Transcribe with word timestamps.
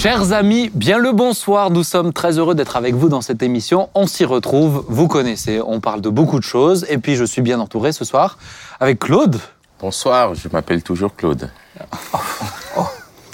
Chers 0.00 0.32
amis, 0.32 0.70
bien 0.74 0.98
le 0.98 1.10
bonsoir. 1.12 1.70
Nous 1.70 1.82
sommes 1.82 2.12
très 2.12 2.38
heureux 2.38 2.54
d'être 2.54 2.76
avec 2.76 2.94
vous 2.94 3.08
dans 3.08 3.20
cette 3.20 3.42
émission. 3.42 3.88
On 3.94 4.06
s'y 4.06 4.24
retrouve, 4.24 4.84
vous 4.88 5.08
connaissez, 5.08 5.60
on 5.64 5.80
parle 5.80 6.00
de 6.00 6.08
beaucoup 6.08 6.38
de 6.38 6.44
choses. 6.44 6.86
Et 6.88 6.98
puis 6.98 7.16
je 7.16 7.24
suis 7.24 7.42
bien 7.42 7.58
entouré 7.58 7.90
ce 7.92 8.04
soir 8.04 8.38
avec 8.78 9.00
Claude. 9.00 9.36
Bonsoir, 9.80 10.34
je 10.36 10.48
m'appelle 10.52 10.82
toujours 10.82 11.14
Claude. 11.16 11.50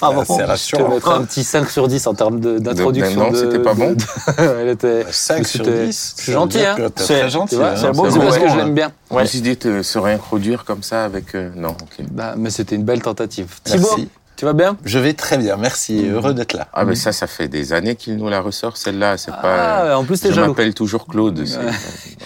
Ah 0.01 0.11
bon, 0.11 0.23
je 0.23 0.75
te 0.75 0.81
mettre 0.89 1.09
un 1.09 1.23
petit 1.23 1.43
5 1.43 1.69
sur 1.69 1.87
10 1.87 2.05
en 2.07 2.13
termes 2.15 2.39
d'introduction. 2.59 3.31
Non, 3.31 3.37
c'était 3.37 3.59
pas 3.59 3.73
bon. 3.73 3.93
de- 3.93 4.43
Elle 4.61 4.69
était 4.69 5.05
5 5.09 5.47
sur 5.47 5.63
c'était- 5.65 5.85
10. 5.87 6.13
C'est 6.17 6.31
gentil, 6.33 6.59
hein 6.65 6.75
C'est 6.77 6.89
très 7.19 7.29
gentil. 7.29 7.55
Hein. 7.55 7.59
c'est 7.75 7.81
c'est 7.81 7.81
c'est 7.81 8.01
parce 8.01 8.15
bon, 8.17 8.43
que 8.43 8.49
je 8.49 8.57
l'aime 8.57 8.73
bien. 8.73 8.91
Je 9.11 9.15
me 9.15 9.25
suis 9.25 9.41
dit 9.41 9.55
de 9.55 9.81
se 9.83 9.97
réintroduire 9.97 10.65
comme 10.65 10.83
ça 10.83 11.05
avec. 11.05 11.33
euh, 11.35 11.49
Non, 11.55 11.69
ok. 11.69 12.05
Bah, 12.11 12.33
mais 12.37 12.49
c'était 12.49 12.75
une 12.75 12.83
belle 12.83 13.01
tentative. 13.01 13.47
Merci. 13.67 13.81
Thibaut, 13.95 14.09
tu 14.35 14.45
vas 14.45 14.53
bien? 14.53 14.77
Je 14.85 14.99
vais 14.99 15.13
très 15.13 15.37
bien, 15.37 15.57
merci. 15.57 16.07
Heureux 16.09 16.33
d'être 16.33 16.53
là. 16.53 16.67
Ah, 16.73 16.85
mais 16.85 16.95
ça, 16.95 17.11
ça 17.11 17.27
fait 17.27 17.47
des 17.47 17.73
années 17.73 17.95
qu'il 17.95 18.17
nous 18.17 18.29
la 18.29 18.41
ressort, 18.41 18.77
celle-là. 18.77 19.17
C'est 19.17 19.31
Ah, 19.33 19.41
pas. 19.41 19.97
en 19.97 20.03
plus, 20.03 20.19
t'es 20.21 20.29
je 20.29 20.33
jaloux. 20.35 20.49
m'appelle 20.49 20.73
toujours 20.73 21.07
Claude. 21.07 21.45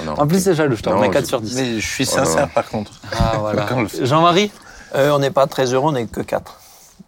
Non, 0.06 0.14
En 0.18 0.28
plus, 0.28 0.44
c'est 0.44 0.54
jaloux, 0.56 0.76
je 0.76 0.82
te 0.84 0.90
Non, 0.90 0.98
remets 0.98 1.10
4 1.12 1.24
je- 1.26 1.30
sur 1.30 1.42
10. 1.42 1.56
Mais 1.56 1.80
je 1.80 1.88
suis 1.88 2.08
Oh 2.12 2.16
sincère 2.16 2.50
par 2.50 2.68
contre. 2.70 2.92
Ah, 3.18 3.38
voilà. 3.40 3.66
Jean-Marie? 4.02 4.52
Euh, 4.96 5.12
on 5.12 5.20
n'est 5.20 5.32
pas 5.32 5.46
très 5.48 5.74
heureux, 5.74 5.90
on 5.90 5.92
n'est 5.94 6.08
que 6.08 6.22
4. 6.22 6.60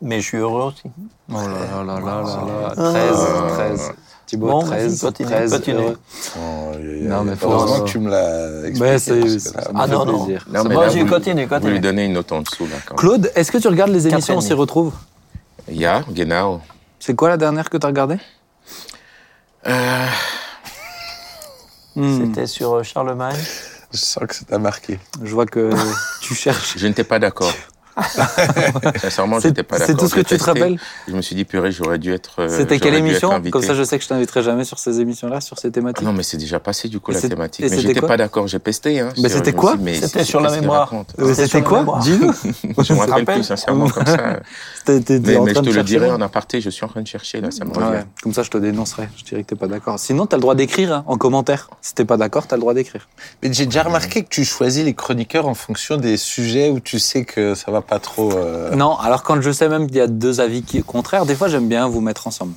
Mais 0.02 0.20
je 0.22 0.26
suis 0.28 0.38
heureux 0.38 0.66
aussi. 0.72 0.84
Oh 1.30 1.36
là 1.36 1.84
là 1.84 1.84
là 1.84 2.00
là 2.00 2.22
là 2.24 2.76
là. 2.76 2.92
13, 2.92 3.18
13. 3.56 3.92
Thibaut, 4.32 4.48
Bon, 4.48 4.64
13, 4.64 4.92
vas-y, 4.92 5.00
continue, 5.12 5.30
13. 5.30 5.52
continue. 5.52 5.78
heureux. 5.82 5.98
Oh, 6.38 6.72
aïe, 6.74 6.78
aïe, 6.78 7.02
Non, 7.04 7.24
mais 7.26 7.36
faut- 7.36 7.50
Heureusement 7.52 7.82
que 7.82 7.90
tu 7.90 8.00
me 8.00 8.10
l'as 8.10 8.60
expliqué. 8.66 8.82
Ouais, 8.82 8.98
c'est- 8.98 9.54
Ah 9.76 9.88
non, 9.88 10.06
non. 10.06 10.24
plaisir. 10.24 10.46
Non, 10.50 10.64
mais 10.64 10.76
j'ai 10.90 11.04
vous- 11.04 11.10
continué, 11.10 11.44
Vous 11.44 11.50
continué. 11.50 11.74
lui 11.74 11.80
donnez 11.82 12.06
une 12.06 12.14
note 12.14 12.32
en 12.32 12.40
dessous, 12.42 12.64
là, 12.66 12.78
quand 12.86 12.94
même. 12.94 13.00
Claude, 13.00 13.32
est-ce 13.36 13.52
que 13.52 13.58
tu 13.58 13.68
regardes 13.68 13.92
les 13.92 14.08
émissions 14.08 14.38
On 14.38 14.40
s'y 14.42 14.54
retrouve 14.54 14.94
Ja, 15.70 16.06
genau. 16.12 16.62
C'est 16.98 17.14
quoi 17.14 17.28
la 17.28 17.36
dernière 17.36 17.70
que 17.70 17.76
tu 17.76 17.86
as 17.86 17.90
regardée 17.90 18.20
Euh, 19.68 20.06
Hmm, 21.98 22.20
C'était 22.26 22.48
sur 22.48 22.76
euh, 22.76 22.84
Charlemagne. 22.84 23.36
Je 23.92 23.98
sens 23.98 24.24
que 24.26 24.34
ça 24.34 24.46
t'a 24.46 24.58
marqué. 24.60 24.98
Je 25.22 25.34
vois 25.34 25.46
que 25.46 25.72
tu 26.22 26.34
cherches. 26.36 26.78
je 26.78 26.88
n'étais 26.88 27.04
pas 27.04 27.20
d'accord. 27.20 27.52
Sincèrement, 29.02 29.40
C'est 29.40 29.50
j'étais 29.50 29.64
pas 29.64 29.78
d'accord. 29.80 29.88
c'est 29.96 29.98
tout 30.00 30.08
ce 30.08 30.16
que 30.16 30.22
tu 30.22 30.38
te 30.38 30.44
rappelles 30.44 30.80
Je 31.08 31.14
me 31.14 31.22
suis 31.22 31.36
dit, 31.36 31.46
purée, 31.46 31.72
j'aurais 31.72 31.98
dû 31.98 32.14
être. 32.14 32.42
euh, 32.42 32.50
C'était 32.50 32.80
quelle 32.80 32.96
émission. 32.96 33.42
Comme 33.52 33.62
ça, 33.62 33.74
je 33.74 33.84
sais 33.84 33.98
que 33.98 34.04
je 34.04 34.10
t'inviterai 34.10 34.44
jamais 34.44 34.64
sur 34.64 34.80
ces 34.80 35.00
émissions-là, 35.00 35.42
sur 35.42 35.58
ces 35.58 35.68
Ah 35.70 35.72
thématiques. 35.72 36.06
Non, 36.06 36.14
mais 36.14 36.24
c'est 36.24 36.38
déjà 36.38 36.60
passé, 36.60 36.88
du 36.88 37.00
coup, 37.00 37.12
Et 37.12 37.16
la 37.16 37.22
thématique. 37.22 37.66
Mais 37.70 37.80
j'étais 37.80 38.02
pas 38.02 38.18
d'accord, 38.18 38.48
j'ai 38.48 38.60
pesté. 38.60 39.00
Hein, 39.00 39.10
Mais 39.22 39.30
c'était 39.30 39.54
quoi 39.54 39.76
C'était 40.02 40.24
sur 40.24 40.42
la 40.42 40.52
mémoire. 40.52 40.92
C'était 41.34 41.62
quoi. 41.62 42.00
Dis-nous. 42.02 42.34
Je 42.84 42.94
me 42.94 43.00
rappelle 43.00 43.26
plus, 43.26 43.44
sincèrement, 43.44 43.90
comme 43.90 44.06
ça. 44.06 44.18
Mais, 44.88 44.96
je 44.98 45.60
te 45.60 45.70
le 45.70 45.84
dirai 45.84 46.10
en 46.10 46.22
aparté, 46.22 46.60
je 46.62 46.70
suis 46.70 46.84
en 46.84 46.88
train 46.88 47.02
de 47.02 47.08
chercher, 47.08 47.40
là, 47.42 47.52
ça 47.52 47.66
me 47.66 47.72
revient. 47.72 48.04
Comme 48.24 48.34
ça, 48.34 48.44
je 48.44 48.50
te 48.50 48.58
dénoncerai. 48.58 49.10
Je 49.18 49.24
dirais 49.24 49.44
que 49.44 49.50
t'es 49.50 49.56
pas 49.56 49.68
d'accord. 49.68 50.00
Sinon, 50.00 50.26
t'as 50.26 50.38
le 50.38 50.42
droit 50.42 50.56
d'écrire 50.56 50.94
hein, 50.94 51.04
en 51.08 51.18
commentaire. 51.18 51.70
Si 51.82 51.94
t'es 51.94 52.06
pas 52.06 52.18
d'accord, 52.18 52.48
t'as 52.48 52.56
le 52.56 52.62
droit 52.62 52.74
d'écrire. 52.74 53.08
Mais 53.44 53.52
j'ai 53.54 53.66
déjà 53.66 53.84
remarqué 53.84 54.24
que 54.24 54.30
tu 54.30 54.44
choisis 54.46 54.84
les 54.84 54.94
chroniqueurs 54.94 55.48
en 55.48 55.54
fonction 55.54 55.98
des 55.98 56.18
sujets 56.18 56.70
où 56.70 56.80
tu 56.80 57.00
sais 57.00 57.26
que 57.26 57.54
ça 57.56 57.72
va 57.72 57.81
pas 57.82 58.00
trop. 58.00 58.32
euh, 58.34 58.76
Non, 58.76 58.98
alors 58.98 59.24
quand 59.24 59.40
je 59.42 59.52
sais 59.52 59.70
même 59.70 59.88
qu'il 59.88 59.98
y 59.98 60.02
a 60.02 60.08
deux 60.08 60.40
avis 60.42 60.64
qui 60.64 60.82
contraires, 60.84 61.26
des 61.26 61.36
fois 61.36 61.48
j'aime 61.48 61.68
bien 61.68 61.88
vous 61.88 62.02
mettre 62.02 62.28
ensemble. 62.28 62.54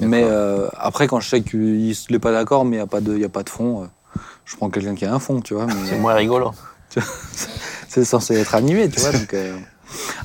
Mais 0.00 0.24
euh, 0.24 0.66
après, 0.76 1.06
quand 1.06 1.20
je 1.20 1.28
sais 1.28 1.42
qu'il 1.42 1.94
n'est 2.10 2.18
pas 2.18 2.32
d'accord, 2.32 2.64
mais 2.64 2.76
il 2.76 2.78
n'y 2.80 2.84
a, 2.84 2.86
pas 2.88 3.00
de- 3.00 3.16
y 3.16 3.24
a 3.24 3.28
pas 3.28 3.44
de 3.44 3.48
fond, 3.50 3.82
euh, 3.84 4.20
je 4.44 4.56
prends 4.56 4.68
quelqu'un 4.68 4.94
qui 4.96 5.04
a 5.04 5.14
un 5.14 5.20
fond, 5.20 5.40
tu 5.40 5.54
vois. 5.54 5.66
C'est 5.88 5.98
moins 5.98 6.14
rigolo. 6.14 6.50
c'est 7.88 8.04
censé 8.04 8.34
être 8.36 8.54
animé, 8.54 8.88
tu 8.88 9.00
vois. 9.00 9.12
donc, 9.12 9.32
euh. 9.34 9.56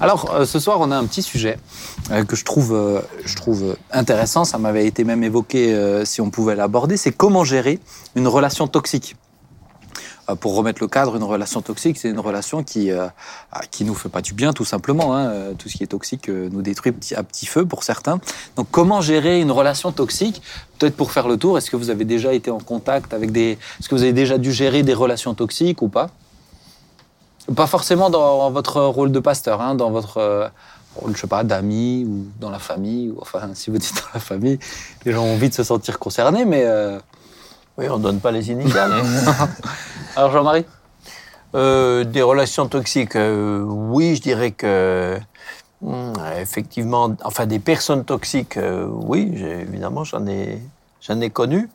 Alors, 0.01 0.33
euh, 0.33 0.45
ce 0.45 0.57
soir, 0.59 0.77
on 0.79 0.89
a 0.91 0.97
un 0.97 1.05
petit 1.05 1.21
sujet 1.21 1.59
euh, 2.11 2.23
que 2.23 2.35
je 2.35 2.43
trouve, 2.45 2.73
euh, 2.73 2.99
je 3.25 3.35
trouve 3.35 3.75
intéressant. 3.91 4.43
Ça 4.43 4.57
m'avait 4.57 4.87
été 4.87 5.03
même 5.03 5.23
évoqué 5.23 5.73
euh, 5.75 6.03
si 6.05 6.21
on 6.21 6.31
pouvait 6.31 6.55
l'aborder. 6.55 6.97
C'est 6.97 7.11
comment 7.11 7.43
gérer 7.43 7.79
une 8.15 8.27
relation 8.27 8.67
toxique. 8.67 9.15
Euh, 10.29 10.35
Pour 10.35 10.55
remettre 10.55 10.81
le 10.81 10.87
cadre, 10.87 11.15
une 11.15 11.23
relation 11.23 11.61
toxique, 11.61 11.97
c'est 11.97 12.09
une 12.09 12.19
relation 12.19 12.63
qui 12.63 12.91
euh, 12.91 13.07
ah, 13.51 13.61
qui 13.69 13.83
nous 13.83 13.95
fait 13.95 14.09
pas 14.09 14.21
du 14.21 14.33
bien, 14.33 14.53
tout 14.53 14.65
simplement. 14.65 15.15
hein. 15.15 15.29
Euh, 15.29 15.53
Tout 15.57 15.69
ce 15.69 15.77
qui 15.77 15.83
est 15.83 15.87
toxique 15.87 16.29
nous 16.29 16.61
détruit 16.61 16.93
à 17.15 17.23
petit 17.23 17.45
feu 17.45 17.65
pour 17.65 17.83
certains. 17.83 18.19
Donc, 18.55 18.67
comment 18.71 19.01
gérer 19.01 19.39
une 19.41 19.51
relation 19.51 19.91
toxique? 19.91 20.41
Peut-être 20.77 20.95
pour 20.95 21.11
faire 21.11 21.27
le 21.27 21.37
tour, 21.37 21.57
est-ce 21.57 21.69
que 21.71 21.75
vous 21.75 21.89
avez 21.89 22.05
déjà 22.05 22.33
été 22.33 22.51
en 22.51 22.59
contact 22.59 23.13
avec 23.13 23.31
des... 23.31 23.57
Est-ce 23.79 23.89
que 23.89 23.95
vous 23.95 24.03
avez 24.03 24.13
déjà 24.13 24.37
dû 24.37 24.51
gérer 24.53 24.83
des 24.83 24.93
relations 24.93 25.33
toxiques 25.33 25.81
ou 25.81 25.89
pas? 25.89 26.09
Pas 27.55 27.67
forcément 27.67 28.09
dans 28.09 28.49
votre 28.51 28.81
rôle 28.81 29.11
de 29.11 29.19
pasteur, 29.19 29.61
hein, 29.61 29.75
dans 29.75 29.89
votre 29.89 30.51
je 31.13 31.19
sais 31.19 31.27
pas, 31.27 31.43
d'ami 31.43 32.05
ou 32.05 32.25
dans 32.39 32.49
la 32.49 32.59
famille. 32.59 33.09
Ou, 33.09 33.17
enfin, 33.21 33.49
si 33.53 33.69
vous 33.71 33.77
dites 33.77 33.95
dans 33.95 34.13
la 34.13 34.19
famille, 34.19 34.59
les 35.05 35.11
gens 35.11 35.23
ont 35.23 35.33
envie 35.33 35.49
de 35.49 35.53
se 35.53 35.63
sentir 35.63 35.99
concernés, 35.99 36.45
mais... 36.45 36.65
Oui, 37.79 37.87
on 37.89 37.97
donne 37.97 38.19
pas 38.19 38.31
les 38.31 38.51
initiales. 38.51 38.91
Alors, 40.17 40.31
Jean-Marie? 40.33 40.65
Euh, 41.55 42.03
des 42.03 42.21
relations 42.21 42.67
toxiques, 42.67 43.15
euh, 43.15 43.61
oui, 43.63 44.17
je 44.17 44.21
dirais 44.21 44.51
que 44.51 45.17
hmm, 45.81 46.11
effectivement, 46.41 47.15
enfin 47.23 47.45
des 47.45 47.59
personnes 47.59 48.03
toxiques, 48.03 48.57
euh, 48.57 48.85
oui, 48.85 49.31
évidemment, 49.61 50.03
j'en 50.03 50.27
ai, 50.27 50.61
j'en 50.99 51.21
ai 51.21 51.29
connu. 51.29 51.69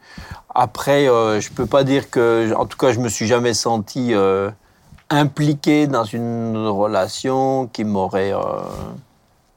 Après, 0.55 1.09
euh, 1.09 1.41
je 1.41 1.51
peux 1.51 1.65
pas 1.65 1.85
dire 1.85 2.11
que, 2.11 2.53
en 2.55 2.67
tout 2.67 2.77
cas, 2.77 2.93
je 2.93 3.01
me 3.01 3.09
suis 3.09 3.27
jamais 3.27 3.55
senti 3.55 4.13
euh, 4.13 4.51
impliqué 5.09 5.87
dans 5.87 6.05
une 6.05 6.67
relation 6.69 7.67
qui 7.73 7.85
m'aurait, 7.85 8.35
euh, 8.35 8.41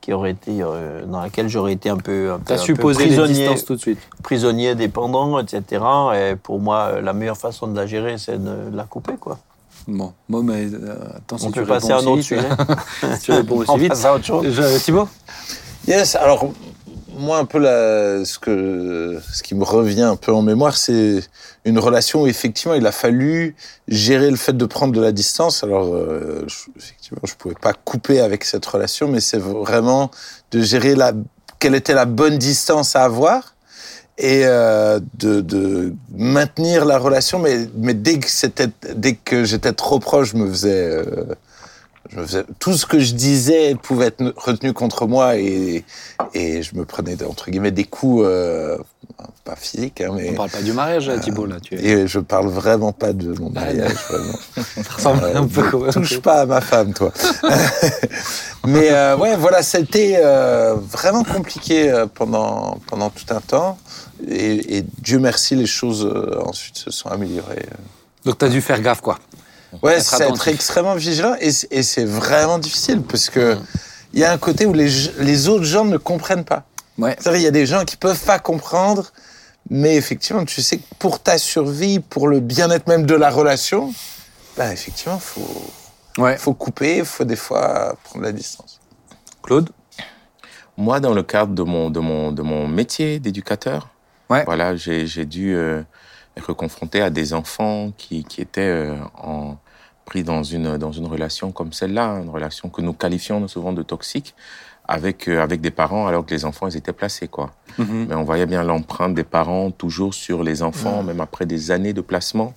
qui 0.07 0.13
aurait 0.13 0.31
été, 0.31 0.61
euh, 0.61 1.05
dans 1.05 1.19
laquelle 1.19 1.49
j'aurais 1.49 1.73
été 1.73 1.89
un 1.89 1.97
peu, 1.97 2.31
un 2.31 2.39
peu, 2.39 2.53
un 2.53 2.57
su 2.57 2.75
peu 2.75 2.93
prisonnier 2.93 3.53
tout 3.65 3.75
de 3.75 3.79
suite. 3.81 3.99
prisonnier 4.23 4.73
dépendant, 4.73 5.37
etc. 5.37 5.83
Et 6.15 6.35
pour 6.41 6.61
moi, 6.61 6.91
euh, 6.93 7.01
la 7.01 7.11
meilleure 7.11 7.35
façon 7.35 7.67
de 7.67 7.75
la 7.75 7.85
gérer, 7.85 8.17
c'est 8.17 8.41
de 8.41 8.73
la 8.73 8.85
couper, 8.85 9.15
quoi. 9.19 9.37
Bon, 9.85 10.13
moi, 10.29 10.43
mais 10.45 10.65
euh, 10.73 10.95
attends, 11.17 11.37
si 11.37 11.47
On 11.47 11.51
tu 11.51 11.59
peut 11.59 11.65
passer 11.65 11.91
à 11.91 11.97
un 11.97 12.05
autre 12.05 12.21
sujet. 12.21 12.39
si 13.15 13.19
tu 13.23 13.31
réponds 13.33 13.57
aussi 13.57 13.69
On 13.71 13.75
vite. 13.75 13.89
passe 13.89 14.05
à 14.05 14.13
autre 14.15 14.23
chose. 14.23 14.45
Je- 14.49 14.79
Thibaut? 14.81 15.09
Yes, 15.89 16.15
alors 16.15 16.53
moi 17.17 17.37
un 17.37 17.45
peu 17.45 17.59
ce 17.63 18.39
que 18.39 19.19
ce 19.33 19.43
qui 19.43 19.55
me 19.55 19.63
revient 19.63 20.03
un 20.03 20.15
peu 20.15 20.31
en 20.33 20.41
mémoire, 20.41 20.77
c'est 20.77 21.21
une 21.65 21.79
relation 21.79 22.23
où 22.23 22.27
effectivement 22.27 22.75
il 22.75 22.85
a 22.85 22.91
fallu 22.91 23.55
gérer 23.87 24.29
le 24.29 24.37
fait 24.37 24.55
de 24.55 24.65
prendre 24.65 24.93
de 24.93 25.01
la 25.01 25.11
distance. 25.11 25.63
Alors 25.63 25.93
euh, 25.93 26.45
je, 26.47 26.55
effectivement, 26.77 27.21
je 27.23 27.35
pouvais 27.35 27.55
pas 27.55 27.73
couper 27.73 28.19
avec 28.19 28.43
cette 28.43 28.65
relation, 28.65 29.07
mais 29.07 29.19
c'est 29.19 29.39
vraiment 29.39 30.11
de 30.51 30.61
gérer 30.61 30.95
la 30.95 31.13
quelle 31.59 31.75
était 31.75 31.93
la 31.93 32.05
bonne 32.05 32.37
distance 32.37 32.95
à 32.95 33.03
avoir 33.03 33.55
et 34.17 34.41
euh, 34.45 34.99
de, 35.15 35.93
maintenir 36.15 36.85
la 36.85 36.97
relation. 36.97 37.39
Mais 37.39 37.93
dès 37.93 38.19
que 38.19 39.43
j'étais 39.43 39.73
trop 39.73 39.99
proche, 39.99 40.31
je 40.31 40.37
me 40.37 40.49
faisais 40.49 40.91
euh, 40.91 41.35
je 42.09 42.19
me 42.19 42.25
faisais- 42.25 42.45
tout 42.59 42.73
ce 42.73 42.85
que 42.85 42.99
je 42.99 43.13
disais 43.13 43.75
pouvait 43.75 44.07
être 44.07 44.33
retenu 44.37 44.73
contre 44.73 45.07
moi 45.07 45.37
et, 45.37 45.83
et 46.33 46.61
je 46.63 46.75
me 46.75 46.85
prenais 46.85 47.21
entre 47.23 47.49
guillemets 47.51 47.71
des 47.71 47.83
coups 47.83 48.23
euh, 48.25 48.77
pas 49.43 49.55
physiques 49.55 50.01
hein, 50.01 50.11
mais 50.15 50.29
On 50.31 50.35
parle 50.35 50.49
pas 50.49 50.61
du 50.61 50.73
mariage, 50.73 51.11
Thibaut, 51.21 51.45
là. 51.45 51.57
Tu 51.61 51.75
es... 51.75 51.83
et 51.83 52.07
je 52.07 52.19
parle 52.19 52.47
vraiment 52.47 52.91
pas 52.93 53.13
de 53.13 53.37
mon 53.39 53.49
mariage 53.49 53.93
vraiment. 54.09 54.39
Ça 54.83 54.93
ressemble 54.95 55.23
Euh, 55.23 55.35
un 55.37 55.47
peu 55.47 55.61
même. 55.79 55.91
touche 55.93 56.19
pas 56.19 56.41
à 56.41 56.45
ma 56.45 56.61
femme 56.61 56.93
toi 56.93 57.11
mais 58.67 58.91
euh, 58.91 59.15
ouais 59.17 59.35
voilà 59.35 59.61
c'était 59.63 60.19
euh, 60.23 60.75
vraiment 60.75 61.23
compliqué 61.23 61.89
euh, 61.91 62.05
pendant 62.13 62.79
pendant 62.87 63.09
tout 63.09 63.25
un 63.33 63.39
temps 63.41 63.77
et, 64.27 64.77
et 64.77 64.85
Dieu 65.01 65.19
merci 65.19 65.55
les 65.55 65.65
choses 65.67 66.05
euh, 66.05 66.39
ensuite 66.45 66.77
se 66.77 66.91
sont 66.91 67.09
améliorées 67.09 67.65
euh. 67.71 67.75
Donc, 68.25 68.39
t'as 68.39 68.49
dû 68.49 68.59
faire 68.59 68.81
gaffe, 68.81 68.99
quoi. 68.99 69.19
Ouais, 69.81 69.99
c'est 69.99 70.23
être 70.23 70.47
extrêmement 70.47 70.95
vigilant 70.95 71.35
et, 71.39 71.51
c'est 71.51 72.05
vraiment 72.05 72.57
difficile 72.57 73.01
parce 73.01 73.29
que 73.29 73.57
il 74.13 74.19
y 74.19 74.23
a 74.23 74.31
un 74.31 74.37
côté 74.37 74.65
où 74.65 74.73
les, 74.73 74.89
les 75.19 75.47
autres 75.49 75.65
gens 75.65 75.83
ne 75.85 75.97
comprennent 75.97 76.45
pas. 76.45 76.63
Ouais. 76.97 77.15
C'est-à-dire, 77.19 77.41
il 77.41 77.43
y 77.43 77.47
a 77.47 77.51
des 77.51 77.65
gens 77.65 77.83
qui 77.85 77.97
peuvent 77.97 78.23
pas 78.23 78.39
comprendre, 78.39 79.11
mais 79.69 79.95
effectivement, 79.95 80.45
tu 80.45 80.61
sais 80.61 80.77
que 80.77 80.83
pour 80.97 81.19
ta 81.21 81.37
survie, 81.37 81.99
pour 81.99 82.27
le 82.27 82.39
bien-être 82.39 82.87
même 82.87 83.05
de 83.05 83.13
la 83.13 83.29
relation, 83.29 83.93
bah, 84.55 84.71
effectivement, 84.71 85.19
faut, 85.19 85.41
Ouais. 86.17 86.37
faut 86.37 86.53
couper, 86.53 87.03
faut 87.03 87.25
des 87.25 87.35
fois 87.35 87.95
prendre 88.05 88.25
la 88.25 88.31
distance. 88.31 88.79
Claude? 89.43 89.69
Moi, 90.77 90.99
dans 90.99 91.13
le 91.13 91.21
cadre 91.23 91.53
de 91.53 91.63
mon, 91.63 91.89
de 91.89 91.99
mon, 91.99 92.31
de 92.31 92.41
mon 92.41 92.67
métier 92.67 93.19
d'éducateur, 93.19 93.89
Ouais. 94.29 94.43
voilà, 94.45 94.75
j'ai 94.75 95.05
j'ai 95.07 95.25
dû 95.25 95.55
euh, 95.55 95.81
être 96.35 96.53
confronté 96.53 97.01
à 97.01 97.09
des 97.09 97.33
enfants 97.33 97.91
qui, 97.97 98.23
qui 98.23 98.41
étaient 98.41 98.61
euh, 98.61 98.95
en, 99.15 99.57
pris 100.07 100.23
dans 100.23 100.41
une, 100.41 100.77
dans 100.77 100.93
une 100.93 101.05
relation 101.05 101.51
comme 101.51 101.73
celle-là, 101.73 102.21
une 102.23 102.29
relation 102.29 102.69
que 102.69 102.81
nous 102.81 102.93
qualifions 102.93 103.45
souvent 103.47 103.73
de 103.73 103.83
toxique, 103.83 104.33
avec, 104.87 105.27
euh, 105.27 105.41
avec 105.41 105.59
des 105.59 105.69
parents 105.69 106.07
alors 106.07 106.25
que 106.25 106.33
les 106.33 106.45
enfants 106.45 106.67
ils 106.67 106.77
étaient 106.77 106.93
placés. 106.93 107.27
quoi. 107.27 107.51
Mhm. 107.77 108.07
Mais 108.07 108.15
on 108.15 108.23
voyait 108.23 108.45
bien 108.45 108.63
l'empreinte 108.63 109.13
des 109.13 109.25
parents 109.25 109.69
toujours 109.69 110.13
sur 110.13 110.43
les 110.43 110.63
enfants, 110.63 111.03
même 111.03 111.19
après 111.19 111.45
des 111.45 111.71
années 111.71 111.93
de 111.93 112.01
placement. 112.01 112.53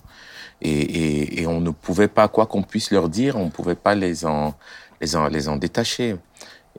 Et, 0.61 0.69
et, 0.71 1.41
et 1.41 1.47
on 1.47 1.59
ne 1.59 1.71
pouvait 1.71 2.07
pas, 2.07 2.27
quoi 2.29 2.45
qu'on 2.45 2.63
puisse 2.63 2.91
leur 2.91 3.09
dire, 3.09 3.35
on 3.35 3.45
ne 3.45 3.49
pouvait 3.51 3.75
pas 3.75 3.95
les 3.95 4.25
en, 4.25 4.55
les 5.01 5.15
en, 5.15 5.27
les 5.27 5.49
en 5.49 5.57
détacher. 5.57 6.15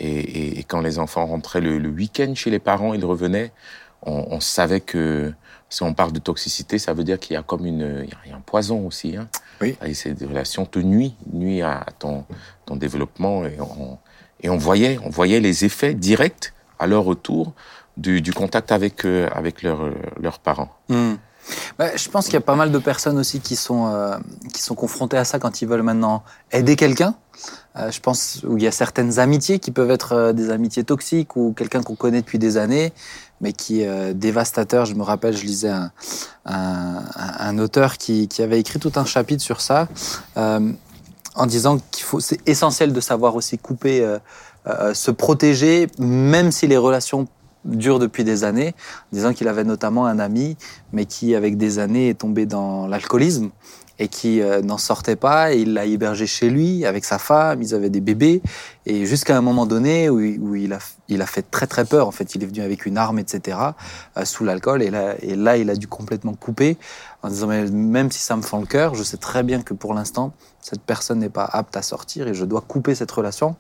Et, 0.01 0.59
et, 0.59 0.65
quand 0.65 0.81
les 0.81 0.99
enfants 0.99 1.27
rentraient 1.27 1.61
le, 1.61 1.79
le 1.79 1.91
week-end 1.91 2.33
chez 2.35 2.51
les 2.51 2.61
parents, 2.61 2.95
ils 2.95 3.05
revenaient, 3.05 3.53
on, 4.03 4.27
on, 4.31 4.41
savait 4.41 4.81
que 4.81 5.33
si 5.73 5.83
on 5.83 5.95
parle 5.95 6.13
de 6.13 6.19
toxicité, 6.19 6.79
ça 6.79 6.93
veut 6.93 7.03
dire 7.03 7.19
qu'il 7.19 7.33
y 7.33 7.37
a 7.39 7.43
comme 7.43 7.65
une, 7.65 8.05
il 8.05 8.31
y 8.31 8.33
a 8.33 8.37
un 8.37 8.41
poison 8.41 8.87
aussi. 8.87 9.17
Hein. 9.17 9.27
Oui. 9.63 9.75
Et 9.87 9.95
ces 9.95 10.13
relations 10.13 10.67
te 10.67 10.79
nuisent, 10.79 11.15
nuisent 11.33 11.63
à 11.63 11.87
ton, 11.99 12.27
ton 12.67 12.77
développement. 12.77 13.47
Et 13.47 13.59
on, 13.59 13.99
et 14.43 14.51
on 14.51 14.59
voyait, 14.59 14.99
on 15.03 15.09
voyait 15.09 15.41
les 15.41 15.65
effets 15.65 15.95
directs 15.95 16.53
à 16.79 16.87
leur 16.87 17.05
retour 17.05 17.55
du, 17.97 18.21
du 18.21 18.35
contact 18.35 18.71
avec, 18.71 19.07
euh, 19.07 19.31
avec 19.33 19.63
leur, 19.63 19.91
leurs 20.21 20.41
parents. 20.41 20.77
Mmh. 20.91 21.15
Bah, 21.79 21.97
je 21.97 22.09
pense 22.09 22.27
qu'il 22.27 22.35
y 22.35 22.37
a 22.37 22.43
pas 22.43 22.55
mal 22.55 22.71
de 22.71 22.79
personnes 22.79 23.19
aussi 23.19 23.41
qui 23.41 23.57
sont, 23.57 23.87
euh, 23.87 24.17
qui 24.53 24.63
sont 24.63 24.75
confrontées 24.75 25.17
à 25.17 25.25
ça 25.25 25.39
quand 25.39 25.63
ils 25.63 25.69
veulent 25.69 25.83
maintenant 25.83 26.23
aider 26.53 26.77
quelqu'un. 26.77 27.15
Euh, 27.77 27.91
je 27.91 28.01
pense 28.01 28.45
où 28.47 28.59
il 28.59 28.63
y 28.63 28.67
a 28.67 28.71
certaines 28.71 29.19
amitiés 29.19 29.59
qui 29.59 29.71
peuvent 29.71 29.91
être 29.91 30.13
euh, 30.13 30.33
des 30.33 30.51
amitiés 30.51 30.85
toxiques 30.85 31.35
ou 31.37 31.53
quelqu'un 31.53 31.83
qu'on 31.83 31.97
connaît 31.97 32.21
depuis 32.21 32.39
des 32.39 32.59
années, 32.59 32.93
mais 33.43 33.53
qui 33.53 33.83
est 33.83 33.89
euh, 33.89 34.15
dévastateur. 34.15 34.87
Je 34.87 34.95
me 34.95 35.03
rappelle, 35.03 35.37
je 35.37 35.45
lisais 35.45 35.69
un, 35.69 35.91
un, 36.47 37.59
auteur 37.59 37.99
qui, 37.99 38.29
qui, 38.29 38.41
avait 38.41 38.59
écrit 38.59 38.79
tout 38.79 38.93
un 38.95 39.05
chapitre 39.05 39.43
sur 39.43 39.61
ça, 39.61 39.89
euh, 40.39 40.73
en 41.35 41.47
disant 41.47 41.79
qu'il 41.91 42.05
faut, 42.05 42.21
c'est 42.21 42.41
essentiel 42.49 42.93
de 42.93 43.01
savoir 43.01 43.35
aussi 43.35 43.59
couper, 43.59 44.01
euh, 44.67 44.95
se 44.95 45.11
protéger, 45.11 45.89
même 45.99 46.53
si 46.53 46.67
les 46.67 46.77
relations 46.77 47.27
dure 47.65 47.99
depuis 47.99 48.25
des 48.25 48.45
années, 48.45 48.75
en 49.13 49.17
disant 49.17 49.33
qu'il 49.33 49.49
avait 49.49 49.65
notamment 49.65 50.07
un 50.07 50.19
ami, 50.19 50.57
mais 50.93 51.05
qui, 51.05 51.35
avec 51.35 51.57
des 51.57 51.79
années, 51.79 52.09
est 52.09 52.19
tombé 52.19 52.47
dans 52.47 52.87
l'alcoolisme 52.87 53.51
et 54.03 54.09
qui 54.09 54.41
euh, 54.41 54.63
n'en 54.63 54.79
sortait 54.79 55.15
pas. 55.15 55.55
Il 55.55 55.75
l'a 55.75 55.87
hébergé 55.87 56.27
chez 56.27 56.51
lui 56.51 56.85
avec 56.85 57.05
sa 57.05 57.19
femme. 57.19 57.63
Ils 57.63 57.73
avaient 57.73 57.89
des 57.89 58.01
bébés. 58.01 58.43
Et 58.85 59.07
jusqu'à 59.07 59.37
un 59.37 59.41
moment 59.41 59.65
donné 59.65 60.11
où 60.11 60.21
il, 60.57 60.73
a, 60.73 60.79
il 61.09 61.23
a 61.23 61.27
fait 61.27 61.49
très 61.49 61.69
très 61.69 61.85
peur. 61.85 62.09
En 62.09 62.11
fait, 62.11 62.35
il 62.35 62.43
est 62.43 62.47
venu 62.47 62.63
avec 62.63 62.85
une 62.85 62.99
arme, 62.99 63.21
etc. 63.21 63.59
Euh, 64.17 64.25
sous 64.25 64.43
l'alcool. 64.43 64.83
Et 64.83 64.91
là, 64.91 65.15
et 65.23 65.37
là, 65.37 65.57
il 65.57 65.71
a 65.71 65.77
dû 65.77 65.87
complètement 65.87 66.35
couper 66.35 66.77
en 67.23 67.29
disant 67.29 67.47
mais 67.47 67.65
même 67.71 68.11
si 68.11 68.19
ça 68.19 68.37
me 68.37 68.43
fend 68.43 68.59
le 68.59 68.67
cœur, 68.67 68.97
je 68.97 69.05
sais 69.05 69.19
très 69.19 69.45
bien 69.45 69.63
que 69.63 69.73
pour 69.73 69.95
l'instant, 69.95 70.33
cette 70.61 70.83
personne 70.83 71.21
n'est 71.21 71.29
pas 71.29 71.45
apte 71.45 71.77
à 71.77 71.83
sortir 71.83 72.27
et 72.27 72.35
je 72.35 72.45
dois 72.45 72.61
couper 72.61 72.97
cette 72.97 73.13
relation 73.13 73.55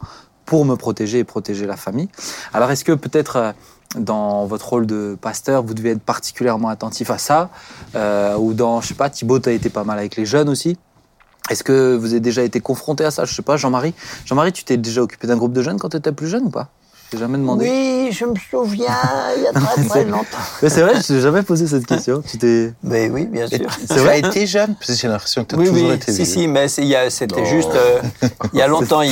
pour 0.44 0.65
me 0.65 0.75
protéger 0.75 1.21
et 1.21 1.25
protéger 1.25 1.67
la 1.67 1.77
famille. 1.77 2.09
Alors, 2.53 2.69
est-ce 2.73 2.85
que 2.85 2.93
peut-être 2.93 3.37
euh, 3.37 3.53
dans 3.97 4.47
votre 4.47 4.69
rôle 4.69 4.87
de 4.87 5.17
pasteur, 5.21 5.62
vous 5.62 5.75
devez 5.75 5.91
être 5.91 6.03
particulièrement 6.03 6.69
attentif 6.69 7.11
à 7.11 7.19
ça 7.19 7.50
euh, 7.94 8.37
Ou 8.37 8.55
dans, 8.55 8.81
je 8.81 8.89
sais 8.89 8.94
pas, 8.94 9.11
Thibaut, 9.11 9.39
tu 9.39 9.49
as 9.49 9.53
été 9.53 9.69
pas 9.69 9.85
mal 9.85 9.99
avec 9.99 10.17
les 10.17 10.27
jeunes 10.27 10.49
aussi. 10.49 10.77
Est-ce 11.50 11.65
que 11.65 11.97
vous 11.97 12.12
avez 12.12 12.21
déjà 12.21 12.43
été 12.43 12.61
confronté 12.61 13.05
à 13.05 13.11
ça? 13.11 13.25
Je 13.25 13.35
sais 13.35 13.43
pas, 13.43 13.56
Jean-Marie. 13.56 13.94
Jean-Marie, 14.25 14.53
tu 14.53 14.65
t'es 14.65 14.77
déjà 14.77 15.03
occupé 15.03 15.27
d'un 15.27 15.37
groupe 15.37 15.53
de 15.53 15.62
jeunes 15.62 15.79
quand 15.79 15.89
tu 15.89 15.97
étais 15.97 16.12
plus 16.12 16.29
jeune 16.29 16.44
ou 16.44 16.50
pas? 16.50 16.69
Je 17.12 17.19
jamais 17.19 17.37
demandé. 17.37 17.69
Oui, 17.69 18.11
je 18.11 18.25
me 18.25 18.35
souviens, 18.50 18.87
il 19.37 19.43
y 19.43 19.47
a 19.47 19.53
très 19.53 19.85
très 19.89 20.05
longtemps. 20.05 20.39
Mais 20.62 20.71
c'est 20.71 20.81
vrai, 20.81 20.94
je 20.97 21.06
t'ai 21.06 21.21
jamais 21.21 21.43
posé 21.43 21.67
cette 21.67 21.85
question. 21.85 22.23
Tu 22.27 22.39
t'es. 22.39 22.73
Mais 22.83 23.11
oui, 23.11 23.27
bien 23.27 23.47
sûr. 23.47 23.69
C'est 23.87 23.99
vrai, 23.99 24.21
été 24.21 24.47
jeune 24.47 24.75
Parce 24.77 24.93
que 24.93 24.94
j'ai 24.94 25.09
l'impression 25.09 25.44
que 25.44 25.50
tu 25.50 25.55
as 25.56 25.59
oui, 25.59 25.67
toujours 25.67 25.89
oui, 25.89 25.94
été 25.94 26.11
si, 26.11 26.23
vieux. 26.23 26.25
si, 26.25 26.49
mais 26.49 26.69
c'était 26.69 27.44
juste. 27.44 27.75
Euh, 27.75 28.00
il 28.55 28.59
y 28.59 28.62
a 28.62 28.67
longtemps, 28.69 29.03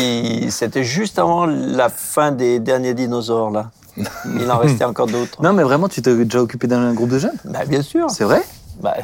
c'était 0.49 0.85
juste 0.85 1.19
avant 1.19 1.45
la 1.45 1.91
fin 1.91 2.33
des 2.33 2.59
derniers 2.59 2.95
dinosaures, 2.95 3.51
là. 3.51 3.71
Il 4.41 4.51
en 4.51 4.59
restait 4.59 4.85
encore 4.85 5.07
d'autres. 5.07 5.43
Non, 5.43 5.53
mais 5.53 5.63
vraiment, 5.63 5.89
tu 5.89 6.03
t'es 6.03 6.15
déjà 6.25 6.41
occupé 6.43 6.67
d'un 6.67 6.93
groupe 6.95 7.11
de 7.11 7.19
jeunes? 7.19 7.37
Bah, 7.45 7.65
bien 7.67 7.83
sûr. 7.83 8.11
C'est 8.11 8.25
vrai? 8.25 8.43
Bah, 8.83 8.95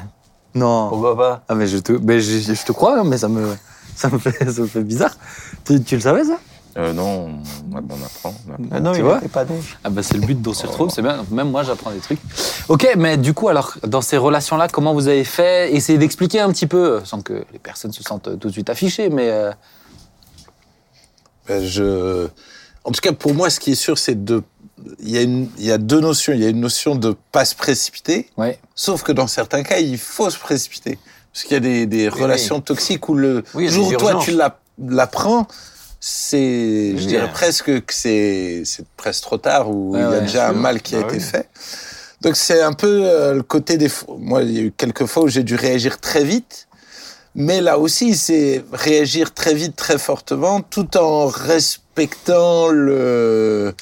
Non. 0.54 0.88
pourquoi 0.88 1.16
pas? 1.16 1.44
Ah, 1.48 1.54
mais 1.54 1.66
je 1.66 1.78
te, 1.78 1.92
mais 1.92 2.20
je, 2.20 2.54
je 2.54 2.64
te 2.64 2.72
crois, 2.72 3.00
hein, 3.00 3.04
mais 3.04 3.18
ça 3.18 3.28
me, 3.28 3.46
ça 3.94 4.08
me 4.08 4.18
fait, 4.18 4.50
ça 4.50 4.60
me 4.62 4.66
fait 4.66 4.82
bizarre. 4.84 5.16
Tu, 5.64 5.82
tu 5.82 5.96
le 5.96 6.00
savais, 6.02 6.24
ça? 6.24 6.38
Euh, 6.78 6.92
non, 6.92 7.30
on, 7.72 7.74
on 7.74 7.78
apprend. 7.78 8.34
on 8.46 8.52
apprend. 8.52 8.68
Ah 8.70 8.80
Non, 8.80 8.92
Tu 8.92 8.98
il 8.98 9.02
vois 9.04 9.18
pas 9.32 9.46
né. 9.46 9.58
Ah 9.82 9.88
bah 9.88 10.02
c'est 10.02 10.12
le 10.18 10.20
but 10.26 10.42
dont 10.42 10.50
on 10.50 10.54
se 10.54 10.66
retrouve, 10.66 10.90
c'est 10.90 11.00
bien. 11.00 11.24
Même 11.30 11.50
moi 11.50 11.62
j'apprends 11.62 11.90
des 11.90 12.00
trucs. 12.00 12.18
Ok, 12.68 12.86
mais 12.98 13.16
du 13.16 13.32
coup 13.32 13.48
alors 13.48 13.78
dans 13.86 14.02
ces 14.02 14.18
relations-là, 14.18 14.68
comment 14.68 14.92
vous 14.92 15.08
avez 15.08 15.24
fait? 15.24 15.72
Essayez 15.74 15.96
d'expliquer 15.96 16.40
un 16.40 16.50
petit 16.50 16.66
peu, 16.66 17.00
sans 17.04 17.22
que 17.22 17.44
les 17.54 17.58
personnes 17.58 17.92
se 17.92 18.02
sentent 18.02 18.38
tout 18.38 18.48
de 18.48 18.52
suite 18.52 18.68
affichées, 18.68 19.08
mais 19.08 19.30
euh, 19.30 19.52
Ben, 21.48 21.64
je... 21.64 22.28
En 22.84 22.92
tout 22.92 23.00
cas, 23.00 23.12
pour 23.12 23.34
moi, 23.34 23.50
ce 23.50 23.58
qui 23.58 23.72
est 23.72 23.74
sûr, 23.76 23.98
c'est 23.98 24.24
de. 24.24 24.42
Il 25.00 25.08
y, 25.10 25.16
a 25.18 25.22
une... 25.22 25.48
il 25.58 25.64
y 25.64 25.72
a 25.72 25.78
deux 25.78 26.00
notions. 26.00 26.32
Il 26.32 26.40
y 26.42 26.46
a 26.46 26.48
une 26.48 26.60
notion 26.60 26.94
de 26.96 27.14
pas 27.32 27.44
se 27.44 27.54
précipiter, 27.54 28.28
ouais. 28.36 28.58
sauf 28.74 29.02
que 29.02 29.12
dans 29.12 29.26
certains 29.26 29.62
cas, 29.62 29.78
il 29.78 29.98
faut 29.98 30.28
se 30.30 30.38
précipiter. 30.38 30.98
Parce 31.32 31.44
qu'il 31.44 31.52
y 31.54 31.56
a 31.56 31.60
des, 31.60 31.86
des 31.86 32.08
Oui, 32.08 32.22
relations 32.22 32.60
toxiques 32.60 33.08
où 33.08 33.14
le 33.14 33.42
Oui, 33.54 33.68
jour 33.68 33.88
où 33.88 33.92
toi 33.96 34.18
tu 34.22 34.32
l'app- 34.32 34.60
l'apprends, 34.78 35.46
c'est, 36.00 36.94
je 36.96 37.06
dirais 37.06 37.24
hein. 37.24 37.30
presque 37.32 37.84
que 37.84 37.92
c'est, 37.94 38.62
c'est 38.64 38.86
presque 38.96 39.22
trop 39.22 39.38
tard 39.38 39.70
ou 39.70 39.92
il 39.94 40.00
y 40.00 40.02
a 40.02 40.10
ouais, 40.10 40.20
déjà 40.22 40.48
un 40.48 40.52
mal 40.52 40.80
qui 40.82 40.94
a 40.94 40.98
Ah 40.98 41.06
été 41.06 41.16
oui. 41.16 41.22
fait. 41.22 41.48
Donc 42.22 42.36
c'est 42.36 42.62
un 42.62 42.72
peu 42.72 43.02
euh, 43.04 43.34
le 43.34 43.42
côté 43.42 43.76
des. 43.76 43.90
Moi, 44.18 44.42
il 44.42 44.50
y 44.52 44.58
a 44.58 44.62
eu 44.62 44.72
quelques 44.76 45.06
fois 45.06 45.24
où 45.24 45.28
j'ai 45.28 45.42
dû 45.42 45.54
réagir 45.56 46.00
très 46.00 46.24
vite. 46.24 46.68
Mais 47.34 47.60
là 47.60 47.78
aussi, 47.78 48.14
c'est 48.14 48.64
réagir 48.72 49.34
très 49.34 49.52
vite, 49.52 49.76
très 49.76 49.98
fortement, 49.98 50.62
tout 50.62 50.96
en 50.96 51.26
respectant 51.26 52.68
le, 52.68 53.74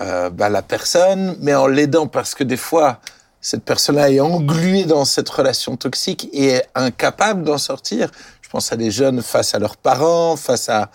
euh, 0.00 0.30
bah, 0.30 0.48
la 0.48 0.62
personne, 0.62 1.36
mais 1.40 1.54
en 1.54 1.66
l'aidant 1.66 2.06
parce 2.06 2.34
que 2.34 2.44
des 2.44 2.56
fois, 2.56 3.00
cette 3.40 3.64
personne-là 3.64 4.10
est 4.10 4.20
engluée 4.20 4.84
dans 4.84 5.04
cette 5.04 5.28
relation 5.28 5.76
toxique 5.76 6.28
et 6.32 6.48
est 6.48 6.66
incapable 6.74 7.42
d'en 7.42 7.58
sortir. 7.58 8.10
Je 8.40 8.48
pense 8.48 8.72
à 8.72 8.76
des 8.76 8.90
jeunes 8.90 9.22
face 9.22 9.54
à 9.54 9.58
leurs 9.58 9.76
parents, 9.76 10.36
face 10.36 10.68
à 10.68 10.90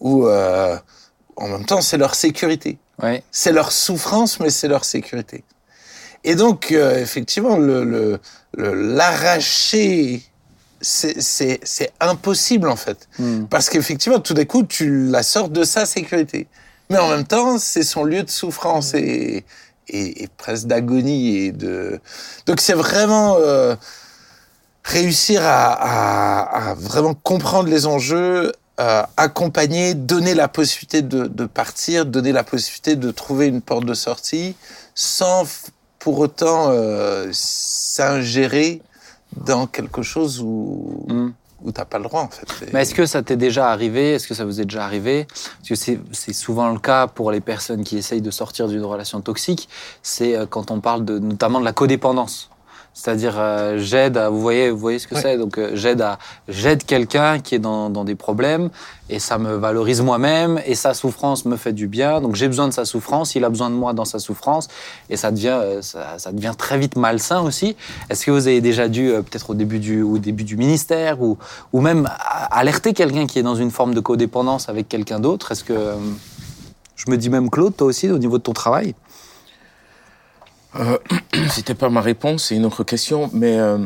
ou 0.00 0.26
euh, 0.26 0.76
en 1.36 1.48
même 1.48 1.64
temps, 1.64 1.80
c'est 1.80 1.98
leur 1.98 2.14
sécurité. 2.14 2.78
ouais. 3.02 3.22
C'est 3.30 3.52
leur 3.52 3.72
souffrance, 3.72 4.40
mais 4.40 4.50
c'est 4.50 4.68
leur 4.68 4.84
sécurité. 4.84 5.44
Et 6.24 6.34
donc, 6.34 6.72
euh, 6.72 7.00
effectivement, 7.00 7.56
le, 7.56 8.18
l'arracher, 8.56 10.22
c'est 10.80 11.92
impossible, 12.00 12.68
en 12.68 12.76
fait. 12.76 13.08
Hmm. 13.18 13.44
Parce 13.44 13.70
qu'effectivement, 13.70 14.18
tout 14.18 14.34
d'un 14.34 14.44
coup, 14.44 14.64
tu 14.64 15.06
la 15.06 15.22
sors 15.22 15.48
de 15.48 15.62
sa 15.62 15.86
sécurité. 15.86 16.48
Mais 16.90 16.98
en 16.98 17.08
même 17.08 17.26
temps, 17.26 17.58
c'est 17.58 17.82
son 17.82 18.04
lieu 18.04 18.22
de 18.22 18.30
souffrance 18.30 18.94
et, 18.94 19.44
et, 19.88 20.22
et 20.22 20.28
presque 20.28 20.66
d'agonie. 20.66 21.36
Et 21.36 21.52
de... 21.52 22.00
Donc, 22.46 22.60
c'est 22.60 22.74
vraiment 22.74 23.36
euh, 23.38 23.76
réussir 24.84 25.42
à, 25.44 25.72
à, 25.72 26.70
à 26.70 26.74
vraiment 26.74 27.14
comprendre 27.14 27.68
les 27.68 27.86
enjeux, 27.86 28.52
euh, 28.78 29.02
accompagner, 29.16 29.94
donner 29.94 30.34
la 30.34 30.48
possibilité 30.48 31.02
de, 31.02 31.26
de 31.26 31.46
partir, 31.46 32.06
donner 32.06 32.32
la 32.32 32.44
possibilité 32.44 32.94
de 32.94 33.10
trouver 33.10 33.46
une 33.46 33.62
porte 33.62 33.84
de 33.84 33.94
sortie, 33.94 34.54
sans 34.94 35.44
pour 35.98 36.18
autant 36.20 36.68
euh, 36.70 37.28
s'ingérer 37.32 38.80
dans 39.36 39.66
quelque 39.66 40.02
chose 40.02 40.40
où, 40.40 41.04
Hmm. 41.08 41.30
Où 41.62 41.72
t'as 41.72 41.84
pas 41.84 41.98
le 41.98 42.04
droit 42.04 42.22
en 42.22 42.28
fait. 42.28 42.72
Mais 42.72 42.82
est-ce 42.82 42.94
que 42.94 43.06
ça 43.06 43.22
t'est 43.22 43.36
déjà 43.36 43.70
arrivé? 43.70 44.14
Est-ce 44.14 44.28
que 44.28 44.34
ça 44.34 44.44
vous 44.44 44.60
est 44.60 44.64
déjà 44.64 44.84
arrivé? 44.84 45.26
Parce 45.26 45.68
que 45.68 45.74
c'est 45.74 45.98
c'est 46.12 46.32
souvent 46.32 46.70
le 46.72 46.78
cas 46.78 47.06
pour 47.06 47.30
les 47.30 47.40
personnes 47.40 47.84
qui 47.84 47.96
essayent 47.96 48.22
de 48.22 48.30
sortir 48.30 48.68
d'une 48.68 48.84
relation 48.84 49.20
toxique. 49.20 49.68
C'est 50.02 50.36
euh, 50.36 50.46
quand 50.46 50.70
on 50.70 50.80
parle 50.80 51.04
de, 51.04 51.18
notamment 51.18 51.60
de 51.60 51.64
la 51.64 51.72
codépendance. 51.72 52.50
C'est-à-dire, 52.98 53.34
euh, 53.36 53.76
j'aide 53.76 54.16
à, 54.16 54.30
vous 54.30 54.40
voyez, 54.40 54.70
vous 54.70 54.78
voyez 54.78 54.98
ce 54.98 55.06
que 55.06 55.16
c'est. 55.16 55.36
Donc, 55.36 55.58
euh, 55.58 55.72
j'aide 55.74 56.00
à, 56.00 56.18
j'aide 56.48 56.82
quelqu'un 56.82 57.40
qui 57.40 57.54
est 57.54 57.58
dans, 57.58 57.90
dans 57.90 58.04
des 58.04 58.14
problèmes 58.14 58.70
et 59.10 59.18
ça 59.18 59.36
me 59.36 59.54
valorise 59.54 60.00
moi-même 60.00 60.58
et 60.64 60.74
sa 60.74 60.94
souffrance 60.94 61.44
me 61.44 61.56
fait 61.58 61.74
du 61.74 61.88
bien. 61.88 62.22
Donc, 62.22 62.36
j'ai 62.36 62.48
besoin 62.48 62.68
de 62.68 62.72
sa 62.72 62.86
souffrance, 62.86 63.34
il 63.34 63.44
a 63.44 63.50
besoin 63.50 63.68
de 63.68 63.74
moi 63.74 63.92
dans 63.92 64.06
sa 64.06 64.18
souffrance 64.18 64.68
et 65.10 65.18
ça 65.18 65.30
devient, 65.30 65.58
euh, 65.62 65.82
ça, 65.82 66.16
ça 66.16 66.32
devient 66.32 66.54
très 66.56 66.78
vite 66.78 66.96
malsain 66.96 67.42
aussi. 67.42 67.76
Est-ce 68.08 68.24
que 68.24 68.30
vous 68.30 68.48
avez 68.48 68.62
déjà 68.62 68.88
dû, 68.88 69.08
peut-être 69.10 69.50
au 69.50 69.54
début 69.54 69.78
du, 69.78 70.00
au 70.00 70.16
début 70.16 70.44
du 70.44 70.56
ministère 70.56 71.20
ou, 71.20 71.36
ou 71.74 71.82
même 71.82 72.06
a- 72.06 72.58
alerter 72.58 72.94
quelqu'un 72.94 73.26
qui 73.26 73.38
est 73.38 73.44
dans 73.44 73.56
une 73.56 73.70
forme 73.70 73.92
de 73.92 74.00
codépendance 74.00 74.70
avec 74.70 74.88
quelqu'un 74.88 75.20
d'autre? 75.20 75.52
Est-ce 75.52 75.64
que, 75.64 75.92
je 76.96 77.10
me 77.10 77.18
dis 77.18 77.28
même 77.28 77.50
Claude, 77.50 77.76
toi 77.76 77.88
aussi, 77.88 78.10
au 78.10 78.16
niveau 78.16 78.38
de 78.38 78.42
ton 78.42 78.54
travail? 78.54 78.94
Euh, 80.80 80.98
C'était 81.50 81.74
pas 81.74 81.88
ma 81.90 82.00
réponse, 82.00 82.44
c'est 82.44 82.56
une 82.56 82.64
autre 82.66 82.84
question, 82.84 83.30
mais 83.32 83.58
euh, 83.58 83.78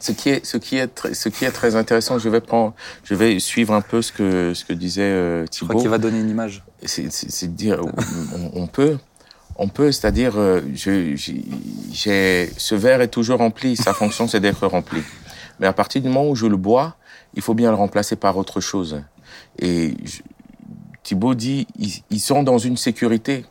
ce 0.00 0.12
qui 0.12 0.28
est 0.30 0.44
ce 0.44 0.56
qui 0.56 0.76
est 0.76 0.88
très, 0.88 1.14
ce 1.14 1.28
qui 1.28 1.44
est 1.44 1.50
très 1.50 1.76
intéressant, 1.76 2.18
je 2.18 2.28
vais 2.28 2.40
prendre, 2.40 2.74
je 3.04 3.14
vais 3.14 3.38
suivre 3.38 3.72
un 3.74 3.80
peu 3.80 4.02
ce 4.02 4.12
que 4.12 4.54
ce 4.54 4.64
que 4.64 4.72
disait 4.72 5.02
euh, 5.02 5.40
Je 5.42 5.44
crois 5.46 5.48
Thibault. 5.68 5.80
qu'il 5.80 5.88
va 5.88 5.98
donner 5.98 6.20
une 6.20 6.30
image. 6.30 6.62
C'est 6.84 7.54
dire, 7.56 7.80
on, 8.34 8.62
on 8.62 8.66
peut, 8.68 8.98
on 9.56 9.68
peut, 9.68 9.90
c'est-à-dire, 9.90 10.34
je- 10.74 11.16
j'ai 11.92 12.50
ce 12.56 12.74
verre 12.76 13.00
est 13.00 13.08
toujours 13.08 13.38
rempli, 13.38 13.76
sa 13.76 13.92
fonction 13.94 14.28
c'est 14.28 14.40
d'être 14.40 14.66
rempli. 14.66 15.02
Mais 15.58 15.66
à 15.66 15.72
partir 15.72 16.00
du 16.00 16.08
moment 16.08 16.28
où 16.28 16.36
je 16.36 16.46
le 16.46 16.56
bois, 16.56 16.94
il 17.34 17.42
faut 17.42 17.54
bien 17.54 17.70
le 17.70 17.76
remplacer 17.76 18.14
par 18.14 18.36
autre 18.36 18.60
chose. 18.60 19.02
Et 19.58 19.94
je- 20.04 20.22
Thibault 21.02 21.34
dit, 21.34 21.66
ils, 21.78 21.92
ils 22.10 22.20
sont 22.20 22.42
dans 22.44 22.58
une 22.58 22.76
sécurité, 22.76 23.44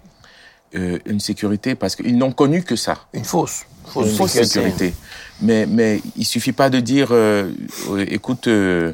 euh, 0.75 0.99
une 1.05 1.19
sécurité 1.19 1.75
parce 1.75 1.95
qu'ils 1.95 2.17
n'ont 2.17 2.31
connu 2.31 2.63
que 2.63 2.75
ça 2.75 2.97
Une 3.13 3.23
fausse. 3.23 3.63
une 3.95 4.05
fausse 4.05 4.31
sécurité. 4.31 4.93
Mais, 5.41 5.65
mais 5.65 6.01
il 6.15 6.25
suffit 6.25 6.51
pas 6.51 6.69
de 6.69 6.79
dire, 6.79 7.09
euh, 7.11 7.49
euh, 7.91 8.05
écoute, 8.09 8.47
euh, 8.47 8.93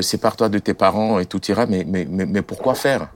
sépare-toi 0.00 0.48
de 0.48 0.58
tes 0.58 0.74
parents 0.74 1.18
et 1.18 1.26
tout 1.26 1.40
ira, 1.50 1.66
mais, 1.66 1.84
mais, 1.86 2.06
mais, 2.08 2.26
mais 2.26 2.42
pourquoi 2.42 2.74
faire? 2.74 3.08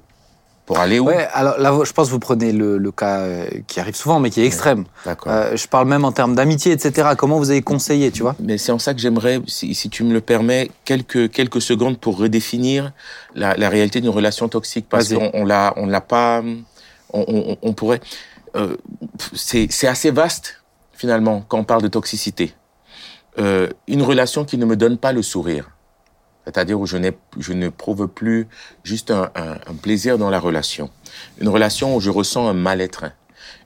Pour 0.67 0.81
aller 0.81 0.99
où? 0.99 1.07
Ouais, 1.07 1.27
alors 1.33 1.57
là, 1.59 1.73
je 1.83 1.93
pense 1.95 2.09
que 2.09 2.13
vous 2.13 2.19
prenez 2.19 2.53
le, 2.53 2.77
le 2.77 2.93
cas 2.93 3.25
qui 3.67 3.81
arrive 3.81 3.95
souvent, 3.97 4.21
mais 4.21 4.29
qui 4.29 4.43
est 4.43 4.45
extrême. 4.45 4.85
Euh, 5.27 5.57
je 5.57 5.67
parle 5.67 5.89
même 5.89 6.05
en 6.05 6.13
termes 6.13 6.35
d'amitié, 6.35 6.73
etc. 6.73 7.09
Comment 7.17 7.39
vous 7.39 7.51
avez 7.51 7.63
conseillé, 7.63 8.11
tu 8.11 8.21
vois? 8.21 8.37
Mais 8.39 8.59
c'est 8.59 8.71
en 8.71 8.79
ça 8.79 8.93
que 8.93 9.01
j'aimerais, 9.01 9.41
si, 9.47 9.75
si 9.75 9.89
tu 9.89 10.05
me 10.05 10.13
le 10.13 10.21
permets, 10.21 10.71
quelques, 10.85 11.31
quelques 11.31 11.63
secondes 11.63 11.97
pour 11.99 12.19
redéfinir 12.19 12.93
la, 13.35 13.57
la 13.57 13.71
réalité 13.71 14.03
d'une 14.03 14.11
relation 14.11 14.47
toxique. 14.51 14.85
Parce 14.91 15.09
qu'on 15.15 15.31
on 15.33 15.47
l'a, 15.47 15.73
on 15.77 15.87
l'a 15.87 16.03
pas, 16.03 16.43
on, 17.13 17.73
pourrait, 17.73 18.01
euh, 18.57 18.77
c'est, 19.35 19.87
assez 19.87 20.11
vaste, 20.11 20.63
finalement, 20.93 21.43
quand 21.49 21.59
on 21.59 21.65
parle 21.65 21.83
de 21.83 21.89
toxicité. 21.89 22.55
Euh, 23.39 23.69
une 23.87 24.03
relation 24.03 24.45
qui 24.45 24.59
ne 24.59 24.67
me 24.67 24.77
donne 24.77 24.99
pas 24.99 25.13
le 25.13 25.23
sourire. 25.23 25.71
C'est-à-dire 26.45 26.81
où 26.81 26.87
je, 26.87 26.97
ne 26.97 27.69
prouve 27.69 28.09
plus 28.09 28.49
juste 28.83 29.11
un, 29.11 29.31
un, 29.35 29.53
un 29.53 29.75
plaisir 29.81 30.19
dans 30.19 30.31
la 30.31 30.41
relation. 30.41 30.91
Une 31.41 31.49
relation 31.49 31.95
où 31.95 32.01
je 32.01 32.11
ressens 32.11 32.49
un 32.49 32.55
mal-être. 32.55 33.05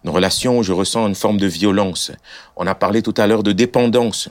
Une 0.04 0.10
relation 0.10 0.58
où 0.58 0.62
je 0.62 0.72
ressens 0.72 1.06
une 1.06 1.14
forme 1.14 1.38
de 1.38 1.46
violence. 1.46 2.10
On 2.56 2.66
a 2.66 2.74
parlé 2.74 3.02
tout 3.02 3.14
à 3.16 3.26
l'heure 3.26 3.42
de 3.42 3.52
dépendance. 3.52 4.28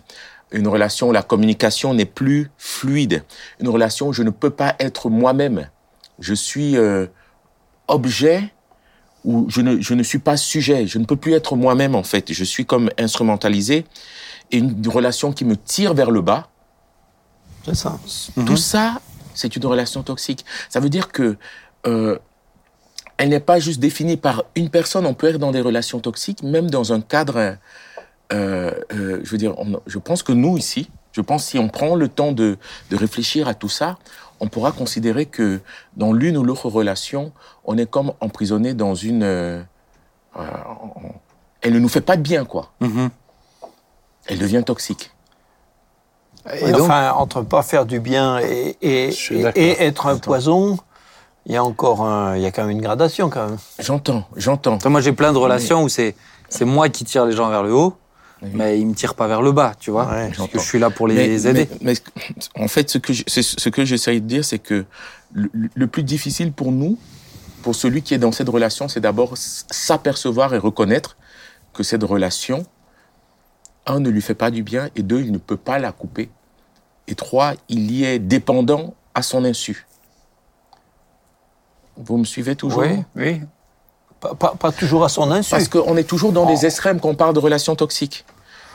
Une 0.51 0.67
relation 0.67 1.09
où 1.09 1.11
la 1.13 1.23
communication 1.23 1.93
n'est 1.93 2.05
plus 2.05 2.51
fluide. 2.57 3.23
Une 3.59 3.69
relation 3.69 4.09
où 4.09 4.13
je 4.13 4.23
ne 4.23 4.29
peux 4.29 4.49
pas 4.49 4.75
être 4.79 5.09
moi-même. 5.09 5.69
Je 6.19 6.33
suis 6.33 6.77
euh, 6.77 7.07
objet 7.87 8.53
où 9.23 9.45
je 9.49 9.61
ne, 9.61 9.79
je 9.79 9.93
ne 9.93 10.03
suis 10.03 10.19
pas 10.19 10.37
sujet. 10.37 10.87
Je 10.87 10.97
ne 10.97 11.05
peux 11.05 11.15
plus 11.15 11.33
être 11.33 11.55
moi-même 11.55 11.95
en 11.95 12.03
fait. 12.03 12.31
Je 12.33 12.43
suis 12.43 12.65
comme 12.65 12.89
instrumentalisé. 12.97 13.85
Et 14.51 14.57
une 14.57 14.87
relation 14.87 15.31
qui 15.31 15.45
me 15.45 15.55
tire 15.55 15.93
vers 15.93 16.11
le 16.11 16.21
bas. 16.21 16.49
C'est 17.65 17.75
ça. 17.75 17.99
Tout 18.45 18.57
ça, 18.57 18.99
c'est 19.33 19.55
une 19.55 19.65
relation 19.65 20.03
toxique. 20.03 20.43
Ça 20.69 20.79
veut 20.79 20.89
dire 20.89 21.11
que 21.11 21.37
euh, 21.87 22.17
elle 23.17 23.29
n'est 23.29 23.39
pas 23.39 23.59
juste 23.59 23.79
définie 23.79 24.17
par 24.17 24.43
une 24.55 24.69
personne. 24.69 25.05
On 25.05 25.13
peut 25.13 25.27
être 25.27 25.37
dans 25.37 25.51
des 25.51 25.61
relations 25.61 25.99
toxiques, 25.99 26.43
même 26.43 26.69
dans 26.69 26.91
un 26.91 27.01
cadre. 27.01 27.37
Euh, 27.37 28.71
euh, 28.93 29.19
je 29.23 29.29
veux 29.29 29.37
dire, 29.37 29.53
on- 29.59 29.79
je 29.87 29.99
pense 29.99 30.23
que 30.23 30.31
nous 30.31 30.57
ici, 30.57 30.89
je 31.11 31.21
pense 31.21 31.45
si 31.45 31.59
on 31.59 31.69
prend 31.69 31.95
le 31.95 32.07
temps 32.07 32.31
de, 32.31 32.57
de 32.89 32.95
réfléchir 32.97 33.47
à 33.47 33.53
tout 33.53 33.69
ça, 33.69 33.97
on 34.41 34.47
pourra 34.47 34.71
considérer 34.71 35.27
que 35.27 35.61
dans 35.95 36.11
l'une 36.11 36.35
ou 36.35 36.43
l'autre 36.43 36.67
relation, 36.67 37.31
on 37.63 37.77
est 37.77 37.85
comme 37.89 38.11
emprisonné 38.19 38.73
dans 38.73 38.95
une. 38.95 39.23
euh, 39.23 39.61
euh, 40.37 40.41
on- 40.83 41.13
elle 41.61 41.73
ne 41.73 41.79
nous 41.79 41.89
fait 41.89 42.01
pas 42.01 42.17
de 42.17 42.23
bien, 42.23 42.43
quoi. 42.43 42.71
Mhm. 42.81 43.09
Elle 44.25 44.39
devient 44.39 44.63
toxique. 44.65 45.11
Et 46.59 46.71
donc, 46.71 46.81
enfin, 46.81 47.11
entre 47.11 47.43
pas 47.43 47.61
faire 47.61 47.85
du 47.85 47.99
bien 47.99 48.39
et, 48.39 48.75
être 49.61 50.07
un 50.07 50.17
poison, 50.17 50.79
il 51.45 51.51
y 51.53 51.55
a 51.55 51.63
encore 51.63 52.01
un, 52.03 52.35
il 52.35 52.41
y 52.41 52.47
a 52.47 52.51
quand 52.51 52.63
même 52.63 52.71
une 52.71 52.81
gradation 52.81 53.29
quand 53.29 53.45
même. 53.47 53.57
J'entends, 53.77 54.23
j'entends. 54.35 54.79
Moi, 54.89 55.01
j'ai 55.01 55.13
plein 55.13 55.33
de 55.33 55.37
relations 55.37 55.83
où 55.83 55.89
c'est 55.89 56.15
c'est 56.49 56.65
moi 56.65 56.89
qui 56.89 57.05
tire 57.05 57.25
les 57.25 57.33
gens 57.33 57.49
vers 57.49 57.61
le 57.61 57.73
haut, 57.73 57.95
mais 58.41 58.79
ils 58.79 58.87
me 58.87 58.93
tirent 58.95 59.15
pas 59.15 59.27
vers 59.27 59.41
le 59.41 59.51
bas, 59.51 59.73
tu 59.79 59.91
vois. 59.91 60.05
Ouais, 60.11 60.31
parce 60.35 60.47
que 60.49 60.59
je 60.59 60.63
suis 60.65 60.79
là 60.79 60.89
pour 60.89 61.07
les 61.07 61.47
aider. 61.47 61.67
Mais, 61.81 61.93
mais 62.55 62.63
en 62.63 62.67
fait, 62.67 62.89
ce 62.89 62.97
que 62.97 63.13
je- 63.13 63.23
c'est 63.27 63.41
ce 63.43 63.69
que 63.69 63.85
j'essaye 63.85 64.21
de 64.21 64.27
dire, 64.27 64.43
c'est 64.45 64.59
que 64.59 64.85
le, 65.33 65.49
le 65.73 65.87
plus 65.87 66.03
difficile 66.03 66.51
pour 66.51 66.71
nous, 66.71 66.97
pour 67.61 67.75
celui 67.75 68.01
qui 68.01 68.13
est 68.13 68.17
dans 68.17 68.31
cette 68.31 68.49
relation, 68.49 68.87
c'est 68.87 68.99
d'abord 69.01 69.37
s'apercevoir 69.37 70.53
et 70.53 70.57
reconnaître 70.57 71.17
que 71.73 71.83
cette 71.83 72.03
relation, 72.03 72.65
un, 73.85 73.99
ne 73.99 74.09
lui 74.09 74.21
fait 74.21 74.35
pas 74.35 74.51
du 74.51 74.63
bien, 74.63 74.89
et 74.95 75.03
deux, 75.03 75.21
il 75.21 75.31
ne 75.31 75.37
peut 75.37 75.57
pas 75.57 75.77
la 75.79 75.91
couper, 75.91 76.29
et 77.07 77.15
trois, 77.15 77.53
il 77.69 77.91
y 77.91 78.03
est 78.03 78.19
dépendant 78.19 78.95
à 79.13 79.21
son 79.21 79.45
insu. 79.45 79.85
Vous 81.97 82.17
me 82.17 82.23
suivez 82.25 82.55
toujours? 82.55 82.81
Oui. 82.81 83.03
oui. 83.15 83.41
Pas, 84.21 84.33
pas- 84.35 84.55
pas 84.57 84.71
toujours 84.71 85.03
à 85.03 85.09
son 85.09 85.29
insu. 85.31 85.49
Parce 85.51 85.67
qu'on 85.67 85.97
est 85.97 86.03
toujours 86.03 86.31
dans 86.31 86.45
des 86.45 86.65
extrêmes 86.65 86.99
quand 87.01 87.09
on 87.09 87.15
parle 87.15 87.33
de 87.33 87.39
relations 87.39 87.75
toxiques. 87.75 88.23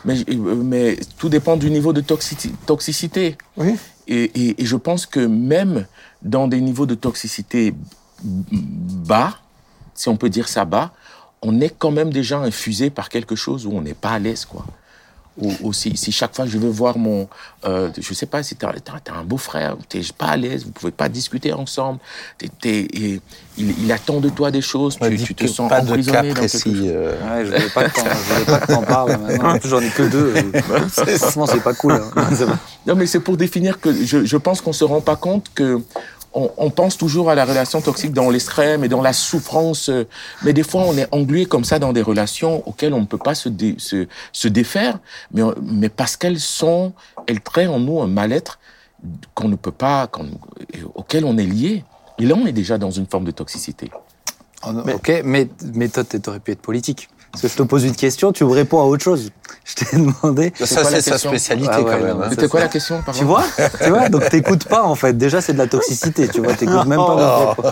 Mais, 0.04 0.16
mais 0.36 0.98
tout 1.18 1.28
dépend 1.28 1.56
du 1.56 1.70
niveau 1.70 1.92
de 1.92 2.00
toxici- 2.02 2.52
toxicité. 2.66 3.38
Oui. 3.56 3.76
Et, 4.08 4.24
et- 4.34 4.62
et 4.62 4.66
je 4.66 4.76
pense 4.76 5.06
que 5.06 5.20
même 5.20 5.86
dans 6.22 6.46
des 6.48 6.60
niveaux 6.60 6.86
de 6.86 6.94
toxicité 6.94 7.72
bas, 8.22 9.34
si 9.94 10.08
on 10.08 10.16
peut 10.16 10.28
dire 10.28 10.48
ça 10.48 10.64
bas, 10.64 10.90
on 11.42 11.60
est 11.60 11.74
quand 11.76 11.90
même 11.90 12.12
déjà 12.12 12.38
infusé 12.38 12.90
par 12.90 13.08
quelque 13.08 13.36
chose 13.36 13.66
où 13.66 13.72
on 13.72 13.82
n'est 13.82 13.94
pas 13.94 14.10
à 14.10 14.18
l'aise, 14.18 14.44
quoi. 14.44 14.64
Ou, 15.38 15.52
ou 15.60 15.72
si, 15.74 15.94
si 15.98 16.12
chaque 16.12 16.34
fois 16.34 16.46
je 16.46 16.56
veux 16.56 16.70
voir 16.70 16.96
mon, 16.96 17.28
euh, 17.66 17.90
je 17.98 18.14
sais 18.14 18.24
pas, 18.26 18.42
si 18.42 18.56
t'as 18.56 18.68
as, 18.70 19.12
un 19.18 19.22
beau-frère, 19.22 19.76
t'es 19.88 20.00
pas 20.16 20.28
à 20.28 20.36
l'aise, 20.36 20.64
vous 20.64 20.70
pouvez 20.70 20.92
pas 20.92 21.10
discuter 21.10 21.52
ensemble, 21.52 21.98
et 22.64 23.20
il, 23.58 23.74
il 23.82 23.92
attend 23.92 24.20
de 24.20 24.28
toi 24.30 24.50
des 24.50 24.60
choses, 24.62 24.96
tu, 24.98 25.16
tu 25.18 25.34
te 25.34 25.44
que 25.44 25.50
sens 25.50 25.68
pas 25.68 25.80
de 25.82 25.86
cas 25.86 25.92
emprisonné 25.92 26.28
dans 26.34 26.40
quelque 26.40 26.50
précis. 26.50 26.84
euh, 26.88 27.12
Ouais, 27.20 27.44
je 27.44 27.50
voulais 27.52 27.68
pas 27.68 27.88
que 27.88 27.94
t'en- 27.94 28.04
je 28.04 28.32
voulais 28.32 28.44
pas 28.46 28.58
que 28.60 28.66
t'en 28.72 28.82
parles 28.82 29.18
maintenant. 29.20 29.58
J'en 29.64 29.80
ai 29.80 29.88
que 29.90 30.02
deux. 30.04 30.34
Franchement, 31.18 31.46
c'est 31.46 31.62
pas 31.62 31.74
cool. 31.74 31.92
hein. 31.92 32.10
Non, 32.86 32.94
mais 32.94 33.06
c'est 33.06 33.20
pour 33.20 33.36
définir 33.36 33.80
que 33.80 33.92
je, 33.92 34.24
je 34.24 34.36
pense 34.36 34.60
qu'on 34.60 34.72
se 34.72 34.84
rend 34.84 35.00
pas 35.00 35.16
compte 35.16 35.46
que 35.54 35.80
on, 36.36 36.50
on 36.58 36.70
pense 36.70 36.96
toujours 36.96 37.30
à 37.30 37.34
la 37.34 37.44
relation 37.44 37.80
toxique 37.80 38.12
dans 38.12 38.30
l'extrême 38.30 38.84
et 38.84 38.88
dans 38.88 39.02
la 39.02 39.12
souffrance, 39.12 39.88
euh, 39.88 40.04
mais 40.44 40.52
des 40.52 40.62
fois 40.62 40.82
on 40.82 40.96
est 40.96 41.08
englué 41.12 41.46
comme 41.46 41.64
ça 41.64 41.78
dans 41.78 41.92
des 41.92 42.02
relations 42.02 42.62
auxquelles 42.68 42.94
on 42.94 43.00
ne 43.00 43.06
peut 43.06 43.18
pas 43.28 43.34
se, 43.34 43.48
dé- 43.48 43.76
se, 43.78 44.06
se 44.32 44.48
défaire, 44.48 44.98
mais, 45.32 45.42
mais 45.62 45.88
parce 45.88 46.16
qu'elles 46.16 46.40
sont, 46.40 46.92
elles 47.26 47.40
créent 47.40 47.66
en 47.66 47.80
nous 47.80 48.00
un 48.00 48.06
mal-être 48.06 48.58
qu'on 49.34 49.48
ne 49.48 49.56
peut 49.56 49.72
pas, 49.72 50.08
auquel 50.94 51.24
on 51.24 51.36
est 51.38 51.46
lié. 51.46 51.84
Et 52.18 52.24
là, 52.24 52.34
on 52.34 52.46
est 52.46 52.52
déjà 52.52 52.78
dans 52.78 52.90
une 52.90 53.06
forme 53.06 53.24
de 53.24 53.30
toxicité. 53.30 53.90
Ok, 54.94 55.22
mais, 55.24 55.48
mais 55.74 55.88
toi, 55.88 56.02
t'aurais 56.04 56.40
pu 56.40 56.52
être 56.52 56.62
politique. 56.62 57.08
Parce 57.36 57.42
que 57.42 57.48
je 57.48 57.56
te 57.56 57.62
pose 57.62 57.84
une 57.84 57.94
question, 57.94 58.32
tu 58.32 58.44
me 58.44 58.50
réponds 58.52 58.80
à 58.80 58.84
autre 58.84 59.04
chose. 59.04 59.30
Je 59.64 59.74
t'ai 59.74 59.96
demandé. 59.98 60.52
Ça, 60.64 60.84
c'est 60.84 61.00
sa 61.02 61.18
spécialité 61.18 61.68
Ah 61.72 61.80
ouais, 61.82 61.84
quand 61.92 62.00
même. 62.04 62.22
hein. 62.22 62.26
C'était 62.30 62.48
quoi 62.48 62.60
la 62.60 62.68
question 62.68 63.02
par 63.02 63.14
Tu 63.14 63.24
vois 63.24 63.42
Tu 63.82 63.90
vois 63.90 64.08
Donc 64.08 64.28
t'écoutes 64.30 64.64
pas 64.66 64.82
en 64.84 64.94
fait. 64.94 65.12
Déjà, 65.18 65.40
c'est 65.40 65.52
de 65.52 65.58
la 65.58 65.66
toxicité. 65.66 66.28
Tu 66.28 66.40
vois, 66.40 66.54
t'écoutes 66.54 66.86
même 66.86 66.98
pas 66.98 67.16
mon 67.16 67.54
propos. 67.54 67.68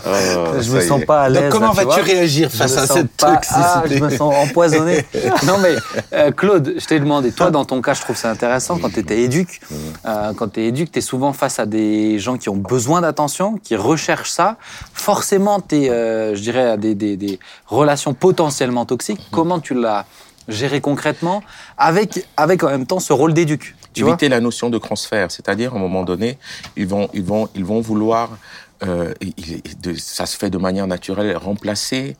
je 0.61 0.71
me 0.73 0.80
sens 0.80 1.02
pas 1.06 1.23
à 1.23 1.28
l'aise. 1.28 1.50
Comment 1.50 1.73
vas-tu 1.73 2.00
réagir 2.00 2.50
face 2.50 2.76
à 2.76 2.87
cette 2.87 3.11
pas- 3.16 3.33
toxicité 3.37 3.61
Ah, 3.64 3.83
je 3.90 3.99
me 3.99 4.11
sens 4.11 4.35
empoisonné. 4.35 5.04
non 5.47 5.56
mais 5.62 5.75
euh, 6.12 6.30
Claude, 6.33 6.75
je 6.78 6.85
t'ai 6.87 7.00
demandé, 7.00 7.33
toi 7.33 7.50
dans 7.50 7.64
ton 7.64 7.80
cas, 7.80 7.94
je 7.94 8.00
trouve 8.02 8.16
ça 8.16 8.30
intéressant 8.30 8.78
quand 8.78 8.90
tu 8.92 9.00
étais 9.00 9.21
éduc. 9.23 9.61
Euh, 10.06 10.33
quand 10.37 10.49
tu 10.52 10.61
es 10.61 10.66
éduc, 10.66 10.92
tu 10.92 10.99
es 10.99 11.02
souvent 11.02 11.33
face 11.33 11.59
à 11.59 11.66
des 11.66 12.18
gens 12.18 12.37
qui 12.37 12.49
ont 12.49 12.56
besoin 12.56 13.00
d'attention, 13.00 13.56
qui 13.62 13.76
recherchent 13.76 14.30
ça. 14.30 14.56
Forcément, 14.92 15.61
tu 15.61 15.76
es, 15.76 16.35
je 16.35 16.40
dirais, 16.40 16.71
à 16.71 16.76
des, 16.76 16.94
des, 16.94 17.16
des 17.16 17.38
relations 17.66 18.14
potentiellement 18.14 18.85
toxiques. 18.85 19.21
Comment 19.30 19.53
tu 19.61 19.75
l'as 19.75 20.06
géré 20.49 20.80
concrètement 20.80 21.42
avec, 21.78 22.26
avec 22.37 22.62
en 22.64 22.68
même 22.68 22.87
temps 22.87 23.00
ce 23.00 23.12
rôle 23.12 23.32
d'éduc 23.34 23.75
éviter 23.96 24.28
la 24.28 24.40
notion 24.40 24.70
de 24.70 24.78
transfert, 24.78 25.30
c'est-à-dire 25.30 25.73
à 25.73 25.76
un 25.76 25.80
moment 25.80 26.02
donné, 26.02 26.37
ils 26.76 26.87
vont, 26.87 27.08
ils 27.14 27.23
vont, 27.23 27.49
ils 27.54 27.64
vont 27.64 27.80
vouloir, 27.80 28.30
euh, 28.82 29.14
il- 29.20 29.32
il- 29.38 29.80
de- 29.80 29.94
ça 29.94 30.26
se 30.26 30.37
fait 30.37 30.50
de 30.50 30.58
manière 30.58 30.87
naturelle, 30.88 31.37
remplacer, 31.37 32.16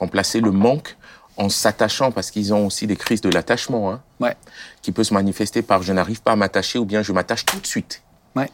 remplacer 0.00 0.40
le 0.40 0.50
manque 0.50 0.96
en 1.36 1.48
s'attachant, 1.50 2.10
parce 2.10 2.30
qu'ils 2.32 2.52
ont 2.54 2.66
aussi 2.66 2.86
des 2.88 2.96
crises 2.96 3.20
de 3.20 3.28
l'attachement, 3.28 3.92
hein, 3.92 4.00
Ouais. 4.20 4.34
qui 4.82 4.90
peut 4.90 5.04
se 5.04 5.12
manifester 5.14 5.60
par 5.62 5.82
je 5.82 5.92
n'arrive 5.92 6.20
pas 6.22 6.32
à 6.32 6.36
m'attacher 6.36 6.78
ou 6.80 6.84
bien 6.86 7.02
je 7.02 7.12
m'attache 7.12 7.44
tout 7.44 7.60
de 7.60 7.66
suite. 7.66 8.02
Ouais. 8.34 8.50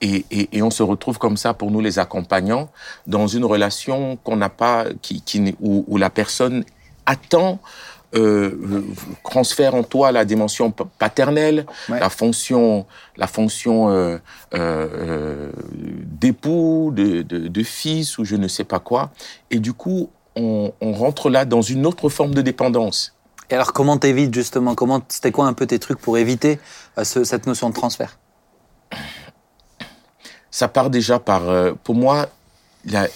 Et, 0.00 0.24
et, 0.30 0.48
et 0.56 0.62
on 0.62 0.70
se 0.70 0.82
retrouve 0.84 1.18
comme 1.18 1.36
ça 1.36 1.52
pour 1.52 1.70
nous 1.72 1.80
les 1.80 1.98
accompagnants 1.98 2.70
dans 3.08 3.26
une 3.26 3.44
relation 3.44 4.16
qu'on 4.22 4.36
n'a 4.36 4.48
pas, 4.48 4.86
qui, 5.02 5.20
qui, 5.20 5.56
où 5.60 5.96
la 5.98 6.08
personne 6.10 6.64
attend 7.08 7.58
euh, 8.14 8.82
transfère 9.22 9.74
en 9.74 9.82
toi 9.82 10.12
la 10.12 10.24
dimension 10.24 10.70
pa- 10.70 10.86
paternelle, 10.98 11.66
Ouais. 11.90 12.00
la 12.00 12.08
fonction, 12.08 12.86
la 13.18 13.26
fonction 13.26 13.90
euh, 13.90 13.92
euh, 13.94 14.18
euh, 14.54 15.52
d'époux, 16.04 16.90
de, 16.94 17.20
de, 17.22 17.48
de 17.48 17.62
fils 17.62 18.16
ou 18.18 18.24
je 18.24 18.36
ne 18.36 18.48
sais 18.48 18.64
pas 18.64 18.78
quoi. 18.78 19.10
Et 19.50 19.58
du 19.58 19.72
coup, 19.74 20.08
on, 20.36 20.72
on 20.80 20.92
rentre 20.92 21.28
là 21.28 21.44
dans 21.44 21.60
une 21.60 21.84
autre 21.84 22.08
forme 22.08 22.32
de 22.34 22.40
dépendance. 22.40 23.14
Et 23.50 23.54
alors, 23.54 23.72
comment 23.74 23.98
t'évites 23.98 24.32
justement? 24.34 24.74
Comment 24.74 25.02
C'était 25.08 25.32
quoi 25.32 25.46
un 25.46 25.52
peu 25.52 25.66
tes 25.66 25.78
trucs 25.78 25.98
pour 26.00 26.16
éviter 26.16 26.58
ce- 27.02 27.24
cette 27.24 27.46
notion 27.46 27.68
de 27.68 27.74
transfert? 27.74 28.18
Ça 30.50 30.68
part 30.68 30.88
déjà 30.90 31.18
par, 31.18 31.42
pour 31.84 31.94
moi, 31.94 32.28
la- 32.86 33.08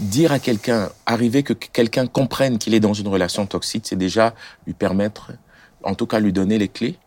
dire 0.00 0.32
à 0.32 0.38
quelqu'un, 0.38 0.88
arriver 1.06 1.42
que 1.42 1.52
quelqu'un 1.52 2.06
comprenne 2.06 2.58
qu'il 2.58 2.74
est 2.74 2.80
dans 2.80 2.94
une 2.94 3.08
relation 3.08 3.46
toxique, 3.46 3.84
c'est 3.86 3.96
déjà 3.96 4.34
lui 4.66 4.74
permettre, 4.74 5.32
en 5.82 5.94
tout 5.94 6.06
cas 6.06 6.18
lui 6.20 6.32
donner 6.32 6.58
les 6.58 6.68
clés 6.68 6.98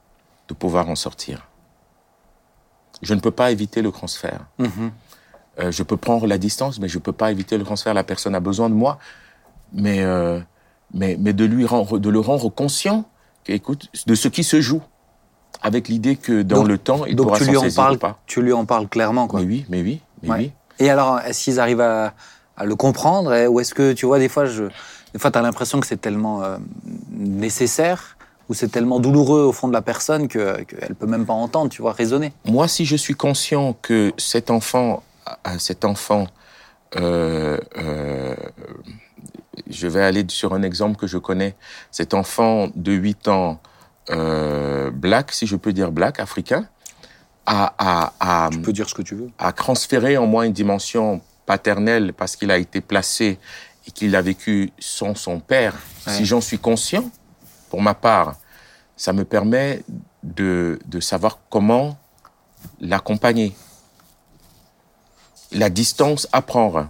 de 0.47 0.53
pouvoir 0.53 0.89
en 0.89 0.95
sortir. 0.95 1.47
Je 3.01 3.13
ne 3.13 3.19
peux 3.19 3.31
pas 3.31 3.51
éviter 3.51 3.81
le 3.81 3.91
transfert. 3.91 4.45
Mhm. 4.57 4.91
Euh, 5.59 5.71
je 5.71 5.83
peux 5.83 5.97
prendre 5.97 6.27
la 6.27 6.37
distance, 6.37 6.79
mais 6.79 6.87
je 6.87 6.99
peux 6.99 7.11
pas 7.11 7.31
éviter 7.31 7.57
le 7.57 7.63
transfert. 7.63 7.93
La 7.93 8.03
personne 8.03 8.35
a 8.35 8.39
besoin 8.39 8.69
de 8.69 8.75
moi, 8.75 8.99
mais 9.73 10.01
euh, 10.03 10.39
mais 10.93 11.17
mais 11.19 11.33
de 11.33 11.45
lui 11.45 11.65
rendre, 11.65 11.99
de 11.99 12.09
le 12.09 12.19
rendre 12.19 12.49
conscient, 12.49 13.05
écoute, 13.47 13.89
de 14.07 14.15
ce 14.15 14.27
qui 14.27 14.43
se 14.43 14.61
joue, 14.61 14.81
avec 15.61 15.87
l'idée 15.89 16.15
que 16.15 16.41
dans 16.43 16.57
Donc- 16.59 16.67
le 16.67 16.77
temps, 16.77 17.05
il 17.05 17.15
Donc 17.15 17.27
pourra 17.27 17.39
s'en 17.39 17.45
saisir 17.45 17.75
parles, 17.75 17.95
ou 17.95 17.99
pas. 17.99 18.19
tu 18.27 18.41
lui 18.41 18.53
en 18.53 18.65
parles 18.65 18.87
clairement 18.87 19.27
quoi. 19.27 19.39
Mais 19.41 19.45
oui, 19.47 19.65
mais 19.69 19.81
oui, 19.81 20.01
mais 20.23 20.29
Ouais. 20.29 20.37
oui. 20.37 20.51
Et 20.79 20.89
alors, 20.91 21.19
est-ce 21.21 21.43
qu'ils 21.45 21.59
arrivent 21.59 21.81
à, 21.81 22.13
à 22.57 22.65
le 22.65 22.75
comprendre 22.75 23.33
et- 23.33 23.47
Ou 23.47 23.59
est-ce 23.59 23.73
que, 23.73 23.93
tu 23.93 24.05
vois, 24.05 24.19
des 24.19 24.29
fois, 24.29 24.45
je, 24.45 24.63
des 25.13 25.19
fois, 25.19 25.31
tu 25.31 25.37
as 25.37 25.41
l'impression 25.41 25.79
que 25.79 25.87
c'est 25.87 26.01
tellement 26.01 26.43
euh, 26.43 26.57
nécessaire 27.11 28.17
ou 28.49 28.53
c'est 28.53 28.69
tellement 28.69 28.99
douloureux 28.99 29.41
au 29.43 29.51
fond 29.51 29.67
de 29.67 29.73
la 29.73 29.81
personne 29.81 30.27
que- 30.27 30.61
qu'elle 30.63 30.95
peut 30.95 31.05
même 31.07 31.25
pas 31.25 31.33
entendre, 31.33 31.69
tu 31.69 31.81
vois, 31.81 31.91
raisonner. 31.93 32.33
Moi, 32.45 32.67
si 32.67 32.85
je 32.85 32.95
suis 32.95 33.13
conscient 33.15 33.73
que 33.81 34.11
cet 34.17 34.49
enfant, 34.51 35.03
euh, 35.45 35.57
cet 35.59 35.83
enfant, 35.85 36.27
euh, 36.95 37.57
euh, 37.77 38.35
je 39.69 39.87
vais 39.87 40.01
aller 40.03 40.25
sur 40.29 40.53
un 40.53 40.61
exemple 40.63 40.97
que 40.97 41.07
je 41.07 41.17
connais, 41.17 41.55
cet 41.91 42.13
enfant 42.13 42.69
de 42.75 42.91
8 42.93 43.27
ans, 43.27 43.59
black, 44.93 45.33
si 45.33 45.45
je 45.47 45.57
peux 45.57 45.73
dire 45.73 45.91
black, 45.91 46.19
africain, 46.21 46.65
a, 47.45 47.73
a, 47.77 48.13
a, 48.45 48.49
Tu 48.49 48.59
peux 48.59 48.71
dire 48.73 48.87
ce 48.89 48.93
que 48.95 49.01
tu 49.01 49.15
veux. 49.15 49.29
a 49.37 49.51
transféré 49.51 50.17
en 50.17 50.25
moi 50.27 50.45
une 50.45 50.53
dimension 50.53 51.21
paternelle 51.47 52.13
parce 52.13 52.35
qu'il 52.35 52.51
a 52.51 52.59
été 52.59 52.81
placé 52.81 53.39
et 53.87 53.91
qu'il 53.91 54.15
a 54.15 54.21
vécu 54.21 54.71
sans 54.77 55.15
son 55.15 55.39
père. 55.39 55.73
Ouais. 56.05 56.13
Si 56.13 56.25
j'en 56.25 56.41
suis 56.41 56.59
conscient, 56.59 57.09
pour 57.71 57.81
ma 57.81 57.95
part, 57.95 58.35
ça 58.95 59.13
me 59.13 59.25
permet 59.25 59.81
de, 60.21 60.77
de 60.85 60.99
savoir 60.99 61.39
comment 61.49 61.97
l'accompagner. 62.79 63.55
La 65.51 65.69
distance 65.69 66.27
à 66.31 66.41
prendre 66.41 66.89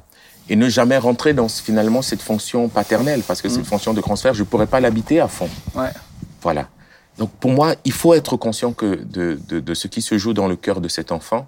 et 0.49 0.55
ne 0.55 0.67
jamais 0.69 0.97
rentrer 0.97 1.33
dans 1.33 1.47
finalement 1.47 2.01
cette 2.01 2.21
fonction 2.21 2.67
paternelle 2.67 3.21
parce 3.21 3.41
que 3.41 3.49
cette 3.49 3.65
fonction 3.65 3.93
de 3.93 4.01
transfert, 4.01 4.33
je 4.33 4.41
ne 4.41 4.45
pourrais 4.45 4.67
pas 4.67 4.79
l'habiter 4.79 5.19
à 5.19 5.27
fond. 5.27 5.49
Ouais. 5.75 5.91
Voilà. 6.41 6.67
Donc 7.17 7.31
pour 7.31 7.51
moi, 7.51 7.75
il 7.85 7.91
faut 7.91 8.13
être 8.13 8.37
conscient 8.37 8.73
que 8.73 8.95
de, 8.95 9.39
de, 9.47 9.59
de 9.59 9.73
ce 9.73 9.87
qui 9.87 10.01
se 10.01 10.17
joue 10.17 10.33
dans 10.33 10.47
le 10.47 10.55
cœur 10.55 10.81
de 10.81 10.87
cet 10.87 11.11
enfant 11.11 11.47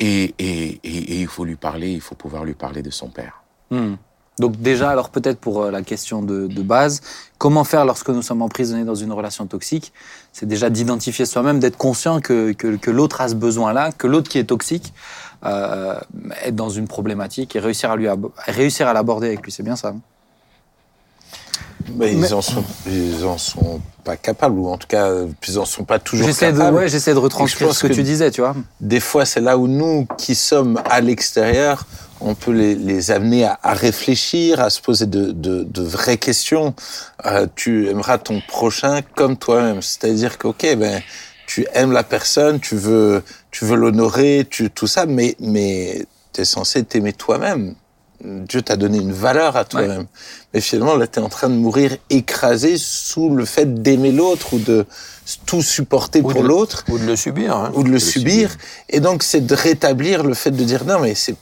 et, 0.00 0.34
il 0.82 1.26
faut 1.26 1.44
lui 1.44 1.56
parler, 1.56 1.90
il 1.92 2.00
faut 2.00 2.14
pouvoir 2.14 2.44
lui 2.44 2.54
parler 2.54 2.82
de 2.82 2.90
son 2.90 3.08
père. 3.08 3.42
Hmm. 3.70 3.94
Donc 4.38 4.56
déjà, 4.56 4.90
alors 4.90 5.10
peut-être 5.10 5.38
pour 5.38 5.62
euh, 5.62 5.70
la 5.70 5.82
question 5.82 6.22
de, 6.22 6.62
base, 6.62 7.02
comment 7.36 7.62
faire 7.62 7.84
lorsque 7.84 8.08
nous 8.08 8.22
sommes 8.22 8.40
emprisonnés 8.40 8.84
dans 8.84 8.94
une 8.94 9.12
relation 9.12 9.46
toxique? 9.46 9.92
C'est 10.32 10.46
déjà 10.46 10.70
d'identifier 10.70 11.26
soi-même, 11.26 11.60
d'être 11.60 11.76
conscient 11.76 12.20
que, 12.20 12.52
que, 12.52 12.90
l'autre 12.90 13.20
a 13.20 13.28
ce 13.28 13.34
besoin-là, 13.34 13.92
que 13.92 14.06
l'autre 14.06 14.30
qui 14.30 14.38
est 14.38 14.44
toxique 14.44 14.94
euh, 15.44 16.00
est 16.42 16.52
dans 16.52 16.70
une 16.70 16.88
problématique 16.88 17.54
et 17.54 17.60
réussir 17.60 17.90
à 17.90 17.96
lui 17.96 18.08
réussir 18.46 18.88
à 18.88 18.94
l'aborder 18.94 19.26
avec 19.26 19.42
lui, 19.42 19.52
c'est 19.52 19.62
bien 19.62 19.76
ça. 19.76 19.88
hein? 19.88 20.00
Mais, 21.96 22.12
Mais- 22.14 22.28
ils 22.28 22.34
en 22.34 22.42
sont, 22.42 22.64
ils 22.86 23.24
en 23.24 23.38
sont 23.38 23.80
pas 24.04 24.16
capables, 24.16 24.58
ou 24.58 24.68
en 24.68 24.78
tout 24.78 24.86
cas, 24.86 25.10
ils 25.48 25.58
en 25.58 25.64
sont 25.64 25.84
pas 25.84 25.98
toujours 25.98 26.26
J'essaie 26.26 26.52
de, 26.52 26.58
capables. 26.58 26.76
ouais, 26.76 26.88
j'essaie 26.88 27.12
de 27.12 27.18
Et 27.18 27.22
retranscrire 27.22 27.74
ce 27.74 27.82
que, 27.82 27.88
que- 27.88 27.92
tu 27.92 28.02
disais, 28.02 28.30
tu 28.30 28.40
vois. 28.40 28.54
Des 28.80 29.00
fois, 29.00 29.24
c'est 29.26 29.40
là 29.40 29.58
où 29.58 29.66
nous, 29.68 30.06
qui 30.16 30.34
sommes 30.34 30.80
à 30.88 31.00
l'extérieur, 31.00 31.86
on 32.20 32.34
peut 32.34 32.52
les, 32.52 32.74
les 32.74 33.10
amener 33.10 33.44
à, 33.44 33.58
à 33.62 33.72
réfléchir, 33.74 34.60
à 34.60 34.70
se 34.70 34.80
poser 34.80 35.06
de, 35.06 35.32
de, 35.32 35.64
de 35.64 35.82
vraies 35.82 36.18
questions. 36.18 36.74
Euh, 37.26 37.46
tu 37.54 37.88
aimeras 37.88 38.18
ton 38.18 38.40
prochain 38.46 39.00
comme 39.16 39.36
toi-même. 39.36 39.80
C'est-à-dire 39.82 40.36
que, 40.38 40.46
ok, 40.48 40.76
ben, 40.76 41.02
tu 41.46 41.66
aimes 41.72 41.92
la 41.92 42.04
personne, 42.04 42.60
tu 42.60 42.76
veux, 42.76 43.22
tu 43.50 43.64
veux 43.64 43.76
l'honorer, 43.76 44.46
tu, 44.48 44.70
tout 44.70 44.86
ça, 44.86 45.06
mais, 45.06 45.34
mais 45.40 46.04
t'es 46.32 46.44
censé 46.44 46.84
t'aimer 46.84 47.12
toi-même. 47.12 47.74
Dieu 48.22 48.60
t'a 48.60 48.76
donné 48.76 48.98
une 48.98 49.12
valeur 49.12 49.56
à 49.56 49.64
toi-même. 49.64 50.04
Mais 50.54 50.60
finalement, 50.60 50.96
là, 50.96 51.06
t'es 51.06 51.20
en 51.20 51.28
train 51.28 51.48
de 51.48 51.54
mourir 51.54 51.96
écrasé 52.10 52.76
sous 52.76 53.30
le 53.34 53.44
fait 53.44 53.82
d'aimer 53.82 54.10
l'autre 54.12 54.54
ou 54.54 54.58
de 54.58 54.84
tout 55.46 55.62
supporter 55.62 56.20
Ou 56.22 56.28
pour 56.28 56.42
l'autre 56.42 56.84
Ou 56.88 56.98
de 56.98 57.04
le 57.04 57.14
subir. 57.16 57.54
hein. 57.56 57.70
ou 57.74 57.82
de 57.84 57.88
le, 57.88 57.94
le 57.94 57.98
subir. 58.00 58.56
Et 58.88 58.98
donc, 59.00 59.22
c'est 59.22 59.46
de 59.46 59.54
rétablir 59.54 60.24
le 60.24 60.34
fait 60.34 60.50
de 60.50 60.64
dire 60.64 60.84
non, 60.84 60.98
mais 61.00 61.14
c'est 61.14 61.36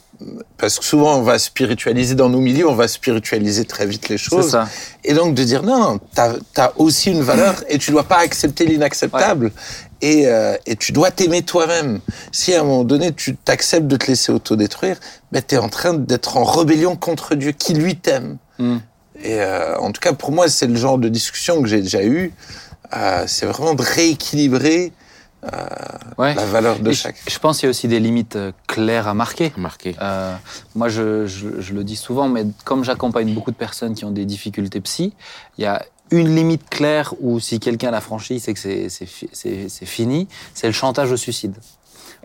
parce 0.57 0.77
que 0.79 0.83
souvent 0.83 1.15
on 1.15 1.21
va 1.21 1.39
spiritualiser 1.39 2.13
dans 2.13 2.27
nos 2.27 2.41
milieux, 2.41 2.67
on 2.67 2.75
va 2.75 2.89
spiritualiser 2.89 3.63
très 3.63 3.85
vite 3.85 4.09
les 4.09 4.17
choses. 4.17 4.49
ça. 4.49 4.67
Et 5.05 5.13
donc 5.13 5.33
de 5.33 5.43
dire 5.45 5.63
non, 5.63 5.79
non, 5.79 5.99
t'as 6.13 6.33
as 6.57 6.73
aussi 6.75 7.09
une 7.09 7.21
valeur 7.21 7.63
et 7.69 7.77
tu 7.77 7.91
dois 7.91 8.03
pas 8.03 8.17
accepter 8.17 8.65
l'inacceptable. 8.65 9.53
Et, 10.01 10.27
euh, 10.27 10.57
et 10.65 10.75
tu 10.75 10.91
dois 10.91 11.11
t'aimer 11.11 11.41
toi-même. 11.43 12.01
Si 12.33 12.53
à 12.53 12.59
un 12.59 12.63
moment 12.63 12.83
donné 12.83 13.13
tu 13.13 13.37
t'acceptes 13.37 13.87
de 13.87 13.95
te 13.95 14.07
laisser 14.07 14.33
autodétruire, 14.33 14.97
ben 15.31 15.41
t'es 15.41 15.57
en 15.57 15.69
train 15.69 15.93
d'être 15.93 16.35
en 16.35 16.43
rébellion 16.43 16.97
contre 16.97 17.35
Dieu 17.35 17.53
qui 17.53 17.73
lui 17.73 17.95
t'aime. 17.95 18.37
Hmm. 18.57 18.79
Et 19.23 19.41
euh, 19.41 19.77
en 19.79 19.91
tout 19.91 19.99
cas 20.01 20.13
pour 20.13 20.31
moi 20.31 20.47
c'est 20.49 20.67
le 20.67 20.75
genre 20.75 20.97
de 20.97 21.09
discussion 21.09 21.61
que 21.61 21.67
j'ai 21.67 21.81
déjà 21.81 22.03
eu. 22.03 22.33
Euh, 22.95 23.25
c'est 23.27 23.45
vraiment 23.45 23.73
de 23.75 23.83
rééquilibrer 23.83 24.91
Ouais. 26.17 26.35
la 26.35 26.45
valeur 26.45 26.79
de 26.79 26.89
Et 26.89 26.93
chaque. 26.93 27.15
je 27.29 27.39
pense 27.39 27.59
qu'il 27.59 27.67
y 27.67 27.69
a 27.69 27.71
aussi 27.71 27.87
des 27.87 28.01
limites 28.01 28.35
euh, 28.35 28.51
claires 28.67 29.07
à 29.07 29.13
marquer. 29.13 29.53
Marqué. 29.55 29.95
Euh, 30.01 30.35
moi, 30.75 30.89
je, 30.89 31.25
je- 31.27 31.61
je 31.61 31.73
le 31.73 31.85
dis 31.85 31.95
souvent, 31.95 32.27
mais 32.27 32.45
comme 32.65 32.83
j'accompagne 32.83 33.33
beaucoup 33.33 33.51
de 33.51 33.55
personnes 33.55 33.93
qui 33.93 34.03
ont 34.03 34.11
des 34.11 34.25
difficultés 34.25 34.81
psy, 34.81 35.13
il 35.57 35.63
y 35.63 35.65
a 35.65 35.85
une 36.11 36.35
limite 36.35 36.69
claire 36.69 37.13
où 37.21 37.39
si 37.39 37.61
quelqu'un 37.61 37.89
l'a 37.91 38.01
franchie, 38.01 38.41
c'est 38.41 38.53
que 38.53 38.59
c'est 38.59 39.85
fini, 39.85 40.27
c'est 40.53 40.67
le 40.67 40.73
chantage 40.73 41.09
au 41.13 41.17
suicide. 41.17 41.55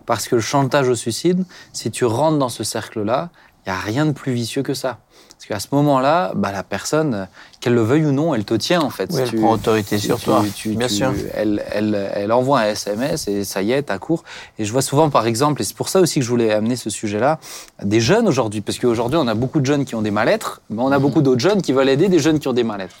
Parce 0.05 0.27
que 0.27 0.35
le 0.35 0.41
chantage 0.41 0.89
au 0.89 0.95
suicide, 0.95 1.45
si 1.71 1.91
tu 1.91 2.03
rentres 2.03 2.37
dans 2.37 2.49
ce 2.49 2.65
cercle-là, 2.65 3.29
il 3.65 3.71
n'y 3.71 3.77
a 3.77 3.79
rien 3.79 4.05
de 4.05 4.11
plus 4.11 4.33
vicieux 4.33 4.61
que 4.61 4.73
ça. 4.73 4.99
Parce 5.47 5.61
qu'à 5.63 5.69
ce 5.69 5.75
moment-là, 5.75 6.31
bah, 6.35 6.51
la 6.51 6.63
personne, 6.63 7.27
qu'elle 7.59 7.75
le 7.75 7.83
veuille 7.83 8.05
ou 8.07 8.11
non, 8.11 8.33
elle 8.33 8.45
te 8.45 8.55
tient 8.55 8.81
en 8.81 8.89
fait. 8.89 9.11
Oui, 9.13 9.19
elle 9.21 9.29
Tu- 9.29 9.35
prend 9.37 9.51
autorité 9.51 9.99
sur 9.99 10.17
tu- 10.17 10.25
toi. 10.25 10.43
tu- 10.55 10.69
bien 10.75 10.87
tu- 10.87 10.93
sûr. 10.95 11.13
Elle, 11.35 11.63
elle, 11.71 12.09
elle 12.15 12.31
envoie 12.31 12.61
un 12.61 12.65
SMS 12.69 13.27
et 13.27 13.43
ça 13.43 13.61
y 13.61 13.71
est, 13.71 13.83
t'as 13.83 13.99
cours. 13.99 14.23
Et 14.57 14.65
je 14.65 14.71
vois 14.71 14.81
souvent, 14.81 15.11
par 15.11 15.27
exemple, 15.27 15.61
et 15.61 15.65
c'est 15.65 15.75
pour 15.75 15.89
ça 15.89 15.99
aussi 15.99 16.15
que 16.19 16.25
je 16.25 16.29
voulais 16.31 16.51
amener 16.51 16.75
ce 16.75 16.89
sujet-là, 16.89 17.39
des 17.83 17.99
jeunes 18.01 18.27
aujourd'hui, 18.27 18.61
parce 18.61 18.79
qu'aujourd'hui, 18.79 19.19
on 19.21 19.27
a 19.27 19.35
beaucoup 19.35 19.59
de 19.59 19.65
jeunes 19.67 19.85
qui 19.85 19.93
ont 19.93 20.01
des 20.01 20.09
mal-être, 20.11 20.61
mais 20.71 20.81
on 20.81 20.91
a 20.91 20.97
beaucoup 20.97 21.21
d'autres 21.21 21.41
jeunes 21.41 21.61
qui 21.61 21.73
veulent 21.73 21.89
aider 21.89 22.07
des 22.07 22.19
jeunes 22.19 22.39
qui 22.39 22.47
ont 22.47 22.53
des 22.53 22.63
mal-être. 22.63 22.95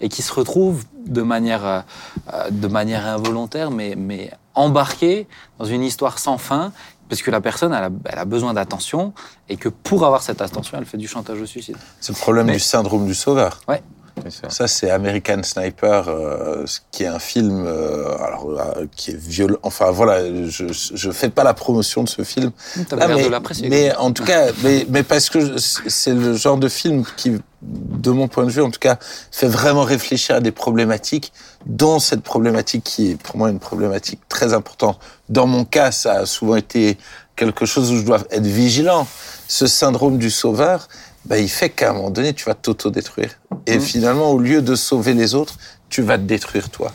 Et 0.00 0.08
qui 0.08 0.22
se 0.22 0.32
retrouvent 0.32 0.84
de 1.06 1.20
manière, 1.20 1.66
euh, 1.66 2.50
de 2.50 2.66
manière 2.68 3.06
involontaire, 3.06 3.70
mais, 3.70 3.94
mais 3.94 4.30
embarqués 4.54 5.26
dans 5.58 5.66
une 5.66 5.82
histoire 5.82 6.18
sans 6.18 6.38
fin, 6.38 6.72
parce 7.10 7.20
que 7.20 7.30
la 7.30 7.42
personne, 7.42 7.74
elle 7.74 7.84
a, 7.84 7.90
elle 8.06 8.18
a 8.18 8.24
besoin 8.24 8.54
d'attention, 8.54 9.12
et 9.50 9.56
que 9.58 9.68
pour 9.68 10.06
avoir 10.06 10.22
cette 10.22 10.40
attention, 10.40 10.78
elle 10.78 10.86
fait 10.86 10.96
du 10.96 11.08
chantage 11.08 11.38
au 11.40 11.46
suicide. 11.46 11.76
C'est 12.00 12.14
le 12.14 12.18
problème 12.18 12.46
Mais- 12.46 12.54
du 12.54 12.60
syndrome 12.60 13.04
du 13.04 13.14
sauveur. 13.14 13.60
C'est 13.68 13.82
ça. 14.28 14.50
Ça, 14.50 14.68
c'est 14.68 14.90
American 14.90 15.42
Sniper, 15.42 16.08
euh, 16.08 16.66
ce 16.66 16.80
qui 16.90 17.04
est 17.04 17.06
un 17.06 17.18
film 17.18 17.64
euh, 17.66 18.16
alors, 18.18 18.50
euh, 18.50 18.86
qui 18.94 19.12
est 19.12 19.16
violent. 19.16 19.58
Enfin, 19.62 19.90
voilà, 19.90 20.22
je 20.46 20.66
je 20.94 21.10
fais 21.10 21.30
pas 21.30 21.44
la 21.44 21.54
promotion 21.54 22.04
de 22.04 22.08
ce 22.08 22.22
film. 22.22 22.50
Ah, 22.92 23.06
l'air 23.06 23.16
mais, 23.16 23.24
de 23.24 23.28
l'apprécier. 23.28 23.68
mais 23.68 23.94
en 23.96 24.12
tout 24.12 24.24
cas, 24.24 24.48
mais, 24.62 24.86
mais 24.90 25.02
parce 25.02 25.30
que 25.30 25.56
c'est 25.58 26.14
le 26.14 26.34
genre 26.34 26.58
de 26.58 26.68
film 26.68 27.04
qui, 27.16 27.38
de 27.62 28.10
mon 28.10 28.28
point 28.28 28.44
de 28.44 28.50
vue, 28.50 28.62
en 28.62 28.70
tout 28.70 28.80
cas, 28.80 28.98
fait 29.30 29.48
vraiment 29.48 29.84
réfléchir 29.84 30.36
à 30.36 30.40
des 30.40 30.52
problématiques, 30.52 31.32
dont 31.66 31.98
cette 31.98 32.22
problématique 32.22 32.84
qui 32.84 33.12
est 33.12 33.16
pour 33.16 33.36
moi 33.36 33.50
une 33.50 33.58
problématique 33.60 34.20
très 34.28 34.52
importante. 34.54 34.98
Dans 35.28 35.46
mon 35.46 35.64
cas, 35.64 35.92
ça 35.92 36.14
a 36.14 36.26
souvent 36.26 36.56
été 36.56 36.98
quelque 37.36 37.64
chose 37.64 37.90
où 37.90 37.96
je 37.96 38.02
dois 38.02 38.20
être 38.30 38.46
vigilant. 38.46 39.06
Ce 39.48 39.66
syndrome 39.66 40.18
du 40.18 40.30
sauveur, 40.30 40.88
bah, 41.24 41.38
il 41.38 41.48
fait 41.48 41.70
qu'à 41.70 41.90
un 41.90 41.92
moment 41.94 42.10
donné, 42.10 42.32
tu 42.34 42.44
vas 42.44 42.54
t'autodétruire. 42.54 43.30
Et 43.66 43.74
Mhm. 43.76 43.80
finalement, 43.80 44.30
au 44.30 44.38
lieu 44.38 44.62
de 44.62 44.74
sauver 44.74 45.14
les 45.14 45.34
autres, 45.34 45.56
tu 45.88 46.02
vas 46.02 46.16
te 46.18 46.22
détruire 46.22 46.70
toi. 46.70 46.92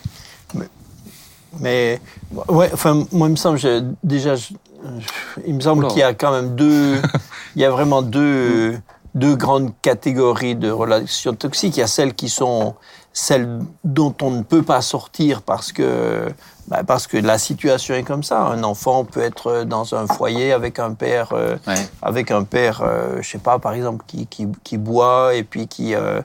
Mais 1.60 2.02
ouais, 2.50 2.70
enfin, 2.74 3.06
moi, 3.14 3.28
il 3.28 3.32
me 3.32 3.36
semble, 3.38 3.58
je- 3.58 3.84
déjà, 4.04 4.36
je- 4.36 4.54
il 5.48 5.54
me 5.56 5.62
semble 5.62 5.88
qu'il 5.88 6.00
y 6.00 6.04
a 6.04 6.14
quand 6.14 6.32
même 6.32 6.56
deux, 6.56 7.02
il 7.56 7.62
y 7.62 7.66
a 7.66 7.70
vraiment 7.72 8.02
deux, 8.02 8.78
deux 9.14 9.36
grandes 9.38 9.72
catégories 9.82 10.56
de 10.56 10.70
relations 10.70 11.34
toxiques. 11.34 11.78
Il 11.78 11.80
y 11.80 11.84
a 11.84 11.88
celles 11.88 12.14
qui 12.14 12.28
sont 12.28 12.76
celles 13.18 13.60
dont 13.86 14.14
on 14.22 14.30
ne 14.30 14.44
peut 14.44 14.62
pas 14.62 14.82
sortir 14.82 15.42
parce 15.42 15.72
que 15.72 16.28
bah, 16.68 16.82
parce 16.86 17.06
que 17.08 17.16
la 17.18 17.38
situation 17.38 17.94
est 17.96 18.04
comme 18.04 18.24
ça. 18.24 18.42
Un 18.42 18.64
enfant 18.64 19.06
peut 19.06 19.22
être 19.22 19.64
dans 19.64 19.94
un 19.96 20.06
foyer 20.08 20.52
avec 20.52 20.80
un 20.80 20.94
père 20.94 21.30
euh, 21.32 21.56
Ouais. 21.68 21.76
avec 22.02 22.30
un 22.32 22.44
père, 22.44 22.82
euh, 22.84 23.22
je 23.22 23.30
sais 23.30 23.38
pas, 23.38 23.58
par 23.60 23.74
exemple, 23.74 24.04
qui, 24.08 24.26
qui, 24.28 24.48
qui 24.64 24.78
boit 24.78 25.36
et 25.36 25.44
puis 25.44 25.68
qui, 25.68 25.94
euh, 25.96 26.22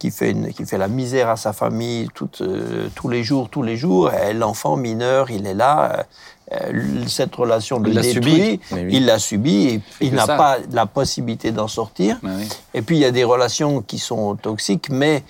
qui, 0.00 0.10
fait 0.10 0.32
une, 0.32 0.52
qui 0.52 0.66
fait 0.66 0.76
la 0.78 0.88
misère 0.88 1.28
à 1.30 1.36
sa 1.36 1.52
famille 1.52 2.08
euh, 2.40 2.88
tous 2.96 3.08
les 3.08 3.22
jours, 3.22 3.48
tous 3.48 3.62
les 3.62 3.76
jours. 3.76 4.12
Et 4.12 4.34
L'enfant 4.34 4.76
mineur, 4.76 5.30
il 5.30 5.46
est 5.46 5.54
là. 5.54 6.04
euh, 6.52 6.72
cette 7.08 7.34
relation 7.34 7.78
le 7.80 7.90
Il 7.90 8.00
détruit, 8.00 8.60
oui. 8.72 8.86
il 8.90 9.06
l'a 9.06 9.18
subi 9.18 9.66
et 9.68 9.80
il 10.00 10.14
n'a 10.14 10.26
pas 10.26 10.58
la 10.72 10.86
possibilité 10.86 11.50
d'en 11.52 11.66
sortir. 11.68 12.18
Oui. 12.24 12.48
Et 12.74 12.82
puis 12.82 12.96
il 12.96 13.00
y 13.00 13.04
a 13.04 13.10
des 13.12 13.24
relations 13.24 13.82
qui 13.82 13.98
sont 13.98 14.36
toxiques, 14.36 14.88
mais 14.90 15.22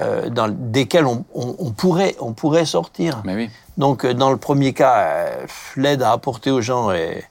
euh, 0.00 0.28
dans 0.28 0.48
desquelles 0.48 1.06
on, 1.06 1.24
on, 1.34 1.56
on 1.58 1.70
pourrait, 1.70 2.16
on 2.20 2.32
pourrait 2.32 2.66
sortir. 2.66 3.22
Mais 3.24 3.34
oui. 3.34 3.50
Donc, 3.76 4.04
euh, 4.04 4.14
dans 4.14 4.30
le 4.30 4.36
premier 4.36 4.72
cas, 4.72 4.96
euh, 4.96 5.46
l'aide 5.76 6.02
à 6.02 6.12
apporter 6.12 6.50
aux 6.50 6.60
gens 6.60 6.90
est, 6.92 7.24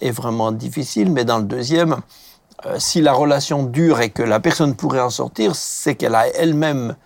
est 0.00 0.10
vraiment 0.10 0.52
difficile, 0.52 1.10
mais 1.12 1.24
dans 1.24 1.38
le 1.38 1.44
deuxième, 1.44 1.96
euh, 2.66 2.76
si 2.78 3.00
la 3.00 3.12
relation 3.12 3.62
dure 3.62 4.00
et 4.00 4.10
que 4.10 4.22
la 4.22 4.40
personne 4.40 4.74
pourrait 4.74 5.00
en 5.00 5.10
sortir, 5.10 5.54
c'est 5.54 5.94
qu'elle 5.94 6.14
a 6.14 6.26
elle-même 6.28 6.96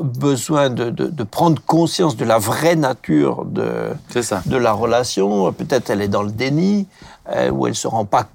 besoin 0.00 0.70
de, 0.70 0.88
de, 0.88 1.06
de 1.06 1.24
prendre 1.24 1.60
conscience 1.66 2.16
de 2.16 2.24
la 2.24 2.38
vraie 2.38 2.76
nature 2.76 3.44
de, 3.44 3.90
de 4.46 4.56
la 4.56 4.72
relation. 4.72 5.52
Peut-être 5.52 5.90
elle 5.90 6.00
est 6.00 6.08
dans 6.08 6.22
le 6.22 6.30
déni, 6.30 6.86
ou 7.52 7.66
elle 7.66 7.74
se 7.74 7.88
rend 7.88 8.06
pas 8.06 8.28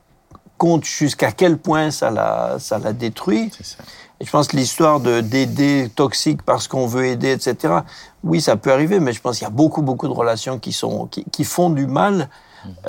compte 0.60 0.84
jusqu'à 0.84 1.32
quel 1.32 1.58
point 1.58 1.90
ça 1.90 2.12
la, 2.12 2.58
ça 2.60 2.78
la 2.78 2.94
détruit. 2.94 3.50
C'est 3.58 3.66
ça. 3.66 3.84
Je 4.20 4.30
pense 4.32 4.48
que 4.48 4.58
l'histoire 4.58 5.00
de 5.00 5.22
d'aider 5.22 5.92
toxique 5.96 6.42
parce 6.42 6.68
qu'on 6.68 6.88
veut 6.88 7.06
aider, 7.06 7.32
etc. 7.32 7.76
Oui, 8.24 8.42
ça 8.42 8.56
peut 8.56 8.72
arriver, 8.72 9.00
mais 9.00 9.14
je 9.14 9.22
pense 9.22 9.38
qu'il 9.38 9.46
y 9.46 9.48
a 9.48 9.52
beaucoup, 9.54 9.82
beaucoup 9.82 10.08
de 10.08 10.14
relations 10.14 10.58
qui 10.60 10.74
sont 10.74 11.06
qui, 11.06 11.24
qui 11.32 11.44
font 11.44 11.70
du 11.70 11.86
mal, 11.86 12.30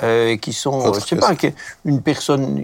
euh, 0.03 0.37
qui 0.37 0.53
sont, 0.53 0.79
Autre 0.79 0.99
je 1.01 1.05
sais 1.05 1.15
pas, 1.15 1.33
une 1.85 2.01
personne, 2.01 2.63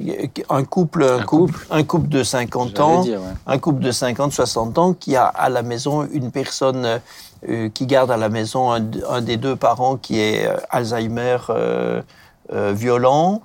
un 0.50 0.64
couple, 0.64 1.04
un, 1.04 1.20
Un 1.20 1.24
couple, 1.24 1.68
un 1.70 1.84
couple 1.84 2.10
de 2.10 2.24
50 2.24 2.70
J'allais 2.70 2.82
ans, 2.82 3.02
dire, 3.02 3.20
ouais. 3.22 3.34
un 3.46 3.58
couple 3.58 3.82
de 3.82 3.92
50, 3.92 4.34
60 4.34 4.78
ans 4.78 4.94
qui 4.94 5.16
a 5.16 5.26
à 5.26 5.50
la 5.50 5.62
maison 5.62 6.08
une 6.12 6.32
personne 6.32 7.00
euh, 7.48 7.70
qui 7.70 7.86
garde 7.86 8.10
à 8.12 8.18
la 8.18 8.30
maison 8.30 8.72
un, 8.72 8.84
un 9.10 9.22
des 9.22 9.38
deux 9.38 9.56
parents 9.56 9.98
qui 9.98 10.20
est 10.20 10.48
euh, 10.48 10.58
Alzheimer 10.72 11.38
euh, 11.50 12.02
euh, 12.52 12.74
violent, 12.76 13.42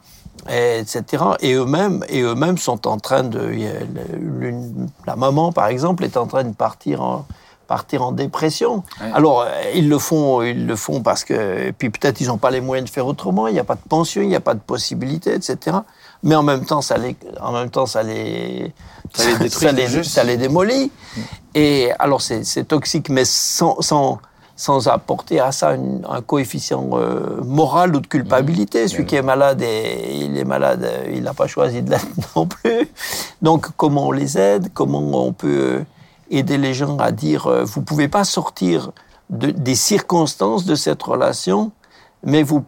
etc. 0.49 1.25
Et 1.41 1.55
eux-mêmes, 1.55 2.05
et 2.09 2.23
eux-mêmes 2.23 2.59
sont 2.59 2.87
en 2.87 2.99
train 2.99 3.23
de, 3.23 3.53
la 5.07 5.17
maman 5.17 5.53
par 5.53 5.67
exemple 5.67 6.05
est 6.05 6.17
en 6.17 6.27
train 6.27 6.45
de 6.45 6.55
partir 6.55 7.03
en 7.03 7.27
partir 7.67 8.03
en 8.03 8.11
dépression. 8.11 8.83
Ouais. 9.01 9.13
Alors 9.15 9.47
ils 9.75 9.89
le 9.89 9.99
font, 10.01 10.43
ils 10.43 10.67
le 10.67 10.75
font 10.75 11.03
parce 11.03 11.23
que, 11.23 11.69
et 11.69 11.73
puis 11.73 11.89
peut-être 11.89 12.21
ils 12.21 12.27
n'ont 12.27 12.37
pas 12.37 12.51
les 12.51 12.61
moyens 12.61 12.91
de 12.91 12.93
faire 12.93 13.07
autrement. 13.07 13.47
Il 13.47 13.55
n'y 13.55 13.61
a 13.61 13.65
pas 13.65 13.77
de 13.77 13.89
pension, 13.89 14.23
il 14.23 14.29
n'y 14.29 14.35
a 14.35 14.41
pas 14.41 14.55
de 14.55 14.61
possibilité, 14.61 15.35
etc. 15.35 15.77
Mais 16.25 16.35
en 16.35 16.43
même 16.43 16.65
temps, 16.65 16.83
ça 16.83 16.99
les, 16.99 17.17
en 17.41 17.53
même 17.53 17.71
temps, 17.71 17.87
ça 17.87 18.03
les, 18.03 18.73
Ça 19.15 19.25
les 19.25 19.39
détruit, 19.39 19.69
ça 19.69 19.73
les, 19.73 19.87
juste. 19.87 20.11
ça 20.11 20.25
les 20.25 20.37
démolit. 20.37 20.91
Et 21.55 21.93
alors 22.01 22.21
c'est 22.21 22.43
c'est 22.45 22.65
toxique, 22.65 23.09
mais 23.09 23.25
sans, 23.25 23.81
sans, 23.81 24.19
sans 24.61 24.89
apporter 24.89 25.41
à 25.41 25.53
ça 25.53 25.75
une- 25.75 26.03
un 26.07 26.21
coefficient 26.21 26.87
euh, 26.93 27.41
moral 27.43 27.97
ou 27.97 28.01
de 28.01 28.07
culpabilité. 28.07 28.89
Celui 28.89 29.07
qui 29.07 29.17
est 29.17 29.23
malade, 29.23 29.63
et, 29.63 30.17
il 30.27 30.37
est 30.37 30.45
malade, 30.45 30.83
euh, 30.85 31.11
il 31.17 31.23
n'a 31.23 31.33
pas 31.33 31.47
choisi 31.47 31.81
de 31.81 31.89
l'être 31.91 32.07
non 32.37 32.45
plus. 32.47 32.87
Donc 33.41 33.69
comment 33.79 34.09
on 34.09 34.13
les 34.13 34.37
aide? 34.37 34.69
Comment 34.75 35.01
on 35.27 35.33
peut 35.33 35.49
euh, 35.79 35.85
aider 36.31 36.59
les 36.59 36.75
gens 36.75 36.99
à 36.99 37.11
dire 37.11 37.47
euh, 37.47 37.65
vous 37.65 37.81
pouvez 37.81 38.09
pas 38.09 38.25
sortir 38.25 38.91
de- 39.31 39.51
des 39.51 39.75
circonstances 39.77 40.67
de 40.67 40.75
cette 40.75 41.03
relation, 41.03 41.73
mais 42.23 42.43
vous, 42.43 42.63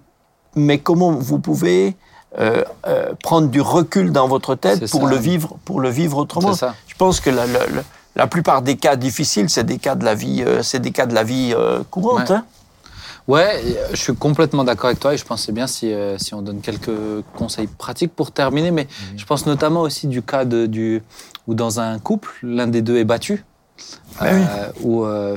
mais 0.56 0.78
comment 0.78 1.12
vous 1.12 1.40
pouvez 1.40 1.94
euh, 2.38 2.64
euh, 2.86 3.12
prendre 3.22 3.48
du 3.48 3.60
recul 3.60 4.12
dans 4.12 4.28
votre 4.28 4.54
tête 4.54 4.90
pour 4.90 5.06
le 5.06 5.16
vivre, 5.16 5.56
pour 5.66 5.78
le 5.80 5.90
vivre 5.90 6.16
autrement? 6.16 6.52
Je 6.86 6.94
pense 6.94 7.20
que 7.20 7.28
la, 7.28 7.44
la- 7.46 7.66
la- 7.66 7.82
la 8.16 8.26
plupart 8.26 8.62
des 8.62 8.76
cas 8.76 8.96
difficiles, 8.96 9.48
c'est 9.48 9.64
des 9.64 9.78
cas 9.78 9.94
de 9.94 10.04
la 10.04 10.14
vie, 10.14 10.42
euh, 10.46 10.62
c'est 10.62 10.80
des 10.80 10.90
cas 10.90 11.06
de 11.06 11.14
la 11.14 11.24
vie 11.24 11.52
euh, 11.56 11.82
courante. 11.90 12.28
Ouais. 12.30 12.36
hein. 12.36 12.44
Ouais, 13.28 13.62
je 13.92 13.96
suis 13.96 14.14
complètement 14.16 14.64
d'accord 14.64 14.86
avec 14.86 14.98
toi 14.98 15.14
et 15.14 15.16
je 15.16 15.24
c'est 15.36 15.52
bien 15.52 15.68
si, 15.68 15.92
euh, 15.92 16.18
si 16.18 16.34
on 16.34 16.42
donne 16.42 16.60
quelques 16.60 16.90
conseils 17.36 17.68
pratiques 17.68 18.12
pour 18.14 18.32
terminer, 18.32 18.72
mais 18.72 18.88
je 19.16 19.24
pense 19.24 19.46
notamment 19.46 19.82
aussi 19.82 20.08
du 20.08 20.22
cas 20.22 20.44
de, 20.44 20.66
du, 20.66 21.02
où 21.46 21.54
dans 21.54 21.78
un 21.78 22.00
couple, 22.00 22.30
l'un 22.42 22.66
des 22.66 22.82
deux 22.82 22.96
est 22.96 23.04
battu, 23.04 23.44
Ah 24.18 24.26
oui. 24.32 24.42
où 24.82 25.04
euh, 25.04 25.36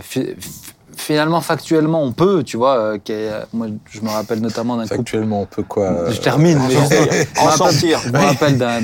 finalement, 0.96 1.42
factuellement, 1.42 2.02
on 2.04 2.12
peut, 2.12 2.44
tu 2.44 2.58
vois, 2.58 2.78
euh, 2.78 2.98
a- 3.10 3.46
moi 3.54 3.68
je 3.90 4.02
me 4.02 4.10
rappelle 4.10 4.40
notamment 4.40 4.76
d'un 4.78 4.84
couple 4.84 4.96
Factuellement, 4.98 5.42
on 5.42 5.46
peut 5.46 5.64
quoi 5.64 5.86
euh, 5.86 6.12
je 6.12 6.20
termine, 6.22 6.60
mais 6.68 6.76
juste- 6.76 6.94
je 7.36 7.40
En 7.42 7.52
sortir. 7.52 8.00
Je 8.06 8.10
me 8.12 8.18
rappelle 8.18 8.58
d'un 8.58 8.82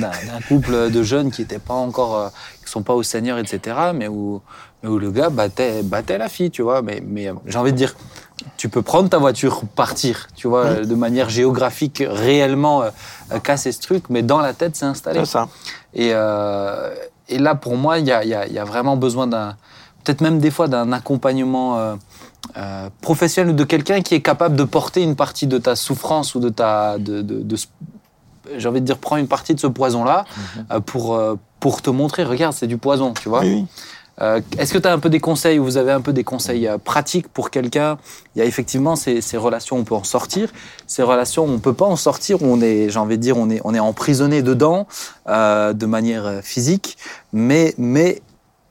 couple 0.47 0.89
de 0.89 1.03
jeunes 1.03 1.31
qui 1.31 1.41
n'étaient 1.41 1.59
pas 1.59 1.73
encore, 1.73 2.17
euh, 2.17 2.27
qui 2.65 2.71
sont 2.71 2.83
pas 2.83 2.93
au 2.93 3.03
Seigneur, 3.03 3.37
etc. 3.37 3.75
Mais 3.93 4.07
où, 4.07 4.41
mais 4.83 4.89
où 4.89 4.99
le 4.99 5.11
gars 5.11 5.29
battait, 5.29 5.83
battait 5.83 6.17
la 6.17 6.29
fille, 6.29 6.51
tu 6.51 6.61
vois. 6.61 6.81
Mais, 6.81 7.01
mais 7.05 7.29
euh, 7.29 7.33
j'ai 7.45 7.57
envie 7.57 7.71
de 7.71 7.77
dire, 7.77 7.95
tu 8.57 8.69
peux 8.69 8.81
prendre 8.81 9.09
ta 9.09 9.17
voiture, 9.19 9.61
partir, 9.75 10.27
tu 10.35 10.47
vois, 10.47 10.65
euh, 10.65 10.85
de 10.85 10.95
manière 10.95 11.29
géographique, 11.29 12.03
réellement 12.07 12.81
euh, 12.83 12.89
euh, 13.31 13.39
casser 13.39 13.71
ce 13.71 13.79
truc, 13.81 14.05
mais 14.09 14.21
dans 14.23 14.39
la 14.39 14.53
tête, 14.53 14.75
c'est 14.75 14.85
installé. 14.85 15.19
C'est 15.25 15.31
ça. 15.31 15.47
Et, 15.93 16.09
euh, 16.13 16.93
et 17.29 17.37
là, 17.39 17.55
pour 17.55 17.77
moi, 17.77 17.99
il 17.99 18.07
y 18.07 18.11
a, 18.11 18.23
il 18.23 18.29
y 18.29 18.33
a- 18.35 18.47
il 18.47 18.53
y 18.53 18.59
a 18.59 18.63
vraiment 18.65 18.97
besoin 18.97 19.27
d'un, 19.27 19.55
peut-être 20.03 20.21
même 20.21 20.39
des 20.39 20.51
fois 20.51 20.67
d'un 20.67 20.91
accompagnement 20.91 21.77
euh, 21.77 21.95
euh, 22.57 22.89
professionnel 23.01 23.53
ou 23.53 23.55
de 23.57 23.63
quelqu'un 23.63 24.01
qui 24.01 24.15
est 24.15 24.21
capable 24.21 24.55
de 24.55 24.63
porter 24.63 25.01
une 25.03 25.15
partie 25.15 25.47
de 25.47 25.57
ta 25.57 25.75
souffrance 25.75 26.35
ou 26.35 26.39
de 26.39 26.49
ta, 26.49 26.97
de, 26.97 27.21
de- 27.21 27.41
de 27.41 27.55
ce- 27.55 27.67
j'ai 28.57 28.67
envie 28.67 28.81
de 28.81 28.85
dire, 28.85 28.97
prends 28.97 29.17
une 29.17 29.27
partie 29.27 29.53
de 29.53 29.59
ce 29.59 29.67
poison-là 29.67 30.25
euh, 30.71 30.79
pour, 30.79 31.19
pour 31.59 31.81
te 31.81 31.89
montrer, 31.89 32.23
regarde, 32.23 32.53
c'est 32.53 32.67
du 32.67 32.77
poison, 32.77 33.13
tu 33.13 33.29
vois. 33.29 33.41
Oui. 33.41 33.65
Euh, 34.21 34.41
Est-ce 34.57 34.73
que 34.73 34.77
tu 34.77 34.87
as 34.87 34.91
un 34.93 34.99
peu 34.99 35.09
des 35.09 35.21
conseils, 35.21 35.57
ou 35.57 35.63
vous 35.63 35.77
avez 35.77 35.91
un 35.91 36.01
peu 36.01 36.11
des 36.13 36.23
conseils 36.25 36.67
euh, 36.67 36.77
pratiques 36.77 37.27
pour 37.29 37.49
quelqu'un? 37.49 37.97
Il 38.35 38.39
y 38.39 38.41
a 38.41 38.45
effectivement 38.45 38.95
ces, 38.95 39.21
ces 39.21 39.37
relations, 39.37 39.77
on 39.77 39.83
peut 39.83 39.95
en 39.95 40.03
sortir. 40.03 40.49
Ces 40.85 41.01
relations, 41.01 41.45
on 41.45 41.59
peut 41.59 41.73
pas 41.73 41.85
en 41.85 41.95
sortir, 41.95 42.41
on 42.43 42.61
est, 42.61 42.89
j'ai 42.89 42.99
envie 42.99 43.17
de 43.17 43.21
dire, 43.23 43.37
on 43.37 43.49
est, 43.49 43.61
on 43.63 43.73
est 43.73 43.79
emprisonné 43.79 44.41
dedans 44.41 44.85
euh, 45.27 45.73
de 45.73 45.85
manière 45.85 46.41
physique, 46.43 46.97
mais, 47.31 47.73
mais 47.77 48.21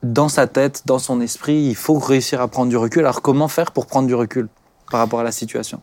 dans 0.03 0.29
sa 0.29 0.47
tête, 0.47 0.83
dans 0.85 0.99
son 0.99 1.21
esprit, 1.21 1.61
il 1.69 1.75
faut 1.75 1.99
réussir 1.99 2.41
à 2.41 2.47
prendre 2.47 2.69
du 2.69 2.77
recul. 2.77 3.01
Alors 3.01 3.21
comment 3.21 3.47
faire 3.47 3.71
pour 3.71 3.85
prendre 3.85 4.07
du 4.07 4.15
recul 4.15 4.47
par 4.89 4.99
rapport 4.99 5.19
à 5.19 5.23
la 5.23 5.31
situation? 5.31 5.79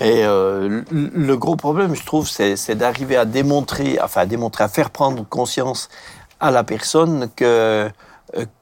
Mais 0.00 0.22
euh, 0.24 0.82
le 0.90 1.36
gros 1.36 1.56
problème, 1.56 1.94
je 1.94 2.04
trouve, 2.04 2.28
c'est 2.28 2.74
d'arriver 2.76 3.16
à 3.16 3.24
démontrer, 3.24 3.98
enfin 4.02 4.22
à 4.22 4.26
démontrer, 4.26 4.64
à 4.64 4.68
faire 4.68 4.90
prendre 4.90 5.26
conscience 5.28 5.88
à 6.40 6.50
la 6.50 6.62
personne 6.62 7.28
que 7.34 7.90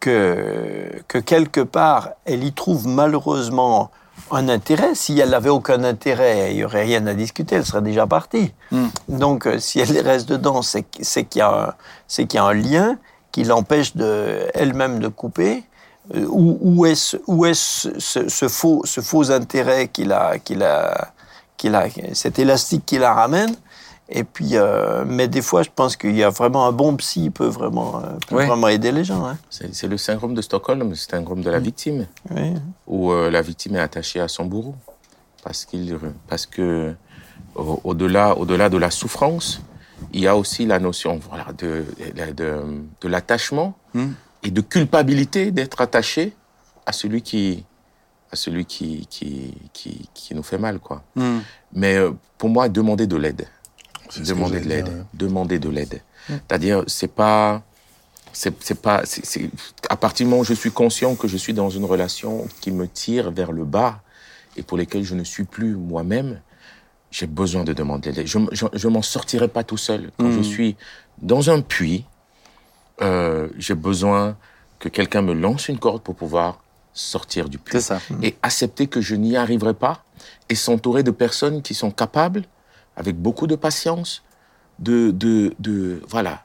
que 0.01 1.03
que 1.09 1.19
quelque 1.19 1.61
part, 1.61 2.11
elle 2.25 2.43
y 2.45 2.53
trouve 2.53 2.87
malheureusement 2.87 3.91
un 4.31 4.49
intérêt. 4.49 4.95
Si 4.95 5.19
elle 5.19 5.31
n'avait 5.31 5.51
aucun 5.51 5.85
intérêt, 5.85 6.53
il 6.55 6.59
y 6.59 6.65
aurait 6.65 6.85
rien 6.85 7.07
à 7.07 7.15
discuter, 7.15 7.57
elle 7.57 7.67
serait 7.67 7.83
déjà 7.83 8.07
partie. 8.07 8.55
Mm. 8.71 8.87
Donc, 9.09 9.47
euh, 9.47 9.59
si 9.59 9.79
elle 9.81 9.99
reste 9.99 10.29
dedans, 10.29 10.63
c'est 10.63 10.83
que- 10.83 10.99
c'est 11.03 11.25
qu'il 11.25 11.41
y 11.41 11.43
a 11.43 11.51
un, 11.69 11.75
c'est 12.09 12.27
qu'il 12.27 12.39
y 12.39 12.41
a 12.41 12.45
un 12.45 12.55
lien 12.55 12.97
qui 13.37 13.45
l'empêche 13.45 13.95
de 13.97 14.49
elle-même 14.55 14.99
de 14.99 15.09
couper. 15.09 15.63
Euh, 16.15 16.25
Où, 16.31 16.59
où 16.63 16.87
est-ce 16.87 17.17
où 17.27 17.45
est 17.45 17.53
ce, 17.55 18.49
faux 18.49 18.81
ce 18.87 19.01
faux 19.03 19.31
intérêt 19.31 19.89
qui 19.89 20.05
la 20.05 20.39
qui 20.39 20.55
la 20.55 21.11
qui 21.59 21.69
la 21.69 21.83
cet 22.15 22.39
élastique 22.39 22.85
qui 22.87 22.97
la 22.99 23.13
ramène 23.13 23.55
et 24.09 24.23
puis 24.25 24.51
euh, 24.55 25.05
mais 25.07 25.27
des 25.37 25.43
fois 25.43 25.63
je 25.65 25.71
pense 25.75 25.97
qu'il 25.97 26.17
y 26.17 26.23
a 26.23 26.31
vraiment 26.31 26.65
un 26.67 26.73
bon 26.73 26.95
psy 26.97 27.29
peut 27.31 27.51
vraiment 27.61 27.91
euh, 27.97 28.01
peut 28.29 28.37
Ouais. 28.37 28.47
vraiment 28.47 28.69
aider 28.69 28.93
les 28.93 29.05
gens 29.11 29.23
hein. 29.27 29.37
C'est 29.51 29.75
c'est 29.75 29.89
le 29.95 29.99
syndrome 29.99 30.35
de 30.35 30.43
Stockholm, 30.49 30.89
le 30.91 30.95
syndrome 30.95 31.43
de 31.43 31.51
la 31.51 31.59
victime, 31.69 32.07
Oui. 32.31 32.55
où 32.87 33.11
euh, 33.11 33.29
la 33.37 33.43
victime 33.43 33.75
est 33.77 33.81
attachée 33.91 34.21
à 34.21 34.29
son 34.29 34.45
bourreau. 34.53 34.77
Parce, 35.45 35.65
qu'il, 35.65 35.87
parce 36.31 36.47
que 36.55 36.95
au- 37.57 37.81
au-delà, 37.89 38.27
au-delà 38.41 38.69
de 38.69 38.79
la 38.79 38.91
souffrance, 38.91 39.61
il 40.13 40.21
y 40.21 40.27
a 40.27 40.37
aussi 40.37 40.67
la 40.67 40.79
notion 40.79 41.19
voilà, 41.29 41.47
de, 41.57 41.85
de, 42.35 42.65
de 43.01 43.09
l'attachement 43.09 43.77
Mm. 43.95 44.09
et 44.43 44.51
de 44.51 44.61
culpabilité 44.61 45.51
d'être 45.51 45.81
attaché 45.81 46.35
à 46.85 46.93
celui 46.93 47.23
qui, 47.23 47.65
à 48.31 48.37
celui 48.37 48.65
qui, 48.67 49.07
qui, 49.09 49.55
qui, 49.73 50.09
qui 50.13 50.35
nous 50.35 50.43
fait 50.43 50.59
mal. 50.59 50.79
Quoi. 50.81 51.03
Hmm. 51.15 51.39
Mais 51.73 51.97
euh, 51.97 52.13
pour 52.37 52.51
moi, 52.51 52.69
demander 52.69 53.07
de 53.07 53.17
l'aide. 53.17 53.47
Demander 54.19 54.61
de 54.61 54.69
l'aide. 54.69 54.89
ouais. 54.89 55.03
Demander 55.15 55.59
de 55.59 55.69
l'aide. 55.69 56.03
C'est-à-dire, 56.29 56.85
c'est 56.87 57.13
pas. 57.13 57.63
C'est 58.33 58.81
pas. 58.83 59.03
à 59.89 59.97
partir 59.97 60.27
du 60.27 60.31
moment 60.31 60.43
où 60.43 60.45
je 60.45 60.53
suis 60.55 60.71
conscient 60.71 61.15
que 61.17 61.27
je 61.27 61.39
suis 61.39 61.55
dans 61.55 61.71
une 61.71 61.87
relation 61.87 62.47
qui 62.61 62.71
me 62.71 62.87
tire 62.87 63.31
vers 63.31 63.51
le 63.51 63.65
bas 63.65 64.03
et 64.59 64.63
pour 64.63 64.77
lesquelles 64.77 65.05
je 65.05 65.15
ne 65.15 65.25
suis 65.25 65.45
plus 65.45 65.75
moi-même, 65.75 66.41
j'ai 67.11 67.27
besoin 67.27 67.65
de 67.65 67.73
demander 67.73 68.11
de 68.13 68.17
l'aide. 68.17 68.27
Je, 68.27 68.39
je, 68.53 68.67
je 68.73 68.89
m'en 68.89 69.03
sortirai 69.03 69.49
pas 69.49 69.65
tout 69.65 69.77
seul. 69.77 70.11
Quand 70.19 70.31
je 70.31 70.41
Mm. 70.41 70.45
suis 70.45 70.77
dans 71.23 71.51
un 71.51 71.61
puits, 71.61 72.05
euh, 73.03 73.49
j'ai 73.59 73.75
besoin 73.75 74.37
que 74.79 74.89
quelqu'un 74.89 75.23
me 75.23 75.33
lance 75.35 75.69
une 75.69 75.79
corde 75.79 76.03
pour 76.03 76.15
pouvoir 76.15 76.61
sortir 76.93 77.49
du 77.49 77.59
puits 77.59 77.73
C'est 77.79 77.81
ça. 77.95 78.01
et 78.23 78.37
accepter 78.43 78.87
que 78.87 79.01
je 79.01 79.15
n'y 79.15 79.37
arriverai 79.37 79.75
pas 79.75 80.03
et 80.49 80.55
s'entourer 80.55 81.03
de 81.03 81.11
personnes 81.11 81.63
qui 81.63 81.75
sont 81.75 81.91
capables, 81.91 82.45
avec 82.97 83.17
beaucoup 83.17 83.47
de 83.47 83.55
patience, 83.57 84.23
de, 84.79 85.11
de, 85.11 85.55
de 85.59 86.03
voilà, 86.09 86.43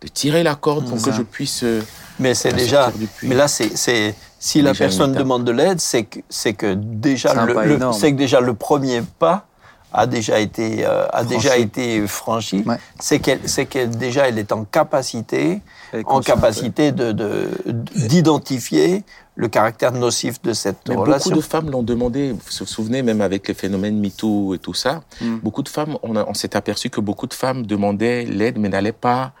de 0.00 0.08
tirer 0.08 0.42
la 0.42 0.54
corde 0.56 0.88
pour 0.88 1.00
que 1.02 1.12
je 1.12 1.22
puisse. 1.22 1.62
euh, 1.62 1.80
mais 2.18 2.34
c'est 2.34 2.52
déjà 2.52 2.84
sortir 2.84 2.98
du 3.00 3.06
puits. 3.06 3.28
mais 3.28 3.34
là 3.36 3.48
c'est 3.48 3.76
c'est 3.76 4.14
si 4.38 4.60
la 4.62 4.74
personne 4.74 5.12
demande 5.12 5.44
de 5.44 5.52
l'aide 5.52 5.80
c'est 5.80 6.04
que 6.04 6.18
c'est 6.28 6.52
que 6.54 6.74
déjà 6.74 7.32
le, 7.46 7.78
c'est 7.92 8.10
que 8.12 8.16
déjà 8.16 8.40
le 8.40 8.54
premier 8.54 9.02
pas 9.18 9.46
a 9.94 10.06
déjà 10.06 10.38
été 10.40 10.84
euh, 10.86 11.06
a 11.12 11.24
déjà 11.24 11.56
été 11.56 12.06
franchi 12.06 12.62
Ouais. 12.66 12.76
c'est 12.98 13.18
qu'elle 13.20 13.40
c'est 13.48 13.66
qu'elle 13.66 13.90
déjà 13.90 14.28
elle 14.28 14.38
est 14.38 14.52
en 14.52 14.64
capacité 14.64 15.60
est 15.92 16.04
en 16.06 16.20
capacité 16.20 16.92
de 16.92 17.12
de- 17.12 17.48
d'identifier 17.66 19.04
le 19.34 19.48
caractère 19.48 19.92
nocif 19.92 20.42
de 20.42 20.52
cette 20.52 20.88
Mais 20.88 20.94
relation. 20.94 21.30
beaucoup 21.30 21.40
de 21.40 21.46
femmes 21.46 21.70
l'ont 21.70 21.82
demandé. 21.82 22.32
Vous 22.32 22.38
vous 22.60 22.66
souvenez, 22.66 23.02
même 23.02 23.22
avec 23.22 23.48
les 23.48 23.54
phénomènes 23.54 23.98
MeToo 23.98 24.52
et 24.54 24.58
tout 24.58 24.74
ça, 24.74 25.02
Mm. 25.22 25.36
beaucoup 25.38 25.62
de 25.62 25.70
femmes, 25.70 25.96
on, 26.02 26.34
s'est 26.34 26.54
aperçu 26.54 26.90
que 26.90 27.00
beaucoup 27.00 27.26
de 27.26 27.32
femmes 27.32 27.64
demandaient 27.64 28.24
l'aide, 28.26 28.58
mais 28.58 28.68
n'allaient 28.68 28.92
pas 28.92 29.32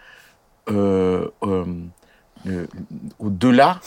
euh, 0.70 1.28
euh, 1.42 1.64
au-delà 3.18 3.80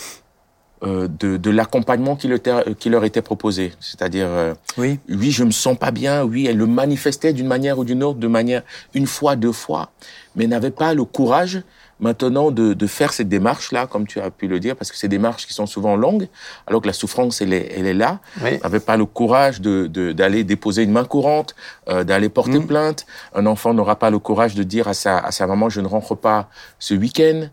euh, 0.83 1.07
de, 1.07 1.37
de 1.37 1.49
l'accompagnement 1.51 2.15
qui, 2.15 2.27
le 2.27 2.37
qui 2.73 2.89
leur 2.89 3.03
était 3.05 3.21
proposé. 3.21 3.73
C'est-à-dire, 3.79 4.27
euh, 4.27 4.53
Oui. 4.77 4.99
oui, 5.09 5.31
je 5.31 5.43
me 5.43 5.51
sens 5.51 5.77
pas 5.77 5.91
bien, 5.91 6.23
oui, 6.23 6.47
elle 6.47 6.57
le 6.57 6.67
manifestait 6.67 7.33
d'une 7.33 7.47
manière 7.47 7.79
ou 7.79 7.85
d'une 7.85 8.03
autre, 8.03 8.19
de 8.19 8.27
manière 8.27 8.61
une 8.93 9.07
fois, 9.07 9.35
deux 9.35 9.51
fois, 9.53 9.91
mais 10.35 10.47
n'avait 10.47 10.71
pas 10.71 10.93
le 10.93 11.05
courage 11.05 11.61
maintenant 12.01 12.51
de, 12.51 12.73
de 12.73 12.87
faire 12.87 13.13
cette 13.13 13.29
démarche-là, 13.29 13.87
comme 13.87 14.05
tu 14.05 14.19
as 14.19 14.29
pu 14.29 14.47
le 14.49 14.59
dire, 14.59 14.75
parce 14.75 14.91
que 14.91 14.99
des 14.99 15.07
démarches 15.07 15.47
qui 15.47 15.53
sont 15.53 15.65
souvent 15.65 15.95
longues, 15.95 16.27
alors 16.67 16.81
que 16.81 16.87
la 16.87 16.93
souffrance, 16.93 17.41
elle 17.41 17.53
est, 17.53 17.71
elle 17.73 17.85
est 17.87 17.93
là. 17.93 18.19
Oui. 18.43 18.59
n'avait 18.61 18.81
pas 18.81 18.97
le 18.97 19.05
courage 19.05 19.61
de 19.61 19.87
de- 19.87 20.11
d'aller 20.11 20.43
déposer 20.43 20.83
une 20.83 20.91
main 20.91 21.05
courante, 21.05 21.55
euh, 21.87 22.03
d'aller 22.03 22.27
porter 22.27 22.59
Mm. 22.59 22.67
plainte. 22.67 23.05
Un 23.33 23.45
enfant 23.45 23.73
n'aura 23.73 23.95
pas 23.95 24.09
le 24.09 24.19
courage 24.19 24.55
de 24.55 24.63
dire 24.63 24.89
à 24.89 24.93
sa, 24.93 25.19
à 25.19 25.31
sa 25.31 25.47
maman, 25.47 25.69
je 25.69 25.79
ne 25.79 25.87
rentre 25.87 26.15
pas 26.15 26.49
ce 26.79 26.93
week-end. 26.95 27.47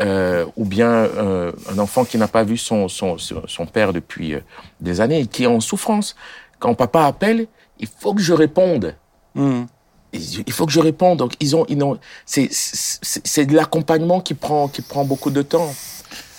Euh, 0.00 0.44
ou 0.56 0.64
bien 0.64 0.88
euh, 0.88 1.52
un 1.72 1.78
enfant 1.78 2.04
qui 2.04 2.18
n'a 2.18 2.26
pas 2.26 2.42
vu 2.42 2.56
son, 2.56 2.88
son, 2.88 3.16
son 3.18 3.66
père 3.66 3.92
depuis 3.92 4.34
euh, 4.34 4.40
des 4.80 5.00
années 5.00 5.20
et 5.20 5.26
qui 5.28 5.44
est 5.44 5.46
en 5.46 5.60
souffrance. 5.60 6.16
Quand 6.58 6.74
papa 6.74 7.04
appelle, 7.04 7.46
il 7.78 7.86
faut 8.00 8.12
que 8.12 8.20
je 8.20 8.32
réponde. 8.32 8.96
Mhm. 9.36 9.66
Il 10.12 10.52
faut 10.52 10.66
que 10.66 10.72
je 10.72 10.80
réponde. 10.80 11.18
Donc 11.18 11.34
ils 11.38 11.54
ont, 11.54 11.64
ils 11.68 11.80
ont, 11.84 11.96
c'est, 12.26 12.48
c'est, 12.50 13.22
c'est 13.24 13.46
de 13.46 13.54
l'accompagnement 13.54 14.20
qui 14.20 14.34
prend, 14.34 14.66
qui 14.66 14.82
prend 14.82 15.04
beaucoup 15.04 15.30
de 15.30 15.42
temps. 15.42 15.72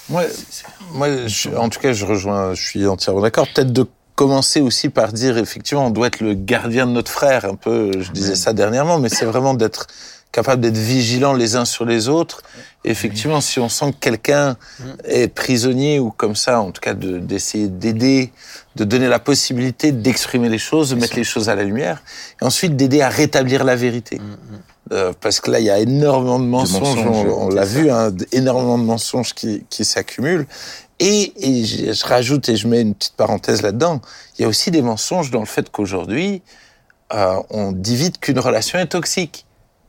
Moi, 0.10 0.24
moi 0.92 1.08
je- 1.28 1.50
en 1.50 1.70
tout 1.70 1.80
cas, 1.80 1.94
je 1.94 2.06
rejoins, 2.06 2.54
je 2.56 2.62
suis 2.62 2.86
entièrement 2.88 3.22
d'accord. 3.22 3.48
Peut-être 3.54 3.72
de 3.72 3.86
commencer 4.16 4.62
aussi 4.62 4.90
par 4.90 5.12
dire, 5.14 5.38
effectivement, 5.38 5.88
on 5.88 5.90
doit 5.92 6.08
être 6.08 6.20
le 6.22 6.34
gardien 6.34 6.88
de 6.88 6.92
notre 6.92 7.12
frère, 7.12 7.46
un 7.46 7.56
peu, 7.56 7.92
je 8.02 8.12
disais 8.12 8.36
ça 8.36 8.54
dernièrement, 8.54 8.98
mais 9.00 9.10
c'est 9.10 9.26
vraiment 9.26 9.54
d'être 9.54 9.88
capable 10.36 10.62
d'être 10.62 10.78
vigilant 10.78 11.34
les 11.34 11.56
uns 11.56 11.64
sur 11.66 11.86
les 11.86 12.10
autres. 12.10 12.42
Et 12.84 12.92
effectivement, 12.92 13.40
si 13.40 13.58
on 13.60 13.70
sent 13.70 13.92
que 13.94 14.00
quelqu'un 14.00 14.58
est 15.06 15.30
prisonnier 15.30 16.00
ou 16.00 16.12
comme 16.12 16.36
ça, 16.36 16.60
en 16.60 16.72
tout 16.72 16.82
cas, 16.82 16.94
de- 16.94 17.20
d'essayer 17.20 17.68
d'aider, 17.70 18.32
de 18.76 18.84
donner 18.84 19.08
la 19.08 19.20
possibilité 19.20 19.94
d'exprimer 19.94 20.50
les 20.50 20.58
choses, 20.58 20.90
de 20.90 20.96
mettre 20.96 21.16
les 21.16 21.24
choses 21.24 21.48
à 21.48 21.56
la 21.56 21.64
lumière, 21.64 22.04
et 22.42 22.46
ensuite 22.46 22.76
d'aider 22.76 23.02
à 23.02 23.08
rétablir 23.10 23.64
la 23.64 23.78
vérité. 23.78 24.20
Euh, 24.92 25.14
parce 25.22 25.40
que 25.40 25.50
là, 25.52 25.60
il 25.60 25.66
y 25.66 25.70
a 25.72 25.80
énormément 25.80 26.38
de 26.38 26.44
mensonges, 26.46 27.04
mensonges, 27.06 27.28
on, 27.38 27.50
l'a 27.50 27.66
vu, 27.66 27.90
hein, 27.90 28.12
énormément 28.34 28.78
de 28.78 28.84
mensonges 28.84 29.34
qui, 29.34 29.64
qui 29.70 29.84
s'accumulent. 29.86 30.46
Et, 31.00 31.34
et 31.38 31.64
je, 31.66 31.94
je 31.94 32.06
rajoute, 32.06 32.50
et 32.50 32.56
je 32.56 32.68
mets 32.68 32.82
une 32.82 32.94
petite 32.94 33.16
parenthèse 33.16 33.62
là-dedans, 33.62 34.02
il 34.38 34.42
y 34.44 34.46
a 34.46 34.48
aussi 34.48 34.70
des 34.70 34.82
mensonges 34.82 35.32
dans 35.32 35.40
le 35.40 35.46
fait 35.48 35.72
qu'aujourd'hui, 35.72 36.42
euh, 37.14 37.38
on 37.50 37.72
dit 37.72 37.96
vite 37.96 38.20
qu'une 38.20 38.40
relation 38.40 38.78
est 38.80 38.88
toxique. 38.88 39.45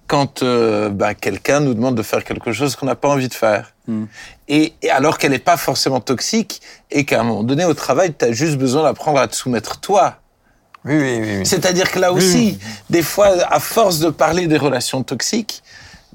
Quand 0.06 0.42
euh, 0.42 0.88
bah, 0.88 1.14
quelqu'un 1.14 1.60
nous 1.60 1.74
demande 1.74 1.96
de 1.96 2.02
faire 2.02 2.24
quelque 2.24 2.52
chose 2.52 2.76
qu'on 2.76 2.86
n'a 2.86 2.94
pas 2.94 3.08
envie 3.08 3.28
de 3.28 3.34
faire. 3.34 3.72
Mm. 3.88 4.04
Et, 4.48 4.74
et 4.82 4.90
alors 4.90 5.18
qu'elle 5.18 5.32
n'est 5.32 5.38
pas 5.38 5.56
forcément 5.56 6.00
toxique, 6.00 6.60
et 6.90 7.04
qu'à 7.04 7.20
un 7.20 7.24
moment 7.24 7.42
donné, 7.42 7.64
au 7.64 7.74
travail, 7.74 8.14
tu 8.16 8.24
as 8.24 8.32
juste 8.32 8.56
besoin 8.56 8.84
d'apprendre 8.84 9.18
à 9.18 9.26
te 9.26 9.34
soumettre 9.34 9.80
toi. 9.80 10.18
Oui, 10.84 10.94
oui, 10.96 11.18
oui. 11.20 11.36
oui. 11.38 11.46
C'est-à-dire 11.46 11.90
que 11.90 11.98
là 11.98 12.12
aussi, 12.12 12.58
des 12.90 13.02
fois, 13.02 13.34
à 13.50 13.58
force 13.58 13.98
de 13.98 14.10
parler 14.10 14.46
des 14.46 14.56
relations 14.56 15.02
toxiques, 15.02 15.62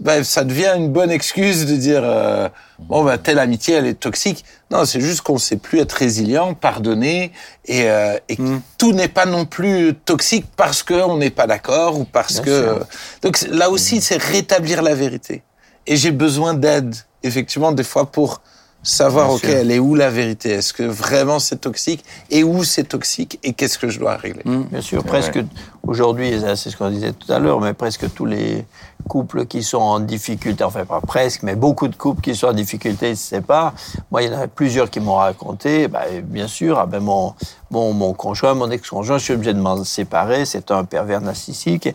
ben, 0.02 0.24
ça 0.24 0.44
devient 0.44 0.74
une 0.76 0.90
bonne 0.92 1.12
excuse 1.12 1.66
de 1.68 1.76
dire 1.76 2.02
euh, 2.04 2.50
bon 2.80 3.04
ben 3.04 3.18
telle 3.20 3.38
amitié 3.38 3.76
elle 3.76 3.86
est 3.86 4.00
toxique. 4.00 4.44
Non, 4.72 4.84
c'est 4.86 5.00
juste 5.00 5.22
qu'on 5.22 5.36
ne 5.36 5.40
sait 5.40 5.58
plus 5.58 5.80
être 5.80 5.92
résilient, 5.94 6.56
pardonner 6.56 7.32
et, 7.66 7.90
euh, 7.90 8.18
et 8.28 8.36
que 8.36 8.42
Mm. 8.42 8.62
tout 8.80 8.94
n'est 8.94 9.08
pas 9.08 9.26
non 9.28 9.46
plus 9.46 9.94
toxique 9.94 10.46
parce 10.58 10.82
qu'on 10.82 11.18
n'est 11.18 11.30
pas 11.30 11.46
d'accord 11.46 12.00
ou 12.00 12.06
parce 12.06 12.34
Bien 12.36 12.44
que 12.44 12.50
euh, 12.50 12.80
donc 13.22 13.40
là 13.50 13.70
aussi 13.70 14.02
c'est 14.02 14.22
rétablir 14.22 14.82
la 14.82 14.96
vérité. 14.96 15.44
Et 15.86 15.96
j'ai 15.98 16.12
besoin 16.12 16.56
d'aide 16.56 16.96
effectivement 17.22 17.72
des 17.72 17.84
fois 17.84 18.12
pour 18.12 18.42
savoir 18.84 19.28
Bien 19.28 19.36
ok 19.36 19.42
sûr. 19.42 19.50
elle 19.50 19.72
est 19.72 19.80
où 19.80 19.96
la 19.96 20.10
vérité? 20.10 20.50
Est-ce 20.52 20.74
que 20.74 20.84
vraiment 20.84 21.40
c'est 21.40 21.58
toxique? 21.62 22.04
Et 22.30 22.44
où 22.44 22.64
c'est 22.64 22.84
toxique? 22.86 23.40
Et 23.44 23.54
qu'est-ce 23.54 23.78
que 23.78 23.90
je 23.90 24.00
dois 24.00 24.16
régler? 24.16 24.42
Mm. 24.46 24.64
Bien 24.72 24.82
sûr, 24.82 25.04
presque 25.04 25.40
aujourd'hui, 25.84 26.42
c'est 26.56 26.70
ce 26.70 26.78
qu'on 26.78 26.90
disait 26.90 27.14
tout 27.14 27.32
à 27.32 27.40
l'heure, 27.40 27.60
mais 27.62 27.74
presque 27.74 28.12
tous 28.14 28.26
les 28.26 28.66
couples 29.08 29.46
qui 29.46 29.64
sont 29.64 29.80
en 29.80 30.00
difficulté, 30.00 30.64
enfin 30.64 30.86
pas 30.86 31.02
presque, 31.02 31.42
mais 31.44 31.56
beaucoup 31.56 31.88
de 31.88 31.96
couples 31.96 32.22
qui 32.22 32.36
sont 32.36 32.48
en 32.48 32.54
difficulté 32.54 33.10
ils 33.12 33.18
se 33.18 33.30
séparent. 33.30 33.74
Moi, 34.12 34.22
il 34.24 34.32
y 34.32 34.36
en 34.36 34.40
a 34.40 34.48
plusieurs 34.48 34.90
qui 34.90 35.00
m'ont 35.00 35.16
raconté, 35.16 35.88
bah, 35.88 36.04
bien 36.24 36.48
sûr, 36.48 36.78
ah 36.78 36.86
ben 36.86 37.00
mon, 37.00 37.34
mon, 37.72 37.94
mon 37.94 38.14
conjoint, 38.14 38.54
mon 38.54 38.70
ex-conjoint, 38.70 39.18
je 39.18 39.24
suis 39.24 39.34
obligé 39.34 39.54
de 39.54 39.60
m'en 39.60 39.84
séparer, 39.84 40.46
c'est 40.46 40.70
un 40.72 40.84
pervers 40.86 41.22
narcissique. 41.22 41.88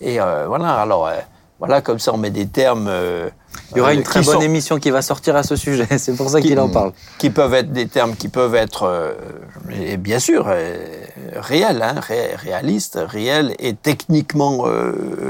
Et, 0.00 0.14
et, 0.14 0.20
euh, 0.20 0.46
voilà, 0.48 0.74
alors, 0.80 1.06
euh, 1.06 1.12
voilà, 1.66 1.80
comme 1.80 1.98
ça, 1.98 2.12
on 2.12 2.16
met 2.18 2.30
des 2.30 2.46
termes. 2.46 2.86
euh, 2.88 3.28
Il 3.72 3.78
y 3.78 3.80
aura 3.80 3.90
euh, 3.90 3.94
une 3.94 4.02
très 4.02 4.20
bonne 4.22 4.34
sont- 4.34 4.40
émission 4.40 4.78
qui 4.78 4.90
va 4.90 5.00
sortir 5.02 5.36
à 5.36 5.42
ce 5.42 5.56
sujet. 5.56 5.86
C'est 5.98 6.14
pour 6.16 6.28
ça 6.30 6.40
Qui- 6.40 6.48
qu'il 6.48 6.60
en 6.60 6.68
parle. 6.68 6.92
qui 7.18 7.30
peuvent 7.30 7.54
être 7.54 7.72
des 7.72 7.86
termes 7.88 8.14
qui 8.16 8.28
peuvent 8.28 8.54
être, 8.54 8.82
euh, 8.84 9.12
et 9.80 9.96
bien 9.96 10.18
sûr, 10.18 10.46
euh, 10.48 10.76
réels, 11.36 11.82
hein, 11.82 11.94
ré- 12.00 12.34
réalistes, 12.36 12.98
réels 13.02 13.54
et 13.58 13.74
techniquement 13.74 14.58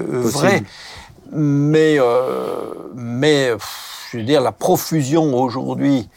vrais. 0.09 0.63
Mais, 1.33 1.99
mais 2.95 3.51
pff, 3.53 4.09
je 4.13 4.19
veux 4.19 4.25
dire, 4.25 4.41
la 4.41 4.53
profusion 4.53 5.35
aujourd'hui 5.37 6.09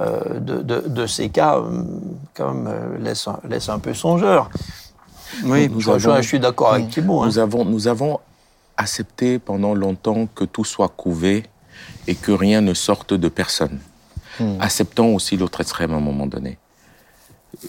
de, 0.00 0.60
de, 0.62 0.80
de 0.86 1.06
ces 1.06 1.28
cas, 1.30 1.56
euh, 1.56 1.82
quand 2.34 2.52
même, 2.52 2.98
laisse, 3.02 3.26
un- 3.26 3.40
laisse 3.48 3.68
un 3.68 3.78
peu 3.78 3.94
songeur. 3.94 4.50
Oui, 5.44 5.68
Nous 5.68 5.80
Je, 5.80 5.90
rejoins- 5.90 6.14
avons- 6.14 6.22
je 6.22 6.28
suis 6.28 6.40
d'accord 6.40 6.74
avec 6.74 6.90
Thibault. 6.90 7.22
hein. 7.22 7.26
Nous 7.26 7.38
avons, 7.38 7.64
nous 7.64 7.88
avons 7.88 8.20
accepté 8.78 9.38
pendant 9.38 9.74
longtemps 9.74 10.26
que 10.34 10.44
tout 10.44 10.64
soit 10.64 10.88
couvé 10.88 11.44
et 12.06 12.14
que 12.14 12.32
rien 12.32 12.62
ne 12.62 12.72
sorte 12.72 13.12
de 13.12 13.28
personne. 13.28 13.78
Hmm. 14.40 14.56
Acceptons 14.60 15.14
aussi 15.14 15.36
l'autre 15.36 15.60
extrême 15.60 15.92
à 15.92 15.96
un 15.96 16.00
moment 16.00 16.26
donné. 16.26 16.58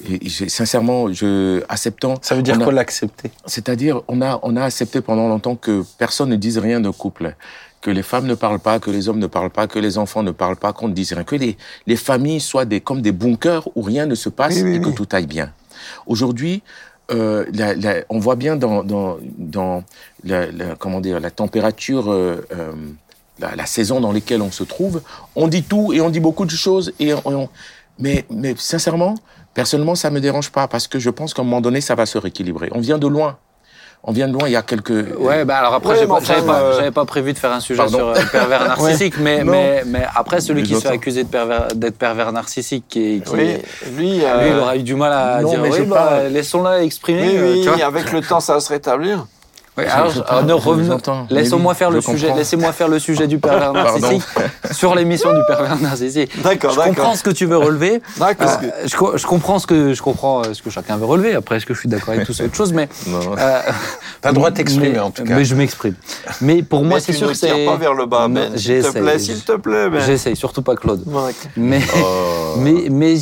Et 0.08 0.30
sincèrement, 0.30 1.12
je, 1.12 1.64
acceptant. 1.68 2.16
Ça 2.22 2.36
veut 2.36 2.44
dire 2.44 2.60
quoi 2.60 2.72
l'accepter? 2.72 3.32
C'est-à-dire, 3.46 4.02
on 4.08 4.22
a, 4.22 4.40
on 4.44 4.56
a 4.56 4.64
accepté 4.64 5.02
pendant 5.02 5.28
longtemps 5.28 5.56
que 5.56 5.84
personne 5.98 6.30
ne 6.30 6.36
dise 6.36 6.58
rien 6.60 6.80
de 6.80 6.90
couple, 6.90 7.36
que 7.82 7.90
les 7.90 8.04
femmes 8.04 8.28
ne 8.28 8.36
parlent 8.36 8.60
pas, 8.60 8.80
que 8.80 8.92
les 8.92 9.10
hommes 9.10 9.20
ne 9.20 9.28
parlent 9.28 9.50
pas, 9.50 9.68
que 9.68 9.80
les 9.80 9.98
enfants 9.98 10.22
ne 10.22 10.32
parlent 10.32 10.58
pas, 10.58 10.74
qu'on 10.74 10.90
ne 10.90 10.94
dise 10.94 11.14
rien, 11.14 11.24
que 11.24 11.36
les, 11.36 11.58
les 11.88 11.96
familles 11.96 12.42
soient 12.42 12.66
des, 12.66 12.82
comme 12.82 13.02
des 13.02 13.14
bunkers 13.14 13.68
où 13.76 13.82
rien 13.82 14.06
ne 14.06 14.16
se 14.16 14.30
passe 14.30 14.56
Oui, 14.56 14.64
oui, 14.64 14.76
et 14.76 14.82
que 14.82 14.90
tout 14.90 15.08
aille 15.12 15.28
bien. 15.28 15.54
Aujourd'hui, 16.06 16.62
euh, 17.12 17.46
la- 17.54 17.74
la- 17.76 18.04
on 18.10 18.20
voit 18.20 18.36
bien 18.36 18.56
dans, 18.56 18.84
dans, 18.84 19.18
dans 19.38 19.84
la, 20.24 20.46
comment 20.78 21.02
dire, 21.02 21.20
la 21.20 21.32
température, 21.32 22.12
euh, 22.12 22.46
euh, 22.56 22.72
la, 23.40 23.66
saison 23.66 24.00
dans 24.02 24.12
laquelle 24.12 24.42
on 24.42 24.52
se 24.52 24.64
trouve, 24.64 25.02
on 25.36 25.48
dit 25.48 25.64
tout 25.64 25.94
et 25.94 26.02
on 26.02 26.10
dit 26.10 26.20
beaucoup 26.20 26.46
de 26.46 26.52
choses. 26.52 26.94
Et 27.00 27.14
on- 27.26 27.50
mais, 28.00 28.26
mais 28.30 28.54
sincèrement, 28.58 29.16
personnellement, 29.54 29.96
ça 29.96 30.10
me 30.10 30.22
dérange 30.22 30.52
pas 30.52 30.68
parce 30.68 30.88
que 30.88 31.00
je 31.00 31.10
pense 31.10 31.34
qu'à 31.34 31.42
un 31.42 31.46
moment 31.46 31.62
donné, 31.62 31.82
ça 31.82 31.96
va 31.96 32.06
se 32.06 32.18
rééquilibrer. 32.18 32.70
On 32.74 32.80
vient 32.80 32.98
de 32.98 33.08
loin. 33.08 33.38
On 34.02 34.14
vient 34.14 34.28
de 34.30 34.34
loin, 34.34 34.48
il 34.48 34.54
y 34.54 34.56
a 34.56 34.62
quelques... 34.62 35.06
Ouais, 35.20 35.44
bah 35.44 35.58
alors 35.58 35.74
après, 35.74 36.00
Ouais, 36.00 36.08
enfin, 36.10 36.24
j'avais 36.78 36.92
pas, 36.92 37.02
euh, 37.02 37.06
prévu 37.06 37.34
de 37.34 37.38
faire 37.38 37.52
un 37.52 37.60
sujet 37.60 37.80
Pardon. 37.80 37.98
sur 37.98 38.08
euh, 38.10 38.16
pervers 38.32 38.66
narcissique, 38.68 39.16
mais, 39.20 39.44
mais, 39.44 39.84
mais 39.86 40.06
après, 40.16 40.40
celui 40.40 40.64
qui 40.64 40.74
se 40.76 40.80
fait 40.80 40.88
autres. 40.88 40.96
accuser 40.96 41.26
pervers- 41.26 41.68
d'être 41.76 41.98
pervers 41.98 42.32
narcissique, 42.32 42.86
qui, 42.88 43.22
qui- 43.26 43.32
Oui, 43.34 43.58
lui, 43.98 44.20
lui, 44.20 44.26
euh, 44.26 44.48
il 44.54 44.58
aura 44.58 44.78
eu 44.78 44.84
du 44.84 44.96
mal 44.96 45.12
à 45.12 45.42
non, 45.42 45.50
dire 45.50 45.60
mais 45.62 45.70
oui, 45.70 45.78
je 45.80 45.84
bah, 45.84 46.24
laissons-la 46.30 46.82
exprimer. 46.84 47.22
oui, 47.28 47.36
euh, 47.38 47.54
oui, 47.56 47.62
tu 47.64 47.70
vois. 47.70 47.86
avec 47.86 48.12
le 48.14 48.22
temps, 48.22 48.40
ça 48.40 48.54
va 48.54 48.62
se 48.62 48.70
rétablir. 48.70 49.26
Oui, 49.80 49.86
alors, 49.86 50.44
ne 50.44 50.54
revenons-. 50.54 50.98
Mais 51.30 51.42
Laissons-moi 51.42 51.74
oui, 51.74 51.78
faire 51.78 51.92
le 51.92 52.02
je 52.02 52.06
sujet. 52.06 52.34
Laissez-moi 52.36 52.72
faire 52.72 52.88
le 52.88 53.00
sujet 53.00 53.28
du 53.28 53.40
pervers 53.40 53.74
narcissique 53.74 54.24
sur 54.72 54.96
l'émission 54.96 55.34
du 55.34 55.42
pervers 55.48 55.78
narcissique. 55.80 56.32
D'accord, 56.42 56.72
Je 56.74 56.80
comprends 56.80 57.16
ce 57.16 57.24
que 57.24 57.30
tu 57.30 57.46
veux 57.46 57.58
relever. 57.58 58.02
D'accord. 58.18 58.50
Euh, 58.64 58.70
je, 58.86 58.96
co- 58.96 59.18
je 59.18 59.26
comprends 59.26 59.60
ce 59.60 59.68
que 59.68 59.94
je 59.94 60.02
comprends 60.02 60.42
euh, 60.42 60.54
ce 60.54 60.62
que 60.62 60.70
chacun 60.70 60.98
veut 60.98 61.06
relever. 61.06 61.36
Après, 61.36 61.58
est-ce 61.58 61.66
que 61.66 61.74
je 61.74 61.80
suis 61.80 61.90
d'accord 61.90 62.14
avec 62.14 62.26
tout 62.26 62.34
autre 62.42 62.56
chose, 62.56 62.74
mais 62.74 62.90
Non. 63.08 63.20
euh, 63.38 63.60
T'as 64.22 64.30
le 64.30 64.36
droit 64.36 64.50
de 64.52 64.56
t'exprimer, 64.56 64.90
mais- 64.94 65.00
en 65.00 65.12
tout 65.12 65.24
cas. 65.24 65.36
Mais 65.36 65.46
je 65.46 65.56
m'exprime. 65.56 65.96
Mais 66.42 66.62
pour 66.64 66.84
moi, 66.84 66.96
Mais 66.98 67.02
c'est 67.02 67.14
sûr 67.14 67.28
que 67.30 67.34
c'est. 67.34 67.48
tires 67.54 67.66
pas 67.72 67.78
vers 67.78 67.94
le 67.94 68.06
bas, 68.06 68.28
Non, 68.28 68.36
Ben. 68.36 68.58
S'il 68.58 68.82
te 68.84 68.92
plaît, 68.92 69.20
s'il 69.20 69.42
te 69.42 69.54
plaît, 69.58 69.90
Ben. 69.90 70.02
J'essaye, 70.02 70.36
surtout 70.36 70.62
pas 70.62 70.76
Claude. 70.76 71.04
Mais, 71.58 71.80
Oh. 71.96 72.56
mais, 72.58 72.88
mais 72.90 73.16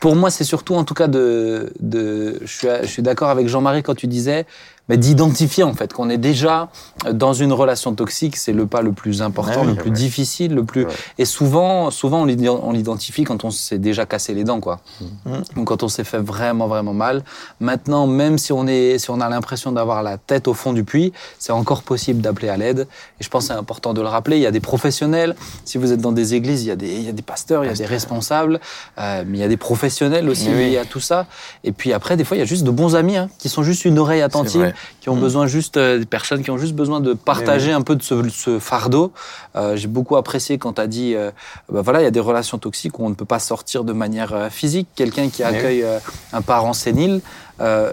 pour 0.00 0.14
moi, 0.16 0.30
c'est 0.30 0.44
surtout 0.44 0.74
en 0.74 0.84
tout 0.84 0.94
cas 0.94 1.06
de. 1.08 1.72
de 1.80 2.38
je 2.42 2.46
suis, 2.58 2.68
je 2.82 2.86
suis 2.86 3.02
d'accord 3.02 3.28
avec 3.30 3.48
Jean-Marie 3.48 3.82
quand 3.82 3.94
tu 3.94 4.06
disais 4.06 4.46
bah, 4.88 4.96
d'identifier 4.96 5.64
en 5.64 5.72
fait 5.74 5.92
qu'on 5.92 6.10
est 6.10 6.18
déjà 6.18 6.68
dans 7.10 7.32
une 7.32 7.52
relation 7.52 7.94
toxique, 7.94 8.36
c'est 8.36 8.52
le 8.52 8.66
pas 8.66 8.82
le 8.82 8.92
plus 8.92 9.22
important, 9.22 9.60
Ah 9.62 9.64
le 9.64 9.74
plus 9.74 9.90
ouais. 9.90 9.96
difficile, 9.96 10.54
le 10.54 10.64
plus. 10.64 10.84
Ouais. 10.84 10.92
Et 11.18 11.24
souvent, 11.24 11.90
souvent 11.90 12.22
on 12.22 12.72
l'identifie 12.72 13.24
quand 13.24 13.44
on 13.44 13.50
s'est 13.50 13.78
déjà 13.78 14.04
cassé 14.06 14.34
les 14.34 14.44
dents, 14.44 14.60
quoi. 14.60 14.80
Mhm. 15.00 15.42
Donc 15.56 15.68
quand 15.68 15.82
on 15.82 15.88
s'est 15.88 16.04
fait 16.04 16.18
vraiment 16.18 16.66
vraiment 16.66 16.92
mal. 16.94 17.22
Maintenant, 17.60 18.06
même 18.06 18.36
si 18.38 18.52
on 18.52 18.66
est, 18.66 18.98
si 18.98 19.10
on 19.10 19.20
a 19.20 19.28
l'impression 19.28 19.72
d'avoir 19.72 20.02
la 20.02 20.18
tête 20.18 20.48
au 20.48 20.54
fond 20.54 20.72
du 20.72 20.84
puits, 20.84 21.12
c'est 21.38 21.52
encore 21.52 21.82
possible 21.82 22.20
d'appeler 22.20 22.48
à 22.48 22.56
l'aide. 22.56 22.86
Et 23.20 23.24
je 23.24 23.28
pense 23.30 23.44
que 23.48 23.52
c'est 23.54 23.58
important 23.58 23.94
de 23.94 24.00
le 24.02 24.08
rappeler. 24.08 24.36
Il 24.36 24.42
y 24.42 24.46
a 24.46 24.50
des 24.50 24.60
professionnels. 24.60 25.34
Si 25.64 25.78
vous 25.78 25.92
êtes 25.92 26.00
dans 26.00 26.12
des 26.12 26.34
églises, 26.34 26.62
il 26.64 26.68
y 26.68 26.70
a 26.70 26.76
des, 26.76 26.92
il 26.94 27.04
y 27.04 27.08
a 27.08 27.12
des 27.12 27.22
pasteurs, 27.22 27.64
il 27.64 27.68
y 27.68 27.70
a 27.70 27.74
des 27.74 27.86
responsables, 27.86 28.60
euh, 28.98 29.24
mais 29.26 29.38
il 29.38 29.40
y 29.40 29.44
a 29.44 29.48
des 29.48 29.56
professionnels 29.56 30.28
aussi 30.28 30.48
Mais 30.50 30.56
oui. 30.56 30.70
liés 30.72 30.78
à 30.78 30.84
tout 30.84 31.00
ça. 31.00 31.26
Et 31.64 31.72
puis 31.72 31.92
après, 31.92 32.16
des 32.16 32.24
fois, 32.24 32.36
il 32.36 32.40
y 32.40 32.42
a 32.42 32.46
juste 32.46 32.64
de 32.64 32.70
bons 32.70 32.96
amis 32.96 33.16
hein, 33.16 33.28
qui 33.38 33.48
sont 33.48 33.62
juste 33.62 33.84
une 33.86 33.98
oreille 33.98 34.22
attentive. 34.22 34.73
Qui 35.00 35.08
ont 35.08 35.16
besoin 35.16 35.46
juste, 35.46 35.76
euh, 35.76 35.98
des 35.98 36.06
personnes 36.06 36.42
qui 36.42 36.50
ont 36.50 36.58
juste 36.58 36.74
besoin 36.74 37.00
de 37.00 37.14
partager 37.14 37.72
un 37.72 37.82
peu 37.82 37.96
de 37.96 38.02
ce, 38.02 38.28
ce 38.28 38.58
fardeau. 38.58 39.12
Euh, 39.56 39.76
J'ai 39.76 39.88
beaucoup 39.88 40.16
apprécié 40.16 40.58
quand 40.58 40.74
tu 40.74 40.80
as 40.80 40.86
dit, 40.86 41.14
euh, 41.14 41.30
bah 41.70 41.82
voilà, 41.82 42.00
il 42.00 42.04
y 42.04 42.06
a 42.06 42.10
des 42.10 42.20
relations 42.20 42.58
toxiques 42.58 42.98
où 42.98 43.04
on 43.04 43.10
ne 43.10 43.14
peut 43.14 43.24
pas 43.24 43.38
sortir 43.38 43.84
de 43.84 43.92
manière 43.92 44.32
euh, 44.32 44.50
physique. 44.50 44.88
Quelqu'un 44.94 45.28
qui 45.28 45.42
oui. 45.42 45.48
accueille 45.48 45.82
euh, 45.82 45.98
un 46.32 46.42
parent 46.42 46.72
sénile 46.72 47.20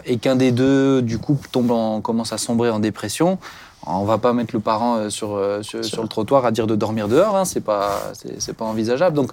et 0.05 0.17
qu'un 0.17 0.35
des 0.35 0.51
deux, 0.51 1.03
du 1.03 1.19
coup, 1.19 1.37
tombe 1.51 1.69
en, 1.69 2.01
commence 2.01 2.33
à 2.33 2.39
sombrer 2.39 2.71
en 2.71 2.79
dépression. 2.79 3.37
On 3.85 4.05
va 4.05 4.17
pas 4.17 4.33
mettre 4.33 4.55
le 4.55 4.59
parent 4.59 5.09
sur, 5.11 5.39
sur, 5.61 6.01
le 6.01 6.07
trottoir 6.07 6.45
à 6.45 6.51
dire 6.51 6.65
de 6.65 6.75
dormir 6.75 7.07
dehors, 7.07 7.35
hein, 7.35 7.45
c'est 7.45 7.61
pas, 7.61 8.11
c'est 8.39 8.53
pas 8.57 8.65
envisageable. 8.65 9.15
Donc, 9.15 9.31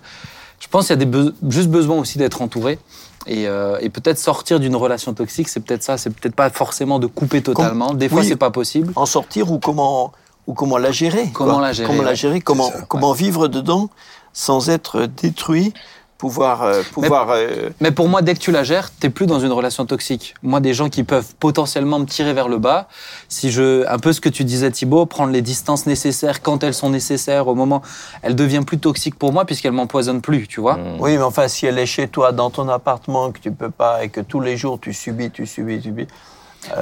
je 0.61 0.69
pense 0.69 0.87
qu'il 0.87 0.99
y 0.99 1.03
a 1.03 1.05
des 1.05 1.19
be- 1.19 1.33
juste 1.49 1.69
besoin 1.69 1.97
aussi 1.99 2.19
d'être 2.19 2.43
entouré. 2.43 2.79
Et, 3.27 3.47
euh, 3.47 3.77
et 3.81 3.91
peut-être 3.91 4.19
sortir 4.19 4.59
d'une 4.59 4.75
relation 4.77 5.13
toxique, 5.13 5.49
c'est 5.49 5.61
peut-être 5.61 5.83
ça. 5.83 5.99
C'est 5.99 6.11
peut-être 6.11 6.35
pas 6.35 6.49
forcément 6.51 6.99
de 6.99 7.07
couper 7.07 7.43
totalement. 7.43 7.93
Des 7.95 8.09
fois, 8.09 8.21
oui. 8.21 8.27
c'est 8.29 8.37
pas 8.37 8.51
possible. 8.51 8.93
En 8.97 9.05
sortir 9.07 9.51
ou 9.53 9.59
comment, 9.59 10.13
ou 10.47 10.55
comment 10.55 10.79
la 10.79 10.91
gérer 10.93 11.29
Comment 11.35 11.55
quoi. 11.55 11.63
la 11.63 11.73
gérer, 11.73 11.89
Comment 11.89 12.03
la 12.03 12.15
gérer, 12.15 12.41
comment, 12.41 12.71
C'est 12.73 12.79
ça, 12.79 12.85
comment 12.89 13.13
vivre 13.13 13.49
dedans 13.49 13.91
sans 14.33 14.69
être 14.71 15.07
détruit, 15.07 15.75
pouvoir... 16.19 16.63
euh, 16.63 16.83
pouvoir 16.93 17.31
euh, 17.31 17.71
Mais 17.81 17.93
pour 17.93 18.09
moi, 18.09 18.21
dès 18.23 18.35
que 18.35 18.41
tu 18.41 18.51
la 18.51 18.65
gères, 18.65 18.91
t'es 18.91 19.09
plus 19.09 19.27
dans 19.27 19.39
une 19.39 19.53
relation 19.53 19.87
toxique. 19.87 20.35
Moi, 20.43 20.61
des 20.61 20.75
gens 20.75 20.89
qui 20.89 21.05
peuvent 21.05 21.35
potentiellement 21.39 22.01
me 22.01 22.05
tirer 22.05 22.35
vers 22.35 22.49
le 22.49 22.59
bas, 22.59 22.89
si 23.29 23.51
je, 23.51 23.87
un 23.89 23.99
peu 23.99 24.13
ce 24.13 24.21
que 24.21 24.29
tu 24.29 24.45
disais 24.45 24.71
Thibaut, 24.71 25.07
prendre 25.07 25.33
les 25.33 25.43
distances 25.43 25.87
nécessaires 25.87 26.43
quand 26.43 26.65
elles 26.65 26.75
sont 26.75 26.91
nécessaires, 26.91 27.47
au 27.47 27.55
moment, 27.55 27.83
elle 28.23 28.35
devient 28.35 28.63
plus 28.67 28.79
toxique 28.79 29.15
pour 29.17 29.33
moi 29.33 29.45
puisqu'elle 29.45 29.73
m'empoisonne 29.73 30.21
plus, 30.21 30.49
tu 30.49 30.61
vois. 30.61 30.77
Mm. 30.77 30.97
Oui, 30.99 31.17
mais 31.17 31.23
enfin, 31.23 31.47
si 31.47 31.67
elle 31.67 31.79
est 31.79 31.87
chez 31.87 32.09
toi, 32.09 32.33
dans 32.33 32.51
ton 32.51 32.69
appartement, 32.69 33.31
que 33.31 33.39
tu 33.39 33.53
peux 33.53 33.71
pas, 33.71 34.05
et 34.05 34.09
que 34.09 34.21
tous 34.21 34.41
les 34.41 34.57
jours 34.57 34.79
tu 34.81 34.93
subis, 34.93 35.31
tu 35.31 35.47
subis, 35.47 35.77
tu 35.77 35.89
subis. 35.89 36.09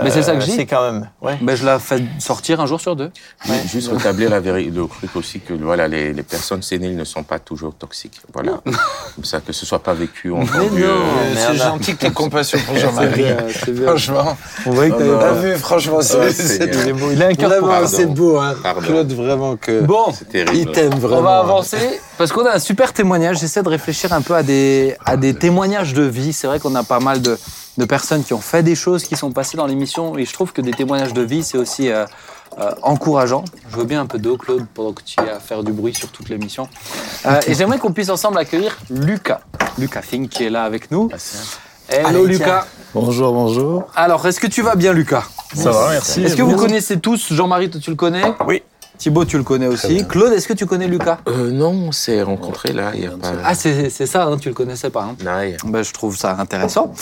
Mais 0.03 0.11
c'est 0.11 0.22
ça 0.22 0.33
que 0.33 0.38
euh, 0.38 0.40
je 0.40 0.46
dis. 0.46 0.53
C'est 0.53 0.66
quand 0.66 0.90
même. 0.90 1.09
Ouais. 1.22 1.38
Ben, 1.40 1.55
je 1.57 1.64
la 1.64 1.79
fais 1.79 2.03
sortir 2.18 2.61
un 2.61 2.66
jour 2.66 2.81
sur 2.81 2.96
deux. 2.96 3.11
Ouais. 3.49 3.55
Juste 3.70 3.90
rétablir 3.92 4.31
la 4.31 4.40
vérité, 4.40 4.70
le 4.70 4.87
truc 4.87 5.14
aussi 5.16 5.40
que 5.40 5.55
voilà, 5.55 5.88
les, 5.88 6.12
les 6.12 6.22
personnes 6.22 6.62
séniles 6.62 6.96
ne 6.96 7.05
sont 7.05 7.22
pas 7.22 7.38
toujours 7.38 7.75
toxiques. 7.75 8.20
Voilà. 8.33 8.61
Comme 9.14 9.25
ça, 9.25 9.40
que 9.40 9.53
ce 9.53 9.64
soit 9.66 9.79
pas 9.83 9.94
vécu 9.94 10.31
en 10.33 10.38
Mais 10.38 10.51
entendu, 10.51 10.83
non. 10.83 10.88
euh, 10.88 11.35
c'est 11.37 11.57
gentil 11.57 11.96
que 11.96 12.07
tu 12.07 12.12
compassion 12.16 12.59
pour 12.66 12.77
Jean-Marie. 12.77 13.25
Franchement, 13.85 14.37
On 14.66 14.70
voit 14.70 14.90
que 14.90 15.03
non. 15.03 15.18
pas 15.18 15.33
vu. 15.33 15.55
franchement, 15.57 16.01
c'est 16.01 16.18
Ouais, 16.18 16.33
c'est- 16.33 16.42
Seigneur. 16.59 16.83
Il 16.83 16.88
est 16.88 16.92
beau. 16.92 17.11
Il 17.12 17.22
a 17.22 17.27
un 17.27 17.35
cœur 17.35 17.51
vraiment, 17.64 17.87
c'est 17.87 18.07
beau, 18.07 18.38
hein. 18.38 18.55
Pardon. 18.62 18.81
Claude, 18.83 19.12
vraiment 19.12 19.57
que. 19.57 19.81
Bon, 19.81 20.07
c'est 20.12 20.29
terrible. 20.29 20.57
Il 20.57 20.70
t'aime 20.72 20.94
vraiment. 20.94 21.18
on 21.18 21.22
va 21.22 21.38
avancer 21.38 22.01
parce 22.18 22.33
qu'on 22.33 22.44
a 22.46 22.55
un 22.55 22.59
super 22.59 22.92
témoignage. 22.92 23.38
J'essaie 23.38 23.62
de 23.62 23.68
réfléchir 23.68 24.12
un 24.12 24.22
peu 24.22 24.35
à 24.35 24.42
des, 24.42 24.96
à 25.05 25.16
des 25.16 25.35
témoignages 25.35 25.92
de 25.94 26.03
vie. 26.03 26.33
C'est 26.33 26.46
vrai 26.46 26.59
qu'on 26.61 26.75
a 26.75 26.83
pas 26.83 27.01
mal 27.01 27.20
de, 27.20 27.38
de 27.76 27.84
personnes 27.84 28.24
qui 28.24 28.32
ont 28.34 28.40
fait 28.40 28.62
des 28.62 28.74
choses 28.74 29.04
qui 29.04 29.16
sont 29.16 29.30
passées 29.32 29.56
dans 29.56 29.66
l'émission 29.66 30.16
et 30.16 30.24
je 30.24 30.32
trouve 30.32 30.52
que 30.52 30.60
des 30.60 30.72
témoignages 30.72 31.12
de 31.12 31.22
vie, 31.22 31.42
c'est 31.42 31.58
aussi 31.58 31.90
euh, 31.90 32.06
euh, 32.58 32.70
encourageant. 32.82 33.44
Je 33.70 33.76
veux 33.76 33.84
bien 33.84 34.00
un 34.00 34.06
peu 34.06 34.18
d'eau, 34.18 34.36
Claude, 34.36 34.66
pendant 34.74 34.92
que 34.92 35.02
tu 35.02 35.20
es 35.20 35.28
à 35.30 35.40
faire 35.40 35.62
du 35.62 35.72
bruit 35.72 35.94
sur 35.94 36.08
toute 36.08 36.28
l'émission. 36.28 36.68
Euh, 37.26 37.40
et 37.46 37.54
j'aimerais 37.54 37.78
qu'on 37.78 37.92
puisse 37.92 38.08
ensemble 38.08 38.38
accueillir 38.38 38.76
Lucas. 38.90 39.40
Lucas 39.78 40.02
Fink 40.02 40.30
qui 40.30 40.44
est 40.44 40.50
là 40.50 40.64
avec 40.64 40.90
nous. 40.90 41.08
Ah, 41.12 41.16
c'est- 41.18 41.58
Hello 41.88 42.24
Allez, 42.24 42.38
Lucas. 42.38 42.66
Bonjour, 42.94 43.32
bonjour. 43.32 43.84
Alors, 43.94 44.26
est-ce 44.26 44.40
que 44.40 44.48
tu 44.48 44.60
vas 44.62 44.74
bien 44.74 44.92
Lucas 44.92 45.22
Ça 45.54 45.70
va, 45.70 45.90
merci. 45.90 46.24
Est-ce 46.24 46.34
que 46.34 46.42
vous 46.42 46.56
connaissez 46.56 46.98
tous 46.98 47.32
Jean-Marie, 47.32 47.70
toi 47.70 47.80
tu 47.80 47.90
le 47.90 47.96
connais? 47.96 48.24
Oui. 48.44 48.62
Thibaut, 48.98 49.24
tu 49.24 49.37
le 49.37 49.42
connais 49.44 49.66
aussi. 49.66 50.06
Claude, 50.06 50.32
est-ce 50.32 50.48
que 50.48 50.52
tu 50.54 50.66
connais 50.66 50.88
Lucas? 50.88 51.18
Euh, 51.28 51.50
non, 51.50 51.70
on 51.70 51.92
s'est 51.92 52.22
rencontrés 52.22 52.72
là, 52.72 52.92
il 52.94 53.04
y 53.04 53.06
a 53.06 53.11
pas. 53.11 53.32
Ah, 53.44 53.54
c'est 53.54 53.90
ça, 54.06 54.24
hein, 54.24 54.37
tu 54.38 54.48
le 54.48 54.54
connaissais 54.54 54.90
pas. 54.90 55.02
hein. 55.04 55.16
Non, 55.24 55.40
il 55.42 55.50
y 55.50 55.54
a- 55.54 55.56
Ben, 55.64 55.82
je 55.82 55.92
trouve 55.92 56.16
ça 56.16 56.37
intéressant. 56.38 56.92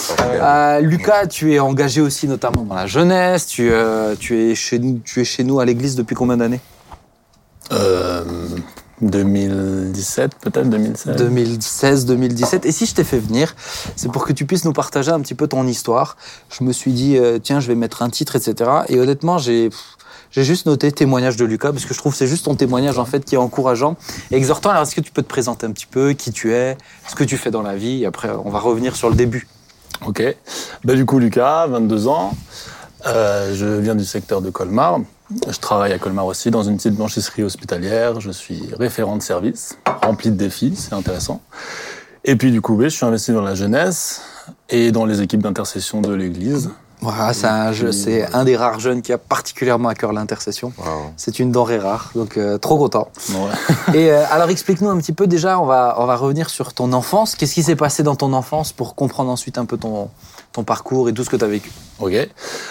Ah, 0.41 0.77
Euh, 0.77 0.81
Lucas, 0.81 1.27
tu 1.27 1.55
es 1.55 1.59
engagé 1.61 2.01
aussi 2.01 2.27
notamment 2.29 2.63
dans 2.63 2.75
la 2.75 2.87
jeunesse. 2.87 3.47
Tu, 3.47 3.71
euh, 3.71 4.15
tu, 4.19 4.51
es, 4.51 4.55
chez 4.55 4.79
nous, 4.79 5.01
tu 5.05 5.21
es 5.21 5.25
chez 5.25 5.45
nous 5.45 5.61
à 5.61 5.65
l'église 5.65 5.95
depuis 5.95 6.15
combien 6.17 6.37
d'années? 6.37 6.61
Euh, 7.73 8.25
2017, 9.01 10.33
peut-être 10.41 10.69
2016. 10.71 11.17
2016, 11.17 12.07
2017. 12.07 12.67
Et 12.67 12.73
si 12.73 12.87
je 12.87 12.95
t'ai 12.95 13.05
fait 13.05 13.19
venir, 13.19 13.55
c'est 13.97 14.11
pour 14.11 14.25
que 14.25 14.33
tu 14.33 14.47
puisses 14.47 14.65
nous 14.65 14.73
partager 14.73 15.11
un 15.11 15.21
petit 15.21 15.35
peu 15.35 15.47
ton 15.47 15.67
histoire. 15.67 16.17
Je 16.51 16.65
me 16.65 16.73
suis 16.73 16.93
dit, 16.93 17.17
euh, 17.17 17.39
tiens, 17.43 17.61
je 17.61 17.69
vais 17.69 17.75
mettre 17.75 18.03
un 18.03 18.11
titre, 18.11 18.37
etc. 18.37 18.71
Et 18.89 18.99
honnêtement, 19.01 19.39
j'ai. 19.39 19.71
J'ai 20.35 20.43
juste 20.43 20.67
noté 20.67 20.91
témoignage 20.91 21.37
de 21.37 21.45
Lucas 21.45 21.71
parce 21.71 21.85
que 21.85 21.95
je 21.95 21.99
trouve 21.99 22.13
que 22.13 22.19
c'est 22.19 22.27
juste 22.27 22.47
ton 22.47 22.57
témoignage 22.57 22.99
en 22.99 23.05
fait 23.05 23.25
qui 23.25 23.37
est 23.37 23.39
encourageant 23.39 23.97
et 24.33 24.37
exhortant. 24.37 24.71
Alors 24.71 24.83
est-ce 24.83 24.95
que 24.95 25.01
tu 25.01 25.13
peux 25.13 25.23
te 25.23 25.29
présenter 25.29 25.67
un 25.67 25.71
petit 25.71 25.87
peu 25.87 26.13
qui 26.13 26.33
tu 26.33 26.53
es, 26.53 26.77
ce 27.09 27.15
que 27.15 27.23
tu 27.23 27.37
fais 27.37 27.53
dans 27.53 27.63
la 27.63 27.77
vie 27.77 28.03
et 28.03 28.07
après 28.07 28.31
on 28.45 28.51
va 28.51 28.59
revenir 28.59 28.97
sur 28.97 29.09
le 29.09 29.15
début. 29.15 29.47
Ok. 30.05 30.23
Bah, 30.85 30.95
du 30.95 31.07
coup, 31.07 31.19
Lucas, 31.19 31.67
22 31.69 32.09
ans. 32.09 32.37
Euh, 33.07 33.55
je 33.55 33.67
viens 33.67 33.95
du 33.95 34.05
secteur 34.05 34.41
de 34.41 34.51
Colmar. 34.51 35.01
Je 35.49 35.59
travaille 35.59 35.93
à 35.93 35.99
Colmar 35.99 36.27
aussi 36.27 36.51
dans 36.51 36.63
une 36.63 36.77
petite 36.77 36.95
blanchisserie 36.95 37.43
hospitalière. 37.43 38.21
Je 38.21 38.31
suis 38.31 38.63
référent 38.79 39.17
de 39.17 39.23
service, 39.23 39.79
rempli 40.03 40.31
de 40.31 40.37
défis, 40.37 40.75
c'est 40.77 40.95
intéressant. 40.95 41.43
Et 42.25 42.37
puis 42.37 42.51
du 42.51 42.61
coup, 42.61 42.75
oui, 42.75 42.85
je 42.85 42.97
suis 42.97 43.05
investi 43.05 43.33
dans 43.33 43.43
la 43.43 43.55
jeunesse 43.55 44.23
et 44.69 44.91
dans 44.91 45.05
les 45.05 45.23
équipes 45.23 45.43
d'intercession 45.43 46.01
de 46.01 46.13
l'Église. 46.13 46.71
Voilà, 47.05 47.35
c'est 47.35 47.47
un, 47.47 47.73
jeu- 47.73 47.93
c'est 47.93 48.27
un 48.35 48.45
des 48.45 48.57
rares 48.57 48.81
jeunes 48.81 49.03
qui 49.03 49.13
a 49.13 49.19
particulièrement 49.19 49.91
à 49.91 49.95
cœur 49.95 50.13
l'intercession. 50.15 50.73
Wow. 50.79 50.85
C'est 51.19 51.39
une 51.39 51.53
denrée 51.53 51.79
rare, 51.79 52.11
donc 52.15 52.39
euh, 52.39 52.57
trop 52.57 52.79
content. 52.79 53.09
Ouais. 53.31 53.95
Et 53.95 54.11
euh, 54.11 54.25
alors 54.31 54.49
explique-nous 54.49 54.89
un 54.89 54.97
petit 54.97 55.13
peu 55.13 55.27
déjà, 55.27 55.61
on 55.61 55.67
va, 55.67 55.97
on 55.99 56.07
va 56.07 56.17
revenir 56.17 56.49
sur 56.49 56.73
ton 56.73 56.93
enfance. 56.95 57.35
Qu'est-ce 57.35 57.53
qui 57.55 57.63
s'est 57.63 57.77
passé 57.77 58.03
dans 58.03 58.17
ton 58.17 58.33
enfance 58.33 58.73
pour 58.73 58.95
comprendre 58.95 59.31
ensuite 59.31 59.59
un 59.59 59.67
peu 59.67 59.77
ton, 59.77 60.09
ton 60.53 60.65
parcours 60.65 61.09
et 61.09 61.13
tout 61.13 61.25
ce 61.25 61.31
que 61.31 61.37
tu 61.37 61.45
as 61.45 61.49
vécu? 61.49 61.71
Ok. 62.01 62.15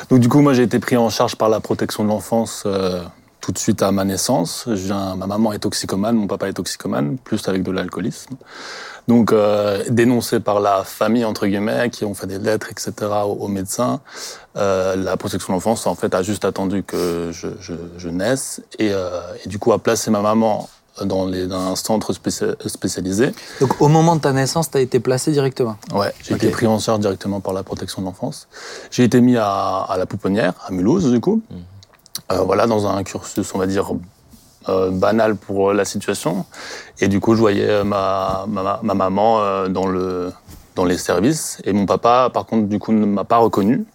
Donc 0.09 0.19
du 0.19 0.27
coup, 0.29 0.39
moi, 0.41 0.53
j'ai 0.53 0.63
été 0.63 0.79
pris 0.79 0.97
en 0.97 1.09
charge 1.09 1.35
par 1.35 1.49
la 1.49 1.59
protection 1.59 2.03
de 2.03 2.09
l'enfance 2.09 2.63
euh, 2.65 3.03
tout 3.43 3.51
de 3.51 3.57
suite 3.57 3.81
à 3.83 3.91
ma 3.91 4.05
naissance. 4.05 4.63
Je 4.67 4.73
viens- 4.73 5.15
ma 5.17 5.27
maman 5.27 5.51
est 5.51 5.59
toxicomane, 5.59 6.15
mon 6.15 6.27
papa 6.27 6.47
est 6.47 6.53
toxicomane, 6.53 7.17
plus 7.17 7.45
avec 7.49 7.61
de 7.61 7.71
l'alcoolisme. 7.71 8.35
Donc 9.09 9.33
euh, 9.33 9.83
dénoncé 9.89 10.39
par 10.39 10.61
la 10.61 10.85
famille 10.85 11.25
entre 11.25 11.45
guillemets, 11.45 11.89
qui 11.89 12.05
ont 12.05 12.13
fait 12.13 12.25
des 12.27 12.39
lettres, 12.39 12.69
etc. 12.71 12.91
aux, 13.25 13.33
aux 13.43 13.47
médecins. 13.49 13.99
Euh, 14.55 14.95
la 14.95 15.17
protection 15.17 15.51
de 15.51 15.57
l'enfance, 15.57 15.85
en 15.87 15.95
fait, 15.95 16.15
a 16.15 16.21
juste 16.23 16.45
attendu 16.45 16.83
que 16.83 17.31
je, 17.33 17.49
je, 17.59 17.73
je 17.97 18.07
naisse 18.09 18.61
et, 18.79 18.91
euh, 18.93 19.19
et 19.43 19.49
du 19.49 19.59
coup 19.59 19.73
a 19.73 19.79
placé 19.79 20.09
ma 20.09 20.21
maman 20.21 20.69
dans, 21.03 21.25
les, 21.25 21.47
dans 21.47 21.59
un 21.71 21.75
centre 21.75 22.13
spécia- 22.13 22.55
spécialisé. 22.67 23.33
Donc 23.59 23.81
au 23.81 23.89
moment 23.89 24.15
de 24.15 24.21
ta 24.21 24.31
naissance, 24.31 24.71
tu 24.71 24.77
as 24.77 24.81
été 24.81 25.01
placé 25.01 25.31
directement? 25.33 25.75
Ouais, 25.93 26.13
j'ai 26.23 26.35
été 26.35 26.47
pris 26.49 26.67
en 26.67 26.79
charge 26.79 26.99
directement 27.01 27.41
par 27.41 27.51
la 27.53 27.63
protection 27.63 28.01
de 28.03 28.07
l'enfance. 28.07 28.47
J'ai 28.89 29.03
été 29.03 29.19
mis 29.19 29.35
à, 29.35 29.81
à 29.93 29.97
la 29.97 30.05
pouponnière, 30.05 30.53
à 30.65 30.71
Mulhouse, 30.71 31.11
du 31.11 31.19
coup. 31.19 31.41
Euh, 31.51 31.55
voilà, 32.29 32.67
dans 32.67 32.87
un 32.87 33.03
cursus, 33.03 33.53
on 33.53 33.59
va 33.59 33.67
dire, 33.67 33.91
euh, 34.69 34.89
banal 34.91 35.35
pour 35.35 35.73
la 35.73 35.85
situation. 35.85 36.45
Et 36.99 37.07
du 37.07 37.19
coup, 37.19 37.35
je 37.35 37.39
voyais 37.39 37.69
euh, 37.69 37.83
ma, 37.83 38.45
ma, 38.47 38.79
ma 38.81 38.93
maman 38.93 39.41
euh, 39.41 39.67
dans, 39.67 39.87
le, 39.87 40.31
dans 40.75 40.85
les 40.85 40.97
services. 40.97 41.59
Et 41.65 41.73
mon 41.73 41.85
papa, 41.85 42.29
par 42.33 42.45
contre, 42.45 42.67
du 42.67 42.79
coup, 42.79 42.93
ne 42.93 43.05
m'a 43.05 43.23
pas 43.25 43.37
reconnu. 43.37 43.85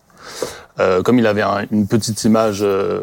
Euh, 0.79 1.03
comme 1.03 1.19
il 1.19 1.27
avait 1.27 1.43
un- 1.43 1.65
une 1.71 1.87
petite 1.87 2.23
image, 2.25 2.61
euh, 2.63 3.01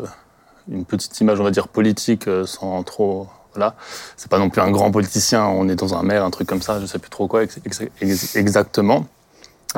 une 0.72 0.86
petite 0.86 1.20
image, 1.20 1.40
on 1.40 1.44
va 1.44 1.52
dire, 1.52 1.68
politique, 1.68 2.28
euh, 2.28 2.46
sans 2.46 2.82
trop... 2.84 3.28
Voilà. 3.54 3.76
C'est 4.18 4.30
pas 4.30 4.38
non 4.38 4.50
plus 4.50 4.62
un 4.62 4.70
grand 4.70 4.92
politicien, 4.92 5.46
on 5.46 5.70
est 5.70 5.76
dans 5.76 5.96
un 5.96 6.04
maire, 6.04 6.26
un 6.26 6.30
truc 6.30 6.48
comme 6.48 6.62
ça, 6.62 6.80
je 6.82 6.86
sais 6.86 7.00
plus 7.00 7.10
trop 7.10 7.28
quoi 7.28 7.42
ex- 7.44 7.58
ex- 7.66 7.82
ex- 8.02 8.36
exactement. 8.36 9.06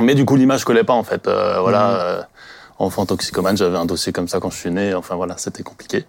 Mais 0.02 0.16
du 0.16 0.26
coup, 0.26 0.36
l'image 0.36 0.64
collait 0.66 0.84
pas, 0.84 0.94
en 0.94 1.04
fait. 1.04 1.28
Euh, 1.28 1.60
voilà. 1.62 1.90
euh, 1.92 2.22
enfant 2.80 3.06
toxicomane, 3.06 3.58
j'avais 3.58 3.78
un 3.78 3.86
dossier 3.86 4.12
comme 4.14 4.28
ça 4.28 4.40
quand 4.40 4.50
je 4.50 4.58
suis 4.58 4.72
né. 4.72 4.94
Enfin 4.94 5.16
voilà, 5.16 5.36
c'était 5.38 5.64
compliqué. 5.64 6.06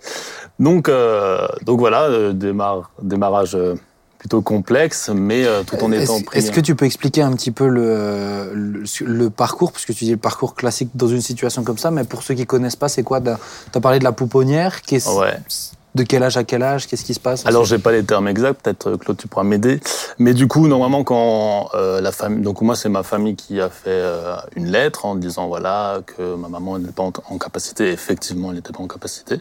Donc, 0.58 0.88
euh, 0.88 1.46
donc 1.62 1.78
voilà, 1.78 2.02
euh, 2.04 2.32
démarre, 2.32 2.90
démarrage 3.02 3.54
euh, 3.54 3.74
plutôt 4.18 4.42
complexe, 4.42 5.10
mais 5.14 5.44
euh, 5.46 5.62
tout 5.62 5.76
en 5.76 5.92
étant 5.92 6.16
Est-ce 6.16 6.24
pris. 6.24 6.38
est-ce 6.38 6.50
que 6.50 6.60
tu 6.60 6.74
peux 6.74 6.84
expliquer 6.86 7.22
un 7.22 7.32
petit 7.32 7.52
peu 7.52 7.68
le, 7.68 8.50
le, 8.52 8.82
le 9.04 9.30
parcours, 9.30 9.70
parce 9.72 9.84
que 9.86 9.92
tu 9.92 10.04
dis 10.04 10.10
le 10.10 10.16
parcours 10.16 10.54
classique 10.56 10.90
dans 10.94 11.06
une 11.06 11.20
situation 11.22 11.62
comme 11.62 11.78
ça, 11.78 11.90
mais 11.92 12.04
pour 12.04 12.22
ceux 12.24 12.34
qui 12.34 12.44
connaissent 12.44 12.74
pas, 12.76 12.88
c'est 12.88 13.02
quoi? 13.04 13.20
Tu 13.20 13.28
as 13.30 13.80
parlé 13.80 13.98
de 14.00 14.04
la 14.04 14.12
pouponnière. 14.12 14.82
qu'est-ce- 14.82 15.08
Ouais. 15.10 15.36
De 15.94 16.02
quel 16.04 16.22
âge 16.22 16.36
à 16.36 16.44
quel 16.44 16.62
âge? 16.62 16.86
Qu'est-ce 16.86 17.04
qui 17.04 17.14
se 17.14 17.18
passe 17.20 17.44
Alors 17.46 17.64
j'ai 17.64 17.78
pas 17.78 17.92
les 17.92 18.04
termes 18.04 18.28
exacts, 18.28 18.62
peut-être 18.62 18.90
euh, 18.90 18.96
Claude 18.98 19.16
tu 19.16 19.26
pourras 19.26 19.42
m'aider. 19.44 19.80
Mais 20.18 20.34
du 20.34 20.46
coup 20.46 20.68
normalement 20.68 21.02
quand 21.02 21.70
euh, 21.74 22.00
la 22.00 22.12
famille, 22.12 22.42
donc 22.42 22.60
moi 22.60 22.76
c'est 22.76 22.90
ma 22.90 23.02
famille 23.02 23.34
qui 23.36 23.60
a 23.60 23.70
fait 23.70 23.88
euh, 23.88 24.36
une 24.54 24.66
lettre 24.70 25.06
en 25.06 25.14
disant 25.16 25.48
voilà 25.48 26.00
que 26.06 26.34
ma 26.36 26.48
maman 26.48 26.78
n'était 26.78 26.92
pas 26.92 27.02
en, 27.04 27.12
en 27.30 27.38
capacité. 27.38 27.90
Effectivement 27.90 28.50
elle 28.50 28.56
n'était 28.56 28.72
pas 28.72 28.82
en 28.82 28.86
capacité. 28.86 29.40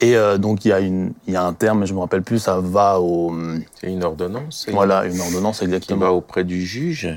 Et 0.00 0.16
euh, 0.16 0.38
donc 0.38 0.64
il 0.64 0.68
y 0.68 0.72
a 0.72 0.80
une, 0.80 1.12
il 1.26 1.34
y 1.34 1.36
a 1.36 1.44
un 1.44 1.52
terme, 1.52 1.80
mais 1.80 1.86
je 1.86 1.92
me 1.94 2.00
rappelle 2.00 2.22
plus, 2.22 2.38
ça 2.38 2.60
va 2.60 2.98
au, 3.00 3.34
C'est 3.80 3.88
une 3.88 4.04
ordonnance. 4.04 4.62
c'est 4.64 4.72
voilà 4.72 5.04
une 5.04 5.20
ordonnance 5.20 5.58
Qui 5.58 5.64
exactement. 5.66 6.00
va 6.00 6.12
auprès 6.12 6.44
du 6.44 6.64
juge. 6.64 7.08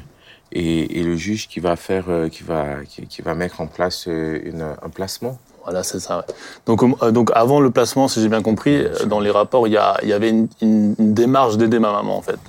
Et, 0.52 0.99
et 0.99 1.04
le 1.04 1.16
juge 1.16 1.47
qui 1.47 1.62
va 1.62 1.78
faire, 1.78 2.06
qui 2.30 2.43
va, 2.43 2.84
qui, 2.88 3.08
qui 3.08 3.22
va 3.22 3.34
mettre 3.36 3.62
en 3.62 3.68
place 3.68 4.08
une, 4.08 4.66
un 4.84 4.89
placement. 4.89 5.39
Voilà, 5.64 5.84
c'est 5.84 5.99
ça. 5.99 6.18
ouais. 6.18 6.24
Donc, 6.66 6.84
euh, 6.84 7.12
donc 7.12 7.32
avant 7.36 7.59
le 7.59 7.70
placement, 7.72 8.07
si 8.07 8.22
j'ai 8.22 8.30
bien 8.30 8.41
compris, 8.41 8.78
euh, 8.84 9.05
dans 9.05 9.20
les 9.20 9.30
rapports, 9.32 9.68
il 9.68 9.74
y, 9.74 9.78
a, 9.78 9.97
il 10.01 10.09
y 10.09 10.14
avait 10.14 10.30
une, 10.30 10.47
une- 10.62 10.95
une 10.97 11.14
démarche 11.14 11.57
d'aider 11.57 11.80
ma 11.80 11.91
maman 11.91 12.18
en 12.18 12.22
fait. 12.22 12.39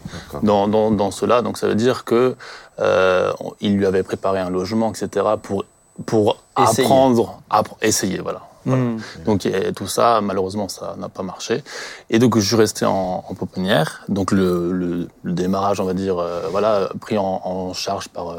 Dans, 0.43 0.67
dans, 0.69 0.91
dans 0.91 1.11
cela, 1.11 1.43
donc 1.43 1.59
ça 1.59 1.67
veut 1.69 1.75
dire 1.75 2.05
que 2.05 2.37
euh, 2.81 3.31
il 3.61 3.77
lui 3.77 3.87
avait 3.87 4.03
préparé 4.03 4.39
un 4.41 4.51
logement, 4.51 4.91
etc. 4.93 5.27
pour 5.43 5.65
pour 6.07 6.39
Essayer. 6.59 6.85
apprendre, 6.87 7.43
appre- 7.51 7.77
essayer, 7.83 8.19
voilà. 8.21 8.41
Voilà. 8.65 8.83
Hmm. 8.83 8.99
Donc 9.27 9.45
et 9.45 9.73
tout 9.75 9.87
ça, 9.89 10.21
malheureusement, 10.23 10.69
ça 10.69 10.95
n'a 10.99 11.09
pas 11.11 11.23
marché. 11.23 11.63
Et 12.09 12.19
donc 12.19 12.39
je 12.39 12.47
suis 12.47 12.57
resté 12.57 12.87
en, 12.87 13.25
en 13.29 13.35
pouponnière. 13.35 14.03
Donc 14.09 14.33
le, 14.33 14.73
le, 14.73 15.09
le 15.23 15.33
démarrage, 15.33 15.81
on 15.81 15.85
va 15.85 15.93
dire, 15.95 16.19
euh, 16.19 16.43
voilà, 16.51 16.89
pris 17.01 17.19
en, 17.19 17.41
en 17.45 17.75
charge 17.75 18.09
par 18.09 18.37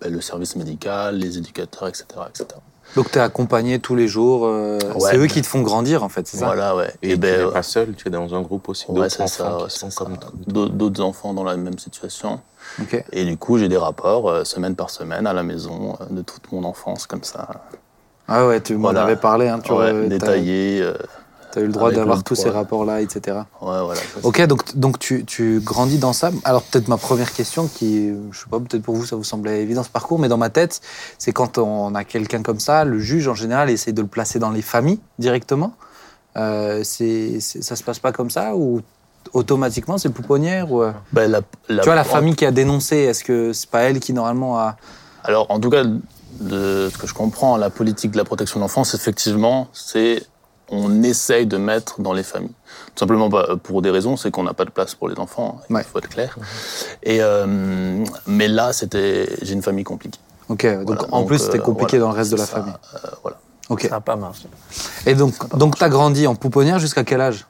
ben, 0.00 0.12
le 0.12 0.20
service 0.20 0.56
médical, 0.56 1.16
les 1.16 1.38
éducateurs, 1.38 1.86
etc., 1.88 2.04
etc. 2.28 2.46
Donc, 2.96 3.10
tu 3.10 3.18
es 3.18 3.20
accompagné 3.20 3.78
tous 3.78 3.94
les 3.94 4.08
jours. 4.08 4.46
euh, 4.46 4.78
Ouais. 4.94 5.10
c'est 5.10 5.16
eux 5.18 5.26
qui 5.26 5.42
te 5.42 5.46
font 5.46 5.62
grandir, 5.62 6.02
en 6.02 6.08
fait, 6.08 6.26
c'est 6.26 6.38
ça 6.38 6.46
Voilà, 6.46 6.74
ouais. 6.76 6.92
Et, 7.02 7.10
tu 7.10 7.16
ben, 7.18 7.46
n'es 7.46 7.52
pas 7.52 7.62
seul, 7.62 7.94
tu 7.94 8.08
es 8.08 8.10
dans 8.10 8.34
un 8.34 8.40
groupe 8.42 8.68
aussi 8.68 8.86
ouais, 8.88 8.94
d'autres 9.02 9.10
c'est 9.10 9.26
ça, 9.28 9.58
qui 9.68 9.78
sont 9.78 9.90
comme 9.90 10.16
D'autres 10.46 11.00
enfants 11.02 11.32
dans 11.34 11.44
la 11.44 11.56
même 11.56 11.78
situation. 11.78 12.40
Ok. 12.80 13.04
Et 13.12 13.24
du 13.24 13.36
coup, 13.36 13.58
j'ai 13.58 13.68
des 13.68 13.76
rapports 13.76 14.28
euh, 14.28 14.44
semaine 14.44 14.74
par 14.74 14.90
semaine 14.90 15.26
à 15.26 15.32
la 15.32 15.42
maison 15.42 15.96
euh, 16.00 16.04
de 16.10 16.22
toute 16.22 16.50
mon 16.52 16.64
enfance, 16.64 17.06
comme 17.06 17.22
ça. 17.24 17.48
Ah 18.28 18.46
ouais, 18.46 18.60
tu 18.60 18.74
m'en 18.74 18.80
Voilà. 18.82 19.02
avais 19.04 19.16
parlé. 19.16 19.48
Hein, 19.48 19.60
tu 19.62 19.72
Ouais, 19.72 20.08
détaillé. 20.08 20.88
Euh, 21.50 21.54
T'as 21.54 21.60
eu 21.62 21.66
le 21.66 21.72
droit 21.72 21.90
d'avoir 21.96 22.22
tous 22.24 22.34
ces 22.34 22.48
rapports-là, 22.50 23.00
etc. 23.00 23.38
ouais, 23.60 23.82
voilà. 23.82 24.00
Ok, 24.22 24.40
donc, 24.46 24.76
donc 24.76 24.98
tu, 24.98 25.24
tu 25.24 25.60
grandis 25.60 25.98
dans 25.98 26.12
ça. 26.12 26.30
Alors 26.44 26.62
peut-être 26.62 26.88
ma 26.88 26.96
première 26.96 27.32
question, 27.32 27.66
qui, 27.68 28.12
je 28.30 28.38
sais 28.38 28.46
pas, 28.50 28.58
peut-être 28.60 28.82
pour 28.82 28.94
vous 28.94 29.04
ça 29.06 29.16
vous 29.16 29.24
semblait 29.24 29.62
évident 29.62 29.82
ce 29.82 29.88
parcours, 29.88 30.18
mais 30.18 30.28
dans 30.28 30.36
ma 30.38 30.50
tête, 30.50 30.80
c'est 31.18 31.32
quand 31.32 31.58
on 31.58 31.94
a 31.94 32.04
quelqu'un 32.04 32.42
comme 32.42 32.60
ça, 32.60 32.84
le 32.84 32.98
juge 32.98 33.26
en 33.28 33.34
général 33.34 33.68
essaie 33.70 33.92
de 33.92 34.02
le 34.02 34.08
placer 34.08 34.38
dans 34.38 34.50
les 34.50 34.62
familles 34.62 35.00
directement. 35.18 35.74
Euh, 36.36 36.82
c'est, 36.84 37.40
ça 37.40 37.74
se 37.74 37.82
passe 37.82 37.98
pas 37.98 38.12
comme 38.12 38.30
ça 38.30 38.54
ou 38.54 38.80
automatiquement 39.32 39.98
c'est 39.98 40.08
pouponnière 40.10 40.70
ou 40.72 40.82
euh, 40.82 40.92
Ben, 41.12 41.30
la- 41.30 41.40
la- 41.68 41.82
Tu 41.82 41.86
vois 41.86 41.94
la 41.96 42.04
famille 42.04 42.36
qui 42.36 42.46
a 42.46 42.52
dénoncé, 42.52 42.96
est-ce 42.96 43.24
que 43.24 43.52
c'est 43.52 43.68
pas 43.68 43.80
elle 43.80 44.00
qui 44.00 44.12
normalement 44.12 44.58
a 44.58 44.76
Alors, 45.24 45.50
en 45.50 45.58
tout 45.60 45.70
cas, 45.70 45.82
de 46.40 46.88
ce 46.92 46.96
que 46.96 47.06
je 47.06 47.12
comprends, 47.14 47.56
la 47.56 47.68
politique 47.70 48.12
de 48.12 48.16
la 48.16 48.24
protection 48.24 48.60
de 48.60 48.64
l'enfance, 48.64 48.94
effectivement, 48.94 49.68
c'est 49.72 50.22
on 50.70 51.02
essaye 51.02 51.46
de 51.46 51.56
mettre 51.56 52.00
dans 52.00 52.12
les 52.12 52.22
familles. 52.22 52.52
Tout 52.94 53.00
simplement 53.00 53.28
bah, 53.28 53.48
pour 53.62 53.82
des 53.82 53.90
raisons, 53.90 54.16
c'est 54.16 54.30
qu'on 54.30 54.42
n'a 54.44 54.54
pas 54.54 54.64
de 54.64 54.70
place 54.70 54.94
pour 54.94 55.08
les 55.08 55.18
enfants, 55.18 55.60
il 55.68 55.76
Ouais. 55.76 55.82
faut 55.82 55.98
être 55.98 56.08
clair. 56.08 56.36
Et, 57.02 57.18
euh, 57.20 58.04
mais 58.26 58.48
là, 58.48 58.72
c'était, 58.72 59.28
j'ai 59.42 59.52
une 59.54 59.62
famille 59.62 59.84
compliquée. 59.84 60.18
Ok, 60.48 60.66
donc 60.66 60.86
Voilà, 60.86 61.02
en 61.14 61.20
donc, 61.20 61.28
plus 61.28 61.38
c'était 61.38 61.58
euh, 61.58 61.62
compliqué 61.62 61.98
voilà, 61.98 62.10
dans 62.10 62.12
le 62.12 62.18
reste 62.18 62.32
de 62.32 62.36
la 62.36 62.46
ça, 62.46 62.56
famille. 62.56 62.72
euh, 62.94 63.08
voilà. 63.22 63.38
Ok. 63.68 63.82
Ça 63.82 63.88
n'a 63.90 64.00
pas 64.00 64.16
marché. 64.16 64.48
Et 65.06 65.14
donc, 65.14 65.34
donc 65.56 65.78
t'as 65.78 65.88
grandi 65.88 66.26
en 66.26 66.34
pouponnière 66.34 66.78
jusqu'à 66.80 67.04
quel 67.04 67.20
âge? 67.20 67.46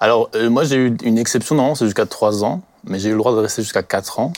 Alors, 0.00 0.28
euh, 0.34 0.50
moi, 0.50 0.64
j'ai 0.64 0.76
eu 0.76 0.96
une 1.04 1.16
exception, 1.16 1.54
normalement, 1.54 1.74
c'est 1.74 1.86
jusqu'à 1.86 2.04
3 2.04 2.44
ans, 2.44 2.60
mais 2.84 2.98
j'ai 2.98 3.08
eu 3.08 3.12
le 3.12 3.18
droit 3.18 3.32
de 3.32 3.38
rester 3.38 3.62
jusqu'à 3.62 3.82
4 3.82 4.18
ans. 4.20 4.32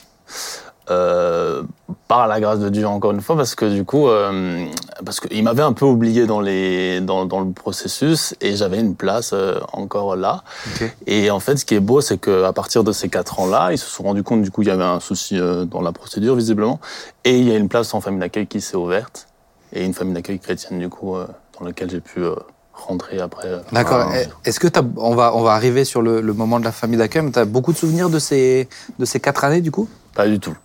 Euh, 0.91 1.63
par 2.09 2.29
la 2.29 2.41
grâce 2.41 2.61
de 2.61 2.69
Dieu, 2.69 2.87
encore 2.87 3.11
une 3.11 3.21
fois, 3.21 3.37
parce 3.37 3.55
que 3.55 3.67
du 3.67 3.85
coup, 3.85 4.09
euh, 4.09 4.65
parce 5.05 5.19
qu'il 5.19 5.43
m'avait 5.43 5.63
un 5.63 5.73
peu 5.73 5.85
oublié 5.85 6.27
dans, 6.27 6.41
les, 6.41 7.01
dans, 7.01 7.27
dans 7.27 7.41
le 7.41 7.51
processus 7.51 8.35
et 8.41 8.55
j'avais 8.55 8.79
une 8.79 8.95
place 8.95 9.33
euh, 9.33 9.59
encore 9.73 10.15
là. 10.15 10.45
Ok. 10.69 10.95
Et 11.07 11.31
en 11.31 11.41
fait, 11.41 11.57
ce 11.57 11.65
qui 11.65 11.75
est 11.75 11.81
beau, 11.81 12.01
c'est 12.01 12.19
qu'à 12.19 12.53
partir 12.53 12.85
de 12.85 12.93
ces 12.93 13.09
4 13.09 13.41
ans-là, 13.41 13.73
ils 13.73 13.79
se 13.79 13.91
sont 13.91 14.05
rendus 14.05 14.23
compte, 14.23 14.43
du 14.43 14.51
coup, 14.51 14.63
il 14.63 14.69
y 14.69 14.71
avait 14.71 14.85
un 14.85 15.01
souci 15.01 15.39
euh, 15.39 15.65
dans 15.65 15.81
la 15.81 15.93
procédure, 15.93 16.37
visiblement. 16.37 16.81
Et 17.25 17.39
il 17.39 17.49
y 17.49 17.53
a 17.53 17.57
une 17.57 17.69
place 17.69 17.93
en 17.93 18.01
famille 18.01 18.21
d'accueil 18.21 18.47
qui 18.47 18.61
s'est 18.61 18.77
ouverte. 18.77 19.27
Et 19.73 19.85
une 19.85 19.95
famille 19.95 20.15
d'accueil 20.15 20.39
chrétienne, 20.39 20.79
du 20.79 20.89
coup, 20.89 21.17
euh, 21.17 21.27
dans 21.59 21.67
laquelle 21.67 21.91
j'ai 21.91 22.01
pu 22.01 22.21
euh, 22.21 22.35
rentrer 22.77 23.19
après. 23.21 23.49
euh, 23.49 23.59
D'accord. 23.73 24.13
Eh, 24.15 24.49
Est-ce 24.49 24.61
que 24.61 24.69
on 24.97 25.15
va, 25.15 25.35
on 25.35 25.43
va 25.43 25.53
arriver 25.53 25.85
sur 25.85 26.03
le, 26.03 26.21
le 26.21 26.33
moment 26.33 26.61
de 26.61 26.65
la 26.65 26.73
famille 26.73 26.99
d'accueil, 26.99 27.23
mais 27.23 27.33
tu 27.33 27.39
as 27.39 27.45
beaucoup 27.45 27.73
de 27.73 27.79
souvenirs 27.79 28.11
de 28.11 28.19
ces, 28.19 28.69
de 28.99 29.05
ces 29.05 29.19
quatre 29.21 29.45
années 29.45 29.61
du 29.61 29.71
coup? 29.71 29.89
Pas 30.15 30.27
du 30.29 30.39
tout. 30.41 30.57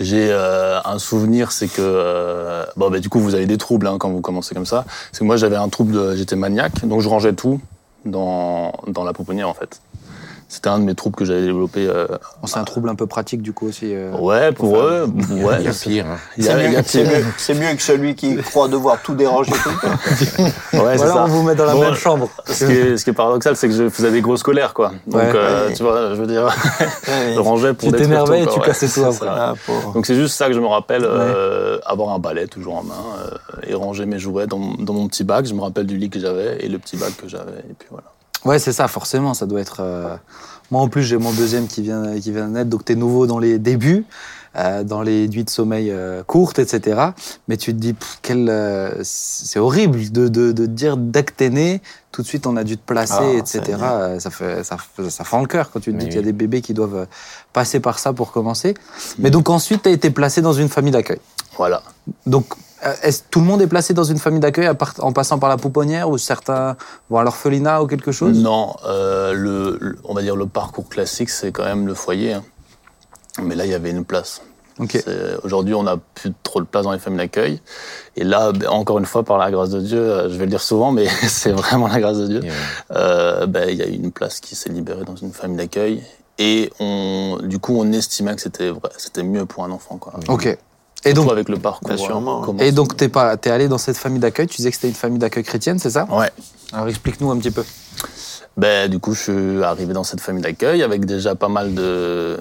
J'ai 0.00 0.28
euh, 0.30 0.80
un 0.84 0.98
souvenir, 0.98 1.52
c'est 1.52 1.68
que 1.68 1.74
euh, 1.80 2.64
bon, 2.76 2.90
bah, 2.90 2.98
du 2.98 3.08
coup, 3.08 3.20
vous 3.20 3.34
avez 3.34 3.46
des 3.46 3.58
troubles 3.58 3.86
hein, 3.86 3.98
quand 3.98 4.08
vous 4.10 4.20
commencez 4.20 4.54
comme 4.54 4.66
ça. 4.66 4.84
C'est 5.12 5.20
que 5.20 5.24
moi, 5.24 5.36
j'avais 5.36 5.56
un 5.56 5.68
trouble, 5.68 6.16
j'étais 6.16 6.34
maniaque, 6.36 6.84
donc 6.84 7.02
je 7.02 7.08
rangeais 7.08 7.32
tout 7.34 7.60
dans 8.04 8.72
dans 8.86 9.04
la 9.04 9.12
pouponnière 9.12 9.48
en 9.48 9.54
fait. 9.54 9.80
C'était 10.48 10.68
un 10.68 10.78
de 10.78 10.84
mes 10.84 10.94
troubles 10.94 11.16
que 11.16 11.24
j'avais 11.24 11.42
développé. 11.42 11.88
euh, 11.88 12.06
C'est 12.44 12.58
un 12.58 12.64
trouble 12.64 12.88
un 12.88 12.94
peu 12.94 13.06
pratique 13.08 13.42
du 13.42 13.52
coup 13.52 13.66
aussi. 13.66 13.92
euh. 13.94 14.16
ouais, 14.16 14.52
pour 14.52 14.76
eux, 14.78 15.06
ouais. 15.30 15.56
Il 15.60 15.64
y 15.64 15.68
a 15.68 15.72
pire. 15.72 16.06
hein. 16.06 16.18
C'est 16.38 16.54
mieux, 16.54 16.68
mieux- 16.78 17.24
c'est 17.36 17.54
mieux 17.54 17.74
que 17.74 17.82
celui 17.82 18.14
qui 18.14 18.36
croit 18.36 18.68
devoir 18.68 19.02
tout 19.02 19.14
déranger 19.16 19.50
tout 19.50 19.68
le 19.70 19.88
temps. 19.88 20.52
Ouais, 20.84 20.96
Voilà, 20.96 21.12
ça. 21.12 21.24
on 21.24 21.28
vous 21.28 21.42
met 21.42 21.54
dans 21.56 21.64
la 21.64 21.72
Bon, 21.72 21.80
même 21.80 21.94
chambre. 21.94 22.28
Ce 22.46 22.64
qui, 22.64 22.72
est, 22.72 22.96
ce 22.96 23.02
qui 23.04 23.10
est 23.10 23.12
paradoxal, 23.14 23.56
c'est 23.56 23.66
que 23.68 23.74
je 23.74 23.88
faisais 23.88 24.10
des 24.12 24.20
grosses 24.20 24.42
colères, 24.44 24.72
quoi. 24.72 24.92
Donc, 25.06 25.20
Ouais. 25.20 25.32
euh, 25.34 25.70
tu 25.74 25.82
vois, 25.82 26.10
je 26.14 26.20
veux 26.20 26.26
dire, 26.28 26.48
je 27.34 27.38
rangeais 27.40 27.74
pour 27.74 27.90
Tu 27.90 27.96
t'énervais 27.96 28.42
et 28.42 28.46
tu 28.46 28.60
cassais 28.60 28.88
tout 28.88 29.04
après. 29.04 29.26
Ah. 29.28 29.54
Donc 29.94 30.06
c'est 30.06 30.14
juste 30.14 30.36
ça 30.36 30.46
que 30.46 30.52
je 30.52 30.60
me 30.60 30.66
rappelle, 30.66 31.02
euh, 31.04 31.78
avoir 31.86 32.10
un 32.14 32.18
balai 32.20 32.46
toujours 32.46 32.76
en 32.76 32.82
main 32.84 32.94
et 33.66 33.74
ranger 33.74 34.06
mes 34.06 34.18
jouets 34.20 34.46
dans, 34.46 34.60
dans 34.78 34.92
mon 34.92 35.08
petit 35.08 35.24
bac. 35.24 35.44
Je 35.46 35.54
me 35.54 35.60
rappelle 35.60 35.86
du 35.86 35.96
lit 35.96 36.08
que 36.10 36.20
j'avais 36.20 36.58
et 36.64 36.68
le 36.68 36.78
petit 36.78 36.96
bac 36.96 37.16
que 37.20 37.28
j'avais. 37.28 37.58
Et 37.68 37.74
puis 37.78 37.88
voilà. 37.90 38.04
Ouais, 38.46 38.58
c'est 38.58 38.72
ça, 38.72 38.88
forcément, 38.88 39.34
ça 39.34 39.46
doit 39.46 39.60
être. 39.60 39.78
euh, 39.80 40.16
Moi 40.70 40.80
en 40.80 40.88
plus, 40.88 41.02
j'ai 41.02 41.16
mon 41.18 41.32
deuxième 41.32 41.66
qui 41.66 41.82
vient, 41.82 42.18
qui 42.18 42.32
vient 42.32 42.46
de 42.48 42.52
naître, 42.54 42.70
donc 42.70 42.84
t'es 42.84 42.94
nouveau 42.94 43.26
dans 43.26 43.38
les 43.38 43.58
débuts, 43.58 44.04
euh, 44.56 44.82
dans 44.84 45.02
les 45.02 45.28
nuits 45.28 45.44
de 45.44 45.50
sommeil 45.50 45.90
euh, 45.90 46.22
courtes, 46.24 46.58
etc. 46.58 47.10
Mais 47.48 47.56
tu 47.56 47.72
te 47.74 47.78
dis, 47.78 47.92
pff, 47.92 48.18
quel, 48.22 48.48
euh, 48.48 48.90
c'est 49.02 49.58
horrible 49.58 50.10
de, 50.10 50.28
de, 50.28 50.52
de 50.52 50.66
dire 50.66 50.96
dès 50.96 51.24
que 51.24 51.32
t'es 51.32 51.50
né, 51.50 51.82
tout 52.10 52.22
de 52.22 52.26
suite 52.26 52.46
on 52.46 52.56
a 52.56 52.64
dû 52.64 52.76
te 52.78 52.84
placer, 52.86 53.14
Ah, 53.18 53.38
etc. 53.38 53.60
Ça 54.18 54.30
fait, 54.30 54.64
ça, 54.64 54.76
fait- 54.78 55.10
ça 55.10 55.24
fend 55.24 55.40
le 55.40 55.46
cœur 55.46 55.70
quand 55.70 55.80
tu 55.80 55.90
te 55.92 55.96
Mais 55.96 56.02
dis 56.04 56.08
qu'il 56.08 56.16
y 56.16 56.20
a 56.20 56.22
des 56.22 56.32
bébés 56.32 56.62
qui 56.62 56.72
doivent 56.74 57.06
passer 57.52 57.78
par 57.80 57.98
ça 57.98 58.12
pour 58.12 58.32
commencer. 58.32 58.74
Mais 59.18 59.30
donc 59.30 59.50
ensuite, 59.50 59.82
t'as 59.82 59.90
été 59.90 60.10
placé 60.10 60.40
dans 60.40 60.52
une 60.54 60.68
famille 60.68 60.92
d'accueil. 60.92 61.18
Voilà. 61.58 61.82
Donc, 62.26 62.46
est-ce 63.02 63.22
tout 63.30 63.40
le 63.40 63.46
monde 63.46 63.62
est 63.62 63.66
placé 63.66 63.94
dans 63.94 64.04
une 64.04 64.18
famille 64.18 64.40
d'accueil 64.40 64.68
en 64.98 65.12
passant 65.12 65.38
par 65.38 65.48
la 65.48 65.56
pouponnière 65.56 66.08
ou 66.10 66.18
certains 66.18 66.76
vont 67.10 67.18
à 67.18 67.24
l'orphelinat 67.24 67.82
ou 67.82 67.86
quelque 67.86 68.12
chose? 68.12 68.36
Non, 68.38 68.74
euh, 68.86 69.32
le, 69.32 69.78
le- 69.80 69.98
on 70.04 70.14
va 70.14 70.22
dire 70.22 70.36
le 70.36 70.46
parcours 70.46 70.88
classique, 70.88 71.30
c'est 71.30 71.52
quand 71.52 71.64
même 71.64 71.86
le 71.86 71.94
foyer. 71.94 72.34
hein. 72.34 72.44
Mais 73.42 73.54
là, 73.54 73.64
il 73.66 73.70
y 73.70 73.74
avait 73.74 73.90
une 73.90 74.04
place. 74.04 74.42
Aujourd'hui, 75.42 75.72
on 75.74 75.84
n'a 75.84 75.96
plus 76.14 76.32
trop 76.42 76.60
de 76.60 76.66
place 76.66 76.84
dans 76.84 76.92
les 76.92 76.98
familles 76.98 77.18
d'accueil. 77.18 77.62
Et 78.16 78.24
là, 78.24 78.52
ben, 78.52 78.68
encore 78.68 78.98
une 78.98 79.06
fois, 79.06 79.22
par 79.22 79.38
la 79.38 79.50
grâce 79.50 79.70
de 79.70 79.80
Dieu, 79.80 79.98
euh, 79.98 80.28
je 80.30 80.34
vais 80.36 80.44
le 80.44 80.50
dire 80.50 80.60
souvent, 80.60 80.92
mais 80.92 81.06
c'est 81.28 81.52
vraiment 81.52 81.86
la 81.88 81.98
grâce 82.00 82.18
de 82.18 82.26
Dieu. 82.26 82.40
Euh, 82.90 83.42
euh, 83.42 83.46
ben, 83.46 83.68
il 83.70 83.76
y 83.76 83.82
a 83.82 83.86
eu 83.86 83.92
une 83.94 84.12
place 84.12 84.40
qui 84.40 84.54
s'est 84.54 84.68
libérée 84.68 85.04
dans 85.04 85.16
une 85.16 85.32
famille 85.32 85.56
d'accueil. 85.56 86.02
Et 86.38 86.70
on, 86.80 87.38
du 87.42 87.58
coup, 87.58 87.74
on 87.78 87.90
estimait 87.92 88.34
que 88.34 88.42
c'était 88.42 88.68
vrai, 88.68 88.90
c'était 88.98 89.22
mieux 89.22 89.46
pour 89.46 89.64
un 89.64 89.70
enfant. 89.70 89.96
Quoi. 89.96 90.12
Ok. 90.28 90.58
Et 91.06 91.14
donc, 91.14 91.30
avec 91.30 91.48
le 91.48 91.56
parcours. 91.56 92.08
Comment 92.08 92.56
et 92.58 92.72
donc 92.72 92.96
t'es 92.96 93.08
pas, 93.08 93.36
t'es 93.36 93.50
allé 93.50 93.68
dans 93.68 93.78
cette 93.78 93.96
famille 93.96 94.20
d'accueil. 94.20 94.46
Tu 94.46 94.56
disais 94.56 94.70
que 94.70 94.76
c'était 94.76 94.88
une 94.88 94.94
famille 94.94 95.18
d'accueil 95.18 95.44
chrétienne, 95.44 95.78
c'est 95.78 95.90
ça? 95.90 96.06
Ouais. 96.10 96.30
Alors 96.72 96.88
explique-nous 96.88 97.30
un 97.30 97.38
petit 97.38 97.50
peu. 97.50 97.64
Ben, 98.56 98.90
du 98.90 98.98
coup, 98.98 99.14
je 99.14 99.20
suis 99.20 99.62
arrivé 99.62 99.92
dans 99.92 100.04
cette 100.04 100.20
famille 100.20 100.42
d'accueil 100.42 100.82
avec 100.82 101.04
déjà 101.04 101.34
pas 101.34 101.48
mal 101.48 101.74
de, 101.74 102.38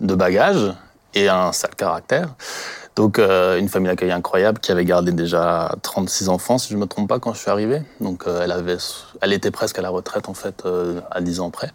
de 0.00 0.14
bagages 0.14 0.74
et 1.14 1.28
un 1.28 1.52
sale 1.52 1.74
caractère. 1.74 2.34
Donc, 2.96 3.18
euh, 3.18 3.58
une 3.58 3.68
famille 3.68 3.88
d'accueil 3.88 4.10
incroyable 4.10 4.58
qui 4.58 4.72
avait 4.72 4.84
gardé 4.84 5.12
déjà 5.12 5.72
36 5.82 6.28
enfants, 6.28 6.58
si 6.58 6.72
je 6.72 6.76
me 6.76 6.86
trompe 6.86 7.08
pas, 7.08 7.20
quand 7.20 7.32
je 7.32 7.38
suis 7.38 7.50
arrivé. 7.50 7.82
Donc, 8.00 8.24
euh, 8.26 8.40
elle, 8.42 8.50
avait, 8.50 8.76
elle 9.20 9.32
était 9.32 9.52
presque 9.52 9.78
à 9.78 9.82
la 9.82 9.88
retraite, 9.88 10.28
en 10.28 10.34
fait, 10.34 10.64
euh, 10.66 11.00
à 11.10 11.20
10 11.20 11.38
ans 11.40 11.50
près. 11.50 11.70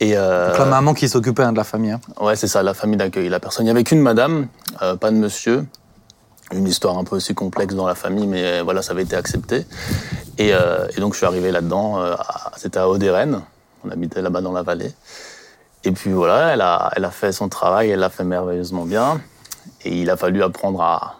Et, 0.00 0.16
euh, 0.16 0.50
Donc 0.50 0.58
la 0.58 0.64
maman 0.66 0.94
qui 0.94 1.08
s'occupait 1.08 1.42
hein, 1.42 1.52
de 1.52 1.56
la 1.56 1.64
famille. 1.64 1.90
hein. 1.90 2.00
Ouais, 2.20 2.36
c'est 2.36 2.46
ça, 2.46 2.62
la 2.62 2.74
famille 2.74 2.96
d'accueil. 2.96 3.28
La 3.28 3.40
personne. 3.40 3.64
Il 3.64 3.68
n'y 3.68 3.70
avait 3.72 3.84
qu'une 3.84 4.00
madame, 4.00 4.46
euh, 4.82 4.94
pas 4.96 5.10
de 5.10 5.16
monsieur. 5.16 5.66
Une 6.52 6.66
histoire 6.66 6.96
un 6.96 7.04
peu 7.04 7.16
aussi 7.16 7.34
complexe 7.34 7.74
dans 7.74 7.86
la 7.86 7.94
famille, 7.94 8.26
mais 8.26 8.42
euh, 8.44 8.62
voilà, 8.62 8.80
ça 8.80 8.92
avait 8.92 9.02
été 9.02 9.16
accepté. 9.16 9.66
Et, 10.38 10.54
euh, 10.54 10.86
et 10.96 11.00
donc, 11.00 11.12
je 11.12 11.18
suis 11.18 11.26
arrivé 11.26 11.50
là-dedans. 11.50 12.00
C'était 12.56 12.78
à 12.78 12.88
Odérène. 12.88 13.42
On 13.84 13.90
habitait 13.90 14.22
là-bas 14.22 14.40
dans 14.40 14.52
la 14.52 14.62
vallée. 14.62 14.92
Et 15.84 15.92
puis 15.92 16.10
voilà, 16.12 16.52
elle 16.52 16.60
a, 16.60 16.90
elle 16.96 17.04
a 17.04 17.10
fait 17.10 17.32
son 17.32 17.48
travail, 17.48 17.90
elle 17.90 18.00
l'a 18.00 18.10
fait 18.10 18.24
merveilleusement 18.24 18.84
bien. 18.84 19.20
Et 19.84 20.00
il 20.00 20.10
a 20.10 20.16
fallu 20.16 20.42
apprendre 20.42 20.80
à, 20.80 21.16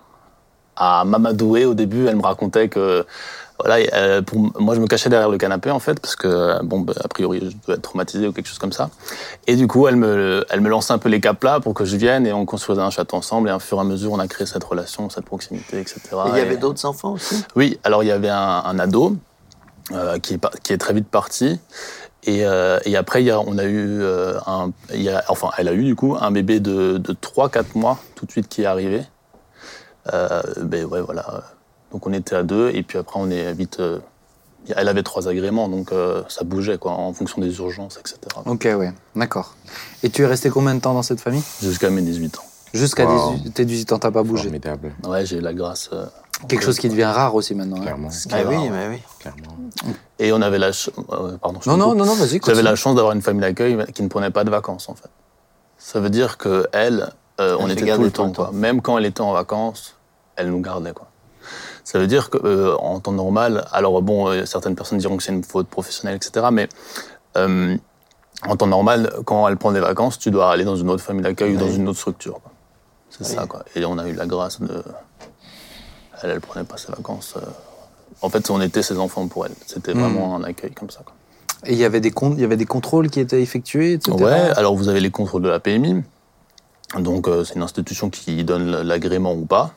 à 0.76 1.04
m'amadouer 1.04 1.64
au 1.64 1.74
début. 1.74 2.06
Elle 2.06 2.16
me 2.16 2.22
racontait 2.22 2.68
que 2.68 3.06
voilà, 3.59 3.84
euh, 3.94 4.22
pour, 4.22 4.38
moi 4.61 4.74
je 4.74 4.80
me 4.80 4.86
cachais 4.86 5.09
derrière 5.09 5.28
le 5.28 5.38
canapé 5.38 5.70
en 5.70 5.78
fait 5.80 5.98
parce 6.00 6.14
que 6.16 6.62
bon, 6.62 6.80
bah, 6.80 6.92
a 7.02 7.09
priori 7.09 7.40
je 7.40 7.46
devais 7.46 7.74
être 7.74 7.82
traumatisé 7.82 8.28
ou 8.28 8.32
quelque 8.32 8.46
chose 8.46 8.59
comme 8.59 8.72
ça. 8.72 8.90
Et 9.46 9.56
du 9.56 9.66
coup, 9.66 9.88
elle 9.88 9.96
me, 9.96 10.44
elle 10.50 10.61
me 10.61 10.68
lançait 10.68 10.92
un 10.92 10.98
peu 10.98 11.09
les 11.09 11.20
caps 11.20 11.42
là 11.42 11.59
pour 11.61 11.74
que 11.74 11.84
je 11.84 11.96
vienne 11.96 12.26
et 12.26 12.32
on 12.32 12.46
construisait 12.46 12.80
un 12.82 12.90
château 12.90 13.16
ensemble. 13.16 13.48
Et 13.48 13.52
au 13.52 13.59
fur 13.59 13.78
et 13.78 13.80
à 13.80 13.84
mesure, 13.84 14.12
on 14.12 14.18
a 14.20 14.28
créé 14.28 14.46
cette 14.46 14.64
relation, 14.64 15.11
cette 15.11 15.24
proximité, 15.24 15.80
etc. 15.80 16.00
Et 16.26 16.30
il 16.30 16.38
y 16.38 16.40
avait 16.40 16.56
d'autres 16.56 16.84
enfants 16.86 17.12
aussi? 17.12 17.44
Oui, 17.56 17.78
alors 17.84 18.02
il 18.04 18.06
y 18.06 18.12
avait 18.12 18.28
un, 18.28 18.62
un 18.64 18.78
ado 18.78 19.16
euh, 19.92 20.18
qui, 20.18 20.34
est 20.34 20.38
par- 20.38 20.52
qui 20.62 20.72
est 20.72 20.78
très 20.78 20.94
vite 20.94 21.09
parti. 21.09 21.59
Et, 22.24 22.44
euh, 22.44 22.78
et 22.84 22.96
après, 22.96 23.22
il 23.22 23.26
y 23.26 23.30
a, 23.30 23.40
on 23.40 23.59
a 23.59 23.64
eu 23.64 24.02
euh, 24.02 24.38
un, 24.46 24.70
il 24.92 25.02
y 25.02 25.09
a, 25.09 25.24
enfin, 25.28 25.50
elle 25.56 25.68
a 25.68 25.72
eu 25.72 25.84
du 25.84 25.94
coup 25.96 26.16
un 26.20 26.30
bébé 26.30 26.61
de, 26.61 26.98
de 26.98 27.12
3-4 27.12 27.64
mois 27.76 27.98
tout 28.14 28.26
de 28.26 28.30
suite 28.30 28.48
qui 28.48 28.62
est 28.62 28.66
arrivé. 28.66 29.02
Euh, 30.12 30.42
ben 30.62 30.84
ouais, 30.84 31.00
voilà. 31.00 31.24
Donc 31.93 32.07
on 32.07 32.12
était 32.12 32.36
à 32.36 32.43
deux, 32.43 32.70
et 32.74 32.82
puis 32.82 32.99
après 32.99 33.18
on 33.18 33.30
est 33.30 33.53
vite. 33.55 33.80
euh, 33.80 33.99
elle 34.76 34.89
avait 34.89 35.03
trois 35.03 35.28
agréments, 35.28 35.68
donc 35.68 35.93
euh, 35.93 36.22
ça 36.28 36.45
bougeait 36.45 36.76
quoi, 36.76 36.93
en 36.93 37.12
fonction 37.14 37.41
des 37.41 37.57
urgences, 37.59 37.97
etc. 37.99 38.18
Ok, 38.45 38.64
ouais, 38.76 38.93
d'accord. 39.16 39.55
Et 40.03 40.11
tu 40.11 40.22
es 40.22 40.26
resté 40.26 40.51
combien 40.51 40.74
de 40.74 40.80
temps 40.80 40.93
dans 40.93 41.03
cette 41.03 41.20
famille? 41.20 41.43
Jusqu'à 41.62 41.89
mes 41.89 42.03
18 42.03 42.39
ans. 42.39 42.43
Jusqu'à 42.74 43.07
Wow. 43.07 43.36
18 43.36 43.51
tes 43.55 43.64
18 43.64 43.93
ans, 43.93 43.99
t'as 43.99 44.11
pas 44.11 44.22
bougé? 44.22 44.43
Formidable. 44.45 44.93
Ouais, 45.07 45.24
j'ai 45.24 45.39
eu 45.39 45.41
la 45.41 45.55
grâce. 45.55 45.89
euh, 45.95 46.05
Quelque 46.49 46.62
chose 46.62 46.78
qui 46.78 46.89
devient 46.91 47.05
rare 47.05 47.34
aussi 47.34 47.55
maintenant. 47.55 47.78
hein. 47.78 47.82
Clairement. 47.82 48.11
Ah 48.30 48.43
oui, 48.47 48.55
rare, 48.57 48.66
mais 48.70 48.89
oui. 48.89 49.03
clairement. 49.18 49.57
Et 50.18 50.32
on 50.32 50.43
avait 50.43 50.59
la 50.59 50.72
ch- 50.72 50.91
euh, 51.11 51.39
pardon, 51.39 51.61
je 51.62 51.70
Non, 51.70 51.76
non, 51.78 51.95
non, 51.95 52.05
non, 52.05 52.14
vas-y. 52.14 52.39
J'avais 52.47 52.62
la 52.62 52.76
chance 52.76 52.95
d'avoir 52.97 53.14
une 53.14 53.22
famille 53.22 53.41
d'accueil 53.41 53.78
qui 53.95 54.03
ne 54.03 54.09
prenait 54.09 54.30
pas 54.30 54.45
de 54.45 54.51
vacances 54.51 54.89
en 54.91 54.95
fait. 54.95 55.09
Ça 55.78 55.99
veut 56.01 56.11
dire 56.11 56.36
que 56.36 56.66
elle, 56.72 57.11
euh, 57.41 57.57
on 57.59 57.70
était 57.70 57.86
tout 57.95 58.03
le 58.03 58.11
temps, 58.11 58.30
quoi. 58.32 58.51
Même 58.53 58.82
quand 58.82 58.99
elle 58.99 59.07
était 59.07 59.20
en 59.22 59.32
vacances, 59.32 59.95
elle 60.36 60.51
nous 60.51 60.61
gardait 60.61 60.93
quoi. 60.93 61.07
Ça 61.91 61.99
veut 61.99 62.07
dire 62.07 62.28
que 62.28 62.36
euh, 62.45 62.76
en 62.76 63.01
temps 63.01 63.12
normal, 63.12 63.66
alors 63.72 64.03
bon, 64.03 64.28
euh, 64.28 64.45
certaines 64.45 64.74
personnes 64.76 64.99
diront 64.99 65.16
que 65.16 65.22
c'est 65.22 65.32
une 65.32 65.43
faute 65.43 65.68
professionnelle, 65.68 66.16
etc. 66.16 66.49
Mais 66.53 66.68
euh, 67.39 67.74
en 68.47 68.57
temps 68.57 68.66
normal, 68.66 69.11
quand 69.24 69.49
elle 69.49 69.57
prend 69.57 69.72
des 69.72 69.80
vacances, 69.80 70.18
tu 70.18 70.30
dois 70.30 70.53
aller 70.53 70.64
dans 70.64 70.76
une 70.76 70.91
autre 70.91 71.03
famille 71.03 71.22
d'accueil 71.22 71.55
ou 71.55 71.59
dans 71.59 71.70
une 71.70 71.89
autre 71.89 71.99
structure. 71.99 72.41
C'est 73.09 73.24
Oui. 73.26 73.34
ça 73.34 73.47
quoi. 73.47 73.64
Et 73.74 73.86
on 73.86 73.97
a 73.97 74.07
eu 74.07 74.12
la 74.12 74.26
grâce 74.26 74.61
de, 74.61 74.82
elle, 76.22 76.28
elle 76.28 76.41
prenait 76.43 76.66
pas 76.66 76.76
ses 76.76 76.93
vacances. 76.93 77.36
En 78.20 78.28
fait, 78.28 78.51
on 78.51 78.61
était 78.61 78.82
ses 78.82 78.99
enfants 78.99 79.26
pour 79.26 79.47
elle. 79.47 79.55
C'était 79.66 79.95
Hmm. 79.95 80.01
vraiment 80.01 80.36
un 80.36 80.45
accueil 80.45 80.72
comme 80.72 80.91
ça. 80.91 81.01
Quoi. 81.07 81.14
Et 81.64 81.72
il 81.72 81.78
y 81.78 81.86
avait 81.86 82.01
des 82.01 82.12
il 82.34 82.39
y 82.41 82.45
avait 82.45 82.59
des 82.59 82.66
contrôles 82.66 83.09
qui 83.09 83.18
étaient 83.18 83.41
effectués, 83.41 83.95
etc. 83.95 84.14
Ouais, 84.14 84.51
alors 84.59 84.76
vous 84.76 84.91
avez 84.91 85.01
les 85.01 85.11
contrôles 85.11 85.41
de 85.41 85.49
la 85.49 85.59
PMI. 85.59 86.03
Donc 86.99 87.30
c'est 87.47 87.55
une 87.55 87.62
institution 87.62 88.11
qui 88.11 88.45
donne 88.45 88.82
l'agrément 88.82 89.32
ou 89.32 89.47
pas. 89.47 89.72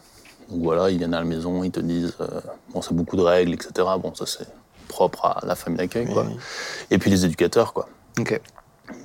Donc 0.52 0.62
voilà, 0.64 0.90
ils 0.90 0.98
viennent 0.98 1.14
à 1.14 1.20
la 1.20 1.26
maison, 1.26 1.64
ils 1.64 1.72
te 1.72 1.80
disent, 1.80 2.14
euh, 2.22 2.28
bon 2.74 2.82
c'est 2.82 2.94
beaucoup 2.94 3.16
de 3.16 3.22
règles, 3.22 3.54
etc. 3.54 3.72
Bon 4.00 4.14
ça 4.14 4.26
c'est 4.26 4.48
propre 4.88 5.26
à 5.26 5.42
la 5.46 5.56
famille 5.56 5.78
d'accueil, 5.78 6.06
quoi. 6.06 6.26
Oui. 6.28 6.36
Et 6.92 6.98
puis 6.98 7.10
les 7.10 7.26
éducateurs, 7.26 7.74
quoi. 7.74 7.88
Ok. 8.20 8.40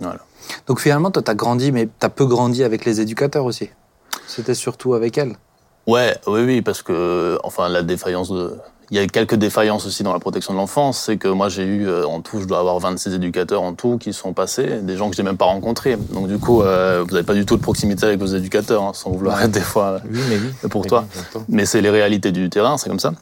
Voilà. 0.00 0.20
Donc 0.66 0.80
finalement, 0.80 1.10
toi, 1.10 1.22
t'as 1.22 1.34
grandi, 1.34 1.72
mais 1.72 1.88
t'as 1.98 2.08
peu 2.08 2.26
grandi 2.26 2.64
avec 2.64 2.84
les 2.84 3.00
éducateurs 3.00 3.44
aussi. 3.44 3.70
C'était 4.26 4.54
surtout 4.54 4.94
avec 4.94 5.16
elles. 5.18 5.36
Ouais, 5.86 6.16
oui, 6.26 6.42
oui, 6.42 6.62
parce 6.62 6.82
que, 6.82 7.38
enfin, 7.44 7.68
la 7.68 7.82
défaillance 7.82 8.30
de. 8.30 8.58
Il 8.92 8.96
y 8.96 9.00
a 9.00 9.06
quelques 9.08 9.34
défaillances 9.34 9.84
aussi 9.84 10.04
dans 10.04 10.12
la 10.12 10.20
protection 10.20 10.52
de 10.52 10.58
l'enfance. 10.58 11.02
C'est 11.06 11.16
que 11.16 11.26
moi, 11.26 11.48
j'ai 11.48 11.64
eu, 11.64 11.88
euh, 11.88 12.06
en 12.06 12.20
tout, 12.20 12.40
je 12.40 12.44
dois 12.46 12.60
avoir 12.60 12.78
26 12.78 13.14
éducateurs 13.14 13.62
en 13.62 13.74
tout 13.74 13.98
qui 13.98 14.12
sont 14.12 14.32
passés, 14.32 14.78
des 14.82 14.96
gens 14.96 15.10
que 15.10 15.16
j'ai 15.16 15.24
même 15.24 15.36
pas 15.36 15.46
rencontrés. 15.46 15.96
Donc, 16.12 16.28
du 16.28 16.38
coup, 16.38 16.62
euh, 16.62 17.02
vous 17.04 17.12
n'avez 17.12 17.26
pas 17.26 17.34
du 17.34 17.44
tout 17.44 17.56
de 17.56 17.62
proximité 17.62 18.06
avec 18.06 18.20
vos 18.20 18.26
éducateurs, 18.26 18.82
hein, 18.84 18.92
sans 18.94 19.10
vouloir 19.10 19.42
être 19.42 19.50
des 19.50 19.60
fois. 19.60 19.98
Oui, 20.08 20.20
mais 20.28 20.36
oui. 20.38 20.68
Pour 20.70 20.86
toi. 20.86 21.04
Mais 21.48 21.66
c'est 21.66 21.80
les 21.80 21.90
réalités 21.90 22.30
du 22.30 22.48
terrain, 22.48 22.78
c'est 22.78 22.88
comme 22.88 23.00
ça. 23.00 23.12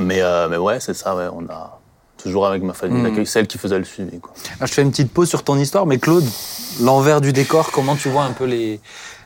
Mais, 0.00 0.22
euh, 0.22 0.48
mais 0.48 0.56
ouais, 0.56 0.80
c'est 0.80 0.94
ça, 0.94 1.14
ouais. 1.14 1.26
On 1.34 1.44
a 1.52 1.78
toujours 2.16 2.46
avec 2.46 2.62
ma 2.62 2.72
famille 2.72 2.98
Mhm. 3.02 3.04
d'accueil, 3.10 3.26
celle 3.26 3.46
qui 3.46 3.58
faisait 3.58 3.78
le 3.78 3.84
suivi, 3.84 4.18
quoi. 4.20 4.32
Je 4.60 4.66
fais 4.66 4.82
une 4.82 4.90
petite 4.90 5.12
pause 5.12 5.28
sur 5.28 5.42
ton 5.42 5.56
histoire, 5.58 5.84
mais 5.86 5.98
Claude, 5.98 6.24
l'envers 6.80 7.20
du 7.20 7.32
décor, 7.34 7.70
comment 7.70 7.96
tu 7.96 8.08
vois 8.08 8.24
un 8.24 8.32
peu 8.32 8.44
les, 8.44 8.80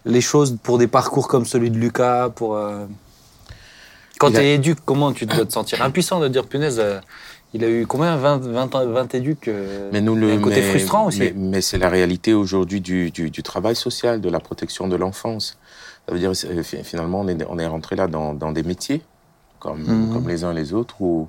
les 0.05 0.21
choses 0.21 0.57
pour 0.63 0.79
des 0.79 0.87
parcours 0.89 1.29
comme 1.29 1.45
celui 1.45 1.71
de 1.71 1.77
Lucas 1.79 2.29
pour, 2.31 2.57
euh, 2.57 2.87
Quand 4.19 4.31
tu 4.31 4.39
es 4.39 4.55
éduc, 4.55 4.79
comment 4.85 5.13
tu 5.13 5.27
dois 5.27 5.45
te 5.45 5.53
sentir 5.53 5.83
impuissant 5.83 6.21
de 6.21 6.29
dire, 6.29 6.47
punaise, 6.47 6.79
euh, 6.79 7.01
il 7.53 7.65
a 7.65 7.69
eu 7.69 7.87
combien 7.87 8.17
20, 8.17 8.39
20, 8.47 8.75
ans- 8.75 8.87
20 8.87 9.15
éducs 9.15 9.49
euh, 9.49 9.91
Mais 9.93 10.01
nous 10.01 10.15
le 10.15 10.33
un 10.33 10.39
côté 10.41 10.57
mais- 10.61 10.71
frustrant 10.71 11.07
aussi. 11.07 11.19
Mais, 11.21 11.33
mais 11.37 11.61
c'est 11.61 11.79
la 11.79 11.89
réalité 11.89 12.33
aujourd'hui 12.35 12.81
du, 12.81 13.11
du, 13.11 13.31
du 13.31 13.43
travail 13.43 13.77
social, 13.77 14.21
de 14.21 14.29
la 14.29 14.41
protection 14.41 14.89
de 14.89 14.97
l'enfance. 14.97 15.59
Ça 16.09 16.13
veut 16.15 16.19
dire 16.21 16.33
finalement 16.85 17.21
on 17.21 17.29
est 17.29 17.47
on 17.49 17.59
est 17.59 17.67
rentré 17.67 17.97
là 17.97 18.07
dans, 18.09 18.35
dans 18.35 18.53
des 18.53 18.63
métiers 18.63 19.01
comme 19.59 19.83
Mhm. 19.85 20.13
comme 20.13 20.29
les 20.29 20.45
uns 20.45 20.53
les 20.53 20.75
autres 20.75 21.01
où 21.01 21.29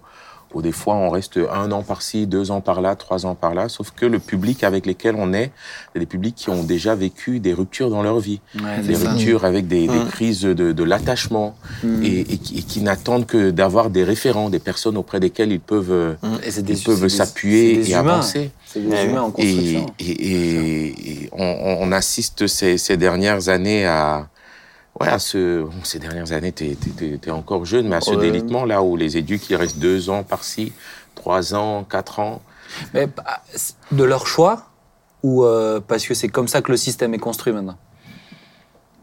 où 0.55 0.61
des 0.61 0.71
fois 0.71 0.95
on 0.95 1.09
reste 1.09 1.37
un 1.53 1.71
an 1.73 1.83
par-ci, 1.83 2.25
deux 2.27 2.49
ans 2.49 2.61
par-là, 2.61 2.95
trois 2.95 3.25
ans 3.25 3.35
par-là, 3.35 3.67
sauf 3.69 3.91
que 3.91 4.05
le 4.05 4.19
public 4.19 4.63
avec 4.63 4.85
lesquels 4.85 5.15
on 5.17 5.33
est, 5.33 5.51
c'est 5.93 5.99
des 5.99 6.05
publics 6.05 6.33
qui 6.35 6.49
ont 6.49 6.63
déjà 6.63 6.95
vécu 6.95 7.39
des 7.41 7.53
ruptures 7.53 7.89
dans 7.89 8.01
leur 8.01 8.19
vie, 8.19 8.39
Ouais, 8.55 8.81
des 8.81 8.95
ça. 8.95 9.11
ruptures 9.11 9.43
avec 9.45 9.67
des, 9.67 9.87
des 9.87 10.05
crises 10.09 10.41
de, 10.41 10.71
de 10.71 10.83
l'attachement 10.83 11.55
et, 12.01 12.21
et 12.21 12.37
qui, 12.37 12.59
et 12.59 12.61
qui 12.63 12.81
n'attendent 12.81 13.25
que 13.25 13.51
d'avoir 13.51 13.89
des 13.89 14.03
référents, 14.05 14.49
des 14.49 14.59
personnes 14.59 14.95
auprès 14.97 15.19
desquelles 15.19 15.51
ils 15.51 15.59
peuvent 15.59 16.15
Et 16.43 16.51
c'est 16.51 16.61
ils 16.61 16.63
des- 16.63 16.73
peuvent 16.75 16.95
c'est 16.95 17.01
des- 17.03 17.09
s'appuyer 17.09 17.89
et 17.89 17.93
avancer. 17.95 18.51
Et, 18.75 19.31
construction. 19.31 19.85
et, 19.99 20.03
et- 20.11 21.11
et 21.23 21.29
on, 21.33 21.77
on 21.81 21.91
assiste 21.91 22.47
ces, 22.47 22.77
ces 22.77 22.95
dernières 22.97 23.49
années 23.49 23.85
à, 23.85 24.27
ouais, 24.99 25.07
à 25.07 25.19
ce, 25.19 25.61
bon, 25.63 25.71
ces 25.83 25.99
dernières 25.99 26.31
années, 26.31 26.51
t'es- 26.51 26.77
t'es 27.21 27.31
encore 27.31 27.65
jeune, 27.65 27.87
mais 27.87 27.95
à 27.97 28.01
ce 28.01 28.11
Ouais. 28.11 28.17
délitement 28.17 28.65
là 28.65 28.81
où 28.81 28.95
les 28.95 29.17
éduques, 29.17 29.49
il 29.49 29.55
reste 29.55 29.79
deux 29.79 30.09
ans 30.09 30.23
par-ci, 30.23 30.73
trois 31.15 31.53
ans, 31.53 31.83
quatre 31.83 32.19
ans. 32.19 32.41
Mais 32.93 33.07
bah, 33.07 33.41
de 33.91 34.03
leur 34.03 34.27
choix 34.27 34.67
ou 35.23 35.43
euh, 35.43 35.79
parce 35.85 36.05
que 36.05 36.13
c'est 36.13 36.27
comme 36.29 36.47
ça 36.47 36.61
que 36.61 36.71
le 36.71 36.77
système 36.77 37.13
est 37.13 37.19
construit 37.19 37.53
maintenant? 37.53 37.77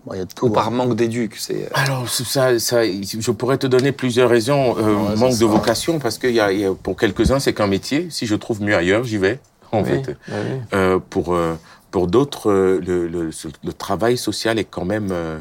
Bon, 0.04 0.14
il 0.14 0.18
y 0.18 0.20
a 0.20 0.24
de 0.24 0.32
tout. 0.32 0.46
Ou 0.46 0.50
par 0.50 0.66
hein. 0.68 0.70
manque 0.72 0.96
d'éduc 0.96 1.36
c'est... 1.38 1.68
Alors, 1.74 2.08
ça, 2.08 2.58
ça, 2.58 2.84
je 2.84 3.30
pourrais 3.30 3.56
te 3.58 3.68
donner 3.68 3.92
plusieurs 3.92 4.28
raisons. 4.30 4.76
Euh, 4.78 4.94
Ouais, 4.94 5.16
manque 5.16 5.32
de 5.34 5.36
ça. 5.36 5.46
vocation, 5.46 6.00
parce 6.00 6.18
que 6.18 6.26
y 6.26 6.40
a, 6.40 6.52
y 6.52 6.64
a- 6.64 6.74
pour 6.74 6.96
quelques-uns, 6.96 7.38
c'est 7.38 7.54
qu'un 7.54 7.68
métier. 7.68 8.08
Si 8.10 8.26
je 8.26 8.34
trouve 8.34 8.60
mieux 8.62 8.74
ailleurs, 8.74 9.04
j'y 9.04 9.18
vais, 9.18 9.38
en 9.70 9.82
Oui, 9.84 9.90
fait. 9.90 10.16
oui. 10.28 10.34
Euh, 10.74 10.98
pour 11.08 11.34
euh, 11.34 11.54
pour 11.92 12.08
d'autres, 12.08 12.50
euh, 12.50 12.80
le, 12.84 13.06
le, 13.06 13.30
le 13.62 13.72
travail 13.72 14.16
social 14.18 14.58
est 14.58 14.64
quand 14.64 14.84
même 14.86 15.10
euh, 15.12 15.38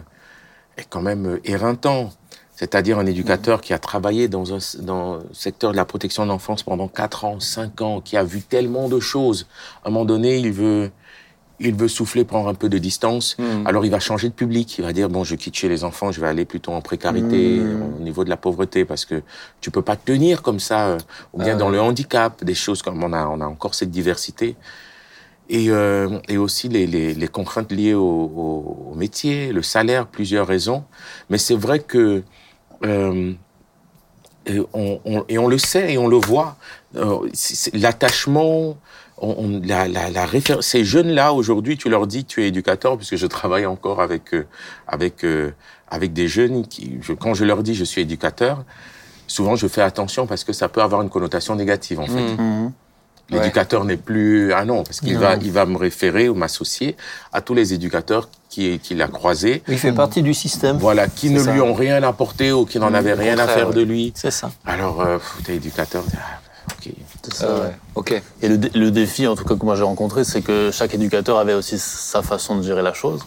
est 0.82 0.88
quand 0.90 1.02
même 1.02 1.26
euh, 1.28 1.42
éreintant. 1.46 2.12
C'est-à-dire 2.56 3.00
un 3.00 3.08
éducateur 3.08 3.60
qui 3.62 3.74
a 3.74 3.80
travaillé 3.80 4.28
dans 4.28 4.54
un 4.54 4.60
dans 4.82 5.16
le 5.16 5.22
secteur 5.34 5.72
de 5.72 5.78
la 5.78 5.86
protection 5.86 6.24
de 6.24 6.30
l'enfance 6.30 6.62
pendant 6.62 6.88
quatre 6.88 7.26
ans, 7.26 7.40
cinq 7.40 7.82
ans, 7.82 8.02
qui 8.02 8.18
a 8.18 8.24
vu 8.24 8.42
tellement 8.42 8.88
de 8.88 9.00
choses. 9.00 9.48
À 9.84 9.88
un 9.88 9.92
moment 9.92 10.06
donné, 10.06 10.38
il 10.38 10.52
veut 10.52 10.92
il 11.64 11.76
veut 11.76 11.88
souffler, 11.88 12.24
prendre 12.24 12.48
un 12.50 12.54
peu 12.56 12.70
de 12.70 12.78
distance. 12.78 13.36
Hmm. 13.40 13.66
Alors 13.66 13.84
il 13.86 13.90
va 13.92 14.00
changer 14.00 14.30
de 14.30 14.34
public. 14.34 14.78
Il 14.78 14.84
va 14.84 14.94
dire 14.94 15.10
bon, 15.10 15.24
je 15.24 15.36
quitte 15.36 15.56
chez 15.56 15.70
les 15.70 15.84
enfants, 15.84 16.12
je 16.12 16.20
vais 16.22 16.28
aller 16.28 16.46
plutôt 16.46 16.72
en 16.72 16.82
précarité, 16.82 17.60
Mmh. 17.60 18.00
au 18.00 18.04
niveau 18.04 18.24
de 18.24 18.30
la 18.30 18.38
pauvreté, 18.38 18.86
parce 18.86 19.06
que 19.06 19.22
tu 19.60 19.72
peux 19.72 19.82
pas 19.84 19.96
tenir 19.96 20.42
comme 20.44 20.60
ça, 20.60 20.88
euh, 20.88 20.98
ou 21.34 21.40
bien 21.40 21.54
Ah 21.54 21.58
dans 21.58 21.68
ouais. 21.68 21.74
le 21.74 21.82
handicap, 21.82 22.44
des 22.44 22.56
choses 22.56 22.82
comme 22.84 23.04
on 23.04 23.14
a 23.14 23.26
on 23.28 23.42
a 23.42 23.46
encore 23.46 23.74
cette 23.76 23.92
diversité. 23.92 24.56
Et, 25.54 25.70
euh, 25.70 26.18
et 26.30 26.38
aussi 26.38 26.70
les, 26.70 26.88
les, 26.88 27.14
les 27.14 27.28
contraintes 27.28 27.72
liées 27.74 27.94
au, 27.94 28.02
au, 28.92 28.94
métier, 28.96 29.52
le 29.52 29.62
salaire, 29.62 30.08
plusieurs 30.08 30.48
raisons. 30.48 30.86
Mais 31.30 31.38
c'est 31.38 31.56
vrai 31.58 31.80
que 31.80 32.24
euh, 32.86 33.34
et 34.46 34.60
on, 34.74 35.02
on- 35.04 35.26
et 35.28 35.38
on 35.38 35.48
le 35.48 35.58
sait 35.58 35.92
et 35.94 35.98
on 35.98 36.08
le 36.08 36.16
voit. 36.16 36.56
Euh, 36.96 37.28
L'attachement, 37.74 38.78
on, 39.18 39.60
la, 39.64 39.88
la, 39.90 40.10
la 40.10 40.26
ces 40.62 40.84
jeunes-là 40.86 41.34
aujourd'hui, 41.34 41.76
tu 41.78 41.90
leur 41.90 42.08
dis 42.08 42.24
tu 42.24 42.44
es 42.44 42.48
éducateur, 42.48 42.96
puisque 42.98 43.18
je 43.18 43.28
travaille 43.28 43.66
encore 43.66 44.02
avec 44.02 44.34
euh, 44.34 44.48
avec 44.88 45.24
euh, 45.26 45.52
avec 45.90 46.14
des 46.14 46.28
jeunes 46.30 46.66
qui, 46.66 46.98
je, 47.02 47.12
quand 47.14 47.34
je 47.34 47.44
leur 47.44 47.62
dis 47.62 47.76
je 47.76 47.84
suis 47.84 48.02
éducateur, 48.02 48.64
souvent 49.28 49.56
je 49.58 49.68
fais 49.68 49.82
attention 49.82 50.28
parce 50.28 50.44
que 50.46 50.54
ça 50.54 50.70
peut 50.70 50.82
avoir 50.82 51.02
une 51.02 51.10
connotation 51.10 51.56
négative 51.56 52.00
en 52.00 52.08
fait. 52.08 52.36
Hmm. 52.38 52.72
L'éducateur 53.32 53.86
n'est 53.86 53.98
plus 53.98 54.54
ah 54.54 54.66
non 54.66 54.84
parce 54.84 55.00
qu'il 55.00 55.18
va 55.18 55.36
il 55.36 55.52
va 55.52 55.66
me 55.66 55.78
référer 55.78 56.28
ou 56.30 56.36
m'associer 56.36 56.98
à 57.34 57.42
tous 57.42 57.54
les 57.54 57.74
éducateurs 57.74 58.30
qui 58.50 58.78
qu'il 58.80 59.02
a 59.02 59.08
croisés 59.08 59.64
Il 59.68 59.78
fait 59.78 59.94
partie 59.94 60.22
du 60.22 60.34
système. 60.34 60.78
voilà 60.78 61.08
qui 61.08 61.30
ne 61.30 61.40
ça. 61.42 61.52
lui 61.54 61.62
ont 61.62 61.74
rien 61.74 62.02
apporté 62.04 62.52
ou 62.52 62.66
qui 62.66 62.78
n'en 62.80 62.94
avaient 62.94 63.14
rien 63.14 63.38
à 63.40 63.48
faire 63.48 63.70
ouais. 63.70 63.76
de 63.76 63.82
lui 63.82 64.12
C'est 64.16 64.32
ça. 64.32 64.52
alors 64.66 65.02
euh, 65.02 65.18
t'es 65.46 65.56
éducateur 65.56 66.04
t'es- 66.06 66.18
ah, 66.20 66.40
ok 66.74 66.94
C'est 67.24 67.34
ça, 67.34 67.54
ouais. 67.56 67.72
Ok. 67.96 68.22
Et 68.42 68.48
le, 68.50 68.58
dé- 68.58 68.72
le 68.74 68.90
défi, 68.92 69.28
en 69.28 69.36
tout 69.36 69.44
cas 69.46 69.56
que 69.56 69.64
moi 69.66 69.76
j'ai 69.76 69.84
rencontré, 69.84 70.24
c'est 70.24 70.42
que 70.42 70.70
chaque 70.72 70.94
éducateur 70.94 71.38
avait 71.38 71.54
aussi 71.54 71.78
sa 71.80 72.22
façon 72.22 72.56
de 72.58 72.64
gérer 72.64 72.82
la 72.82 72.94
chose. 72.94 73.22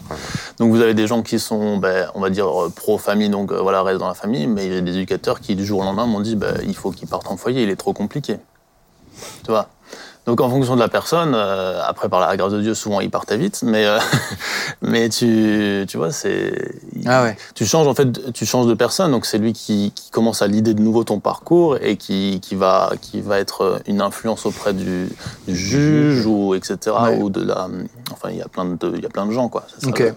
Donc 0.59 0.71
vous 0.71 0.81
avez 0.81 0.93
des 0.93 1.07
gens 1.07 1.21
qui 1.21 1.39
sont, 1.39 1.77
ben, 1.77 2.07
on 2.15 2.19
va 2.21 2.29
dire, 2.29 2.47
euh, 2.47 2.69
pro-famille, 2.69 3.29
donc 3.29 3.51
euh, 3.51 3.61
voilà, 3.61 3.81
restent 3.83 3.99
dans 3.99 4.07
la 4.07 4.13
famille, 4.13 4.47
mais 4.47 4.65
il 4.65 4.73
y 4.73 4.77
a 4.77 4.81
des 4.81 4.91
éducateurs 4.97 5.39
qui, 5.39 5.55
du 5.55 5.65
jour 5.65 5.79
au 5.79 5.83
lendemain, 5.83 6.05
m'ont 6.07 6.19
dit, 6.21 6.35
ben, 6.35 6.55
il 6.67 6.75
faut 6.75 6.91
qu'il 6.91 7.07
parte 7.07 7.27
en 7.27 7.37
foyer, 7.37 7.63
il 7.63 7.69
est 7.69 7.75
trop 7.75 7.93
compliqué. 7.93 8.37
Tu 9.43 9.51
vois? 9.51 9.69
Donc 10.25 10.41
en 10.41 10.49
fonction 10.49 10.75
de 10.75 10.79
la 10.79 10.87
personne, 10.87 11.33
euh, 11.35 11.79
après 11.85 12.09
par 12.09 12.19
la 12.19 12.35
grâce 12.37 12.51
de 12.53 12.61
Dieu, 12.61 12.73
souvent 12.73 12.99
ils 12.99 13.09
partaient 13.11 13.37
vite, 13.37 13.61
mais 13.63 13.85
euh, 13.85 13.99
mais 14.81 15.09
tu 15.09 15.85
tu 15.87 15.97
vois 15.97 16.11
c'est 16.11 16.53
Ah 17.05 17.23
ouais. 17.23 17.37
tu 17.53 17.65
changes 17.65 17.87
en 17.87 17.93
fait 17.95 18.31
tu 18.33 18.45
changes 18.45 18.67
de 18.67 18.73
personne 18.73 19.11
donc 19.11 19.25
c'est 19.25 19.37
lui 19.37 19.53
qui, 19.53 19.91
qui 19.95 20.09
commence 20.11 20.41
à 20.41 20.47
l'idée 20.47 20.73
de 20.73 20.81
nouveau 20.81 21.03
ton 21.03 21.19
parcours 21.19 21.77
et 21.81 21.95
qui, 21.97 22.39
qui 22.41 22.55
va 22.55 22.91
qui 23.01 23.21
va 23.21 23.39
être 23.39 23.81
une 23.87 24.01
influence 24.01 24.45
auprès 24.45 24.73
du, 24.73 25.09
du 25.47 25.55
juge 25.55 26.25
ou 26.25 26.55
etc 26.55 26.95
Ouais. 27.03 27.17
ou 27.21 27.29
de 27.29 27.43
la 27.43 27.67
enfin 28.11 28.29
il 28.31 28.37
y 28.37 28.41
a 28.41 28.47
plein 28.47 28.65
de 28.65 28.93
il 28.95 29.03
y 29.03 29.05
a 29.05 29.09
plein 29.09 29.25
de 29.25 29.31
gens 29.31 29.49
quoi 29.49 29.65
ça, 29.79 29.87
Ok. 29.89 30.13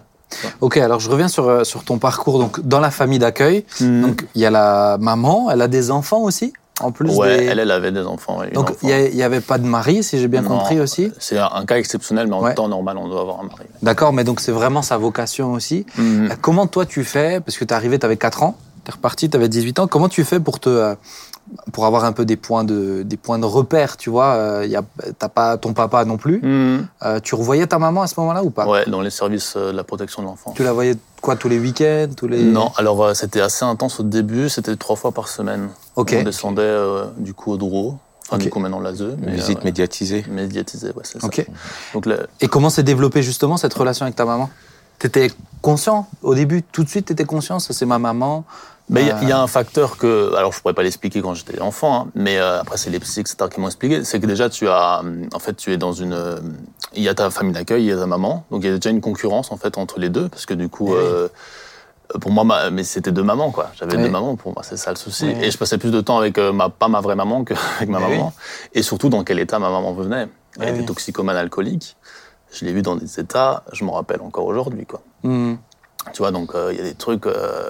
Ok, 0.61 0.77
alors 0.77 1.01
je 1.01 1.09
reviens 1.11 1.29
sur, 1.29 1.49
euh, 1.49 1.65
sur 1.65 1.85
ton 1.85 1.97
parcours. 1.99 2.39
Donc, 2.39 2.61
dans 2.61 2.81
la 2.81 2.91
famille 2.91 3.19
d'accueil, 3.19 3.65
donc 3.81 4.27
il 4.35 4.43
y 4.43 4.45
a 4.45 4.51
la 4.51 4.99
maman, 5.01 5.51
elle 5.51 5.63
a 5.63 5.69
des 5.69 5.91
enfants 5.91 6.21
aussi, 6.21 6.53
en 6.81 6.93
plus 6.93 7.11
ouais 7.16 7.39
des... 7.39 7.45
elle 7.47 7.59
elle 7.59 7.70
avait 7.70 7.93
des 7.93 8.05
enfants 8.07 8.41
Donc, 8.55 8.70
il 8.83 8.89
n'y 9.14 9.22
avait 9.22 9.41
pas 9.41 9.59
de 9.59 9.66
mari, 9.66 10.03
si 10.03 10.18
j'ai 10.18 10.29
bien 10.29 10.43
Non, 10.43 10.51
compris 10.51 10.81
aussi. 10.81 11.12
c'est 11.18 11.39
un, 11.39 11.64
cas 11.66 11.76
exceptionnel 11.79 12.26
mais 12.26 12.35
en 12.35 12.43
Ouais. 12.43 12.55
temps 12.55 12.68
normal 12.68 12.97
on 12.99 13.09
doit 13.09 13.20
avoir 13.20 13.41
un 13.41 13.45
mari 13.45 13.64
D'accord, 13.83 14.12
mais 14.12 14.24
donc 14.24 14.41
c'est 14.41 14.53
vraiment 14.53 14.83
sa 14.83 14.97
vocation 14.97 15.53
aussi. 15.53 15.87
Mhm. 15.97 16.29
Euh, 16.31 16.35
Comment 16.41 16.66
toi 16.66 16.87
tu 16.87 17.05
fais 17.05 17.41
Parce 17.41 17.57
que 17.59 17.64
tu 17.64 17.72
es 17.72 17.76
arrivé, 17.76 17.99
tu 17.99 18.07
avais 18.07 18.16
4 18.16 18.43
ans, 18.43 18.57
tu 18.85 18.91
es 18.91 18.95
reparti, 18.95 19.29
tu 19.31 19.37
avais 19.37 19.49
18 19.49 19.79
ans. 19.81 19.87
Comment 19.87 20.09
tu 20.09 20.24
fais 20.24 20.41
pour 20.41 20.61
te, 20.61 20.68
euh, 20.68 20.95
pour 21.72 21.86
avoir 21.86 22.05
un 22.05 22.12
peu 22.12 22.24
des 22.24 22.36
points 22.36 22.64
de, 22.64 23.03
des 23.03 23.16
points 23.16 23.38
de 23.38 23.44
repère, 23.44 23.96
tu 23.96 24.11
vois. 24.11 24.34
Euh, 24.34 24.66
y 24.66 24.76
a, 24.76 24.82
t'as 25.18 25.28
pas 25.28 25.57
ton 25.59 25.72
papa 25.72 26.05
non 26.05 26.16
plus. 26.16 26.40
Mhm. 26.42 26.86
Euh, 27.05 27.20
tu 27.20 27.34
revoyais 27.34 27.66
ta 27.66 27.78
maman 27.78 28.03
à 28.03 28.07
ce 28.07 28.18
moment-là 28.20 28.42
ou 28.44 28.51
pas? 28.51 28.66
Ouais, 28.66 28.84
dans 28.88 29.01
les 29.01 29.11
services 29.11 29.55
euh, 29.57 29.72
de 29.72 29.76
la 29.76 29.84
protection 29.84 30.22
de 30.22 30.26
l'enfance. 30.28 30.55
Tu 30.55 30.62
la 30.64 30.72
voyais 30.72 30.96
quoi 31.20 31.36
tous 31.36 31.49
les 31.49 31.59
week-ends, 31.59 32.09
tous 32.16 32.28
les 32.28 32.42
Non, 32.42 32.70
alors 32.76 33.03
euh, 33.05 33.14
c'était 33.14 33.40
assez 33.40 33.64
intense 33.64 34.01
au 34.01 34.03
début, 34.03 34.49
c'était 34.49 34.76
trois 34.76 34.96
fois 34.96 35.12
par 35.12 35.28
semaine. 35.28 35.68
Ok. 35.96 36.14
On 36.18 36.22
descendait 36.22 36.62
euh, 36.62 37.07
du 37.18 37.34
coup 37.34 37.53
au 37.53 37.57
Douro, 37.57 37.96
enfin 38.26 38.36
Ok. 38.36 38.42
du 38.42 38.51
coup 38.51 38.59
maintenant 38.61 38.80
l'ASE, 38.80 39.16
mais 39.18 39.32
Visite 39.32 39.59
euh, 39.59 39.64
médiatisée. 39.64 40.24
médiatisée, 40.28 40.88
ouais, 40.88 41.03
c'est 41.05 41.20
ça. 41.20 41.26
Ok. 41.26 41.46
Donc 41.94 42.07
le- 42.07 42.26
Et 42.40 42.49
comment 42.49 42.70
s'est 42.70 42.82
développée 42.82 43.22
justement 43.22 43.57
cette 43.57 43.74
relation 43.74 44.05
avec 44.05 44.16
ta 44.16 44.24
maman? 44.24 44.49
T'étais 44.99 45.30
conscient 45.62 46.09
au 46.22 46.34
début, 46.34 46.62
tout 46.62 46.82
de 46.84 46.88
suite, 46.88 47.07
t'étais 47.07 47.24
conscient, 47.24 47.59
ça 47.61 47.72
c'est 47.72 47.86
ma 47.86 47.99
maman. 47.99 48.44
Mais 48.91 49.03
il 49.03 49.07
y 49.09 49.11
a- 49.11 49.16
Euh, 49.16 49.18
il 49.22 49.28
y, 49.28 49.32
a 49.32 49.41
un 49.41 49.47
facteur 49.47 49.97
que, 49.99 50.34
alors 50.34 50.53
je 50.53 50.61
pourrais 50.61 50.72
pas 50.74 50.82
l'expliquer 50.82 51.20
quand 51.20 51.34
j'étais 51.34 51.61
enfant, 51.61 51.95
hein, 52.07 52.11
mais 52.14 52.39
euh, 52.39 52.61
après 52.61 52.78
c'est 52.78 52.89
les 52.91 52.99
psys 53.01 53.20
etc., 53.20 53.36
qui 53.53 53.61
m'ont 53.61 53.66
expliqué, 53.66 54.03
c'est 54.05 54.18
que 54.18 54.26
déjà 54.26 54.49
tu 54.49 54.66
as, 54.68 55.01
hum, 55.01 55.28
en 55.34 55.39
fait 55.39 55.55
tu 55.55 55.72
es 55.72 55.76
dans 55.76 55.93
une, 55.93 56.14
euh, 56.14 56.39
il 56.95 57.03
y 57.03 57.09
a 57.09 57.14
ta 57.14 57.28
famille 57.30 57.53
d'accueil, 57.53 57.82
il 57.84 57.89
y 57.89 57.93
a 57.93 57.97
ta 57.99 58.07
maman, 58.07 58.45
donc 58.51 58.62
il 58.64 58.70
y 58.70 58.72
a 58.72 58.76
déjà 58.76 58.89
une 58.91 59.03
concurrence 59.03 59.53
en 59.53 59.59
fait 59.59 59.76
entre 59.76 59.99
les 60.01 60.09
deux, 60.09 60.28
parce 60.30 60.47
que 60.47 60.55
du 60.55 60.68
coup, 60.70 60.89
Eh 60.89 60.93
oui. 60.93 60.99
euh, 61.05 61.28
pour 62.22 62.30
moi, 62.30 62.45
ma- 62.45 62.70
mais 62.70 62.82
c'était 62.82 63.12
deux 63.12 63.22
mamans 63.22 63.51
quoi, 63.51 63.70
j'avais 63.78 63.97
Oui. 63.97 64.03
deux 64.05 64.09
mamans 64.09 64.36
pour 64.36 64.55
moi, 64.55 64.62
c'est 64.62 64.78
ça 64.78 64.89
le 64.91 64.97
souci, 64.97 65.26
Oui. 65.26 65.36
et 65.45 65.51
je 65.51 65.59
passais 65.59 65.76
plus 65.76 65.91
de 65.91 66.01
temps 66.01 66.16
avec 66.18 66.39
euh, 66.39 66.53
ma, 66.53 66.70
pas 66.70 66.89
ma 66.89 67.03
vraie 67.03 67.14
maman 67.16 67.45
qu'avec 67.45 67.61
ma 67.91 67.99
Eh 67.99 68.09
maman, 68.11 68.32
et 68.72 68.82
surtout 68.82 69.11
dans 69.11 69.22
quel 69.22 69.39
état 69.39 69.59
ma 69.59 69.68
maman 69.68 69.93
venait, 69.93 70.28
elle 70.59 70.68
Eh 70.70 70.76
était 70.76 70.86
toxicomane 70.86 71.36
alcoolique, 71.36 71.99
je 72.51 72.64
l'ai 72.64 72.72
vue 72.72 72.80
dans 72.80 72.97
des 72.97 73.20
états, 73.20 73.64
je 73.72 73.84
m'en 73.84 73.93
rappelle 73.93 74.22
encore 74.22 74.47
aujourd'hui 74.47 74.86
quoi. 74.86 75.03
hmm. 75.24 75.57
Tu 76.14 76.18
vois, 76.22 76.30
donc 76.30 76.55
euh, 76.55 76.70
il 76.72 76.78
y 76.78 76.80
a 76.80 76.84
des 76.84 76.95
trucs 76.95 77.26
euh, 77.26 77.68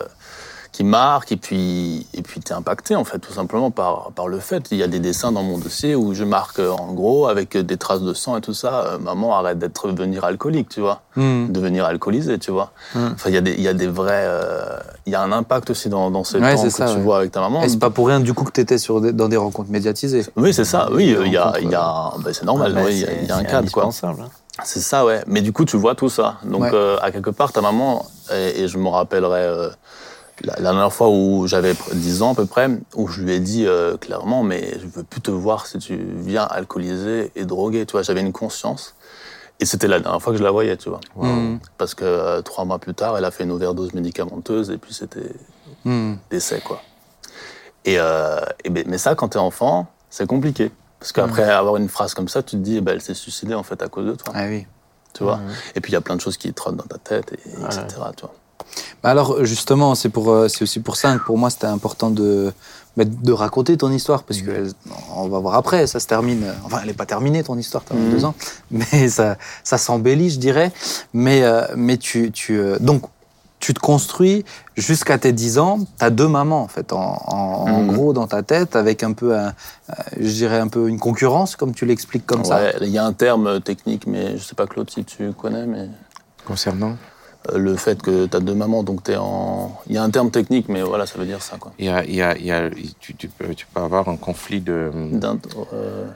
qui 0.78 0.84
marquent 0.84 1.32
et 1.32 1.36
puis 1.36 2.06
et 2.14 2.22
puis 2.22 2.38
t'es 2.38 2.54
impacté 2.54 2.94
en 2.94 3.02
fait 3.02 3.18
tout 3.18 3.32
simplement 3.32 3.72
par 3.72 4.12
par 4.14 4.28
le 4.28 4.38
fait. 4.38 4.62
Il 4.70 4.76
y 4.78 4.84
a 4.84 4.86
des 4.86 5.00
dessins 5.00 5.32
dans 5.32 5.42
mon 5.42 5.58
dossier 5.58 5.96
où 5.96 6.14
je 6.14 6.22
marque 6.22 6.60
euh, 6.60 6.70
en 6.70 6.92
gros 6.92 7.26
avec 7.26 7.56
des 7.56 7.76
traces 7.76 8.02
de 8.02 8.14
sang 8.14 8.36
et 8.36 8.40
tout 8.40 8.54
ça. 8.54 8.84
euh, 8.86 8.98
maman 8.98 9.36
arrête 9.36 9.58
d'être 9.58 9.88
devenir 9.90 10.24
alcoolique, 10.24 10.68
tu 10.68 10.80
vois, 10.80 11.00
Hmm. 11.16 11.48
devenir 11.50 11.84
alcoolisé, 11.84 12.38
tu 12.38 12.52
vois. 12.52 12.70
Mm. 12.94 13.06
Enfin 13.14 13.28
il 13.30 13.34
y 13.34 13.38
a 13.38 13.40
des 13.40 13.54
il 13.54 13.62
y 13.62 13.66
a 13.66 13.74
des 13.74 13.88
vrais 13.88 14.22
euh, 14.26 14.78
il 15.06 15.12
y 15.12 15.16
a 15.16 15.20
un 15.22 15.32
impact 15.32 15.70
aussi 15.70 15.88
dans 15.88 16.12
dans 16.12 16.22
ces 16.22 16.38
Ouais, 16.38 16.54
temps 16.54 16.62
que 16.62 16.70
ça, 16.70 16.86
tu 16.86 16.94
ouais. 16.94 17.00
vois 17.00 17.18
avec 17.18 17.32
ta 17.32 17.40
maman. 17.40 17.60
Et 17.64 17.68
c'est 17.68 17.80
pas 17.80 17.90
pour 17.90 18.06
rien 18.06 18.20
du 18.20 18.32
coup 18.32 18.44
que 18.44 18.52
t'étais 18.52 18.78
sur 18.78 19.00
des- 19.00 19.12
dans 19.12 19.28
des 19.28 19.36
rencontres 19.36 19.70
médiatisées. 19.72 20.24
Oui, 20.36 20.54
c'est 20.54 20.64
ça. 20.64 20.88
Oui, 20.92 21.12
euh, 21.12 21.26
il 21.26 21.32
y 21.32 21.36
a 21.36 21.54
il 21.60 21.70
y 21.70 21.74
a 21.74 22.12
ben, 22.22 22.32
c'est 22.32 22.44
normal, 22.44 22.72
Ah, 22.76 22.88
il 22.88 22.98
y 22.98 23.04
a- 23.04 23.22
y 23.22 23.32
un 23.32 23.42
cadre 23.42 23.68
quoi. 23.72 23.86
hein. 23.86 24.28
C'est 24.64 24.80
ça, 24.80 25.04
ouais. 25.04 25.22
Mais 25.26 25.40
du 25.40 25.52
coup, 25.52 25.64
tu 25.64 25.76
vois 25.76 25.94
tout 25.96 26.08
ça. 26.08 26.36
Donc, 26.44 26.64
euh, 26.72 26.96
à 27.00 27.12
quelque 27.12 27.30
part, 27.30 27.52
ta 27.52 27.60
maman, 27.60 28.04
et, 28.32 28.62
et 28.62 28.68
je 28.68 28.76
me 28.76 28.88
rappellerai 28.88 29.40
euh, 29.42 29.70
la, 30.44 30.54
la 30.54 30.60
dernière 30.72 30.92
fois 30.92 31.08
où 31.10 31.46
j'avais 31.46 31.72
pr- 31.72 31.94
10 31.94 32.22
ans 32.22 32.32
à 32.32 32.34
peu 32.34 32.46
près, 32.46 32.68
où 32.94 33.08
je 33.08 33.22
lui 33.22 33.32
ai 33.32 33.40
dit 33.40 33.66
euh, 33.66 33.96
clairement, 33.96 34.42
mais 34.42 34.78
je 34.80 34.86
veux 34.86 35.02
plus 35.04 35.20
te 35.20 35.30
voir 35.30 35.66
si 35.66 35.78
tu 35.78 35.96
viens 35.96 36.44
alcoolisé 36.44 37.32
et 37.36 37.44
drogué. 37.44 37.84
Tu 37.86 37.92
vois, 37.92 38.02
j'avais 38.02 38.20
une 38.20 38.32
conscience. 38.32 38.94
Et 39.60 39.64
c'était 39.66 39.88
la 39.88 39.98
dernière 39.98 40.22
fois 40.22 40.32
que 40.32 40.38
je 40.38 40.44
la 40.44 40.52
voyais, 40.52 40.76
tu 40.76 40.88
vois. 40.88 41.00
Hmm. 41.16 41.58
Parce 41.78 41.94
que 41.94 42.04
euh, 42.04 42.42
trois 42.42 42.64
mois 42.64 42.78
plus 42.78 42.94
tard, 42.94 43.18
elle 43.18 43.24
a 43.24 43.30
fait 43.32 43.42
une 43.44 43.50
overdose 43.50 43.92
médicamenteuse 43.94 44.70
et 44.70 44.78
puis 44.78 44.94
c'était 44.94 45.32
Hmm. 45.84 46.14
décès, 46.30 46.60
quoi. 46.60 46.80
Et, 47.84 47.96
euh, 47.98 48.40
et 48.64 48.70
ben- 48.70 48.84
mais 48.86 48.98
ça, 48.98 49.14
quand 49.14 49.28
t'es 49.28 49.38
enfant, 49.38 49.86
c'est 50.10 50.26
compliqué. 50.26 50.70
Parce 51.00 51.12
qu'après 51.12 51.44
avoir 51.50 51.76
une 51.76 51.88
phrase 51.88 52.14
comme 52.14 52.28
ça, 52.28 52.42
tu 52.42 52.52
te 52.56 52.62
dis, 52.62 52.76
eh 52.78 52.80
ben, 52.80 52.92
elle 52.92 53.00
s'est 53.02 53.14
suicidée 53.14 53.54
en 53.54 53.62
fait 53.62 53.82
à 53.82 53.88
cause 53.88 54.06
de 54.06 54.12
toi 54.14 54.32
Ah 54.36 54.46
oui. 54.46 54.66
tu 55.14 55.22
vois. 55.24 55.40
Et 55.74 55.80
puis 55.80 55.90
il 55.92 55.94
y 55.94 55.96
a 55.96 56.00
plein 56.00 56.16
de 56.16 56.20
choses 56.20 56.36
qui 56.36 56.52
trottent 56.52 56.76
dans 56.76 56.84
ta 56.86 56.98
tête, 56.98 57.32
et, 57.32 57.50
etc. 57.64 57.86
Tu 58.16 58.22
vois. 58.22 58.34
Bah 59.02 59.10
alors 59.10 59.44
justement, 59.44 59.94
c'est 59.94 60.08
pour, 60.08 60.30
euh, 60.30 60.48
c'est 60.48 60.62
aussi 60.62 60.80
pour 60.80 60.96
ça 60.96 61.14
que 61.16 61.24
pour 61.24 61.38
moi 61.38 61.50
c'était 61.50 61.66
important 61.66 62.10
de, 62.10 62.52
bah, 62.96 63.04
de 63.06 63.32
raconter 63.32 63.76
ton 63.76 63.90
histoire 63.92 64.24
parce 64.24 64.42
que 64.42 64.68
on 65.14 65.28
va 65.28 65.38
voir 65.38 65.54
après, 65.54 65.86
ça 65.86 66.00
se 66.00 66.06
termine. 66.06 66.42
euh, 66.44 66.52
Enfin, 66.64 66.78
elle 66.82 66.88
n'est 66.88 66.94
pas 66.94 67.06
terminée 67.06 67.42
ton 67.44 67.56
histoire, 67.56 67.84
t'as 67.84 67.94
Mhm. 67.94 68.04
22 68.04 68.24
ans, 68.24 68.34
mais 68.70 69.08
ça, 69.08 69.36
ça 69.62 69.78
s'embellit, 69.78 70.30
je 70.30 70.38
dirais. 70.38 70.72
Mais, 71.12 71.42
euh, 71.42 71.62
mais 71.76 71.96
tu, 71.96 72.32
tu, 72.32 72.58
euh, 72.58 72.78
donc 72.80 73.02
tu 73.60 73.74
te 73.74 73.80
construis 73.80 74.44
jusqu'à 74.76 75.18
tes 75.18 75.32
10 75.32 75.58
ans. 75.58 75.80
T'as 75.98 76.10
deux 76.10 76.28
mamans 76.28 76.62
en 76.62 76.68
fait, 76.68 76.92
en, 76.92 76.98
en- 77.26 77.34
en 77.72 77.82
Mhm. 77.82 77.86
gros 77.88 78.12
dans 78.12 78.26
ta 78.26 78.42
tête, 78.42 78.74
avec 78.76 79.02
un 79.02 79.12
peu, 79.12 79.36
un- 79.36 79.48
euh, 79.90 79.92
je 80.18 80.30
dirais 80.30 80.58
un 80.58 80.68
peu 80.68 80.88
une 80.88 80.98
concurrence, 80.98 81.54
comme 81.56 81.74
tu 81.74 81.84
l'expliques 81.86 82.26
comme 82.26 82.44
ça. 82.44 82.72
Il 82.80 82.88
y 82.88 82.98
a 82.98 83.04
un 83.04 83.12
terme 83.12 83.60
technique, 83.60 84.06
mais 84.06 84.36
je 84.38 84.42
sais 84.44 84.54
pas 84.56 84.66
Claude 84.66 84.90
si 84.90 85.04
tu 85.04 85.32
connais, 85.32 85.66
mais 85.66 85.88
Concernant? 86.44 86.90
euh, 86.90 86.94
le 87.54 87.76
fait 87.76 88.00
que 88.02 88.26
tu 88.26 88.36
as 88.36 88.40
deux 88.40 88.54
mamans, 88.54 88.82
donc 88.82 89.02
tu 89.04 89.12
es 89.12 89.16
en. 89.16 89.72
Il 89.88 89.94
y 89.94 89.98
a 89.98 90.02
un 90.02 90.10
terme 90.10 90.30
technique, 90.30 90.68
mais 90.68 90.82
voilà, 90.82 91.06
ça 91.06 91.18
veut 91.18 91.26
dire 91.26 91.42
ça 91.42 91.56
quoi. 91.58 91.72
il 91.78 91.86
y 91.86 91.88
a, 91.88 92.04
il 92.04 92.14
y 92.14 92.22
a, 92.22 92.36
il 92.36 92.44
y 92.44 92.52
a- 92.52 92.70
tu, 93.00 93.14
tu 93.16 93.28
peux, 93.28 93.54
tu 93.54 93.66
peux 93.66 93.80
avoir 93.80 94.08
un 94.08 94.16
conflit 94.16 94.60
de. 94.60 94.90
D'un- 95.12 95.38
euh, 95.72 96.06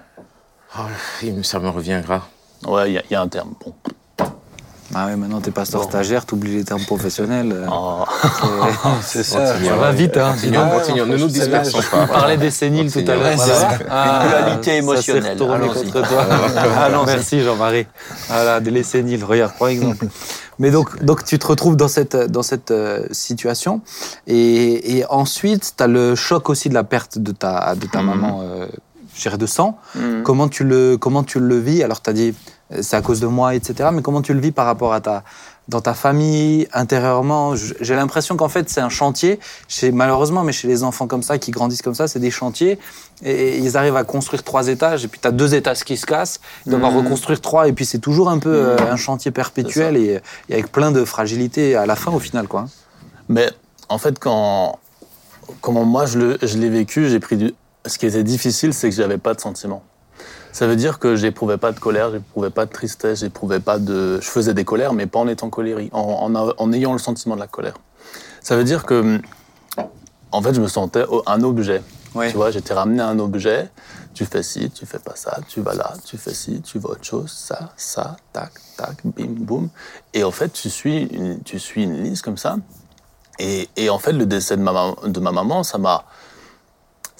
Oh, 0.78 0.82
il- 1.22 1.44
ça 1.44 1.58
me 1.60 1.68
reviendra. 1.68 2.26
Ouais, 2.66 2.92
il 2.92 3.02
y, 3.08 3.12
y 3.12 3.14
a 3.14 3.20
un 3.20 3.28
terme. 3.28 3.52
Bon. 3.64 3.74
Ah 4.94 5.06
ouais, 5.06 5.16
maintenant 5.16 5.40
t'es 5.40 5.50
pasteur 5.50 5.84
stagiaire, 5.84 6.26
t'oublies 6.26 6.56
les 6.56 6.64
termes 6.64 6.84
professionnels. 6.84 7.52
euh, 7.52 7.66
Oh. 7.70 8.04
C'est 9.02 9.22
ça. 9.22 9.46
Ça 9.58 9.76
va 9.76 9.92
vite, 9.92 10.16
hein. 10.16 10.32
Continuons, 10.32 10.68
continuons, 10.68 11.06
ne 11.06 11.16
nous 11.16 11.28
dispersons 11.28 11.80
pas. 11.90 12.02
On 12.04 12.06
parlait 12.06 12.36
des 12.36 12.50
séniles 12.50 12.92
tout 12.92 12.98
à 13.00 13.14
l'heure. 13.14 13.36
Voilà. 13.36 13.78
Ah, 13.90 14.26
Dualité 14.28 14.54
ça 14.56 14.62
s'est 14.72 14.76
émotionnelle. 14.78 15.38
Allons-y. 15.42 15.90
contre 15.92 16.08
toi. 16.08 16.26
Ah 16.78 16.88
non, 16.90 17.04
merci 17.06 17.42
Jean-Marie. 17.42 17.86
Voilà, 18.28 18.60
les 18.60 18.82
séniles, 18.82 19.24
regarde, 19.24 19.52
par 19.58 19.68
exemple. 19.68 20.06
Mais 20.58 20.70
donc, 20.70 21.02
donc 21.02 21.24
tu 21.24 21.38
te 21.38 21.46
retrouves 21.46 21.76
dans 21.76 21.88
cette, 21.88 22.14
dans 22.16 22.42
cette 22.42 22.70
euh, 22.70 23.06
situation. 23.10 23.80
Et, 24.26 24.98
et 24.98 25.04
ensuite, 25.08 25.72
tu 25.76 25.82
as 25.82 25.86
le 25.86 26.14
choc 26.14 26.50
aussi 26.50 26.68
de 26.68 26.74
la 26.74 26.84
perte 26.84 27.18
de 27.18 27.32
ta, 27.32 27.74
de 27.74 27.86
ta 27.86 28.02
maman, 28.02 28.42
euh, 28.42 28.66
je 29.16 29.22
dirais 29.22 29.38
de 29.38 29.46
sang. 29.46 29.78
Mm. 29.94 30.22
Comment, 30.22 30.48
tu 30.48 30.64
le, 30.64 30.96
comment 30.98 31.22
tu 31.24 31.40
le 31.40 31.58
vis? 31.58 31.82
Alors, 31.82 32.02
tu 32.02 32.10
as 32.10 32.12
dit, 32.12 32.34
c'est 32.80 32.96
à 32.96 33.02
cause 33.02 33.20
de 33.20 33.26
moi, 33.26 33.54
etc. 33.54 33.90
Mais 33.92 34.02
comment 34.02 34.22
tu 34.22 34.32
le 34.34 34.40
vis 34.40 34.52
par 34.52 34.66
rapport 34.66 34.92
à 34.92 35.00
ta, 35.00 35.24
dans 35.68 35.80
ta 35.80 35.94
famille, 35.94 36.68
intérieurement? 36.72 37.54
J'ai 37.56 37.94
l'impression 37.94 38.36
qu'en 38.36 38.48
fait, 38.48 38.70
c'est 38.70 38.80
un 38.80 38.88
chantier. 38.88 39.38
Chez, 39.68 39.92
malheureusement, 39.92 40.42
mais 40.44 40.52
chez 40.52 40.68
les 40.68 40.82
enfants 40.84 41.06
comme 41.06 41.22
ça, 41.22 41.38
qui 41.38 41.50
grandissent 41.50 41.82
comme 41.82 41.94
ça, 41.94 42.08
c'est 42.08 42.18
des 42.20 42.30
chantiers. 42.30 42.78
Et, 43.24 43.58
ils 43.58 43.76
arrivent 43.76 43.96
à 43.96 44.04
construire 44.04 44.42
trois 44.42 44.68
étages. 44.68 45.04
Et 45.04 45.08
puis, 45.08 45.20
tu 45.20 45.28
as 45.28 45.32
deux 45.32 45.54
étages 45.54 45.84
qui 45.84 45.96
se 45.96 46.06
cassent. 46.06 46.40
Ils 46.66 46.70
doivent 46.70 46.84
en 46.84 46.90
Mhm. 46.92 47.04
reconstruire 47.04 47.40
trois. 47.40 47.68
Et 47.68 47.72
puis, 47.72 47.84
c'est 47.84 47.98
toujours 47.98 48.28
un 48.30 48.38
peu 48.38 48.54
euh, 48.54 48.76
un 48.90 48.96
chantier 48.96 49.30
perpétuel 49.30 49.96
et, 49.96 50.20
et 50.48 50.54
avec 50.54 50.72
plein 50.72 50.90
de 50.92 51.04
fragilité 51.04 51.76
à 51.76 51.86
la 51.86 51.96
fin, 51.96 52.10
au 52.12 52.18
final. 52.20 52.48
quoi. 52.48 52.66
Mais 53.28 53.50
en 53.88 53.98
fait, 53.98 54.18
quand. 54.18 54.78
Comment 55.60 55.84
moi 55.84 56.06
je 56.06 56.18
l'ai 56.56 56.68
vécu, 56.70 57.08
j'ai 57.08 57.20
pris 57.20 57.36
du. 57.36 57.52
Ce 57.84 57.98
qui 57.98 58.06
était 58.06 58.22
difficile, 58.22 58.72
c'est 58.72 58.88
que 58.88 58.94
j'avais 58.94 59.18
pas 59.18 59.34
de 59.34 59.40
sentiments. 59.40 59.82
Ça 60.52 60.66
veut 60.66 60.76
dire 60.76 60.98
que 60.98 61.16
j'éprouvais 61.16 61.56
pas 61.56 61.72
de 61.72 61.80
colère, 61.80 62.12
j'éprouvais 62.12 62.50
pas 62.50 62.66
de 62.66 62.70
tristesse, 62.70 63.20
j'éprouvais 63.20 63.60
pas 63.60 63.78
de. 63.78 64.20
Je 64.20 64.28
faisais 64.28 64.54
des 64.54 64.64
colères, 64.64 64.92
mais 64.92 65.06
pas 65.06 65.18
en 65.18 65.26
étant 65.28 65.48
colérique, 65.48 65.92
en, 65.94 66.30
en, 66.34 66.52
en 66.56 66.72
ayant 66.72 66.92
le 66.92 66.98
sentiment 66.98 67.34
de 67.34 67.40
la 67.40 67.46
colère. 67.46 67.74
Ça 68.42 68.56
veut 68.56 68.64
dire 68.64 68.84
que. 68.84 69.18
En 70.30 70.40
fait, 70.40 70.54
je 70.54 70.60
me 70.60 70.68
sentais 70.68 71.04
un 71.26 71.42
objet. 71.42 71.82
Tu 72.28 72.36
vois, 72.36 72.50
j'étais 72.50 72.74
ramené 72.74 73.00
à 73.02 73.08
un 73.08 73.18
objet. 73.18 73.70
Tu 74.14 74.26
fais 74.26 74.42
ci, 74.42 74.70
tu 74.70 74.84
fais 74.84 74.98
pas 74.98 75.16
ça, 75.16 75.38
tu 75.48 75.62
vas 75.62 75.72
là, 75.72 75.94
tu 76.04 76.18
fais 76.18 76.34
ci, 76.34 76.60
tu 76.60 76.78
vas 76.78 76.90
autre 76.90 77.04
chose, 77.04 77.30
ça, 77.30 77.70
ça, 77.78 78.16
tac, 78.34 78.52
tac, 78.76 78.98
bim, 79.04 79.28
boum. 79.28 79.70
Et 80.12 80.22
en 80.22 80.30
fait, 80.30 80.50
tu 80.52 80.68
suis 80.68 81.04
une, 81.04 81.42
tu 81.42 81.58
suis 81.58 81.84
une 81.84 82.02
liste 82.02 82.22
comme 82.22 82.36
ça. 82.36 82.56
Et, 83.38 83.70
et 83.76 83.88
en 83.88 83.98
fait, 83.98 84.12
le 84.12 84.26
décès 84.26 84.58
de 84.58 84.62
ma, 84.62 84.94
de 85.02 85.18
ma 85.18 85.32
maman, 85.32 85.62
ça 85.62 85.78
m'a, 85.78 86.04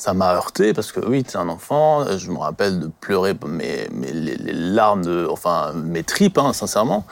ça 0.02 0.14
m'a 0.14 0.34
heurté 0.34 0.72
parce 0.72 0.90
que 0.90 0.98
oui, 0.98 1.22
tu 1.22 1.32
es 1.32 1.36
un 1.36 1.48
enfant. 1.48 2.04
Je 2.18 2.28
me 2.32 2.38
rappelle 2.38 2.80
de 2.80 2.90
pleurer 3.00 3.34
mes, 3.46 3.88
mes- 3.92 4.12
les, 4.12 4.34
les 4.36 4.52
larmes, 4.52 5.04
de, 5.04 5.28
enfin 5.30 5.72
mes 5.74 6.02
tripes, 6.02 6.38
hein, 6.38 6.52
sincèrement, 6.52 7.04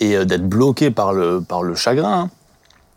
et 0.00 0.16
euh, 0.16 0.24
d'être 0.24 0.48
bloqué 0.48 0.90
par 0.90 1.12
le, 1.12 1.40
par 1.40 1.62
le 1.62 1.76
chagrin. 1.76 2.22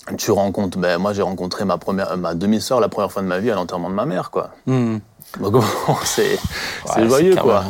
hein. 0.09 0.13
Tu 0.17 0.31
rencontres, 0.31 0.79
ben, 0.79 0.97
moi 0.97 1.13
j'ai 1.13 1.21
rencontré 1.21 1.65
ma 1.65 1.77
première, 1.77 2.17
ma 2.17 2.33
demi-sœur 2.33 2.79
la 2.79 2.89
première 2.89 3.11
fois 3.11 3.21
de 3.21 3.27
ma 3.27 3.37
vie 3.39 3.51
à 3.51 3.55
l'enterrement 3.55 3.89
de 3.89 3.93
ma 3.95 4.05
mère, 4.05 4.31
quoi. 4.31 4.49
Mhm. 4.65 5.01
Donc 5.41 5.51
bon, 5.53 5.63
c'est, 6.05 6.39
Ouais, 6.95 7.07
joyeux, 7.07 7.35
quoi. 7.43 7.63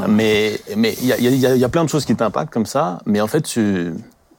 même. 0.00 0.12
Mais 0.16 0.60
mais 0.76 0.94
il 1.02 1.06
y 1.08 1.12
a, 1.12 1.18
y 1.20 1.26
a- 1.46 1.54
il 1.56 1.60
y 1.60 1.64
a 1.64 1.68
plein 1.68 1.84
de 1.84 1.90
choses 1.90 2.06
qui 2.06 2.16
t'impactent 2.16 2.52
comme 2.52 2.64
ça. 2.66 3.00
Mais 3.04 3.20
en 3.20 3.26
fait, 3.26 3.42
tu, 3.42 3.92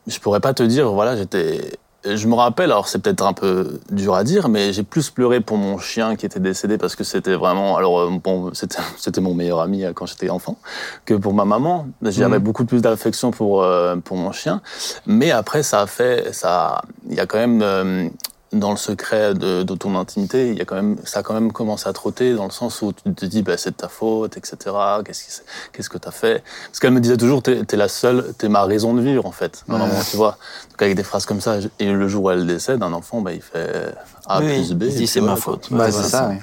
je 0.07 0.19
pourrais 0.19 0.39
pas 0.39 0.53
te 0.55 0.63
dire. 0.63 0.89
Voilà, 0.91 1.15
j'étais. 1.17 1.77
Je 2.05 2.27
me 2.27 2.35
rappelle. 2.35 2.71
Alors 2.71 2.87
c'est 2.87 2.99
peut-être 2.99 3.25
un 3.25 3.33
peu 3.33 3.79
dur 3.89 4.15
à 4.15 4.23
dire, 4.23 4.49
mais 4.49 4.73
j'ai 4.73 4.83
plus 4.83 5.09
pleuré 5.09 5.39
pour 5.39 5.57
mon 5.57 5.77
chien 5.77 6.15
qui 6.15 6.25
était 6.25 6.39
décédé 6.39 6.77
parce 6.77 6.95
que 6.95 7.03
c'était 7.03 7.35
vraiment. 7.35 7.77
Alors 7.77 7.99
euh, 7.99 8.09
bon, 8.23 8.51
c'était 8.53 9.21
mon 9.21 9.33
meilleur 9.33 9.61
ami 9.61 9.83
euh, 9.85 9.93
quand 9.93 10.05
j'étais 10.05 10.29
enfant 10.29 10.57
que 11.05 11.13
pour 11.13 11.33
ma 11.33 11.45
maman. 11.45 11.87
J'avais 12.01 12.37
Mhm. 12.39 12.43
beaucoup 12.43 12.65
plus 12.65 12.81
d'affection 12.81 13.31
pour 13.31 13.63
euh, 13.63 13.95
pour 13.97 14.17
mon 14.17 14.31
chien. 14.31 14.61
Mais 15.05 15.31
après, 15.31 15.63
ça 15.63 15.81
a 15.81 15.87
fait. 15.87 16.33
Ça. 16.33 16.81
Il 17.09 17.15
y 17.15 17.19
a 17.19 17.25
quand 17.25 17.39
même. 17.39 18.11
Dans 18.53 18.71
le 18.71 18.77
secret 18.77 19.33
de, 19.33 19.63
de 19.63 19.75
ton 19.75 19.95
intimité, 19.97 20.49
il 20.49 20.57
y 20.57 20.61
a 20.61 20.65
quand 20.65 20.75
même, 20.75 20.95
ça 21.03 21.19
a 21.19 21.23
quand 21.23 21.33
même 21.33 21.51
commencé 21.51 21.89
à 21.89 21.93
trotter 21.93 22.33
dans 22.35 22.45
le 22.45 22.51
sens 22.51 22.81
où 22.81 22.93
tu 22.93 23.13
te 23.13 23.25
dis, 23.25 23.41
bah, 23.41 23.57
c'est 23.57 23.71
de 23.71 23.75
ta 23.75 23.89
faute, 23.89 24.37
etc. 24.37 24.55
Qu'est-ce 25.03 25.23
c'est- 25.27 25.43
qu'est-ce 25.71 25.89
que 25.89 25.97
tu 25.97 26.07
as 26.07 26.11
fait? 26.11 26.43
Parce 26.67 26.79
qu'elle 26.79 26.93
me 26.93 26.99
disait 27.01 27.17
toujours, 27.17 27.41
t'es 27.43 27.61
es 27.69 27.75
la 27.75 27.87
seule, 27.87 28.33
t'es 28.37 28.49
ma 28.49 28.63
raison 28.63 28.93
de 28.93 29.01
vivre, 29.01 29.25
en 29.25 29.31
fait. 29.31 29.63
Ouais. 29.67 29.77
maman, 29.77 29.99
tu 30.09 30.15
vois. 30.17 30.37
Donc 30.71 30.81
avec 30.81 30.95
des 30.95 31.03
phrases 31.03 31.25
comme 31.25 31.41
ça, 31.41 31.57
et 31.79 31.91
le 31.91 32.07
jour 32.07 32.23
où 32.25 32.29
elle 32.31 32.45
décède, 32.45 32.81
un 32.83 32.93
enfant, 32.93 33.21
bah, 33.21 33.33
il 33.33 33.41
fait 33.41 33.93
A 34.27 34.39
Oui, 34.39 34.45
plus 34.53 34.73
B. 34.73 34.83
il 34.83 34.95
dit, 34.95 35.07
c'est 35.07 35.21
ma 35.21 35.35
faute. 35.35 35.67
Bah, 35.71 35.91
c'est 35.91 36.03
ça, 36.09 36.29
oui. 36.29 36.37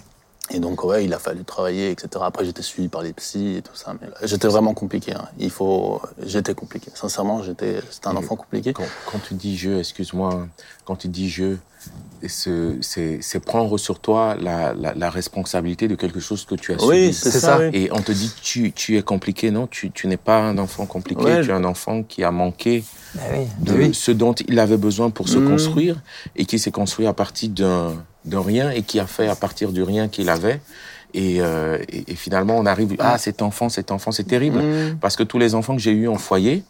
Et 0.53 0.59
donc, 0.59 0.83
ouais, 0.83 1.05
il 1.05 1.15
a 1.15 1.21
fallu 1.21 1.45
travailler, 1.45 1.93
etc. 1.93 2.09
Après, 2.27 2.45
j'étais 2.45 2.63
suivi 2.63 2.89
par 2.89 3.03
les 3.03 3.13
psys 3.13 3.59
et 3.59 3.63
tout 3.63 3.77
ça. 3.77 3.95
Mais 4.01 4.09
j'étais 4.25 4.49
vraiment 4.49 4.75
compliqué. 4.75 5.15
hein. 5.15 5.29
Il 5.39 5.49
faut, 5.51 6.03
j'étais 6.27 6.55
compliqué. 6.55 6.91
Sincèrement, 6.93 7.41
j'étais, 7.45 7.81
c'était 7.89 8.09
un 8.09 8.17
enfant 8.17 8.35
compliqué. 8.35 8.73
Quand, 8.73 8.83
quand 9.13 9.21
tu 9.21 9.35
dis 9.35 9.57
je, 9.57 9.71
excuse-moi, 9.79 10.49
quand 10.85 10.97
tu 10.97 11.07
dis 11.07 11.31
je, 11.31 11.55
c'est 12.27 13.41
prendre 13.45 13.79
sur 13.79 13.99
toi 13.99 14.37
la, 14.39 14.75
la, 14.75 14.95
la 14.95 15.11
responsabilité 15.11 15.89
de 15.89 15.95
quelque 15.95 16.21
chose 16.21 16.45
que 16.45 16.55
tu 16.55 16.73
as 16.73 16.83
Oui, 16.85 17.05
subi. 17.07 17.13
c'est 17.15 17.31
C'est 17.31 17.41
ça. 17.41 17.47
ça. 17.47 17.59
oui. 17.61 17.71
Et 17.73 17.93
on 17.93 18.01
te 18.03 18.13
dit 18.13 18.33
tu, 18.43 18.73
tu 18.73 18.97
es 18.99 19.03
compliqué, 19.03 19.51
non 19.51 19.67
tu, 19.67 19.91
tu 19.91 20.07
n'es 20.07 20.17
pas 20.17 20.39
un 20.39 20.59
enfant 20.59 20.87
compliqué, 20.87 21.23
Ouais. 21.25 21.41
tu 21.43 21.51
es 21.51 21.53
un 21.53 21.65
enfant 21.65 22.03
qui 22.03 22.23
a 22.25 22.31
manqué 22.31 22.85
Ben 23.15 23.23
oui. 23.33 23.47
de 23.61 23.73
Oui. 23.73 23.95
ce 23.95 24.11
dont 24.13 24.35
il 24.35 24.59
avait 24.59 24.77
besoin 24.77 25.11
pour 25.11 25.29
se 25.29 25.39
Mhm. 25.39 25.49
construire 25.51 25.97
et 26.37 26.45
qui 26.45 26.59
s'est 26.59 26.71
construit 26.71 27.07
à 27.07 27.13
partir 27.13 27.49
d'un 27.51 27.95
d'un 28.27 28.43
rien 28.43 28.71
et 28.71 28.83
qui 28.83 29.01
a 29.01 29.07
fait 29.07 29.29
à 29.29 29.35
partir 29.35 29.73
du 29.73 29.83
rien 29.83 30.09
qu'il 30.09 30.29
avait. 30.29 30.61
Et, 31.15 31.41
euh, 31.41 31.79
et, 31.89 32.13
et 32.13 32.15
finalement, 32.15 32.59
on 32.59 32.67
arrive, 32.67 32.95
ah, 32.99 33.17
cet 33.17 33.41
enfant, 33.41 33.71
cet 33.71 33.91
enfant, 33.91 34.13
c'est 34.13 34.25
terrible. 34.25 34.59
Mmh. 34.61 34.99
Parce 35.01 35.17
que 35.17 35.23
tous 35.23 35.39
les 35.39 35.55
enfants 35.55 35.75
que 35.75 35.81
j'ai 35.81 35.91
eus 35.93 36.07
en 36.07 36.19
foyer, 36.19 36.63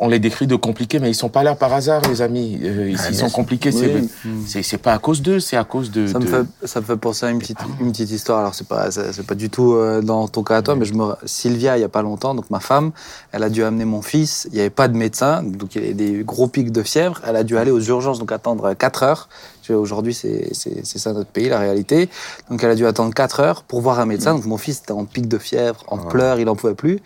on 0.00 0.08
les 0.08 0.18
décrit 0.20 0.46
de 0.46 0.54
compliqués, 0.56 0.98
mais 1.00 1.10
ils 1.10 1.14
sont 1.14 1.28
pas 1.28 1.42
là 1.42 1.54
par 1.56 1.72
hasard, 1.72 2.02
les 2.08 2.22
amis. 2.22 2.58
Euh, 2.62 2.90
ils, 2.90 2.96
Ah, 3.00 3.08
ils 3.10 3.16
sont 3.16 3.30
compliqués, 3.30 3.70
Oui. 3.74 4.08
c'est 4.46 4.62
c'est 4.62 4.78
pas 4.78 4.92
à 4.92 4.98
cause 4.98 5.22
d'eux, 5.22 5.40
c'est 5.40 5.56
à 5.56 5.64
cause 5.64 5.90
de. 5.90 6.06
Ça 6.06 6.18
me, 6.20 6.26
fait, 6.26 6.44
ça 6.64 6.80
me 6.80 6.84
fait 6.86 6.96
penser 6.96 7.26
à 7.26 7.30
une 7.30 7.38
petite, 7.40 7.58
une 7.80 7.90
petite 7.90 8.10
histoire. 8.10 8.38
Alors, 8.40 8.54
c'est 8.54 8.66
pas, 8.68 8.90
c'est 8.90 9.26
pas 9.26 9.34
du 9.34 9.50
tout 9.50 9.72
euh, 9.74 10.00
dans 10.00 10.28
ton 10.28 10.42
cas 10.44 10.58
à 10.58 10.62
toi, 10.62 10.76
mais 10.76 10.84
je 10.84 10.94
me, 10.94 11.14
Sylvia, 11.24 11.76
il 11.76 11.80
y 11.80 11.84
a 11.84 11.88
pas 11.88 12.02
longtemps, 12.02 12.34
donc 12.34 12.48
ma 12.50 12.60
femme, 12.60 12.92
elle 13.32 13.42
a 13.42 13.48
dû 13.50 13.64
amener 13.64 13.84
mon 13.84 14.02
fils. 14.02 14.46
Il 14.50 14.54
n'y 14.54 14.60
avait 14.60 14.70
pas 14.70 14.86
de 14.88 14.96
médecin, 14.96 15.42
donc 15.42 15.74
il 15.74 15.82
y 15.82 15.84
avait 15.84 15.94
des 15.94 16.22
gros 16.24 16.46
pics 16.46 16.70
de 16.70 16.82
fièvre. 16.82 17.20
Elle 17.26 17.36
a 17.36 17.42
dû 17.44 17.58
aller 17.58 17.70
aux 17.72 17.80
urgences, 17.80 18.18
donc 18.20 18.30
attendre 18.32 18.74
4 18.74 19.02
heures. 19.02 19.28
Aujourd'hui, 19.70 20.14
c'est 20.14 20.54
ça 20.84 21.12
notre 21.12 21.28
pays, 21.30 21.50
la 21.50 21.58
réalité. 21.58 22.08
Donc, 22.50 22.64
elle 22.64 22.70
a 22.70 22.74
dû 22.74 22.86
attendre 22.86 23.12
4 23.12 23.40
heures 23.40 23.62
pour 23.64 23.82
voir 23.82 24.00
un 24.00 24.06
médecin. 24.06 24.34
Donc, 24.34 24.46
mon 24.46 24.56
fils 24.56 24.78
était 24.78 24.92
en 24.92 25.04
pic 25.04 25.28
de 25.28 25.36
fièvre, 25.36 25.84
en 25.88 25.98
Ouais. 25.98 26.08
pleurs, 26.08 26.40
il 26.40 26.48
en 26.48 26.56
pouvait 26.56 26.74
plus. 26.74 27.00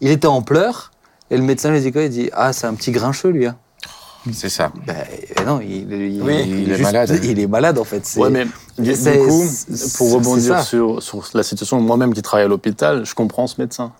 Il 0.00 0.10
était 0.10 0.26
en 0.26 0.42
pleurs, 0.42 0.90
et 1.30 1.36
le 1.36 1.42
médecin 1.42 1.70
lui 1.70 1.80
dit 1.80 1.92
quoi 1.92 2.02
Il 2.02 2.10
dit 2.10 2.30
Ah, 2.32 2.52
c'est 2.52 2.66
un 2.66 2.74
petit 2.74 2.90
grincheux, 2.90 3.30
lui. 3.30 3.46
Hein. 3.46 3.56
C'est 4.34 4.50
ça. 4.50 4.70
Ben, 4.86 4.96
eh 5.38 5.44
non, 5.44 5.60
il, 5.62 5.90
il- 5.90 6.22
Oui, 6.22 6.42
il 6.46 6.58
il 6.60 6.70
est 6.72 6.76
juste- 6.76 6.82
malade. 6.92 7.20
Il 7.24 7.40
est 7.40 7.46
malade, 7.46 7.78
en 7.78 7.84
fait. 7.84 8.02
Ouais, 8.18 8.28
mais 8.28 8.44
du, 8.76 8.90
du 8.90 8.94
c'est- 8.94 9.18
coup, 9.18 9.44
c'est- 9.48 9.96
pour 9.96 10.12
rebondir 10.12 10.62
sur, 10.62 11.02
sur 11.02 11.26
la 11.32 11.42
situation, 11.42 11.80
moi-même 11.80 12.12
qui 12.12 12.20
travaille 12.20 12.44
à 12.44 12.48
l'hôpital, 12.48 13.06
je 13.06 13.14
comprends 13.14 13.46
ce 13.46 13.58
médecin. 13.60 13.92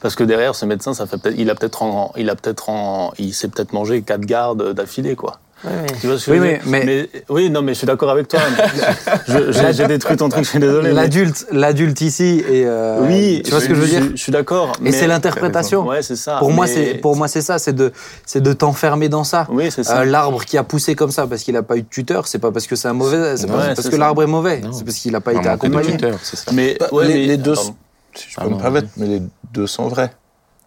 Parce 0.00 0.16
que 0.16 0.24
derrière, 0.24 0.56
ce 0.56 0.66
médecin, 0.66 0.92
ça 0.94 1.06
fait 1.06 1.18
il 1.36 1.48
a 1.50 1.54
peut-être 1.54 2.10
il 2.16 2.28
a 2.28 2.34
peut-être 2.34 2.70
il 3.18 3.32
s'est 3.32 3.46
peut-être 3.46 3.72
mangé 3.72 4.02
quatre 4.02 4.22
gardes 4.26 4.72
d'affilée, 4.72 5.14
quoi. 5.14 5.38
Oui. 5.64 5.70
Tu 6.00 6.06
vois 6.06 6.18
ce 6.18 6.26
que 6.26 6.30
Oui, 6.30 6.36
je 6.36 6.42
veux 6.42 6.48
mais- 6.66 6.84
dire 6.84 7.08
mais- 7.12 7.22
oui, 7.28 7.50
non, 7.50 7.62
mais 7.62 7.72
je 7.74 7.78
suis 7.78 7.86
d'accord 7.86 8.10
avec 8.10 8.28
toi. 8.28 8.38
Je- 9.26 9.72
J'ai 9.72 9.86
détruit 9.86 10.16
ton 10.16 10.28
truc, 10.28 10.44
je 10.44 10.50
suis 10.50 10.58
désolé. 10.60 10.88
mais- 10.88 10.94
L'adulte, 10.94 11.46
l'adulte 11.50 12.00
ici 12.00 12.42
et 12.48 12.64
euh, 12.64 13.00
oui, 13.02 13.42
tu 13.44 13.50
vois 13.50 13.60
ce 13.60 13.66
que 13.68 13.74
je 13.74 13.80
veux 13.80 13.86
dire? 13.88 14.02
Je, 14.12 14.16
suis 14.16 14.30
d'accord. 14.32 14.72
Et 14.80 14.84
mais- 14.84 14.92
c'est 14.92 15.06
l'interprétation. 15.08 15.86
Ouais, 15.86 16.02
c'est 16.02 16.16
ça. 16.16 16.36
Pour 16.38 16.50
moi, 16.52 16.66
c'est 16.66 16.94
pour 16.94 17.16
moi 17.16 17.26
c'est 17.28 17.40
ça, 17.42 17.58
c'est 17.58 17.72
de 17.72 17.92
c'est 18.24 18.40
de 18.42 18.52
t'enfermer 18.52 19.08
dans 19.08 19.24
ça. 19.24 19.46
Oui, 19.50 19.70
c'est 19.70 19.82
ça. 19.84 20.00
Euh, 20.00 20.04
l'arbre 20.04 20.44
qui 20.44 20.56
a 20.58 20.62
poussé 20.64 20.94
comme 20.94 21.10
ça 21.10 21.26
parce 21.26 21.42
qu'il 21.42 21.54
n'a 21.54 21.62
pas 21.62 21.76
eu 21.76 21.82
de 21.82 21.88
tuteur, 21.88 22.28
c'est 22.28 22.38
pas 22.38 22.52
parce 22.52 22.66
que 22.66 22.76
c'est 22.76 22.88
un 22.88 22.92
mauvais, 22.92 23.36
c'est 23.36 23.46
pas 23.46 23.54
Ouais, 23.58 23.66
parce 23.68 23.80
c'est 23.82 23.90
que 23.90 23.96
l'arbre 23.96 24.22
est 24.22 24.26
mauvais, 24.26 24.60
Non. 24.60 24.72
c'est 24.72 24.84
parce 24.84 24.96
qu'il 24.98 25.12
n'a 25.12 25.20
pas 25.20 25.32
Un 25.32 25.40
été 25.40 25.48
accompagné. 25.48 25.90
tuteur, 25.92 26.18
c'est 26.22 26.36
ça. 26.36 26.52
mais 26.52 26.76
Bah, 26.78 26.86
ouais, 26.92 27.06
les, 27.08 27.14
mais- 27.14 27.26
les 27.26 27.36
deux, 27.36 27.54
Pardon. 27.54 27.74
si 28.14 28.26
je 28.30 28.34
peux 28.36 28.42
Ah 28.42 28.46
me 28.46 28.50
non, 28.50 28.58
permettre, 28.58 28.88
mais 28.96 29.06
les 29.06 29.22
deux 29.52 29.66
sont 29.66 29.88
vrais. 29.88 30.12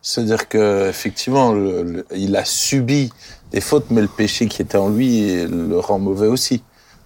C'est-à-dire 0.01 0.49
que 0.49 0.89
effectivement, 0.89 1.53
le- 1.53 1.83
le- 1.83 2.05
il 2.15 2.35
a 2.35 2.43
subi 2.43 3.11
des 3.51 3.61
fautes, 3.61 3.87
mais 3.89 4.01
le 4.01 4.07
péché 4.07 4.47
qui 4.47 4.61
était 4.61 4.77
en 4.77 4.89
lui 4.89 5.45
le 5.45 5.77
rend 5.79 5.99
mauvais 5.99 6.27
aussi. 6.27 6.63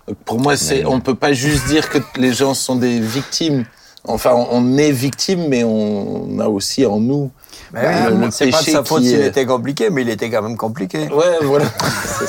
Donc 0.08 0.18
pour 0.18 0.40
moi, 0.40 0.56
c'est, 0.56 0.86
on 0.86 1.00
peut 1.00 1.16
pas 1.16 1.34
juste 1.34 1.68
dire 1.68 1.90
que 1.90 1.98
les 2.18 2.34
gens 2.34 2.54
sont 2.54 2.76
des 2.76 3.00
victimes. 3.00 3.66
Enfin, 4.04 4.34
on 4.52 4.78
est 4.78 4.92
victime, 4.92 5.48
mais 5.48 5.64
on 5.64 6.40
a 6.40 6.48
aussi 6.48 6.86
en 6.86 7.00
nous. 7.00 7.32
Ben 7.74 7.82
le- 8.10 8.16
oui, 8.16 8.26
le 8.26 8.32
c'est 8.32 8.50
pas 8.50 8.62
de 8.62 8.66
sa 8.70 8.84
faute 8.84 9.04
s'il 9.04 9.16
est- 9.20 9.28
était 9.28 9.46
compliqué, 9.46 9.90
mais 9.90 10.02
il 10.04 10.10
était 10.10 10.30
quand 10.30 10.42
même 10.42 10.56
compliqué. 10.58 11.08
Ouais, 11.12 11.26
voilà. 11.42 11.66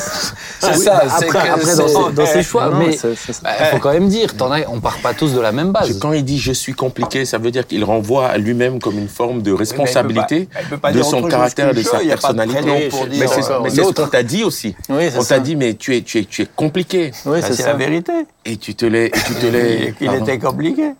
c'est 0.60 0.66
Oui, 0.72 0.78
ça. 0.84 1.02
c'est 1.18 1.26
Après, 1.26 1.28
que 1.28 1.52
après 1.52 1.64
c'est- 1.64 1.92
dans, 1.92 2.10
dans 2.10 2.26
ses 2.26 2.42
choix, 2.42 2.68
Non, 2.70 2.78
mais 2.78 2.92
c'est- 2.96 3.14
c'est 3.14 3.32
ça. 3.32 3.40
bah, 3.44 3.50
il 3.60 3.66
faut 3.66 3.78
quand 3.78 3.92
même 3.92 4.08
dire, 4.08 4.32
on 4.68 4.80
part 4.80 4.98
pas 4.98 5.14
tous 5.14 5.32
de 5.34 5.40
la 5.40 5.52
même 5.52 5.72
base. 5.72 5.98
Quand 6.00 6.12
il 6.12 6.24
dit 6.24 6.38
je 6.38 6.52
suis 6.52 6.72
compliqué, 6.74 7.24
ça 7.24 7.38
veut 7.38 7.50
dire 7.50 7.66
qu'il 7.66 7.84
renvoie 7.84 8.26
à 8.28 8.38
lui-même 8.38 8.80
comme 8.80 8.98
une 8.98 9.08
forme 9.08 9.42
de 9.42 9.52
responsabilité 9.52 10.48
il 10.72 10.78
pas 10.78 10.92
de 10.92 11.02
son 11.02 11.22
caractère, 11.22 11.72
de 11.74 11.82
sa 11.82 12.02
il 12.02 12.10
a 12.10 12.14
personnalité. 12.16 12.88
pour 12.88 13.06
Mais 13.06 13.26
c'est 13.26 13.40
d'accord, 13.40 13.62
mais 13.62 13.70
euh, 13.70 13.72
c'est 13.74 13.84
ce 13.84 13.92
qu'on 13.92 14.06
t'a 14.08 14.22
dit 14.22 14.42
aussi. 14.44 14.74
Oui, 14.88 15.08
c'est 15.10 15.18
On 15.18 15.22
ça. 15.22 15.36
t'a 15.36 15.40
dit, 15.40 15.56
mais 15.56 15.74
tu 15.74 15.96
es, 15.96 16.02
tu 16.02 16.18
es, 16.18 16.24
tu 16.24 16.42
es 16.42 16.46
compliqué. 16.56 17.12
Oui, 17.24 17.40
Ben, 17.40 17.42
c'est 17.42 17.54
c'est 17.54 17.62
ça. 17.62 17.68
la 17.68 17.74
vérité. 17.74 18.12
Et 18.44 18.56
tu 18.56 18.74
te 18.74 18.86
l'es, 18.86 19.06
et 19.06 19.10
tu 19.10 19.34
te 19.34 19.46
l'es. 19.46 19.94
Pardon. 20.04 20.22
était 20.24 20.38
compliqué. 20.38 20.90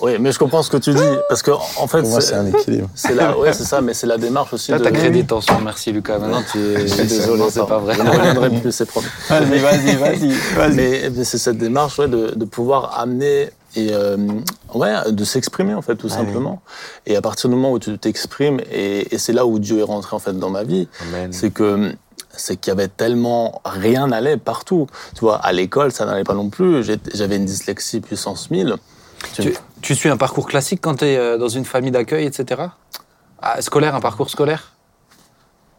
Oui, 0.00 0.12
mais 0.20 0.32
je 0.32 0.38
comprends 0.38 0.62
ce 0.62 0.70
que 0.70 0.76
tu 0.76 0.92
dis 0.94 1.02
parce 1.28 1.42
que 1.42 1.50
en 1.50 1.86
fait, 1.86 2.00
Pour 2.02 2.10
moi, 2.10 2.20
c'est 2.20 2.34
un 2.34 2.46
équilibre. 2.46 2.88
c'est 2.94 3.14
la, 3.14 3.36
ouais, 3.38 3.52
c'est 3.52 3.64
ça, 3.64 3.80
mais 3.80 3.94
c'est 3.94 4.06
la 4.06 4.16
démarche 4.18 4.52
aussi 4.52 4.70
Là, 4.70 4.78
de. 4.78 4.84
t'as 4.84 4.90
créé 4.90 5.10
des 5.10 5.24
tensions, 5.24 5.60
merci 5.60 5.92
Lucas. 5.92 6.18
Maintenant, 6.18 6.42
tu 6.50 6.58
es 6.58 6.80
Je 6.82 6.86
suis 6.94 7.06
désolé, 7.06 7.44
c'est 7.50 7.66
pas 7.66 7.78
vrai. 7.78 7.94
Je 7.94 8.02
ne 8.02 8.10
reviendrai 8.10 8.50
plus, 8.60 8.72
c'est 8.72 8.86
promis. 8.86 9.06
Vas-y, 9.28 9.58
vas-y, 9.58 9.96
vas-y. 9.96 10.32
vas-y. 10.56 10.74
Mais 10.74 11.10
mais 11.14 11.24
c'est 11.24 11.38
cette 11.38 11.58
démarche 11.58 11.98
ouais, 11.98 12.08
de, 12.08 12.32
de 12.34 12.44
pouvoir 12.44 12.98
amener 12.98 13.50
et 13.76 13.88
euh, 13.92 14.16
ouais, 14.74 14.94
de 15.10 15.24
s'exprimer 15.24 15.74
en 15.74 15.82
fait 15.82 15.96
tout 15.96 16.08
simplement. 16.08 16.62
Et 17.06 17.16
à 17.16 17.20
partir 17.20 17.50
du 17.50 17.56
moment 17.56 17.72
où 17.72 17.78
tu 17.78 17.98
t'exprimes, 17.98 18.60
et, 18.72 19.14
et 19.14 19.18
c'est 19.18 19.32
là 19.32 19.46
où 19.46 19.58
Dieu 19.58 19.78
est 19.80 19.82
rentré 19.84 20.16
en 20.16 20.18
fait 20.18 20.32
dans 20.38 20.50
ma 20.50 20.64
vie, 20.64 20.88
Amen. 21.08 21.32
c'est 21.32 21.50
que 21.50 21.92
c'est 22.32 22.56
qu'il 22.56 22.70
y 22.70 22.72
avait 22.72 22.88
tellement 22.88 23.60
rien 23.64 24.06
n'allait 24.06 24.36
partout. 24.36 24.86
Tu 25.14 25.20
vois, 25.20 25.36
à 25.36 25.52
l'école 25.52 25.92
ça 25.92 26.06
n'allait 26.06 26.24
pas 26.24 26.34
non 26.34 26.48
plus. 26.50 26.84
J'avais 27.14 27.36
une 27.36 27.44
dyslexie 27.46 28.00
puissance 28.00 28.50
1000. 28.50 28.74
Tu- 29.34 29.54
Tu, 29.82 29.94
suis 29.94 30.08
un 30.08 30.16
parcours 30.16 30.46
classique 30.46 30.80
quand 30.82 30.96
tu 30.96 31.04
es 31.04 31.38
dans 31.38 31.48
une 31.48 31.64
famille 31.64 31.90
d'accueil, 31.90 32.26
etc. 32.26 32.62
Ah, 33.40 33.62
scolaire, 33.62 33.94
un 33.94 34.00
parcours 34.00 34.30
scolaire? 34.30 34.72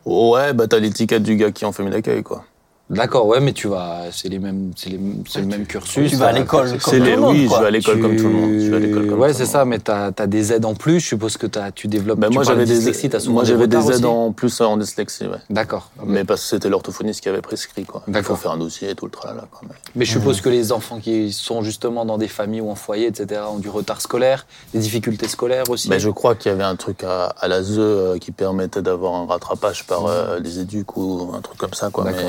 Ouais, 0.05 0.53
bah 0.53 0.67
t'as 0.67 0.79
l'étiquette 0.79 1.23
du 1.23 1.35
gars 1.35 1.51
qui 1.51 1.63
est 1.65 1.67
en 1.67 1.71
famille 1.71 1.91
d'accueil 1.91 2.23
quoi. 2.23 2.45
D'accord, 2.89 3.27
ouais, 3.27 3.39
mais 3.39 3.53
tu 3.53 3.67
vas, 3.67 4.05
c'est 4.11 4.29
les 4.29 4.39
mêmes, 4.39 4.71
c'est 4.75 4.89
les- 4.89 4.99
c'est 5.29 5.41
le 5.41 5.45
même 5.45 5.67
cursus. 5.67 6.09
Tu 6.09 6.15
vas 6.15 6.27
à 6.27 6.31
l'école 6.31 6.69
comme 6.71 6.79
C'est 6.79 6.97
tout 6.97 7.03
les, 7.03 7.11
le 7.11 7.17
monde, 7.21 7.35
oui, 7.35 7.47
je 7.47 7.59
vais 7.59 7.65
à 7.67 7.69
l'école 7.69 7.99
comme 8.01 8.15
tout 8.15 8.23
le 8.23 8.29
monde. 8.33 8.59
Je 8.59 8.69
vais 8.71 8.75
à 8.77 8.79
l'école 8.79 9.07
comme 9.07 9.19
ouais, 9.19 9.33
c'est 9.33 9.45
ça, 9.45 9.63
mais 9.63 9.77
tu 9.79 9.91
as, 9.91 10.11
des 10.27 10.53
aides 10.53 10.65
en 10.65 10.73
plus. 10.73 10.99
Je 10.99 11.05
suppose 11.09 11.37
que 11.37 11.45
as, 11.59 11.71
tu 11.71 11.87
développes. 11.87 12.17
Ben 12.19 12.29
tu 12.29 12.33
moi 12.33 12.43
j'avais 12.43 12.65
des, 12.65 12.81
souvent 13.19 13.33
moi 13.33 13.43
j'avais 13.43 13.67
des 13.67 13.91
aides 13.91 14.05
en 14.05 14.31
plus 14.31 14.59
en 14.61 14.75
dyslexie, 14.77 15.27
ouais. 15.27 15.37
D'accord. 15.51 15.91
Mais 16.03 16.23
parce 16.23 16.41
que 16.41 16.47
c'était 16.47 16.69
l'orthophoniste 16.69 17.21
qui 17.21 17.29
avait 17.29 17.41
prescrit, 17.41 17.85
quoi. 17.85 18.01
Il 18.07 18.23
faut 18.23 18.35
faire 18.35 18.51
un 18.51 18.57
dossier 18.57 18.89
et 18.89 18.95
tout 18.95 19.05
le 19.05 19.11
tralala, 19.11 19.47
quoi. 19.51 19.61
Mais- 19.69 19.75
Mais 19.95 20.05
je 20.05 20.11
suppose 20.13 20.41
que 20.41 20.49
les 20.49 20.71
enfants 20.71 20.99
qui 20.99 21.31
sont 21.31 21.61
justement 21.61 22.05
dans 22.05 22.17
des 22.17 22.27
familles 22.27 22.61
ou 22.61 22.71
en 22.71 22.75
foyer, 22.75 23.05
etc., 23.07 23.41
ont 23.51 23.59
du 23.59 23.69
retard 23.69 24.01
scolaire, 24.01 24.47
des 24.73 24.79
difficultés 24.79 25.27
scolaires 25.27 25.69
aussi. 25.69 25.89
Ben, 25.89 25.99
je 25.99 26.09
crois 26.09 26.33
qu'il 26.33 26.51
y 26.51 26.53
avait 26.55 26.63
un 26.63 26.75
truc 26.75 27.03
à, 27.03 27.25
à 27.39 27.47
la 27.47 27.61
ZE 27.61 27.77
euh, 27.77 28.17
qui 28.17 28.31
permettait 28.31 28.81
d'avoir 28.81 29.13
un 29.13 29.27
rattrapage 29.27 29.85
par 29.85 30.07
euh, 30.07 30.39
les 30.39 30.57
éducs 30.57 30.97
ou 30.97 31.31
un 31.35 31.41
truc 31.41 31.57
comme 31.59 31.73
ça, 31.75 31.91
quoi. 31.91 32.05
D'accord. 32.05 32.21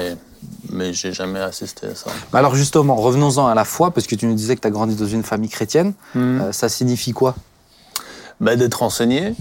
Mais, 0.80 0.92
j'ai 0.92 1.12
jamais 1.12 1.40
assisté 1.40 1.86
à 1.88 1.94
ça. 1.94 2.10
Mais 2.32 2.38
Alors 2.38 2.54
justement, 2.54 2.96
revenons-en 2.96 3.46
à 3.46 3.54
la 3.54 3.64
foi, 3.64 3.90
parce 3.90 4.06
que 4.06 4.14
tu 4.14 4.26
nous 4.26 4.34
disais 4.34 4.56
que 4.56 4.60
tu 4.62 4.68
as 4.68 4.70
grandi 4.70 4.94
dans 4.96 5.06
une 5.06 5.22
famille 5.24 5.50
chrétienne. 5.50 5.92
Euh, 6.16 6.52
ça 6.52 6.68
signifie 6.68 7.12
quoi? 7.12 7.34
Ben, 8.40 8.58
d'être 8.58 8.82
enseigné, 8.82 9.34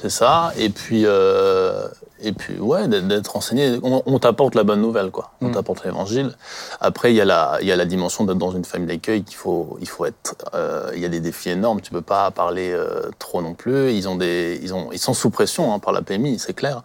c'est 0.00 0.10
ça. 0.10 0.52
Et 0.56 0.70
puis, 0.70 1.02
euh, 1.04 1.86
et 2.22 2.32
puis 2.32 2.58
ouais, 2.58 2.88
d'être- 2.88 3.36
enseigné. 3.36 3.78
On, 3.82 4.02
on 4.06 4.18
t'apporte 4.18 4.54
la 4.54 4.62
bonne 4.64 4.80
nouvelle, 4.80 5.10
quoi. 5.10 5.32
On 5.42 5.48
Mm. 5.48 5.52
t'apporte 5.52 5.84
l'évangile. 5.84 6.34
Après, 6.80 7.12
il 7.12 7.16
y, 7.16 7.20
a 7.20 7.26
la- 7.26 7.58
il 7.60 7.66
y 7.66 7.72
a 7.72 7.76
la 7.76 7.84
dimension 7.84 8.24
d'être 8.24 8.38
dans 8.38 8.52
une 8.52 8.64
famille 8.64 8.86
d'accueil 8.88 9.24
qu'il 9.24 9.36
faut, 9.36 9.76
il 9.82 9.88
faut 9.88 10.06
être. 10.06 10.34
euh, 10.54 10.90
Il 10.94 11.00
y 11.00 11.04
a 11.04 11.08
des 11.10 11.20
défis 11.20 11.50
énormes. 11.50 11.82
Tu 11.82 11.90
peux 11.90 12.00
pas 12.00 12.30
parler 12.30 12.70
euh, 12.72 13.10
trop 13.18 13.42
non 13.42 13.52
plus. 13.52 13.92
Ils 13.92 14.08
ont 14.08 14.16
des, 14.16 14.58
ils 14.62 14.72
ont, 14.72 14.88
ils 14.92 14.98
sont 14.98 15.12
sous 15.12 15.28
pression 15.28 15.74
hein, 15.74 15.78
par 15.78 15.92
la 15.92 16.00
PMI, 16.00 16.38
c'est 16.38 16.54
clair. 16.54 16.82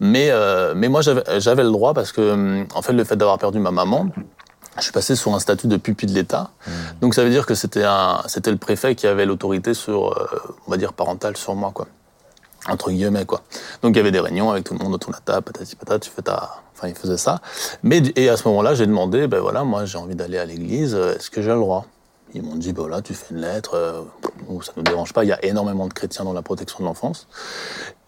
Mais, 0.00 0.28
euh, 0.30 0.74
mais 0.76 0.88
moi, 0.88 1.00
j'avais 1.02 1.62
le 1.62 1.70
droit 1.70 1.94
parce 1.94 2.12
que, 2.12 2.32
hum, 2.32 2.66
en 2.74 2.82
fait, 2.82 2.92
le 2.92 3.04
fait 3.04 3.16
d'avoir 3.16 3.38
perdu 3.38 3.58
ma 3.58 3.70
maman. 3.70 4.08
Je 4.76 4.82
suis 4.82 4.92
passé 4.92 5.14
sur 5.14 5.32
un 5.32 5.38
statut 5.38 5.68
de 5.68 5.76
pupille 5.76 6.08
de 6.08 6.14
l'État. 6.14 6.50
Donc 7.00 7.14
ça 7.14 7.22
veut 7.22 7.30
dire 7.30 7.46
que 7.46 7.54
c'était 7.54 7.84
un, 7.84 8.22
c'était 8.26 8.50
le 8.50 8.56
préfet 8.56 8.96
qui 8.96 9.06
avait 9.06 9.24
l'autorité 9.24 9.72
sur, 9.72 10.12
euh, 10.12 10.26
on 10.66 10.70
va 10.72 10.76
dire 10.76 10.92
parentale 10.92 11.36
sur 11.36 11.54
moi, 11.54 11.70
quoi. 11.72 11.86
Entre 12.68 12.90
guillemets, 12.90 13.24
quoi. 13.24 13.42
Donc 13.82 13.94
il 13.94 13.98
y 13.98 14.00
avait 14.00 14.10
des 14.10 14.18
réunions 14.18 14.50
avec 14.50 14.64
tout 14.64 14.74
le 14.74 14.82
monde 14.82 14.92
autour 14.94 15.12
de 15.12 15.16
la 15.16 15.20
table, 15.20 15.44
patati 15.44 15.76
patata, 15.76 16.00
tu 16.00 16.10
fais 16.10 16.22
ta, 16.22 16.56
enfin 16.74 16.88
il 16.88 16.94
faisait 16.96 17.18
ça. 17.18 17.40
Mais 17.84 18.02
et 18.16 18.28
à 18.28 18.36
ce 18.36 18.48
moment-là, 18.48 18.74
j'ai 18.74 18.86
demandé, 18.86 19.28
ben 19.28 19.38
voilà, 19.38 19.62
moi 19.62 19.84
j'ai 19.84 19.98
envie 19.98 20.16
d'aller 20.16 20.38
à 20.38 20.44
l'église, 20.44 20.96
euh, 20.96 21.14
est-ce 21.14 21.30
que 21.30 21.40
j'ai 21.40 21.50
le 21.50 21.60
droit? 21.60 21.86
Ils 22.34 22.42
m'ont 22.42 22.56
dit, 22.56 22.72
voilà, 22.72 23.00
tu 23.00 23.14
fais 23.14 23.32
une 23.34 23.40
lettre, 23.40 23.74
euh, 23.74 24.02
ça 24.62 24.72
ne 24.76 24.78
nous 24.78 24.82
dérange 24.82 25.12
pas. 25.12 25.22
Il 25.24 25.28
y 25.28 25.32
a 25.32 25.44
énormément 25.44 25.86
de 25.86 25.92
chrétiens 25.92 26.24
dans 26.24 26.32
la 26.32 26.42
protection 26.42 26.80
de 26.80 26.84
l'enfance. 26.84 27.28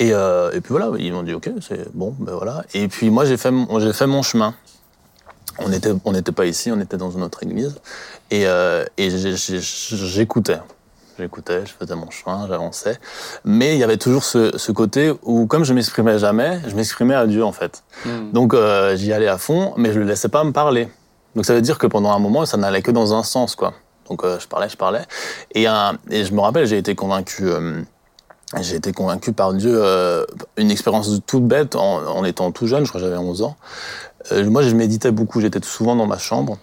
Et, 0.00 0.12
euh, 0.12 0.50
et 0.52 0.60
puis 0.60 0.70
voilà, 0.72 0.90
ils 0.98 1.12
m'ont 1.12 1.22
dit, 1.22 1.32
ok, 1.32 1.48
c'est 1.60 1.94
bon, 1.94 2.14
ben 2.18 2.32
voilà. 2.34 2.64
Et 2.74 2.88
puis 2.88 3.08
moi 3.10 3.24
j'ai 3.24 3.36
fait, 3.36 3.52
mon- 3.52 3.78
j'ai 3.78 3.92
fait 3.92 4.06
mon 4.08 4.22
chemin. 4.22 4.54
On 5.58 5.68
n'était 5.68 5.92
on 6.04 6.12
pas 6.32 6.44
ici, 6.46 6.70
on 6.72 6.80
était 6.80 6.96
dans 6.96 7.10
une 7.10 7.22
autre 7.22 7.42
église. 7.44 7.76
Et, 8.30 8.46
euh, 8.46 8.84
et 8.98 9.10
j'écoutais. 9.10 10.58
J'écoutais, 11.18 11.64
je 11.64 11.72
faisais 11.72 11.94
mon 11.94 12.10
chemin, 12.10 12.46
j'avançais. 12.46 12.98
Mais 13.44 13.74
il 13.74 13.78
y 13.78 13.84
avait 13.84 13.96
toujours 13.96 14.22
ce, 14.24 14.58
ce 14.58 14.70
côté 14.72 15.14
où, 15.22 15.46
comme 15.46 15.64
je 15.64 15.72
m'exprimais 15.72 16.18
jamais, 16.18 16.60
je 16.66 16.74
m'exprimais 16.74 17.14
à 17.14 17.26
Dieu, 17.26 17.42
en 17.42 17.52
fait. 17.52 17.84
Donc 18.34 18.52
euh, 18.52 18.96
j'y 18.96 19.12
allais 19.14 19.28
à 19.28 19.38
fond, 19.38 19.72
mais 19.78 19.92
je 19.94 19.98
le 20.00 20.04
laissais 20.04 20.28
pas 20.28 20.44
me 20.44 20.52
parler. 20.52 20.88
Donc 21.34 21.46
ça 21.46 21.54
veut 21.54 21.62
dire 21.62 21.78
que 21.78 21.86
pendant 21.86 22.10
un 22.12 22.18
moment, 22.18 22.44
ça 22.44 22.56
n'allait 22.58 22.82
que 22.82 22.90
dans 22.90 23.14
un 23.14 23.22
sens, 23.22 23.54
quoi. 23.54 23.72
Donc 24.08 24.24
euh, 24.24 24.38
je 24.38 24.46
parlais, 24.46 24.68
je 24.68 24.76
parlais. 24.76 25.02
Et, 25.52 25.68
euh, 25.68 25.92
et 26.10 26.24
je 26.24 26.32
me 26.34 26.40
rappelle, 26.40 26.66
j'ai 26.66 26.78
été 26.78 26.94
convaincu. 26.94 27.44
euh, 27.46 27.82
j'ai 28.60 28.76
été 28.76 28.92
convaincu 28.92 29.32
par 29.32 29.54
Dieu, 29.54 29.82
une 30.56 30.70
expérience 30.70 31.10
toute 31.26 31.44
bête 31.44 31.74
en, 31.74 32.24
étant 32.24 32.52
tout 32.52 32.68
jeune, 32.68 32.84
je 32.84 32.88
crois 32.88 33.00
que 33.00 33.04
j'avais 33.04 33.18
11 33.18 33.42
ans. 33.42 33.56
Moi, 34.32 34.62
je 34.62 34.72
méditais 34.72 35.10
beaucoup, 35.10 35.40
j'étais 35.40 35.60
souvent 35.64 35.96
dans 35.96 36.06
ma 36.06 36.16
chambre 36.16 36.56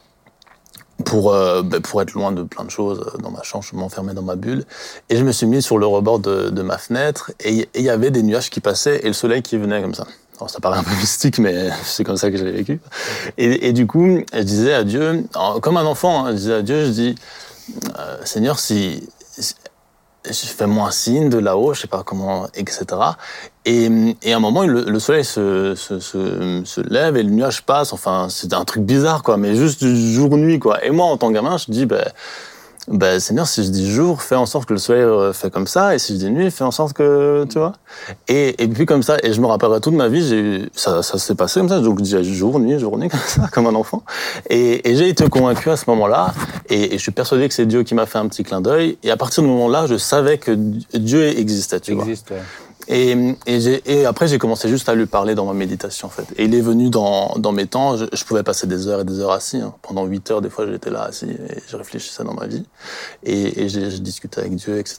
pour, 1.04 1.36
pour 1.84 2.02
être 2.02 2.14
loin 2.14 2.32
de 2.32 2.44
plein 2.44 2.64
de 2.64 2.72
choses 2.72 3.06
dans 3.22 3.32
ma 3.32 3.44
chambre, 3.44 3.66
je 3.70 3.76
m'enfermais 3.76 4.14
dans 4.14 4.22
ma 4.22 4.38
bulle. 4.38 4.64
Et 5.10 5.18
je 5.18 5.26
me 5.26 5.34
suis 5.34 5.46
mis 5.46 5.62
sur 5.62 5.78
le 5.78 5.86
rebord 5.86 6.20
de, 6.20 6.62
ma 6.62 6.78
fenêtre 6.78 7.34
et 7.42 7.68
il 7.76 7.82
y 7.82 7.90
avait 7.90 8.12
des 8.12 8.24
nuages 8.24 8.50
qui 8.50 8.62
passaient 8.62 9.02
et 9.04 9.08
le 9.08 9.14
soleil 9.14 9.42
qui 9.42 9.58
venait 9.58 9.82
comme 9.82 9.94
ça. 9.94 10.08
Ça 10.48 10.60
paraît 10.60 10.80
un 10.80 10.84
peu 10.84 10.96
mystique, 11.00 11.40
mais 11.40 11.70
c'est 11.84 12.04
comme 12.04 12.18
ça 12.18 12.32
que 12.32 12.38
je 12.38 12.44
vécu. 12.44 12.82
Et, 13.38 13.72
du 13.74 13.88
coup, 13.88 14.20
je 14.34 14.42
disais 14.42 14.74
à 14.74 14.84
Dieu, 14.84 15.26
comme 15.62 15.78
un 15.78 15.86
enfant, 15.86 16.26
hein, 16.26 16.32
je 16.32 16.36
disais 16.36 16.54
à 16.54 16.62
Dieu, 16.62 16.86
je 16.86 16.92
dis, 16.92 17.16
euh, 17.98 18.18
Seigneur, 18.26 18.60
si, 18.60 19.08
fais-moi 20.32 20.88
un 20.88 20.92
signe 20.92 21.30
de 21.30 21.38
là-haut, 21.38 21.74
je 21.74 21.82
sais 21.82 21.88
pas 21.88 22.04
comment, 22.04 22.48
etc. 22.56 22.86
Et, 23.66 23.88
à 24.26 24.36
un 24.36 24.40
moment, 24.40 24.64
le, 24.64 24.84
le 24.84 25.00
soleil 25.00 25.24
se, 25.24 25.76
se, 25.76 26.00
se, 26.00 26.62
se 26.66 26.82
lève 26.82 27.16
et 27.16 27.24
le 27.24 27.30
nuage 27.30 27.64
passe. 27.64 27.94
Enfin, 27.94 28.28
c'est 28.30 28.54
un 28.54 28.66
truc 28.66 28.84
bizarre, 28.84 29.24
quoi, 29.24 29.38
mais 29.38 29.56
juste 29.56 29.86
jour-nuit, 29.86 30.60
quoi. 30.60 30.84
Et 30.84 30.92
moi, 30.92 31.06
en 31.06 31.18
tant 31.18 31.30
que 31.30 31.34
gamin, 31.34 31.58
je 31.58 31.66
dis, 31.70 31.86
ben, 31.86 32.04
ben, 32.88 33.20
Seigneur, 33.20 33.48
si 33.48 33.64
je 33.64 33.70
dis 33.70 33.90
jour, 33.90 34.22
fais 34.22 34.36
en 34.36 34.46
sorte 34.46 34.66
que 34.68 34.74
le 34.74 34.80
soleil 34.80 35.04
euh, 35.04 35.32
fait 35.32 35.50
comme 35.50 35.68
ça, 35.68 35.96
et 35.96 36.00
si 36.00 36.14
je 36.14 36.20
dis 36.20 36.30
nuit, 36.30 36.52
fais 36.52 36.64
en 36.64 36.72
sorte 36.72 36.94
que, 36.94 37.46
tu 37.50 37.58
vois. 37.58 37.74
Et, 38.28 38.62
et 38.62 38.68
puis 38.68 38.86
comme 38.86 39.04
ça, 39.04 39.18
et 39.24 39.32
je 39.32 39.40
me 39.40 39.48
rappellerai 39.48 39.80
toute 39.80 39.94
ma 39.94 40.10
vie, 40.10 40.28
j'ai 40.28 40.70
ça, 40.74 41.02
ça 41.02 41.18
s'est 41.18 41.36
passé 41.36 41.62
comme 41.62 41.70
ça, 41.70 41.80
donc 41.80 42.00
je 42.00 42.04
disais 42.04 42.24
jour, 42.24 42.60
nuit, 42.60 42.80
jour, 42.80 42.98
nuit, 42.98 43.10
comme 43.12 43.20
ça, 43.26 43.48
comme 43.52 43.68
un 43.68 43.76
enfant. 43.76 44.04
Et, 44.50 44.90
et 44.90 44.96
j'ai 44.96 45.08
été 45.08 45.30
convaincu 45.30 45.70
à 45.70 45.78
ce 45.78 45.86
moment-là, 45.88 46.34
et, 46.70 46.94
et 46.94 46.98
je 46.98 47.02
suis 47.02 47.12
persuadé 47.12 47.48
que 47.48 47.54
c'est 47.54 47.66
Dieu 47.66 47.84
qui 47.84 47.96
m'a 47.96 48.06
fait 48.06 48.18
un 48.18 48.28
petit 48.28 48.44
clin 48.44 48.60
d'œil, 48.60 48.98
et 49.04 49.12
à 49.12 49.18
partir 49.18 49.44
du 49.44 49.50
moment-là, 49.50 49.86
je 49.88 49.96
savais 49.96 50.38
que 50.38 50.52
Dieu 50.52 51.24
existait, 51.38 51.80
tu 51.80 51.94
vois. 51.94 52.04
existe. 52.04 52.32
ouais. 52.32 52.38
Et, 52.88 53.36
et, 53.46 54.06
après, 54.06 54.28
j'ai 54.28 54.38
commencé 54.38 54.68
juste 54.68 54.90
à 54.90 54.96
lui 54.96 55.06
parler 55.06 55.36
dans 55.36 55.46
ma 55.46 55.54
méditation, 55.54 56.08
en 56.08 56.12
fait. 56.12 56.26
Et 56.38 56.46
il 56.46 56.54
est 56.56 56.62
venu 56.62 56.90
dans, 56.90 57.36
dans 57.38 57.52
mes 57.52 57.66
temps. 57.68 57.96
Je, 57.98 58.06
je 58.12 58.24
pouvais 58.26 58.44
passer 58.44 58.68
des 58.68 58.88
heures 58.88 59.00
et 59.02 59.04
des 59.06 59.20
heures 59.20 59.32
assis. 59.32 59.58
hein. 59.58 59.74
Pendant 59.82 60.06
huit 60.06 60.30
heures, 60.32 60.42
des 60.42 60.50
fois, 60.50 60.66
j'étais 60.68 60.90
là 60.90 61.04
assis 61.04 61.26
et 61.30 61.62
je 61.68 61.76
réfléchissais 61.78 62.24
dans 62.24 62.34
ma 62.34 62.48
vie. 62.48 62.66
Et, 63.24 63.64
et 63.64 63.70
j'ai 63.70 63.88
discuté 64.00 64.42
avec 64.42 64.56
Dieu, 64.56 64.78
etc. 64.80 64.98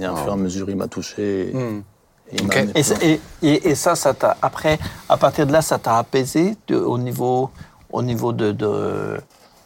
Et 0.00 0.04
à 0.04 0.14
fur 0.16 0.28
et 0.28 0.32
à 0.32 0.36
mesure, 0.36 0.70
il 0.70 0.76
m'a 0.76 0.88
touché. 0.88 1.50
Et, 1.50 1.54
Hmm. 1.54 1.82
et 2.30 2.42
il 2.76 2.84
ça- 2.84 2.94
et 3.42 3.74
ça, 3.74 3.94
ça 3.94 4.12
t'a, 4.12 4.36
après, 4.42 4.78
à 5.08 5.16
partir 5.16 5.46
de 5.46 5.52
là, 5.52 5.62
ça 5.62 5.78
t'a 5.78 5.96
apaisé 5.98 6.56
de- 6.68 6.76
au 6.76 6.98
niveau, 6.98 7.48
au 7.90 8.02
niveau 8.02 8.32
de, 8.34 8.52
de 8.52 9.18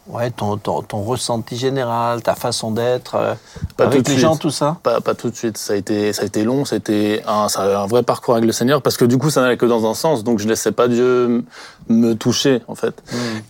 ouais, 0.07 0.31
ton, 0.31 0.57
ton, 0.57 0.81
ton 0.81 1.01
ressenti 1.01 1.57
général, 1.57 2.21
ta 2.21 2.35
façon 2.35 2.71
d'être, 2.71 3.15
euh, 3.15 3.33
Pas 3.77 3.85
tout 3.85 3.91
avec 3.91 4.03
de 4.03 4.09
les 4.09 4.15
suite. 4.15 4.21
gens, 4.21 4.35
tout 4.35 4.49
ça? 4.49 4.77
Pas, 4.83 5.01
pas 5.01 5.15
tout 5.15 5.29
de 5.29 5.35
suite. 5.35 5.57
Ça 5.57 5.73
a 5.73 5.75
été, 5.75 6.13
ça 6.13 6.23
a 6.23 6.25
été 6.25 6.43
long. 6.43 6.65
Ça 6.65 6.75
a 6.75 6.77
été 6.77 7.21
un, 7.25 7.47
vrai 7.87 8.03
parcours 8.03 8.35
avec 8.35 8.45
le 8.45 8.51
Seigneur 8.51 8.81
parce 8.81 8.97
que 8.97 9.05
du 9.05 9.17
coup, 9.17 9.29
ça 9.29 9.41
n'allait 9.41 9.57
que 9.57 9.65
dans 9.65 9.89
un 9.89 9.93
sens. 9.93 10.23
Donc, 10.23 10.39
je 10.39 10.47
laissais 10.47 10.71
pas 10.71 10.87
Dieu 10.87 11.45
me 11.89 12.13
toucher, 12.13 12.61
en 12.67 12.75
fait. 12.75 13.01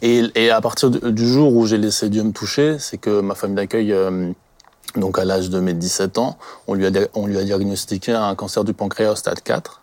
Et, 0.01 0.23
et 0.35 0.49
à 0.49 0.61
partir 0.61 0.89
du, 0.89 1.27
jour 1.27 1.55
où 1.55 1.65
j'ai 1.65 1.77
laissé 1.77 2.09
Dieu 2.09 2.23
me 2.23 2.31
toucher, 2.31 2.77
c'est 2.79 2.97
que 2.97 3.21
ma 3.21 3.35
famille 3.35 3.55
d'accueil, 3.55 3.91
euh, 3.93 4.31
donc 4.95 5.17
à 5.17 5.25
l'âge 5.25 5.49
de 5.49 5.59
mes 5.59 5.73
17 5.73 6.17
ans, 6.17 6.37
on 6.67 6.73
lui 6.73 6.85
a, 6.85 6.91
on 7.13 7.25
lui 7.25 7.37
a 7.37 7.43
diagnostiqué 7.43 8.11
un 8.13 8.35
cancer 8.35 8.63
du 8.63 8.73
pancréas 8.73 9.11
au 9.11 9.15
stade 9.15 9.41
4. 9.41 9.81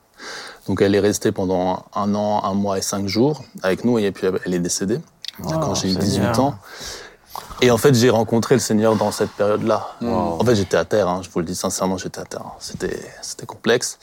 Donc, 0.69 0.83
elle 0.83 0.95
est 0.95 1.01
restée 1.01 1.33
pendant 1.33 1.85
un 1.95 2.15
an, 2.15 2.45
un 2.45 2.55
mois 2.55 2.79
et 2.79 2.83
cinq 2.83 3.09
jours 3.09 3.43
avec 3.63 3.85
nous 3.85 3.99
et 3.99 4.13
puis 4.13 4.27
elle 4.45 4.55
est 4.55 4.59
décédée 4.61 5.01
quand 5.43 5.75
j'ai 5.75 5.91
eu 5.91 5.95
18 5.97 6.11
Seigneur. 6.13 6.41
ans. 6.41 6.55
Et 7.63 7.71
en 7.71 7.77
fait, 7.77 7.95
j'ai 7.95 8.11
rencontré 8.11 8.55
le 8.55 8.61
Seigneur 8.61 8.97
dans 8.97 9.11
cette 9.13 9.31
période-là. 9.33 9.87
En 10.03 10.43
fait, 10.45 10.55
j'étais 10.55 10.77
à 10.77 10.85
terre, 10.85 11.09
hein, 11.09 11.21
je 11.23 11.29
vous 11.31 11.41
le 11.41 11.45
dis 11.45 11.55
sincèrement, 11.55 11.97
j'étais 11.99 12.21
à 12.21 12.25
terre. 12.25 12.43
hein. 12.45 12.53
C'était, 12.59 12.99
c'était 13.23 13.47
complexe. 13.47 13.99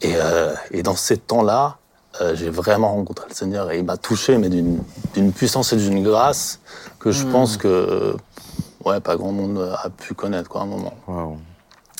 Et, 0.00 0.12
euh, 0.16 0.54
et 0.70 0.82
dans 0.82 0.94
ces 0.94 1.16
temps-là, 1.16 1.76
euh, 2.20 2.34
j'ai 2.36 2.50
vraiment 2.50 2.92
rencontré 2.92 3.26
le 3.28 3.34
Seigneur 3.34 3.70
et 3.70 3.78
il 3.78 3.84
m'a 3.84 3.96
touché, 3.96 4.38
mais 4.38 4.48
d'une, 4.48 4.80
d'une 5.14 5.32
puissance 5.32 5.72
et 5.72 5.76
d'une 5.76 6.02
grâce 6.02 6.60
que 6.98 7.10
je 7.12 7.24
pense 7.26 7.56
que 7.56 8.16
ouais, 8.84 9.00
pas 9.00 9.16
grand 9.16 9.32
monde 9.32 9.58
a 9.82 9.90
pu 9.90 10.14
connaître 10.14 10.48
quoi, 10.48 10.60
à 10.62 10.64
un 10.64 10.66
moment. 10.68 10.94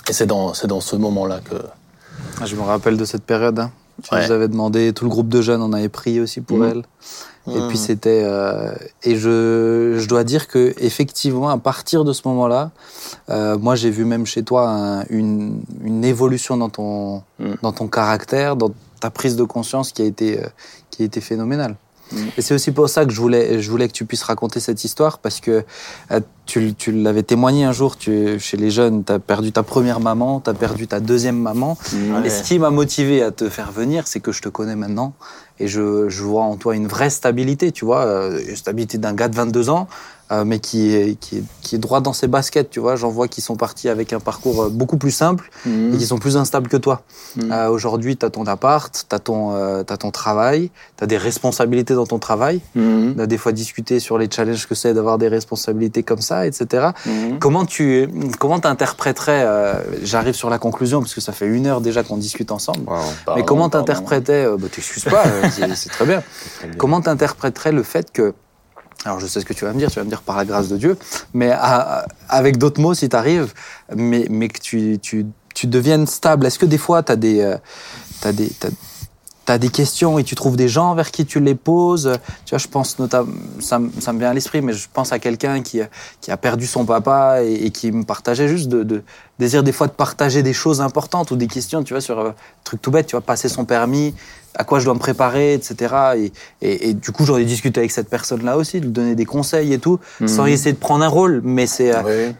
Et 0.08 0.12
c'est 0.12 0.26
dans, 0.26 0.54
c'est 0.54 0.66
dans 0.66 0.80
ce 0.80 0.96
moment-là 0.96 1.40
que. 1.40 1.56
Ah, 2.40 2.46
Je 2.46 2.54
me 2.56 2.62
rappelle 2.62 2.96
de 2.96 3.04
cette 3.04 3.24
période. 3.24 3.58
hein. 3.58 3.70
Tu 4.02 4.14
Ouais. 4.14 4.24
nous 4.26 4.32
avais 4.32 4.48
demandé, 4.48 4.92
tout 4.94 5.04
le 5.04 5.10
groupe 5.10 5.28
de 5.28 5.42
jeunes 5.42 5.60
en 5.62 5.72
avait 5.74 5.88
prié 5.90 6.20
aussi 6.20 6.40
pour 6.40 6.58
Mhm. 6.58 6.68
elle. 6.70 6.82
Et 7.48 7.58
puis 7.68 7.78
c'était 7.78 8.22
euh, 8.22 8.72
et 9.02 9.16
je, 9.16 9.94
je 9.98 10.06
dois 10.08 10.24
dire 10.24 10.46
que 10.46 10.74
effectivement 10.78 11.48
à 11.48 11.56
partir 11.58 12.04
de 12.04 12.12
ce 12.12 12.22
moment-là, 12.28 12.70
euh, 13.30 13.56
moi 13.58 13.74
j'ai 13.76 13.90
vu 13.90 14.04
même 14.04 14.26
chez 14.26 14.42
toi 14.42 14.68
un- 14.68 15.04
une, 15.08 15.62
une 15.82 16.04
évolution 16.04 16.56
dans 16.56 16.68
ton 16.68 17.22
Mhm. 17.38 17.56
dans 17.62 17.72
ton 17.72 17.88
caractère, 17.88 18.56
dans 18.56 18.70
ta 19.00 19.10
prise 19.10 19.36
de 19.36 19.44
conscience 19.44 19.90
qui 19.92 20.02
a 20.02 20.04
été 20.04 20.38
euh, 20.38 20.46
qui 20.90 21.02
a 21.02 21.06
été 21.06 21.20
phénoménale. 21.22 21.76
Et 22.36 22.42
c'est 22.42 22.54
aussi 22.54 22.72
pour 22.72 22.88
ça 22.88 23.04
que 23.04 23.12
je 23.12 23.20
voulais 23.20 23.60
je 23.60 23.70
voulais 23.70 23.88
que 23.88 23.92
tu 23.92 24.04
puisses 24.04 24.22
raconter 24.22 24.60
cette 24.60 24.84
histoire 24.84 25.18
parce 25.18 25.40
que 25.40 25.64
euh, 26.10 26.20
tu, 26.46 26.74
tu 26.74 26.92
l'avais 26.92 27.22
témoigné 27.22 27.64
un 27.64 27.72
jour 27.72 27.96
tu, 27.96 28.38
chez 28.40 28.56
les 28.56 28.70
jeunes, 28.70 29.04
tu 29.04 29.12
as 29.12 29.18
perdu 29.18 29.52
ta 29.52 29.62
première 29.62 30.00
maman, 30.00 30.40
tu 30.40 30.50
as 30.50 30.54
perdu 30.54 30.88
ta 30.88 31.00
deuxième 31.00 31.38
maman. 31.38 31.78
Ouais. 31.92 32.26
Et 32.26 32.30
ce 32.30 32.42
qui 32.42 32.58
m'a 32.58 32.70
motivé 32.70 33.22
à 33.22 33.30
te 33.30 33.48
faire 33.48 33.70
venir, 33.70 34.06
c'est 34.06 34.20
que 34.20 34.32
je 34.32 34.42
te 34.42 34.48
connais 34.48 34.76
maintenant 34.76 35.14
et 35.60 35.68
je, 35.68 36.08
je 36.08 36.22
vois 36.22 36.42
en 36.42 36.56
toi 36.56 36.74
une 36.74 36.88
vraie 36.88 37.10
stabilité, 37.10 37.70
tu 37.70 37.84
vois, 37.84 38.04
euh, 38.04 38.40
une 38.48 38.56
stabilité 38.56 38.98
d'un 38.98 39.12
gars 39.12 39.28
de 39.28 39.36
22 39.36 39.68
ans, 39.68 39.88
euh, 40.30 40.44
mais 40.44 40.58
qui 40.60 40.94
est, 40.94 41.18
qui, 41.18 41.38
est, 41.38 41.42
qui 41.62 41.74
est 41.74 41.78
droit 41.78 42.00
dans 42.00 42.12
ses 42.12 42.28
baskets, 42.28 42.70
tu 42.70 42.80
vois. 42.80 42.96
J'en 42.96 43.10
vois 43.10 43.28
qui 43.28 43.40
sont 43.40 43.56
partis 43.56 43.88
avec 43.88 44.12
un 44.12 44.20
parcours 44.20 44.64
euh, 44.64 44.68
beaucoup 44.68 44.96
plus 44.96 45.10
simple 45.10 45.50
Mhm. 45.66 45.94
et 45.94 45.98
qui 45.98 46.06
sont 46.06 46.18
plus 46.18 46.36
instables 46.36 46.68
que 46.68 46.76
toi. 46.76 47.02
Mhm. 47.36 47.52
Euh, 47.52 47.68
Aujourd'hui, 47.70 48.16
tu 48.16 48.24
as 48.26 48.30
ton 48.30 48.44
appart, 48.46 49.06
tu 49.08 49.14
as, 49.14 49.18
ton, 49.18 49.54
euh, 49.54 49.82
t'as 49.82 49.96
ton 49.96 50.10
travail, 50.10 50.70
tu 50.96 51.04
as 51.04 51.06
des 51.06 51.16
responsabilités 51.18 51.94
dans 51.94 52.06
ton 52.06 52.18
travail. 52.18 52.60
Mhm. 52.74 53.14
On 53.16 53.20
a 53.22 53.26
des 53.26 53.38
fois 53.38 53.52
discuté 53.52 54.00
sur 54.00 54.18
les 54.18 54.28
challenges 54.30 54.66
que 54.66 54.74
c'est 54.74 54.94
d'avoir 54.94 55.18
des 55.18 55.28
responsabilités 55.28 56.02
comme 56.02 56.20
ça, 56.20 56.46
etc. 56.46 56.88
Mhm. 57.06 57.38
Comment 57.38 57.64
tu 57.64 58.08
comment 58.38 58.58
t'interpréterais 58.60 59.42
euh, 59.44 59.74
J'arrive 60.02 60.34
sur 60.34 60.50
la 60.50 60.58
conclusion 60.58 61.00
parce 61.00 61.14
que 61.14 61.20
ça 61.20 61.32
fait 61.32 61.46
une 61.46 61.66
heure 61.66 61.80
déjà 61.80 62.02
qu'on 62.02 62.16
discute 62.16 62.50
ensemble. 62.52 62.80
Mais 63.36 63.44
comment 63.44 63.68
t'interprétais 63.68 64.44
euh, 64.46 64.56
bah, 64.58 64.68
T'excuses 64.70 65.04
pas, 65.04 65.24
c'est. 65.50 65.88
Très 65.90 66.06
bien. 66.06 66.22
Comment 66.78 67.00
t'interpréterais 67.00 67.72
le 67.72 67.82
fait 67.82 68.12
que 68.12 68.32
alors 69.04 69.20
je 69.20 69.26
sais 69.26 69.40
ce 69.40 69.44
que 69.46 69.52
tu 69.54 69.64
vas 69.64 69.72
me 69.72 69.78
dire, 69.78 69.90
tu 69.90 69.98
vas 69.98 70.04
me 70.04 70.10
dire 70.10 70.22
par 70.22 70.36
la 70.36 70.44
grâce 70.44 70.68
de 70.68 70.76
Dieu, 70.76 70.98
mais 71.32 71.50
à- 71.50 72.06
avec 72.28 72.58
d'autres 72.58 72.80
mots 72.80 72.94
si 72.94 73.08
t'arrives, 73.08 73.52
mais 73.94 74.26
mais 74.30 74.48
que 74.48 74.60
tu 74.60 74.98
tu 75.00 75.26
tu 75.54 75.66
deviennes 75.66 76.06
stable. 76.06 76.46
Est-ce 76.46 76.58
que 76.58 76.66
des 76.66 76.78
fois 76.78 77.02
t'as 77.02 77.16
des 77.16 77.40
euh, 77.40 77.56
des 78.32 78.50
t'as 79.46 79.58
des 79.58 79.68
questions 79.68 80.18
et 80.20 80.22
tu 80.22 80.36
trouves 80.36 80.56
des 80.56 80.68
gens 80.68 80.94
vers 80.94 81.10
qui 81.10 81.26
tu 81.26 81.40
les 81.40 81.56
poses? 81.56 82.12
Tu 82.44 82.50
vois, 82.50 82.58
je 82.58 82.68
pense 82.68 83.00
notamment, 83.00 83.32
ça, 83.58 83.80
ça 83.98 84.12
me 84.12 84.20
vient 84.20 84.30
à 84.30 84.34
l'esprit, 84.34 84.60
mais 84.60 84.72
je 84.72 84.86
pense 84.92 85.12
à 85.12 85.18
quelqu'un 85.18 85.60
qui, 85.60 85.80
a- 85.80 85.88
qui 86.20 86.30
a 86.30 86.36
perdu 86.36 86.68
son 86.68 86.84
papa 86.84 87.42
et, 87.42 87.70
qui 87.70 87.90
me 87.90 88.04
partageait 88.04 88.46
juste 88.46 88.68
de, 88.68 89.02
désir 89.40 89.64
des 89.64 89.72
fois 89.72 89.88
de 89.88 89.92
partager 89.92 90.44
des 90.44 90.52
choses 90.52 90.80
importantes 90.80 91.32
ou 91.32 91.36
des 91.36 91.48
questions, 91.48 91.82
tu 91.82 91.94
vois, 91.94 92.00
sur 92.00 92.20
un 92.20 92.34
truc 92.62 92.80
tout 92.80 92.92
bête, 92.92 93.06
tu 93.08 93.16
vois, 93.16 93.22
passer 93.22 93.48
son 93.48 93.64
permis, 93.64 94.14
à 94.56 94.64
quoi 94.64 94.78
je 94.80 94.84
dois 94.84 94.94
me 94.94 94.98
préparer, 94.98 95.54
etc. 95.54 95.94
Et, 96.16 96.32
et, 96.62 96.90
et 96.90 96.94
du 96.94 97.12
coup, 97.12 97.24
ai 97.38 97.44
discuté 97.44 97.80
avec 97.80 97.90
cette 97.92 98.08
personne-là 98.08 98.56
aussi, 98.56 98.80
de 98.80 98.86
lui 98.86 98.92
donner 98.92 99.14
des 99.14 99.24
conseils 99.26 99.72
et 99.72 99.78
tout, 99.78 99.98
sans 100.26 100.42
Mhm. 100.44 100.48
essayer 100.48 100.72
de 100.72 100.78
prendre 100.78 101.04
un 101.04 101.08
rôle. 101.08 101.40
Mais 101.44 101.66
c'est 101.66 101.94
euh, 101.94 102.32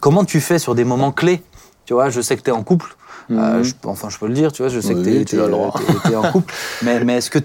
comment 0.00 0.24
tu 0.24 0.40
fais 0.40 0.58
sur 0.58 0.74
des 0.74 0.84
moments 0.84 1.12
clés? 1.12 1.42
Tu 1.84 1.92
vois, 1.94 2.08
je 2.10 2.20
sais 2.20 2.36
que 2.36 2.42
tu 2.42 2.50
es 2.50 2.52
en 2.52 2.62
couple. 2.62 2.96
Euh, 3.30 3.58
Mhm. 3.58 3.62
je- 3.62 3.74
enfin, 3.84 4.08
je 4.10 4.18
peux 4.18 4.26
le 4.26 4.34
dire, 4.34 4.50
tu 4.50 4.62
vois, 4.62 4.70
je 4.70 4.80
sais 4.80 4.94
Oui, 4.94 5.02
que 5.24 5.30
tu 5.30 5.40
as 5.40 5.44
le 5.44 5.50
droit. 5.52 5.72
tu 6.04 6.10
es, 6.10 6.16
en 6.16 6.32
couple. 6.32 6.52
mais 6.82 6.98
mais 7.04 7.16
est-ce 7.18 7.30
que 7.30 7.38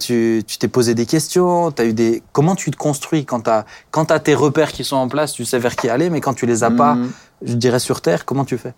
tu 0.47 0.57
t'es 0.57 0.67
posé 0.67 0.95
des 0.95 1.05
questions? 1.05 1.71
T'as 1.71 1.85
eu 1.85 1.93
des 1.93 2.23
Comment 2.31 2.55
tu 2.55 2.71
te 2.71 2.77
construis 2.77 3.23
quand 3.25 3.41
tu 3.41 3.49
as, 3.51 4.19
tes 4.19 4.33
repères 4.33 4.71
qui 4.71 4.83
sont 4.83 4.95
en 4.95 5.07
place, 5.07 5.33
tu 5.33 5.45
sais 5.45 5.59
vers 5.59 5.75
qui 5.75 5.87
aller, 5.89 6.09
mais 6.09 6.21
quand 6.21 6.33
tu 6.33 6.45
les 6.47 6.63
as 6.63 6.71
pas, 6.71 6.95
Mhm. 6.95 7.11
je 7.45 7.53
dirais 7.53 7.79
sur 7.79 8.01
Terre, 8.01 8.25
comment 8.25 8.45
tu 8.45 8.57
fais? 8.57 8.73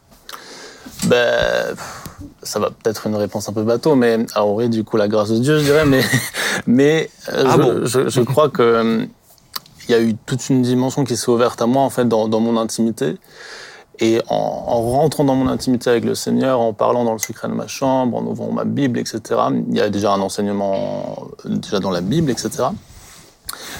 Ben, 1.06 1.76
ça 2.44 2.60
va 2.60 2.70
peut-être 2.70 3.08
une 3.08 3.16
réponse 3.16 3.50
un 3.50 3.54
peu 3.54 3.64
bateau, 3.64 3.96
mais 3.96 4.26
alors 4.34 4.54
oui, 4.54 4.70
du 4.70 4.84
coup, 4.84 4.98
la 4.98 5.08
grâce 5.08 5.30
de 5.30 5.40
Dieu, 5.40 5.60
je 5.60 5.64
dirais, 5.64 5.86
mais, 5.86 6.04
mais 6.68 7.10
euh, 7.30 7.44
Ah 7.46 7.52
je, 7.52 7.62
bon 7.62 7.86
je, 7.86 8.10
je 8.10 8.22
crois 8.32 8.50
que 8.50 8.62
euh, 8.62 9.06
il 9.88 9.92
y 9.92 9.96
a 9.96 10.02
eu 10.02 10.16
toute 10.26 10.50
une 10.50 10.62
dimension 10.62 11.04
qui 11.04 11.16
s'est 11.16 11.30
ouverte 11.30 11.62
à 11.62 11.66
moi, 11.66 11.82
en 11.84 11.90
fait, 11.90 12.06
dans, 12.06 12.28
dans 12.28 12.40
mon 12.40 12.58
intimité. 12.58 13.18
Et 14.00 14.22
en, 14.30 14.36
en 14.36 14.82
rentrant 14.82 15.24
dans 15.24 15.34
mon 15.34 15.48
intimité 15.48 15.90
avec 15.90 16.06
le 16.06 16.14
Seigneur, 16.14 16.60
en 16.60 16.72
parlant 16.72 17.04
dans 17.04 17.14
le 17.14 17.20
secret 17.20 17.48
de 17.48 17.54
ma 17.54 17.68
chambre, 17.68 18.18
en 18.18 18.26
ouvrant 18.26 18.52
ma 18.52 18.64
Bible, 18.64 19.00
etc., 19.00 19.22
il 19.70 19.76
y 19.76 19.82
a 19.82 19.90
déjà 19.90 20.14
un 20.14 20.22
enseignement 20.22 21.30
déjà 21.46 21.80
dans 21.80 21.90
la 21.90 22.02
Bible, 22.02 22.30
etc. 22.30 22.66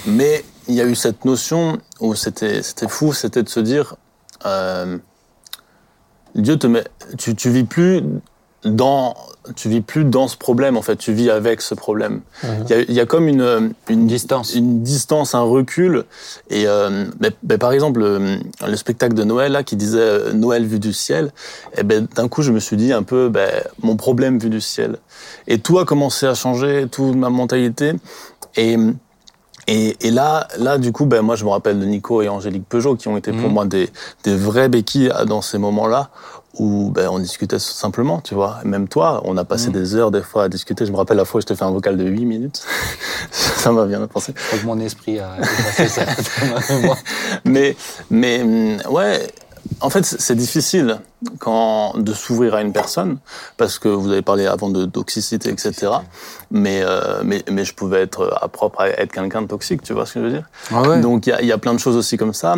Mais 0.08 0.44
il 0.68 0.76
y 0.76 0.82
a 0.82 0.86
eu 0.86 0.96
cette 0.96 1.26
notion 1.26 1.78
où 2.00 2.16
c'était 2.16 2.64
c'était 2.64 2.88
fou, 2.88 3.14
c'était 3.14 3.44
de 3.44 3.50
se 3.50 3.60
dire, 3.60 3.96
euh, 4.46 4.98
Dieu 6.38 6.58
te 6.58 6.68
met, 6.68 6.84
tu, 7.18 7.36
tu 7.36 7.50
vis 7.50 7.64
plus 7.64 8.04
dans 8.64 9.16
tu 9.56 9.70
vis 9.70 9.82
plus 9.82 10.04
dans 10.04 10.28
ce 10.28 10.36
problème 10.36 10.76
en 10.76 10.82
fait, 10.82 10.98
tu 10.98 11.14
vis 11.14 11.30
avec 11.30 11.62
ce 11.62 11.74
problème. 11.74 12.22
Il 12.44 12.70
y, 12.70 12.74
a, 12.74 12.82
il 12.82 12.94
y 12.94 13.00
a 13.00 13.06
comme 13.06 13.28
une, 13.28 13.74
une 13.88 14.08
distance. 14.08 14.54
une 14.54 14.84
distance, 14.84 15.36
un 15.36 15.42
recul. 15.42 16.04
Et 16.50 16.68
euh, 16.68 17.06
par 17.60 17.72
exemple, 17.72 18.02
le, 18.02 18.40
le 18.68 18.76
spectacle 18.76 19.14
de 19.14 19.24
Noël 19.24 19.54
là 19.54 19.64
qui 19.64 19.76
disait 19.76 20.00
euh, 20.00 20.34
Noël 20.34 20.66
vu 20.66 20.80
du 20.80 20.92
ciel, 20.92 21.32
et 21.78 21.84
ben 21.84 22.08
d'un 22.16 22.28
coup 22.28 22.42
je 22.42 22.52
me 22.52 22.60
suis 22.60 22.76
dit 22.76 22.92
un 22.92 23.04
peu 23.04 23.30
ben, 23.30 23.50
mon 23.82 23.96
problème 23.96 24.38
vu 24.38 24.50
du 24.50 24.60
ciel. 24.60 24.98
Et 25.48 25.60
tout 25.60 25.80
a 25.80 25.86
commencé 25.86 26.26
à 26.26 26.34
changer, 26.34 26.88
toute 26.92 27.16
ma 27.16 27.30
mentalité. 27.30 27.94
Et 28.58 28.78
et, 29.68 29.98
et 30.02 30.12
là, 30.12 30.48
là, 30.58 30.78
du 30.78 30.92
coup, 30.92 31.06
ben 31.06 31.22
moi, 31.22 31.36
je 31.36 31.44
me 31.44 31.50
rappelle 31.50 31.80
de 31.80 31.86
Nico 31.86 32.22
et 32.22 32.30
Angélique 32.30 32.68
Peugeot, 32.68 32.96
qui 32.96 33.08
ont 33.08 33.18
été 33.18 33.32
pour 33.32 33.50
moi 33.50 33.66
des, 33.66 33.90
des 34.24 34.36
vrais 34.36 34.70
béquilles 34.70 35.12
dans 35.26 35.42
ces 35.42 35.58
moments-là 35.58 36.10
où 36.60 36.90
ben, 36.92 37.10
on 37.10 37.20
discutait 37.20 37.60
simplement, 37.60 38.22
tu 38.22 38.34
vois. 38.34 38.60
Même 38.64 38.88
toi, 38.88 39.22
on 39.26 39.38
a 39.38 39.44
passé 39.44 39.70
des 39.70 39.96
heures 39.96 40.12
des 40.12 40.22
fois 40.22 40.46
à 40.46 40.50
discuter. 40.50 40.86
Je 40.86 40.92
me 40.92 40.98
rappelle 40.98 41.18
la 41.18 41.26
fois 41.26 41.40
où 41.40 41.42
je 41.42 41.46
t'ai 41.46 41.56
fait 41.56 41.66
un 41.66 41.72
vocal 41.72 41.98
de 41.98 42.06
8 42.06 42.26
minutes. 42.26 42.64
ça 43.32 43.72
m'a 43.72 43.86
bien 43.86 44.06
pensé. 44.08 44.34
Je 44.36 44.48
crois 44.48 44.60
que 44.60 44.66
mon 44.66 44.80
esprit 44.80 45.20
a 45.20 45.36
dépassé 45.36 45.88
ça. 45.88 46.04
Mais, 47.46 47.76
mais 48.10 48.42
hum, 48.42 48.78
ouais, 48.92 49.28
en 49.82 49.90
fait, 49.90 50.06
c'est 50.06 50.36
difficile 50.36 51.00
quand 51.40 51.98
de 51.98 52.14
s'ouvrir 52.14 52.56
à 52.56 52.62
une 52.62 52.72
personne 52.74 53.18
parce 53.58 53.80
que 53.80 53.88
vous 53.90 54.12
avez 54.12 54.22
parlé 54.22 54.46
avant 54.48 54.70
de 54.70 54.86
toxicité, 54.86 55.50
etc. 55.50 55.74
Mais, 56.52 56.82
euh, 56.84 57.22
mais, 57.24 57.44
mais 57.52 57.66
je 57.66 57.74
pouvais 57.74 58.02
être 58.02 58.38
à 58.42 58.48
propre 58.48 58.82
à 58.82 58.90
être 58.90 59.12
quelqu'un 59.12 59.42
de 59.44 59.48
toxique, 59.48 59.82
tu 59.82 59.94
vois 59.94 60.06
ce 60.06 60.16
que 60.16 60.20
je 60.22 60.26
veux 60.26 60.32
dire? 60.32 60.50
Ah 60.72 60.82
ouais. 60.84 61.02
Donc 61.02 61.28
il 61.28 61.30
y 61.32 61.34
a, 61.34 61.42
il 61.42 61.48
y 61.48 61.52
a 61.52 61.58
plein 61.58 61.74
de 61.74 61.80
choses 61.80 61.96
aussi 61.96 62.18
comme 62.18 62.34
ça. 62.34 62.56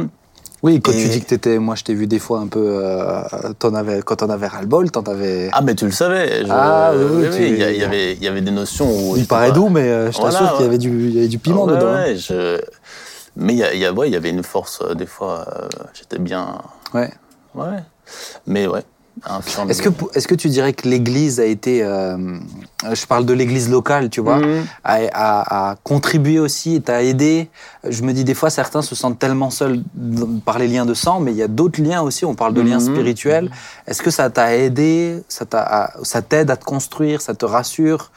Oui, 0.62 0.82
quand 0.82 0.92
Et- 0.92 0.98
tu 1.04 1.08
dis 1.08 1.22
que 1.22 1.26
t'étais, 1.28 1.58
moi 1.58 1.76
je 1.76 1.86
t'ai 1.86 1.94
vu 1.94 2.06
des 2.06 2.20
fois 2.20 2.40
un 2.40 2.48
peu, 2.48 2.82
euh, 2.84 3.22
t'en 3.60 3.74
avais, 3.76 4.02
quand 4.02 4.18
t'en 4.18 4.30
avais 4.30 4.48
ras-le-bol, 4.48 4.92
t'en 4.92 5.04
avais. 5.04 5.50
Ah, 5.54 5.62
mais 5.62 5.74
tu 5.74 5.86
le 5.86 5.92
savais. 5.92 6.46
je- 6.46 6.52
Ah, 6.52 6.92
oui, 6.94 7.28
oui, 7.32 7.38
Il 7.40 7.54
il 7.54 7.78
y 7.78 7.84
avait, 7.84 8.14
il 8.16 8.22
y 8.24 8.28
avait 8.28 8.42
des 8.42 8.52
notions 8.52 8.86
où. 8.92 9.16
il 9.16 9.26
paraît 9.26 9.54
doux, 9.54 9.70
mais 9.70 9.84
euh, 9.88 10.12
je 10.12 10.18
Voilà, 10.18 10.38
t'assure 10.38 10.58
qu'il 10.58 10.66
y 10.66 10.68
avait 10.68 10.78
du, 10.78 10.90
il 10.90 11.16
y 11.16 11.20
avait 11.20 11.30
du 11.30 11.40
piment 11.40 11.64
Ouais, 11.64 11.76
dedans. 11.76 11.88
hein. 11.88 12.04
ouais, 12.08 12.18
je- 12.18 12.60
Mais 13.40 13.54
il 13.54 13.60
y, 13.60 13.64
a, 13.64 13.74
il 13.74 13.80
y, 13.80 13.86
a- 13.86 13.94
ouais, 13.94 14.10
il 14.10 14.14
y 14.14 14.18
avait 14.18 14.30
une 14.30 14.44
force, 14.44 14.82
euh, 14.84 14.94
des 14.94 15.06
fois, 15.06 15.46
euh, 15.56 15.68
j'étais 15.94 16.20
bien. 16.20 16.58
Ouais. 16.94 17.12
Ouais. 17.56 17.80
Mais 18.46 18.68
ouais. 18.68 18.84
Est-ce 19.68 19.82
que, 19.82 19.90
est-ce 20.16 20.30
que 20.30 20.36
tu 20.36 20.48
dirais 20.48 20.72
que 20.72 20.88
l'Église 20.88 21.42
a 21.42 21.46
été, 21.46 21.84
euh, 21.84 22.38
je 22.94 23.06
parle 23.06 23.26
de 23.26 23.34
l'Église 23.34 23.70
locale, 23.70 24.10
tu 24.10 24.22
vois, 24.22 24.38
Mhm. 24.38 24.66
a, 24.86 24.96
a- 25.12 25.72
a 25.72 25.76
contribué 25.84 26.40
aussi 26.40 26.82
t'a 26.82 27.04
aidé? 27.04 27.50
Je 27.84 28.02
me 28.04 28.14
dis 28.14 28.24
des 28.24 28.34
fois, 28.34 28.50
certains 28.50 28.82
se 28.82 28.96
sentent 28.96 29.20
tellement 29.20 29.50
seuls 29.50 29.84
par 30.46 30.58
les 30.58 30.70
liens 30.70 30.86
de 30.86 30.94
sang, 30.94 31.20
mais 31.20 31.32
il 31.32 31.38
y 31.38 31.44
a 31.44 31.50
d'autres 31.50 31.82
liens 31.82 32.02
aussi. 32.02 32.24
On 32.24 32.34
parle 32.34 32.54
de 32.54 32.62
liens 32.62 32.80
Mhm. 32.80 32.94
spirituels. 32.94 33.52
Est-ce 33.88 34.02
que 34.02 34.10
ça 34.10 34.30
t'a 34.30 34.56
aidé? 34.56 35.22
Ça 35.28 36.22
t'aide 36.22 36.50
à 36.50 36.56
te 36.56 36.64
construire? 36.64 37.22
Ça 37.22 37.34
te 37.36 37.46
rassure? 37.46 38.12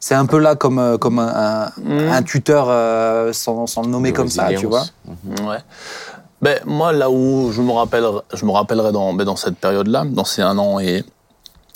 C'est 0.00 0.14
un 0.14 0.26
peu 0.26 0.38
là 0.38 0.56
comme, 0.56 0.78
euh, 0.78 0.98
comme 0.98 1.18
un, 1.20 1.66
un- 1.66 2.10
un 2.12 2.22
tuteur 2.22 2.66
euh, 2.68 3.32
sans, 3.32 3.66
sans 3.66 3.82
le 3.82 3.88
nommer 3.88 4.10
de 4.12 4.16
comme 4.16 4.28
ça, 4.28 4.48
tu 4.54 4.66
vois. 4.66 4.82
résilience. 5.06 5.48
Ouais. 5.48 5.58
Ben, 6.42 6.58
moi, 6.64 6.92
là 6.92 7.10
où 7.10 7.52
je 7.52 7.60
me 7.60 7.70
rappellerai, 7.70 8.22
je 8.32 8.44
me 8.46 8.50
rappellerai 8.50 8.92
dans, 8.92 9.12
ben, 9.12 9.24
dans 9.24 9.36
cette 9.36 9.56
période-là, 9.58 10.04
dans 10.06 10.24
ces 10.24 10.40
un 10.42 10.56
an 10.56 10.80
et, 10.80 11.04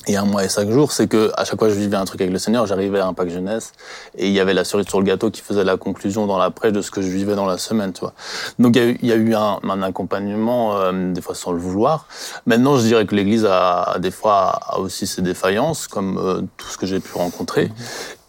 et 0.07 0.17
un 0.17 0.25
mois 0.25 0.45
et 0.45 0.49
cinq 0.49 0.71
jours, 0.71 0.93
c'est 0.93 1.07
que 1.07 1.33
à 1.37 1.45
chaque 1.45 1.59
fois 1.59 1.69
que 1.69 1.75
je 1.75 1.79
vivais 1.79 1.97
un 1.97 2.05
truc 2.05 2.21
avec 2.21 2.33
le 2.33 2.39
Seigneur, 2.39 2.67
j'arrivais 2.67 3.01
à 3.01 3.07
un 3.07 3.15
pack 3.15 3.31
jeunesse 3.31 3.73
et 4.17 4.27
il 4.27 4.33
y 4.33 4.41
avait 4.41 4.55
la 4.55 4.65
cerise 4.65 4.87
sur 4.87 5.01
le 5.01 5.07
gâteau 5.07 5.31
qui 5.31 5.41
faisait 5.41 5.65
la 5.65 5.77
conclusion 5.77 6.27
dans 6.27 6.39
la 6.39 6.51
prêche 6.51 6.73
de 6.73 6.83
ce 6.83 6.91
que 6.91 7.03
je 7.03 7.09
vivais 7.09 7.35
dans 7.35 7.47
la 7.47 7.59
semaine, 7.59 7.93
tu 7.93 8.01
vois. 8.01 8.13
Donc 8.59 8.77
il 8.77 8.83
y 8.83 8.85
a 8.85 8.89
eu, 8.89 8.99
y 9.03 9.13
a 9.13 9.17
eu 9.17 9.35
un, 9.35 9.61
un 9.63 9.83
accompagnement, 9.83 10.77
euh, 10.77 11.13
des 11.13 11.21
fois 11.21 11.35
sans 11.35 11.53
le 11.53 11.59
vouloir. 11.59 12.07
Maintenant, 12.47 12.77
je 12.77 12.83
dirais 12.83 13.07
que 13.07 13.15
l'Église 13.15 13.47
a, 13.49 13.97
des 13.99 14.11
fois 14.11 14.59
a 14.67 14.79
aussi 14.79 15.07
ses 15.07 15.23
défaillances, 15.23 15.87
comme 15.89 16.19
euh, 16.19 16.43
tout 16.57 16.69
ce 16.69 16.77
que 16.77 16.87
j'ai 16.87 17.01
pu 17.01 17.17
rencontrer. 17.17 17.71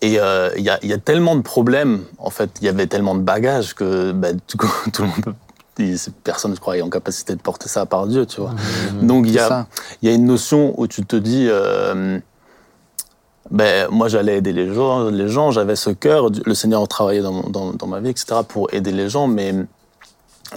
Et 0.02 0.20
euh, 0.20 0.50
il 0.58 0.64
y, 0.64 0.70
a, 0.70 0.84
y 0.86 0.94
a 0.94 0.98
tellement 0.98 1.36
de 1.36 1.42
problèmes, 1.42 2.04
en 2.20 2.30
fait, 2.30 2.50
il 2.62 2.66
y 2.66 2.70
avait 2.70 2.88
tellement 2.88 3.16
de 3.16 3.22
bagages 3.22 3.74
que 3.74 4.14
coup, 4.58 4.68
tout 4.94 5.02
le 5.02 5.08
monde 5.08 5.22
peut 5.24 5.34
personne, 6.24 6.56
je 6.56 6.60
crois, 6.60 6.78
est 6.78 6.82
en 6.82 6.90
capacité 6.90 7.36
de 7.36 7.42
porter 7.42 7.68
ça 7.68 7.86
par 7.86 8.08
Dieu, 8.08 8.26
tu 8.26 8.42
vois. 8.42 8.52
Donc 9.02 9.26
il 9.28 9.34
y, 9.34 9.40
a, 9.40 9.68
il 10.02 10.10
y 10.10 10.12
a 10.12 10.16
une 10.16 10.26
notion 10.26 10.74
où 10.80 10.88
tu 10.88 11.06
te 11.06 11.16
dis, 11.16 11.48
euh, 11.50 12.20
ben 13.52 13.88
moi 13.92 14.08
j'allais 14.08 14.38
aider 14.38 14.54
les 14.54 14.74
gens, 14.74 15.10
les 15.10 15.28
gens, 15.28 15.52
j'avais 15.52 15.76
ce 15.76 15.90
cœur, 15.90 16.30
le 16.46 16.54
Seigneur 16.54 16.88
travaillait 16.88 17.22
dans, 17.22 17.44
dans, 17.44 17.72
dans 17.74 17.88
ma 17.88 18.00
vie, 18.00 18.10
etc. 18.10 18.42
pour 18.48 18.74
aider 18.74 18.92
les 18.92 19.10
gens, 19.10 19.28
mais 19.28 19.54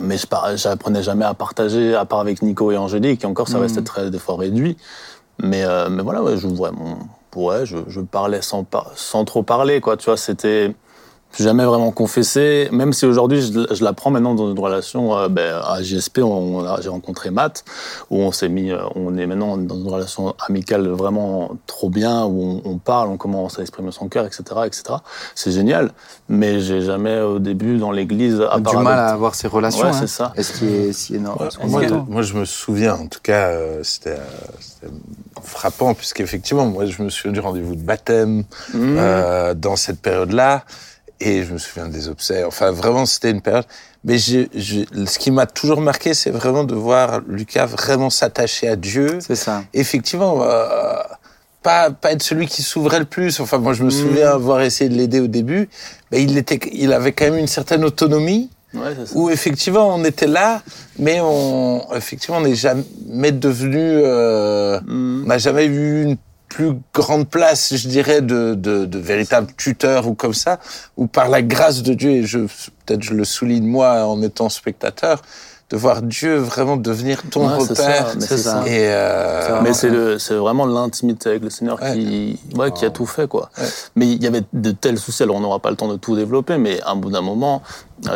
mais 0.00 0.18
je 0.18 0.26
j'apprenais 0.56 1.02
jamais 1.02 1.24
à 1.24 1.34
partager, 1.34 1.94
à 1.94 2.04
part 2.04 2.20
avec 2.20 2.42
Nico 2.42 2.70
et 2.70 2.76
Angélique, 2.76 3.24
et 3.24 3.26
encore 3.26 3.48
ça 3.48 3.58
restait 3.58 3.82
très 3.82 4.10
des 4.10 4.18
fois 4.18 4.36
réduit. 4.36 4.76
Mais 5.40 5.64
euh, 5.64 5.88
mais 5.88 6.02
voilà, 6.02 6.22
ouais, 6.22 6.36
j'ouvrais 6.36 6.72
mon, 6.72 6.98
ouais, 7.36 7.64
je, 7.64 7.78
je 7.86 8.00
parlais 8.00 8.42
sans 8.42 8.66
sans 8.94 9.24
trop 9.24 9.42
parler, 9.42 9.80
quoi. 9.80 9.96
Tu 9.96 10.06
vois, 10.06 10.16
c'était 10.16 10.74
j'ai 11.36 11.44
jamais 11.44 11.64
vraiment 11.64 11.90
confessé, 11.90 12.68
même 12.72 12.92
si 12.92 13.06
aujourd'hui 13.06 13.40
je, 13.42 13.74
je 13.74 13.84
l'apprends 13.84 14.10
maintenant 14.10 14.34
dans 14.34 14.50
une 14.50 14.58
relation 14.58 15.16
euh, 15.16 15.28
ben, 15.28 15.60
à 15.64 15.82
JSP, 15.82 16.18
on, 16.18 16.64
j'ai 16.80 16.88
rencontré 16.88 17.30
Matt, 17.30 17.64
où 18.10 18.18
on 18.18 18.32
s'est 18.32 18.48
mis, 18.48 18.70
euh, 18.70 18.78
on 18.94 19.16
est 19.16 19.26
maintenant 19.26 19.56
dans 19.56 19.76
une 19.76 19.88
relation 19.88 20.34
amicale 20.46 20.88
vraiment 20.88 21.50
trop 21.66 21.90
bien, 21.90 22.24
où 22.24 22.60
on, 22.64 22.70
on 22.70 22.78
parle, 22.78 23.08
on 23.08 23.16
commence 23.16 23.58
à 23.58 23.62
exprimer 23.62 23.92
son 23.92 24.08
cœur, 24.08 24.26
etc., 24.26 24.42
etc. 24.66 24.82
C'est 25.34 25.52
génial, 25.52 25.90
mais 26.28 26.60
j'ai 26.60 26.80
jamais 26.80 27.20
au 27.20 27.38
début 27.38 27.78
dans 27.78 27.92
l'église 27.92 28.42
à 28.50 28.58
du 28.58 28.76
mal 28.76 28.98
à 28.98 29.08
avoir 29.08 29.34
ces 29.34 29.48
relations. 29.48 29.82
Ouais, 29.82 29.88
hein. 29.88 29.92
c'est 29.92 30.06
ça. 30.06 30.32
Est-ce 30.36 30.58
qui 30.58 30.66
est 30.66 30.92
si 30.92 31.16
énorme? 31.16 31.48
Ouais, 31.62 31.88
moi, 31.88 32.06
moi, 32.08 32.22
je 32.22 32.34
me 32.34 32.44
souviens, 32.44 32.94
en 32.94 33.06
tout 33.06 33.20
cas, 33.22 33.48
euh, 33.48 33.80
c'était 33.82 34.18
euh, 34.84 34.88
frappant, 35.42 35.94
puisqu'effectivement, 35.94 36.66
moi, 36.66 36.86
je 36.86 37.02
me 37.02 37.10
souviens 37.10 37.32
du 37.32 37.40
rendez-vous 37.40 37.74
de 37.74 37.82
baptême 37.82 38.38
Mmh. 38.74 38.96
euh, 38.98 39.54
dans 39.54 39.76
cette 39.76 40.00
période-là, 40.00 40.64
et 41.20 41.44
je 41.44 41.52
me 41.52 41.58
souviens 41.58 41.88
des 41.88 42.08
obsèques. 42.08 42.44
Enfin, 42.46 42.70
vraiment, 42.70 43.06
c'était 43.06 43.30
une 43.30 43.40
période. 43.40 43.64
Mais 44.04 44.18
ce 44.18 45.18
qui 45.18 45.30
m'a 45.30 45.46
toujours 45.46 45.80
marqué, 45.80 46.14
c'est 46.14 46.30
vraiment 46.30 46.64
de 46.64 46.74
voir 46.74 47.20
Lucas 47.26 47.66
vraiment 47.66 48.10
s'attacher 48.10 48.68
à 48.68 48.76
Dieu. 48.76 49.18
C'est 49.20 49.34
ça. 49.36 49.64
Effectivement, 49.74 50.42
euh, 50.44 50.96
pas, 51.62 51.90
pas 51.90 52.12
être 52.12 52.22
celui 52.22 52.46
qui 52.46 52.62
s'ouvrait 52.62 53.00
le 53.00 53.04
plus. 53.04 53.40
Enfin, 53.40 53.58
moi, 53.58 53.72
je 53.72 53.82
me 53.82 53.90
souviens 53.90 54.30
avoir 54.30 54.60
essayé 54.62 54.88
de 54.88 54.94
l'aider 54.94 55.18
au 55.20 55.26
début, 55.26 55.68
mais 56.12 56.22
il, 56.22 56.38
était, 56.38 56.60
il 56.72 56.92
avait 56.92 57.12
quand 57.12 57.24
même 57.24 57.38
une 57.38 57.48
certaine 57.48 57.84
autonomie 57.84 58.50
Ouais, 58.74 58.94
ça. 58.94 59.12
où 59.14 59.30
effectivement 59.30 59.88
on 59.94 60.04
était 60.04 60.26
là, 60.26 60.60
mais 60.98 61.20
on 61.22 61.82
effectivement 61.96 62.36
on 62.36 62.42
n'est 62.42 62.54
jamais 62.54 63.32
devenu, 63.32 63.78
euh, 63.80 64.78
Mm. 64.82 65.22
on 65.24 65.26
n'a 65.26 65.38
jamais 65.38 65.64
eu 65.64 66.02
une 66.02 66.16
plus 66.48 66.72
grande 66.94 67.28
place, 67.28 67.74
je 67.76 67.88
dirais, 67.88 68.20
de, 68.22 68.54
de, 68.54 68.84
de 68.86 68.98
véritable 68.98 69.48
tuteur 69.56 70.06
ou 70.08 70.14
comme 70.14 70.34
ça, 70.34 70.58
ou 70.96 71.06
par 71.06 71.28
la 71.28 71.42
grâce 71.42 71.82
de 71.82 71.94
Dieu, 71.94 72.10
et 72.10 72.22
je 72.24 72.38
peut-être 72.86 73.02
je 73.02 73.14
le 73.14 73.24
souligne 73.24 73.66
moi 73.66 74.04
en 74.06 74.22
étant 74.22 74.48
spectateur, 74.48 75.22
de 75.70 75.76
voir 75.76 76.00
Dieu 76.00 76.36
vraiment 76.36 76.78
devenir 76.78 77.20
ton 77.30 77.46
Ouais, 77.46 77.56
c'est 77.62 77.78
repère. 77.78 78.08
ça, 78.08 78.14
mais 78.14 78.26
c'est 78.26 78.38
ça. 78.38 78.64
euh, 78.66 79.60
Mais 79.62 79.74
c'est 80.18 80.34
vraiment 80.34 80.64
l'intimité 80.64 81.28
avec 81.28 81.42
le 81.42 81.50
Seigneur 81.50 81.78
Ouais. 81.82 81.92
qui, 81.92 82.40
ouais, 82.56 82.72
qui 82.72 82.86
a 82.86 82.90
tout 82.90 83.04
fait, 83.04 83.28
quoi. 83.28 83.50
Ouais. 83.58 83.64
Mais 83.94 84.06
il 84.10 84.22
y 84.22 84.26
avait 84.26 84.44
de 84.54 84.70
tels 84.70 84.98
soucis, 84.98 85.24
alors 85.24 85.36
on 85.36 85.40
n'aura 85.40 85.58
pas 85.58 85.68
le 85.70 85.76
temps 85.76 85.88
de 85.88 85.96
tout 85.96 86.16
développer, 86.16 86.56
mais 86.56 86.80
à 86.80 86.92
un 86.92 86.96
bout 86.96 87.10
d'un 87.10 87.20
moment, 87.20 87.62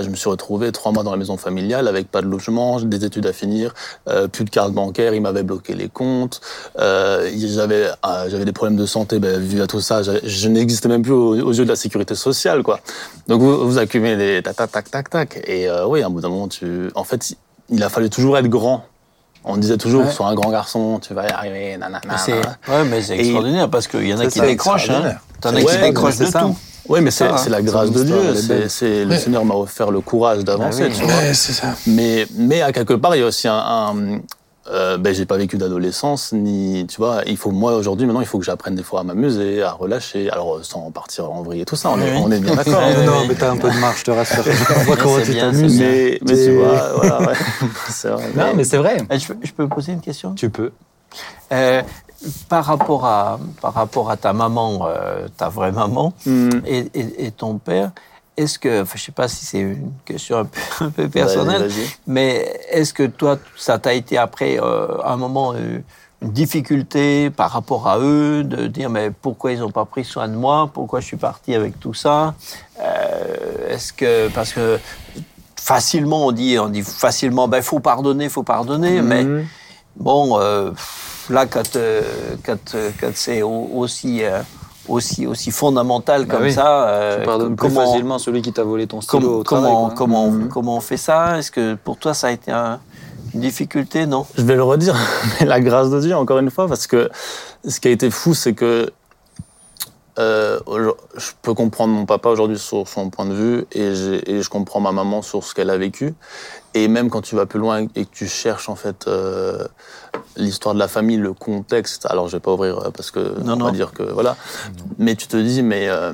je 0.03 0.09
me 0.09 0.17
suis 0.17 0.29
retrouvé 0.29 0.73
trois 0.73 0.93
mois 0.93 1.03
dans 1.03 1.11
la 1.11 1.17
maison 1.17 1.37
familiale 1.37 1.89
avec 1.89 2.11
pas 2.11 2.23
de 2.23 2.27
logement, 2.27 2.81
des 2.81 3.05
études 3.05 3.27
à 3.27 3.33
finir, 3.33 3.75
euh, 4.09 4.29
plus 4.29 4.45
de 4.45 4.51
carte 4.51 4.73
bancaire, 4.73 5.15
il 5.15 5.21
m'avait 5.21 5.43
bloqué 5.43 5.75
les 5.75 5.89
comptes, 5.89 6.41
euh, 6.79 7.31
j'avais, 7.37 7.87
euh, 8.07 8.29
j'avais 8.29 8.45
des 8.45 8.53
problèmes 8.53 8.79
de 8.79 8.87
santé, 8.87 9.19
ben, 9.19 9.41
vu 9.41 9.61
à 9.63 9.67
tout 9.67 9.81
ça, 9.81 10.03
je, 10.03 10.49
n'existais 10.49 10.89
même 10.89 11.03
plus 11.03 11.13
aux, 11.13 11.41
aux 11.41 11.53
yeux 11.53 11.65
de 11.65 11.71
la 11.71 11.77
sécurité 11.77 12.15
sociale, 12.15 12.63
quoi. 12.63 12.81
Donc 13.29 13.41
vous, 13.41 13.67
vous 13.67 13.79
accumulez 13.79 14.17
des 14.17 14.43
tac, 14.43 14.57
tac, 14.57 14.71
tac, 14.71 14.91
tac, 14.91 15.11
tac. 15.11 15.43
Et 15.47 15.69
euh, 15.69 15.87
oui, 15.87 16.03
à 16.03 16.07
un 16.07 16.11
bout 16.11 16.21
d'un 16.21 16.29
moment, 16.29 16.49
tu, 16.49 16.91
en 16.95 17.05
fait, 17.05 17.35
il 17.69 17.83
a 17.83 17.89
fallu 17.89 18.11
toujours 18.11 18.37
être 18.39 18.49
grand. 18.49 18.85
On 19.45 19.57
disait 19.57 19.77
toujours, 19.77 20.05
Ouais. 20.05 20.11
sois 20.13 20.29
un 20.29 20.35
grand 20.35 20.51
garçon, 20.51 21.01
tu 21.01 21.15
vas 21.15 21.27
y 21.27 21.31
arriver, 21.31 21.77
nanana. 21.77 22.01
Ouais, 22.69 22.85
mais 22.85 23.03
c'est 23.03 23.19
extraordinaire 23.19 23.69
parce 23.69 23.89
qu'il 23.89 24.07
y 24.07 24.15
en 24.15 24.19
a 24.21 24.27
qui 24.27 24.41
décrochent. 24.41 24.91
Hein. 24.91 25.17
T'en 25.41 25.55
as 25.55 25.63
qui 25.63 25.79
décrochent 25.79 26.19
de 26.19 26.27
ça. 26.27 26.43
tout. 26.43 26.57
Oui, 26.89 27.01
mais 27.01 27.11
c'est 27.11 27.29
la 27.49 27.63
grâce 27.63 27.91
de 27.91 28.03
Dieu. 28.05 28.17
est 28.35 28.69
c'est- 28.69 29.05
le 29.05 29.17
Seigneur 29.17 29.45
m'a 29.45 29.55
offert 29.55 29.91
le 29.91 30.01
courage 30.01 30.45
d'avancer, 30.45 30.85
Ah 30.85 30.89
oui. 30.91 30.97
tu 30.99 31.05
vois. 31.05 31.15
ouais, 31.15 31.35
c'est 31.35 31.53
ça. 31.53 31.75
Mais, 31.87 32.27
mais 32.37 32.61
à 32.63 32.73
quelque 32.73 32.95
part, 32.95 33.15
il 33.17 33.21
y 33.21 33.23
a 33.23 33.27
aussi 33.27 33.49
un. 33.49 33.55
un 33.57 33.95
euh, 34.71 34.97
ben, 34.97 35.13
j'ai 35.13 35.27
pas 35.27 35.37
vécu 35.37 35.57
d'adolescence, 35.59 36.33
ni. 36.33 36.87
Tu 36.87 36.97
vois, 36.99 37.23
il 37.27 37.37
faut, 37.37 37.51
moi, 37.51 37.75
aujourd'hui, 37.75 38.07
maintenant, 38.07 38.21
il 38.21 38.27
faut 38.29 38.39
que 38.39 38.45
j'apprenne 38.45 38.77
des 38.77 38.85
fois 38.85 39.01
à 39.01 39.03
m'amuser, 39.03 39.61
à 39.61 39.73
relâcher. 39.73 40.31
Alors, 40.31 40.55
euh, 40.57 40.63
sans 40.63 40.89
partir 40.93 41.31
en 41.33 41.43
vrille 41.43 41.63
et 41.63 41.65
tout 41.65 41.75
ça, 41.75 41.91
on, 41.91 41.99
est, 42.01 42.13
Oui. 42.13 42.23
on 42.25 42.31
est 42.31 42.39
bien 42.39 42.55
d'accord. 42.57 42.81
Non, 42.81 42.87
ouais, 42.97 43.05
non, 43.07 43.27
mais 43.27 43.35
t'as 43.35 43.51
un 43.51 43.57
peu 43.57 43.69
de 43.71 43.77
marge, 43.79 43.99
je 43.99 44.05
te 44.05 44.11
rassure. 44.13 44.45
On 44.77 44.81
voit 44.85 44.97
comment 44.97 45.19
tu 45.21 45.35
t'amuses. 45.35 45.81
Mais, 45.81 46.21
mais 46.25 46.35
tu 46.35 46.57
vois, 46.57 46.93
voilà, 46.97 47.21
ouais. 47.23 47.35
c'est 47.91 48.09
vrai. 48.11 48.25
Non, 48.37 48.53
mais 48.55 48.63
c'est 48.63 48.77
vrai. 48.77 48.99
Eh, 49.11 49.19
Je, 49.19 49.27
peux- 49.33 49.37
je 49.43 49.53
peux 49.53 49.69
poser 49.69 49.93
une 49.93 50.01
question? 50.01 50.33
Tu 50.35 50.49
peux. 50.49 50.71
Euh, 51.53 51.83
par, 52.49 52.65
rapport 52.65 53.05
à, 53.05 53.39
par 53.61 53.75
rapport 53.75 54.11
à 54.11 54.17
ta 54.17 54.33
maman, 54.33 54.87
euh, 54.87 55.27
ta 55.37 55.49
vraie 55.49 55.73
maman, 55.73 56.13
Hmm. 56.27 56.51
et, 56.67 56.89
et- 56.95 57.27
et 57.27 57.31
ton 57.31 57.59
père, 57.59 57.91
est-ce 58.37 58.59
que, 58.59 58.83
enfin, 58.83 58.95
je 58.97 59.03
sais 59.05 59.13
pas 59.13 59.29
si 59.29 59.45
c'est 59.45 59.61
une 59.61 59.93
question 60.05 60.39
un 60.39 60.45
peu, 60.47 60.61
un 60.81 60.91
peu 60.91 61.09
personnelle, 61.09 61.63
mais 62.07 62.61
est-ce 62.71 62.93
que 62.95 63.05
toi, 63.07 63.39
ça 63.57 63.79
t'a 63.79 63.93
été 63.95 64.17
après, 64.19 64.59
euh, 64.61 64.99
à 65.03 65.13
un 65.13 65.17
moment, 65.17 65.53
euh, 65.55 65.81
difficulté 66.23 67.31
par 67.31 67.51
rapport 67.51 67.89
à 67.89 67.99
eux, 67.99 68.45
de 68.45 68.69
dire 68.69 68.89
mais 68.91 69.11
pourquoi 69.11 69.51
ils 69.53 69.59
n'ont 69.59 69.73
pas 69.73 69.85
pris 69.85 70.05
soin 70.05 70.29
de 70.29 70.35
moi, 70.37 70.71
pourquoi 70.73 71.01
je 71.01 71.07
suis 71.07 71.17
parti 71.17 71.53
avec 71.55 71.81
tout 71.81 71.95
ça? 71.95 72.35
Est-ce 73.69 73.93
que 73.93 74.29
parce 74.29 74.53
que 74.53 74.79
facilement 75.57 76.27
on 76.27 76.33
dit 76.33 76.59
on 76.61 76.69
dit 76.69 76.83
facilement 76.83 77.49
ben 77.49 77.61
faut 77.63 77.81
pardonner, 77.81 78.29
faut 78.29 78.43
pardonner, 78.45 79.03
mais 79.03 79.25
bon 79.97 80.39
euh, 80.39 80.71
là 81.31 81.47
quand 81.47 81.77
euh, 81.77 82.03
quand, 82.45 82.75
euh, 82.75 82.91
quand 83.01 83.11
c'est 83.15 83.43
au- 83.43 83.71
aussi 83.75 84.23
euh, 84.25 84.41
aussi 84.89 85.27
aussi 85.27 85.51
fondamental 85.51 86.27
Bah 86.27 86.35
comme 86.35 86.45
oui. 86.45 86.53
ça, 86.53 86.89
euh, 86.89 87.21
Tu 87.21 87.25
pardonnes 87.27 87.57
plus 87.57 87.69
comment 87.69 87.87
facilement 87.87 88.19
celui 88.19 88.43
qui 88.43 88.53
t'a 88.53 88.65
volé 88.65 88.87
ton 88.87 89.01
stylo 89.01 89.21
comment 89.21 89.39
au 89.39 89.43
travail. 89.45 89.71
comment 89.73 89.87
quoi. 89.89 89.95
comment, 89.97 90.31
Mhm. 90.31 90.49
comment 90.49 90.77
on 90.77 90.81
fait 90.81 90.97
ça? 90.97 91.39
Est-ce 91.39 91.51
que 91.51 91.75
pour 91.75 91.97
toi 91.99 92.15
ça 92.15 92.29
a 92.29 92.31
été 92.33 92.51
un- 92.51 92.81
une 93.35 93.41
difficulté? 93.41 94.07
Non 94.07 94.27
Je 94.37 94.43
vais 94.43 94.57
le 94.57 94.63
redire, 94.65 94.95
mais 95.41 95.47
la 95.47 95.61
grâce 95.61 95.91
de 95.91 96.01
Dieu, 96.01 96.17
encore 96.17 96.39
une 96.39 96.51
fois, 96.51 96.67
parce 96.69 96.87
que 96.87 97.09
ce 97.67 97.79
qui 97.81 97.89
a 97.89 97.91
été 97.93 98.11
fou, 98.11 98.35
c'est 98.35 98.55
que 98.55 98.91
euh, 100.19 100.61
je 101.17 101.31
peux 101.41 101.55
comprendre 101.55 101.95
mon 101.95 102.05
papa 102.05 102.29
aujourd'hui 102.29 102.59
sur 102.59 102.87
son 102.87 103.09
point 103.09 103.25
de 103.25 103.35
vue 103.35 103.65
et, 103.73 103.95
je 103.95 104.49
comprends 104.49 104.81
ma 104.81 104.93
maman 104.93 105.23
sur 105.23 105.43
ce 105.43 105.55
qu'elle 105.55 105.71
a 105.71 105.79
vécu. 105.79 106.15
Et 106.75 106.89
même 106.89 107.11
quand 107.11 107.23
tu 107.23 107.35
vas 107.35 107.47
plus 107.47 107.59
loin 107.61 107.87
et 107.95 108.05
que 108.05 108.11
tu 108.13 108.27
cherches 108.27 108.69
en 108.69 108.77
fait 108.77 109.07
euh, 109.07 109.67
l'histoire 110.37 110.75
de 110.75 110.79
la 110.81 110.89
famille, 110.89 111.17
le 111.19 111.33
contexte, 111.33 112.07
alors 112.07 112.29
je 112.29 112.37
vais 112.37 112.41
pas 112.41 112.53
ouvrir 112.53 112.79
euh, 112.79 112.91
parce 112.91 113.11
que 113.11 113.21
Non, 113.41 113.55
on 113.55 113.57
non. 113.57 113.65
va 113.67 113.71
dire 113.73 113.93
que 113.93 114.03
voilà, 114.03 114.37
mais 114.99 115.15
tu 115.15 115.27
te 115.27 115.37
dis 115.37 115.63
mais 115.63 115.89
euh, 115.89 116.13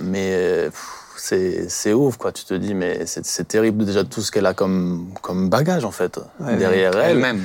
mais 0.00 0.68
c'est 1.16 1.68
c'est 1.68 1.92
ouf 1.92 2.16
quoi. 2.16 2.32
Tu 2.32 2.44
te 2.44 2.54
dis 2.54 2.74
mais 2.74 3.06
c'est 3.06 3.24
c'est 3.24 3.44
terrible 3.46 3.84
déjà 3.84 4.02
tout 4.04 4.20
ce 4.22 4.30
qu'elle 4.32 4.46
a 4.46 4.54
comme 4.54 5.08
comme 5.22 5.48
bagage 5.48 5.84
en 5.84 5.92
fait 5.92 6.18
Ouais, 6.40 6.56
derrière 6.56 6.96
elle. 6.96 7.12
Elle-même. 7.12 7.44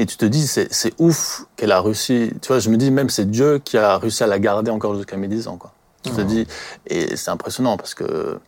Et 0.00 0.06
tu 0.06 0.16
te 0.16 0.24
dis, 0.24 0.46
c'est 0.46 0.94
ouf 0.98 1.42
qu'elle 1.56 1.72
a 1.72 1.80
réussi. 1.82 2.30
Tu 2.40 2.48
vois, 2.48 2.60
je 2.60 2.70
me 2.70 2.76
dis, 2.76 2.90
même 2.90 3.10
c'est 3.10 3.28
Dieu 3.30 3.58
qui 3.58 3.76
a 3.76 3.98
réussi 3.98 4.22
à 4.22 4.26
la 4.28 4.38
garder 4.38 4.70
encore 4.70 4.94
jusqu'à 4.94 5.16
mes 5.16 5.26
10 5.28 5.48
ans. 5.48 5.56
Quoi. 5.56 5.72
Tu 6.04 6.12
te 6.12 6.20
dis, 6.20 6.46
et 6.86 7.16
c'est 7.16 7.30
impressionnant 7.30 7.76
parce 7.76 7.94
que 7.94 8.38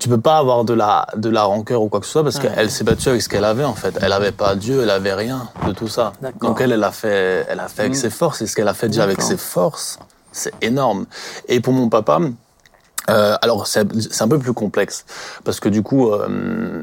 tu 0.00 0.08
peux 0.08 0.20
pas 0.20 0.38
avoir 0.38 0.64
de 0.64 0.74
la, 0.74 1.06
de 1.16 1.28
la 1.30 1.44
rancœur 1.44 1.80
ou 1.80 1.88
quoi 1.88 2.00
que 2.00 2.06
ce 2.06 2.12
soit 2.12 2.24
parce 2.24 2.40
qu'elle 2.40 2.70
s'est 2.72 2.82
battue 2.82 3.08
avec 3.08 3.22
ce 3.22 3.28
qu'elle 3.28 3.44
avait 3.44 3.62
en 3.64 3.74
fait. 3.74 3.96
Elle 4.02 4.12
avait 4.12 4.32
pas 4.32 4.56
Dieu, 4.56 4.82
elle 4.82 4.90
avait 4.90 5.14
rien 5.14 5.48
de 5.64 5.72
tout 5.72 5.86
ça. 5.86 6.12
Donc 6.40 6.60
elle, 6.60 6.72
elle 6.72 6.82
a 6.82 6.90
fait, 6.90 7.46
elle 7.48 7.60
a 7.60 7.68
fait 7.68 7.82
avec 7.82 7.92
Mm. 7.92 8.00
ses 8.00 8.10
forces 8.10 8.42
et 8.42 8.48
ce 8.48 8.56
qu'elle 8.56 8.66
a 8.66 8.74
fait 8.74 8.88
déjà 8.88 9.04
avec 9.04 9.22
ses 9.22 9.36
forces, 9.36 10.00
c'est 10.32 10.52
énorme. 10.60 11.06
Et 11.46 11.60
pour 11.60 11.72
mon 11.72 11.88
papa, 11.88 12.18
euh, 13.10 13.36
alors 13.42 13.68
c'est 13.68 13.86
c'est 14.10 14.22
un 14.24 14.28
peu 14.28 14.40
plus 14.40 14.52
complexe 14.52 15.04
parce 15.44 15.60
que 15.60 15.68
du 15.68 15.84
coup, 15.84 16.10
euh, 16.10 16.82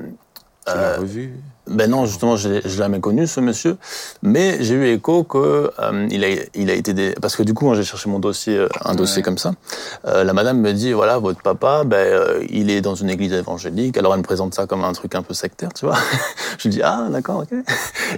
Tu 0.65 0.73
l'as 0.73 0.95
revu 0.97 1.33
ben 1.68 1.89
non, 1.89 2.05
justement, 2.05 2.36
je 2.36 2.49
l'ai 2.49 2.61
jamais 2.66 2.99
connu, 2.99 3.26
ce 3.26 3.39
monsieur. 3.39 3.78
Mais 4.22 4.57
j'ai 4.61 4.76
eu 4.76 4.88
écho 4.88 5.24
que 5.24 5.72
euh, 5.80 6.07
il, 6.11 6.24
a, 6.26 6.28
il 6.53 6.70
a 6.70 6.74
été... 6.74 6.93
Des... 6.93 7.14
Parce 7.22 7.36
que 7.36 7.43
du 7.43 7.53
coup, 7.53 7.66
quand 7.66 7.76
j'ai 7.76 7.84
cherché 7.84 8.09
mon 8.09 8.20
dossier, 8.20 8.57
euh, 8.57 8.70
un 8.84 8.95
dossier 8.95 9.14
Ouais. 9.18 9.24
comme 9.24 9.38
ça, 9.38 9.53
euh, 10.07 10.24
la 10.24 10.34
madame 10.34 10.59
me 10.59 10.74
dit, 10.74 10.91
voilà, 10.91 11.20
votre 11.20 11.41
papa, 11.41 11.84
ben, 11.86 11.95
euh, 11.97 12.43
il 12.49 12.70
est 12.70 12.82
dans 12.82 12.95
une 12.95 13.09
église 13.09 13.32
évangélique. 13.34 13.97
Alors, 13.97 14.14
elle 14.14 14.20
me 14.20 14.24
présente 14.24 14.53
ça 14.53 14.66
comme 14.66 14.84
un 14.84 14.93
truc 14.93 15.16
un 15.16 15.22
peu 15.22 15.34
sectaire, 15.34 15.72
tu 15.74 15.86
vois. 15.86 15.97
je 16.57 16.68
lui 16.68 16.76
dis, 16.76 16.82
ah, 16.84 17.07
d'accord, 17.09 17.43
ok. 17.43 17.57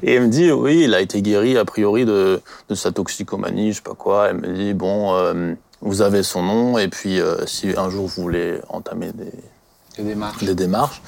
Et 0.01 0.13
elle 0.15 0.23
me 0.23 0.27
dit, 0.27 0.51
oui, 0.51 0.81
il 0.85 0.93
a 0.93 1.01
été 1.01 1.21
guéri, 1.21 1.57
a 1.57 1.65
priori, 1.65 2.05
de, 2.05 2.41
de 2.69 2.75
sa 2.75 2.91
toxicomanie, 2.91 3.71
je 3.71 3.77
sais 3.77 3.81
pas 3.83 3.95
quoi. 3.95 4.29
Elle 4.29 4.37
me 4.37 4.53
dit, 4.53 4.73
bon, 4.73 5.13
euh, 5.15 5.53
vous 5.81 6.01
avez 6.01 6.23
son 6.23 6.41
nom, 6.41 6.77
et 6.77 6.87
puis 6.87 7.19
euh, 7.19 7.45
si 7.45 7.73
un 7.77 7.89
jour 7.89 8.07
vous 8.07 8.23
voulez 8.23 8.59
entamer 8.69 9.11
des 9.13 9.31
Des 9.97 10.03
démarches. 10.03 10.43
des 10.43 10.55
démarches, 10.55 11.01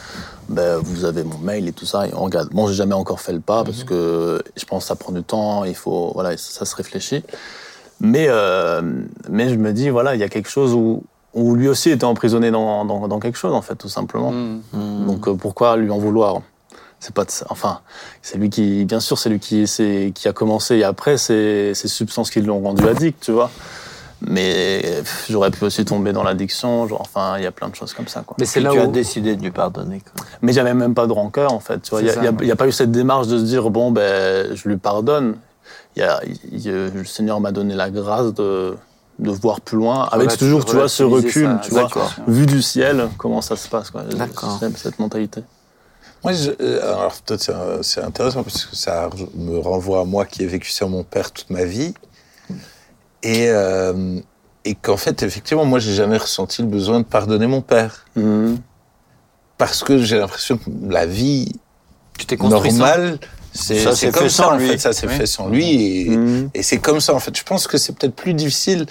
ben, 0.49 0.77
vous 0.77 1.05
avez 1.05 1.23
mon 1.23 1.37
mail 1.39 1.67
et 1.67 1.73
tout 1.73 1.85
ça, 1.85 2.07
et 2.07 2.13
on 2.13 2.23
regarde. 2.23 2.49
Bon, 2.51 2.67
j'ai 2.67 2.73
jamais 2.73 2.93
encore 2.93 3.19
fait 3.19 3.33
le 3.33 3.39
pas 3.39 3.63
parce 3.63 3.83
que 3.83 4.41
je 4.55 4.65
pense 4.65 4.83
que 4.83 4.87
ça 4.87 4.95
prend 4.95 5.11
du 5.11 5.23
temps, 5.23 5.65
il 5.65 5.75
faut, 5.75 6.11
voilà, 6.13 6.37
ça, 6.37 6.59
ça 6.59 6.65
se 6.65 6.75
réfléchit. 6.75 7.23
Mais, 7.99 8.27
euh, 8.29 8.81
mais 9.29 9.49
je 9.49 9.55
me 9.55 9.73
dis, 9.73 9.89
voilà, 9.89 10.15
il 10.15 10.21
y 10.21 10.23
a 10.23 10.29
quelque 10.29 10.49
chose 10.49 10.73
où, 10.73 11.03
où 11.33 11.55
lui 11.55 11.67
aussi 11.67 11.89
était 11.89 12.05
emprisonné 12.05 12.51
dans, 12.51 12.85
dans, 12.85 13.07
dans 13.07 13.19
quelque 13.19 13.37
chose, 13.37 13.53
en 13.53 13.61
fait, 13.61 13.75
tout 13.75 13.89
simplement. 13.89 14.31
Mm. 14.31 15.05
Donc 15.05 15.27
euh, 15.27 15.33
pourquoi 15.33 15.77
lui 15.77 15.89
en 15.91 15.97
vouloir? 15.97 16.41
C'est 16.99 17.13
pas 17.13 17.25
de 17.25 17.31
ça. 17.31 17.45
Enfin, 17.49 17.81
c'est 18.23 18.37
lui 18.37 18.49
qui, 18.49 18.85
bien 18.85 18.99
sûr, 18.99 19.17
c'est 19.19 19.29
lui 19.29 19.39
qui, 19.39 19.67
c'est, 19.67 20.11
qui 20.15 20.27
a 20.27 20.33
commencé 20.33 20.77
et 20.77 20.83
après, 20.83 21.17
c'est 21.17 21.73
ces 21.75 21.87
substances 21.87 22.31
qui 22.31 22.41
l'ont 22.41 22.59
rendu 22.59 22.87
addict, 22.87 23.21
tu 23.21 23.31
vois. 23.31 23.51
Mais 24.21 25.03
j'aurais 25.29 25.51
pu 25.51 25.63
aussi 25.63 25.85
tomber 25.85 26.11
dans 26.11 26.23
l'addiction, 26.23 26.87
genre, 26.87 27.01
enfin, 27.01 27.35
il 27.37 27.43
y 27.43 27.45
a 27.45 27.51
plein 27.51 27.69
de 27.69 27.75
choses 27.75 27.93
comme 27.93 28.07
ça, 28.07 28.23
quoi. 28.25 28.35
Mais 28.39 28.45
c'est 28.45 28.61
là 28.61 28.71
tu 28.71 28.79
as 28.79 28.87
décidé 28.87 29.35
de 29.35 29.41
lui 29.43 29.51
pardonner. 29.51 30.01
quoi. 30.01 30.25
Mais 30.41 30.53
j'avais 30.53 30.73
même 30.73 30.95
pas 30.95 31.05
de 31.05 31.13
rancœur, 31.13 31.53
en 31.53 31.59
fait. 31.59 31.81
Il 31.91 32.05
n'y 32.41 32.51
a, 32.51 32.55
pas 32.55 32.67
eu 32.67 32.71
cette 32.71 32.91
démarche 32.91 33.27
de 33.27 33.37
se 33.37 33.43
dire, 33.43 33.69
bon, 33.69 33.91
ben, 33.91 34.55
je 34.55 34.67
lui 34.67 34.77
pardonne. 34.77 35.35
Y 35.95 36.01
a, 36.01 36.19
y 36.51 36.69
le 36.69 37.05
Seigneur 37.05 37.39
m'a 37.39 37.51
donné 37.51 37.75
la 37.75 37.89
grâce 37.89 38.33
de, 38.33 38.75
de 39.19 39.31
voir 39.31 39.61
plus 39.61 39.77
loin, 39.77 40.07
avec 40.11 40.37
toujours, 40.37 40.63
tu 40.65 40.75
vois, 40.75 40.89
ce 40.89 41.03
recul, 41.03 41.45
ça, 41.45 41.61
tu 41.63 41.71
vois, 41.71 41.83
d'accord. 41.83 42.13
vu 42.27 42.45
du 42.45 42.61
ciel, 42.61 43.09
comment 43.17 43.41
ça 43.41 43.55
se 43.55 43.67
passe, 43.67 43.89
quoi. 43.89 44.03
D'accord. 44.03 44.57
J'aime 44.59 44.75
cette 44.75 44.99
mentalité? 44.99 45.43
Moi, 46.23 46.33
je- 46.33 46.51
euh, 46.61 46.81
alors 46.95 47.13
peut-être 47.25 47.41
c'est, 47.41 47.53
euh, 47.53 47.81
c'est 47.83 48.01
intéressant 48.01 48.43
parce 48.43 48.65
que 48.65 48.75
ça 48.75 49.09
me 49.35 49.59
renvoie 49.59 50.01
à 50.01 50.03
moi 50.03 50.25
qui 50.25 50.43
ai 50.43 50.47
vécu 50.47 50.71
sans 50.71 50.89
mon 50.89 51.03
père 51.03 51.31
toute 51.31 51.49
ma 51.49 51.63
vie. 51.63 51.93
Et, 53.27 53.49
euh, 53.49 54.21
et 54.63 54.73
qu'en 54.73 54.95
fait, 54.95 55.21
effectivement, 55.21 55.65
moi, 55.65 55.79
j'ai 55.79 55.93
jamais 55.93 56.15
ressenti 56.15 56.61
le 56.61 56.69
besoin 56.69 57.01
de 57.01 57.05
pardonner 57.05 57.45
mon 57.45 57.61
père. 57.61 58.05
Mhm. 58.15 58.57
Parce 59.57 59.83
que 59.83 59.97
j'ai 59.97 60.17
l'impression 60.17 60.57
que 60.57 60.69
la 60.87 61.05
vie 61.05 61.51
Tu 62.17 62.25
t'es 62.25 62.37
normale, 62.37 63.19
Ça 63.21 63.27
c'est 63.57 64.11
comme 64.11 64.23
fait 64.23 64.29
ça, 64.29 64.43
sans 64.43 64.51
en 64.53 64.57
lui. 64.57 64.67
fait. 64.69 64.77
Ça 64.77 64.93
s'est 64.93 65.07
Oui. 65.07 65.13
fait 65.15 65.25
sans 65.25 65.47
lui. 65.49 66.01
Et, 66.03 66.09
Mhm. 66.09 66.49
et 66.53 66.63
c'est 66.63 66.77
comme 66.77 66.99
ça, 67.01 67.13
en 67.13 67.19
fait. 67.19 67.35
Je 67.37 67.43
pense 67.43 67.67
que 67.67 67.77
c'est 67.77 67.93
peut-être 67.95 68.15
plus 68.15 68.33
difficile 68.33 68.85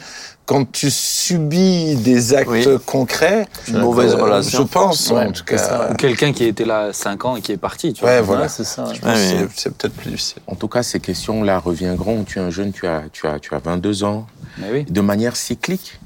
quand 0.44 0.70
tu 0.70 0.90
subis 0.90 1.96
des 1.96 2.34
actes 2.34 2.48
Oui. 2.50 2.64
concrets. 2.86 3.46
Une 3.68 3.78
mauvaise 3.78 4.12
Euh, 4.14 4.22
relation. 4.22 4.58
Je 4.62 4.62
pense, 4.68 5.10
Ouais, 5.10 5.26
en 5.26 5.32
tout 5.32 5.44
cas. 5.44 5.88
Ou 5.90 5.94
quelqu'un 5.94 6.32
qui 6.32 6.44
était 6.44 6.64
là 6.64 6.92
5 6.92 7.24
ans 7.24 7.36
et 7.36 7.40
qui 7.40 7.52
est 7.52 7.56
parti, 7.56 7.92
tu 7.92 8.04
Ouais, 8.04 8.18
vois. 8.20 8.36
voilà. 8.36 8.48
C'est 8.48 8.64
ça. 8.64 8.84
Je 8.94 9.00
pense 9.00 9.10
que 9.12 9.16
Ouais, 9.42 9.48
c'est- 9.54 9.70
peut-être 9.70 9.94
plus 9.94 10.10
difficile. 10.10 10.42
En 10.46 10.54
tout 10.54 10.68
cas, 10.68 10.82
ces 10.82 11.00
questions-là 11.00 11.58
reviendront. 11.58 12.24
Tu 12.24 12.38
es 12.38 12.42
un 12.42 12.50
jeune, 12.50 12.72
tu 12.72 12.86
as, 12.86 13.02
tu 13.12 13.26
as, 13.26 13.38
tu 13.40 13.54
as 13.54 13.58
22 13.58 14.04
ans, 14.04 14.26
Mais 14.58 14.68
oui. 14.72 14.84
de 14.88 15.00
manière 15.00 15.36
cyclique. 15.36 15.98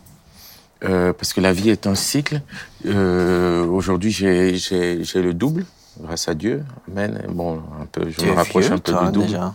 Euh, 0.83 1.13
parce 1.13 1.35
que 1.35 1.43
la 1.43 1.53
vie 1.53 1.69
est 1.69 1.87
un 1.87 1.95
cycle. 1.95 2.41
Euh, 2.87 3.67
Aujourd'hui, 3.67 4.11
j'ai 4.11 4.57
j'ai- 4.57 5.05
j'ai 5.05 5.21
le 5.21 5.35
double, 5.35 5.67
grâce 6.03 6.29
à 6.29 6.35
Dieu. 6.35 6.65
Amen. 6.91 7.23
Bon, 7.31 7.61
un 7.81 7.87
peu, 7.87 8.09
je 8.11 8.17
Tu 8.17 8.27
me 8.27 8.33
rapproche 8.33 8.65
vieux, 8.67 8.75
un 8.75 8.79
peu 8.79 8.93
toi, 8.93 9.07
du 9.07 9.13
double. 9.13 9.27
déjà. 9.27 9.55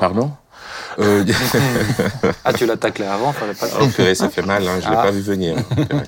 Pardon 0.00 0.30
euh, 0.98 1.24
Ah, 2.44 2.52
tu 2.52 2.66
l'as 2.66 2.76
taclé 2.76 3.04
avant, 3.06 3.32
fallait 3.32 3.54
pas 3.54 3.66
le 3.66 3.72
Oh, 3.82 3.86
purée, 3.88 4.14
ça 4.14 4.28
fait 4.28 4.42
mal, 4.42 4.66
hein, 4.66 4.78
je 4.82 4.88
l'ai 4.88 4.96
Ah. 4.96 5.02
pas 5.04 5.10
vu 5.10 5.20
venir. 5.20 5.56
Purée. 5.68 6.02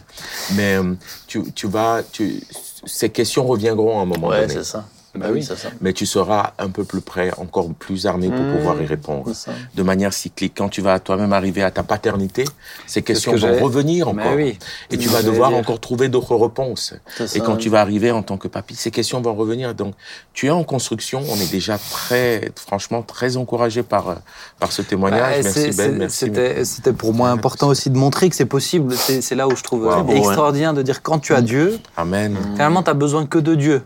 Mais 0.54 0.76
euh, 0.76 0.94
tu, 1.26 1.42
tu 1.52 1.66
vas, 1.68 2.00
tu, 2.10 2.42
ces 2.84 3.10
questions 3.10 3.46
reviendront 3.46 3.98
à 3.98 4.02
un 4.02 4.06
moment 4.06 4.28
Ouais, 4.28 4.40
donné. 4.42 4.52
c'est 4.54 4.64
ça. 4.64 4.84
Bah 5.20 5.26
oui. 5.32 5.42
ça. 5.42 5.54
Mais 5.80 5.92
tu 5.92 6.06
seras 6.06 6.52
un 6.58 6.68
peu 6.70 6.84
plus 6.84 7.00
près, 7.00 7.30
encore 7.38 7.68
plus 7.74 8.06
armé 8.06 8.28
pour 8.28 8.38
Mmh. 8.40 8.56
pouvoir 8.56 8.80
y 8.82 8.86
répondre. 8.86 9.30
De 9.74 9.82
manière 9.82 10.12
cyclique. 10.12 10.54
Quand 10.56 10.68
tu 10.68 10.80
vas 10.82 10.98
toi-même 11.00 11.32
arriver 11.32 11.62
à 11.62 11.70
ta 11.70 11.82
paternité, 11.82 12.44
ces 12.86 13.02
questions 13.02 13.32
que 13.32 13.38
vont 13.38 13.62
revenir 13.64 14.08
encore. 14.08 14.34
oui. 14.34 14.58
Et 14.90 14.98
tu 14.98 15.08
vas 15.08 15.22
devoir 15.22 15.50
dire. 15.50 15.58
encore 15.58 15.80
trouver 15.80 16.08
d'autres 16.08 16.36
réponses. 16.36 16.94
Et 17.20 17.26
ça. 17.26 17.40
quand 17.40 17.56
tu 17.56 17.68
vas 17.68 17.80
arriver 17.80 18.10
en 18.10 18.22
tant 18.22 18.36
que 18.36 18.48
papy, 18.48 18.74
ces 18.74 18.90
questions 18.90 19.20
vont 19.20 19.34
revenir. 19.34 19.74
Donc, 19.74 19.94
tu 20.32 20.46
es 20.46 20.50
en 20.50 20.64
construction. 20.64 21.22
On 21.28 21.36
est 21.36 21.50
déjà 21.50 21.78
très, 21.78 22.50
franchement, 22.56 23.02
très 23.02 23.36
encouragé 23.36 23.82
par, 23.82 24.16
par 24.58 24.72
ce 24.72 24.82
témoignage. 24.82 25.36
Ouais, 25.38 25.42
merci 25.42 25.72
c'est- 25.72 25.76
Ben, 25.76 25.96
merci. 25.98 26.30
C'était 26.64 26.92
pour 26.92 27.12
moi 27.14 27.30
important 27.30 27.68
aussi 27.68 27.90
de 27.90 27.96
montrer 27.98 28.28
que 28.28 28.36
c'est 28.36 28.44
possible. 28.46 28.94
C'est 28.96 29.34
là 29.34 29.46
où 29.48 29.56
je 29.56 29.62
trouve 29.62 29.84
Wow. 29.86 30.02
ouais. 30.04 30.16
extraordinaire 30.18 30.74
de 30.74 30.82
dire 30.82 31.02
quand 31.02 31.18
tu 31.18 31.34
as 31.34 31.42
Dieu, 31.42 31.78
Amen. 31.96 32.36
finalement, 32.54 32.82
tu 32.82 32.90
as 32.90 32.94
besoin 32.94 33.26
que 33.26 33.38
de 33.38 33.54
Dieu. 33.54 33.82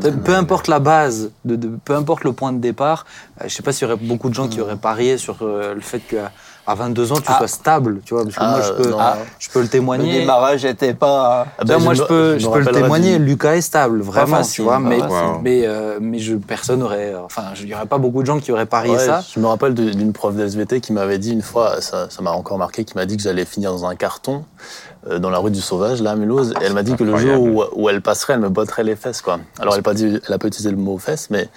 Peu, 0.00 0.12
peu 0.12 0.34
importe 0.34 0.68
la 0.68 0.80
base, 0.80 1.30
de, 1.46 1.56
de- 1.56 1.70
peu 1.84 1.94
importe 1.94 2.22
le 2.24 2.32
point 2.32 2.52
de 2.52 2.58
départ, 2.58 3.06
euh, 3.40 3.44
je 3.48 3.54
sais 3.54 3.62
pas 3.62 3.72
s'il 3.72 3.88
y 3.88 3.90
aurait 3.90 4.00
beaucoup 4.00 4.28
de 4.28 4.34
gens 4.34 4.46
qui 4.48 4.60
auraient 4.60 4.76
parié 4.76 5.16
sur 5.16 5.38
euh, 5.42 5.74
le 5.74 5.80
fait 5.80 6.00
qu'à 6.00 6.30
à 6.66 6.74
22 6.74 7.12
ans, 7.12 7.16
tu 7.16 7.22
Ah. 7.28 7.38
sois 7.38 7.48
stable, 7.48 8.02
tu 8.04 8.12
vois, 8.12 8.24
parce 8.24 8.34
que 8.36 8.40
Ah, 8.44 8.50
moi, 8.50 8.60
je 8.60 8.72
peux, 8.82 8.90
non. 8.90 8.98
ah, 9.00 9.16
je 9.38 9.48
peux 9.48 9.60
le 9.60 9.62
Le 9.62 9.70
témoigner. 9.70 10.20
démarrage 10.20 10.66
n'était 10.66 10.92
pas. 10.92 11.46
Ah 11.58 11.62
Tu 11.62 11.66
vois, 11.68 11.76
ben, 11.78 11.82
moi, 11.84 11.94
je 11.94 12.02
me- 12.02 12.06
peux, 12.06 12.38
je 12.38 12.46
me 12.46 12.52
peux 12.52 12.58
le 12.58 12.64
rappellerai 12.66 12.82
témoigner. 12.82 13.18
du- 13.18 13.24
Lucas 13.24 13.54
est 13.54 13.60
stable, 13.62 14.02
vraiment, 14.02 14.36
facile, 14.36 14.54
tu 14.56 14.62
vois. 14.64 14.74
pas 14.74 14.78
Mais, 14.80 14.98
facile. 14.98 15.16
mais, 15.42 15.62
euh, 15.64 15.98
mais 16.02 16.18
je, 16.18 16.34
personne 16.34 16.82
aurait, 16.82 17.14
enfin, 17.24 17.44
il 17.58 17.64
n'y 17.64 17.74
aurait 17.74 17.86
pas 17.86 17.96
beaucoup 17.96 18.20
de 18.20 18.26
gens 18.26 18.38
qui 18.38 18.52
auraient 18.52 18.66
parié 18.66 18.92
Ouais, 18.92 18.98
ça. 19.06 19.24
Je 19.34 19.40
me 19.40 19.46
rappelle 19.46 19.72
de- 19.72 19.88
d'une 19.88 20.12
prof 20.12 20.34
d'SVT 20.34 20.82
qui 20.82 20.92
m'avait 20.92 21.16
dit 21.16 21.32
une 21.32 21.40
fois, 21.40 21.80
ça 21.80 22.10
ça 22.10 22.20
m'a 22.20 22.32
encore 22.32 22.58
marqué, 22.58 22.84
qui 22.84 22.94
m'a 22.96 23.06
dit 23.06 23.16
que 23.16 23.22
j'allais 23.22 23.46
finir 23.46 23.70
dans 23.72 23.86
un 23.86 23.94
carton 23.96 24.44
euh, 25.10 25.18
dans 25.18 25.30
la 25.30 25.38
rue 25.38 25.50
du 25.50 25.60
Sauvage, 25.60 26.02
là, 26.02 26.12
à 26.12 26.16
Mulhouse. 26.16 26.52
Et 26.60 26.64
elle 26.64 26.72
m'a 26.74 26.82
dit 26.82 26.94
que 26.94 27.04
le 27.04 27.16
jour 27.16 27.40
où, 27.40 27.62
où 27.74 27.88
elle 27.88 28.00
passerait, 28.02 28.34
elle 28.34 28.40
me 28.40 28.48
botterait 28.48 28.84
les 28.84 28.96
fesses, 28.96 29.20
quoi. 29.22 29.38
Alors, 29.60 29.74
elle 29.74 29.78
n'a 29.80 29.82
pas, 29.82 29.94
dit- 29.94 30.18
elle 30.26 30.34
a 30.34 30.38
pas 30.38 30.48
utilisé 30.48 30.70
le 30.70 30.76
mot 30.76 30.98
fesses, 30.98 31.28
mais, 31.30 31.48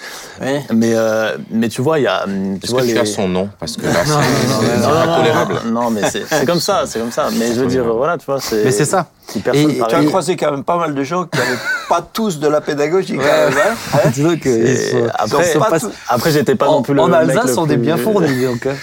Oui. 0.42 0.60
mais, 0.74 0.92
euh, 0.96 1.38
mais 1.50 1.70
tu 1.70 1.82
vois, 1.82 2.00
il 2.00 2.04
y 2.04 2.08
a. 2.08 2.24
hum, 2.26 2.60
Tu 2.60 2.70
vois, 2.72 2.82
que 2.82 2.88
tu 2.88 2.94
les- 2.94 3.00
as 3.00 3.06
son 3.06 3.28
nom? 3.28 3.50
Parce 3.60 3.78
que 3.78 3.86
là, 3.86 3.94
Non, 3.94 4.00
c'est- 4.06 4.48
non, 4.48 4.60
c'est- 4.62 4.78
non, 4.78 4.90
non, 4.94 5.12
intolérable. 5.14 5.56
Non, 5.68 5.90
mais 5.92 6.02
c'est 6.10 6.46
comme 6.46 6.60
ça, 6.60 6.84
c'est 6.86 7.00
comme 7.00 7.12
ça. 7.12 7.30
Mais 7.38 7.54
je 7.54 7.62
veux 7.62 7.68
dire, 7.68 7.84
voilà, 7.94 8.18
tu 8.18 8.26
vois, 8.26 8.40
c'est. 8.40 8.64
Mais 8.64 8.72
c'est 8.72 8.86
ça. 8.86 9.08
Et- 9.54 9.78
Tu 9.88 9.96
as 9.96 10.04
croisé 10.06 10.36
quand 10.36 10.52
même 10.52 10.64
pas 10.64 10.78
mal 10.78 10.94
de 10.94 11.04
gens 11.04 11.24
qui 11.26 11.38
n'avaient 11.40 11.58
pas 11.88 12.02
tous 12.02 12.40
de 12.40 12.48
la 12.50 12.60
pédagogie. 12.60 13.16
quand 13.16 13.24
même, 13.24 13.54
hein 13.54 14.02
ils 14.46 14.78
sont- 14.78 14.98
après, 15.14 15.48
ils 15.48 15.54
sont 15.54 15.60
pas 15.60 15.70
pas- 15.70 15.80
tout- 15.80 15.92
après, 16.10 16.32
j'étais 16.32 16.56
pas 16.56 16.68
en, 16.68 16.72
non 16.74 16.82
plus 16.82 16.94
le. 16.94 17.02
en 17.02 17.12
Alsace, 17.14 17.58
on 17.58 17.70
est 17.70 17.78
bien 17.78 17.98
fournis. 17.98 18.44
donc, 18.44 18.66
hein. 18.66 18.76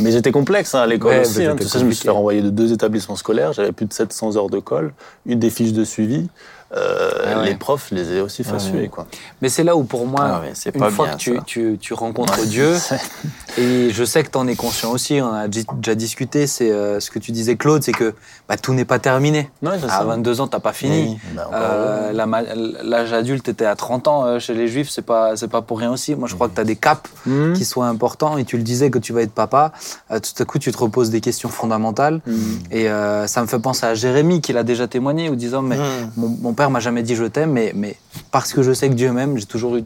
Mais 0.00 0.10
j'étais 0.12 0.32
complexe 0.32 0.74
hein, 0.74 0.80
à 0.80 0.86
l'école 0.86 1.20
aussi. 1.20 1.44
hein. 1.44 1.56
Tu 1.58 1.66
sais, 1.66 1.78
je 1.78 1.84
me 1.84 1.90
suis 1.92 2.04
fait 2.04 2.10
renvoyer 2.10 2.42
de 2.42 2.50
deux 2.50 2.72
établissements 2.72 3.16
scolaires. 3.16 3.52
J'avais 3.52 3.72
plus 3.72 3.86
de 3.88 3.92
700 3.92 4.36
heures 4.36 4.50
de 4.50 4.60
colle, 4.60 4.92
une 5.26 5.38
des 5.38 5.50
fiches 5.50 5.72
de 5.72 5.84
suivi. 5.84 6.28
Euh, 6.76 7.10
Ah 7.26 7.38
ouais. 7.40 7.46
Les 7.46 7.54
profs, 7.54 7.90
les 7.92 8.12
ai 8.12 8.20
aussi 8.20 8.44
fait 8.44 8.58
suer, 8.58 8.88
quoi. 8.88 9.06
Mais 9.40 9.48
c'est 9.48 9.64
là 9.64 9.74
où, 9.74 9.84
pour 9.84 10.06
moi, 10.06 10.20
Ah 10.22 10.40
ouais, 10.40 10.52
une 10.66 10.80
pas 10.80 10.90
fois 10.90 11.06
bien, 11.06 11.14
que 11.16 11.20
tu, 11.20 11.36
ça. 11.36 11.42
tu, 11.46 11.78
tu 11.80 11.94
rencontres 11.94 12.44
Dieu, 12.44 12.74
et 13.58 13.90
je 13.90 14.04
sais 14.04 14.22
que 14.22 14.30
tu 14.30 14.36
en 14.38 14.46
es 14.46 14.54
conscient 14.54 14.90
aussi, 14.90 15.20
on 15.22 15.32
a 15.32 15.48
déjà 15.48 15.94
discuté, 15.94 16.46
c'est 16.46 16.70
euh, 16.70 17.00
ce 17.00 17.10
que 17.10 17.18
tu 17.18 17.32
disais, 17.32 17.56
Claude, 17.56 17.82
c'est 17.82 17.92
que 17.92 18.14
bah, 18.48 18.56
tout 18.56 18.74
n'est 18.74 18.84
pas 18.84 18.98
terminé. 18.98 19.50
À 19.64 19.78
ça. 19.88 20.04
22 20.04 20.40
ans, 20.42 20.46
t'as 20.46 20.60
pas 20.60 20.72
fini. 20.72 21.18
Bah, 21.34 21.48
Euh, 21.54 22.12
L'âge 22.12 23.12
adulte 23.12 23.48
était 23.48 23.64
à 23.64 23.74
30 23.74 24.08
ans 24.08 24.38
chez 24.38 24.54
les 24.54 24.68
juifs, 24.68 24.90
c'est 24.90 25.02
pas, 25.02 25.36
c'est 25.36 25.48
pas 25.48 25.62
pour 25.62 25.78
rien 25.78 25.90
aussi. 25.92 26.14
Moi, 26.14 26.28
je 26.28 26.34
crois 26.34 26.48
que 26.48 26.54
tu 26.54 26.60
as 26.60 26.64
des 26.64 26.76
caps 26.76 27.08
Mhm. 27.26 27.54
qui 27.54 27.64
soient 27.64 27.86
importants, 27.86 28.38
et 28.38 28.44
tu 28.44 28.56
le 28.56 28.62
disais 28.62 28.90
que 28.90 28.98
tu 28.98 29.12
vas 29.12 29.22
être 29.22 29.32
papa, 29.32 29.72
tout 30.10 30.42
à 30.42 30.44
coup, 30.44 30.58
tu 30.58 30.70
te 30.70 30.78
reposes 30.78 31.10
des 31.10 31.20
questions 31.20 31.48
fondamentales. 31.48 32.20
Mhm. 32.26 32.58
Et 32.72 32.86
ça 33.26 33.40
me 33.42 33.46
fait 33.46 33.58
penser 33.58 33.86
à 33.86 33.94
Jérémie, 33.94 34.40
qui 34.40 34.52
l'a 34.52 34.62
déjà 34.64 34.86
témoigné, 34.86 35.28
en 35.30 35.34
disant 35.34 35.62
Mais 35.62 35.76
Mhm. 35.78 36.10
mon, 36.16 36.28
mon 36.40 36.52
père 36.58 36.70
m'a 36.70 36.80
jamais 36.80 37.02
dit 37.04 37.14
je 37.14 37.24
t'aime, 37.24 37.52
mais, 37.52 37.72
mais 37.74 37.96
parce 38.32 38.52
que 38.52 38.62
je 38.62 38.72
sais 38.72 38.88
que 38.88 38.94
Dieu 38.94 39.12
m'aime, 39.12 39.38
j'ai 39.38 39.46
toujours 39.46 39.76
eu. 39.76 39.84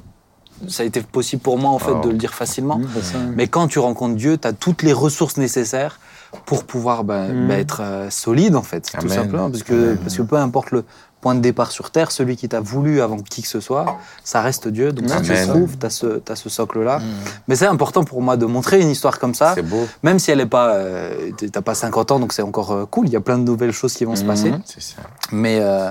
Ça 0.68 0.84
a 0.84 0.86
été 0.86 1.00
possible 1.02 1.42
pour 1.42 1.58
moi, 1.58 1.70
en 1.70 1.78
fait, 1.78 1.90
Oh. 1.92 2.00
de 2.06 2.08
le 2.10 2.16
dire 2.16 2.32
facilement. 2.34 2.80
Ça. 3.02 3.18
Mais 3.36 3.46
quand 3.48 3.66
tu 3.68 3.78
rencontres 3.78 4.14
Dieu, 4.16 4.38
tu 4.38 4.46
as 4.48 4.52
toutes 4.52 4.82
les 4.82 4.92
ressources 4.92 5.36
nécessaires 5.36 5.98
pour 6.46 6.64
pouvoir 6.64 7.04
bah, 7.04 7.28
Mhm. 7.28 7.48
bah, 7.48 7.58
être 7.58 7.80
euh, 7.82 8.10
solide, 8.10 8.54
en 8.56 8.62
fait, 8.62 8.80
tout 8.82 8.96
Amen. 8.98 9.10
simplement. 9.10 9.50
Parce 9.50 9.64
que, 9.64 9.94
parce 9.96 10.16
que 10.16 10.22
peu 10.22 10.36
importe 10.36 10.70
le 10.70 10.84
point 11.20 11.34
de 11.34 11.40
départ 11.40 11.70
sur 11.72 11.90
Terre, 11.90 12.10
celui 12.12 12.36
qui 12.36 12.48
t'a 12.48 12.60
voulu 12.60 13.00
avant 13.00 13.16
qui 13.18 13.42
que 13.42 13.48
ce 13.48 13.60
soit, 13.60 13.98
ça 14.24 14.40
reste 14.40 14.66
Dieu. 14.68 14.92
Donc 14.92 15.08
si 15.10 15.22
tu 15.22 15.32
Amen. 15.32 15.46
le 15.48 15.52
trouves, 15.54 15.78
tu 15.78 15.86
as 15.86 15.90
ce, 15.90 16.06
t'as 16.18 16.36
ce 16.36 16.48
socle-là. 16.48 17.00
Mais 17.48 17.54
c'est 17.56 17.66
important 17.66 18.02
pour 18.04 18.22
moi 18.22 18.36
de 18.36 18.46
montrer 18.46 18.80
une 18.80 18.90
histoire 18.90 19.18
comme 19.20 19.34
ça. 19.34 19.52
C'est 19.56 19.62
beau. 19.62 19.86
Même 20.02 20.18
si 20.20 20.30
elle 20.32 20.40
est 20.40 20.46
pas, 20.46 20.74
euh, 20.74 21.30
t'as 21.52 21.60
pas 21.60 21.74
50 21.74 22.10
ans, 22.12 22.18
donc 22.20 22.32
c'est 22.32 22.42
encore 22.42 22.70
euh, 22.72 22.86
cool. 22.86 23.06
Il 23.08 23.12
y 23.12 23.16
a 23.16 23.20
plein 23.20 23.38
de 23.38 23.44
nouvelles 23.44 23.72
choses 23.72 23.94
qui 23.94 24.04
vont 24.04 24.16
se 24.16 24.24
passer. 24.24 24.52
C'est 24.64 24.82
ça. 24.82 24.96
Mais, 25.32 25.58
euh, 25.60 25.90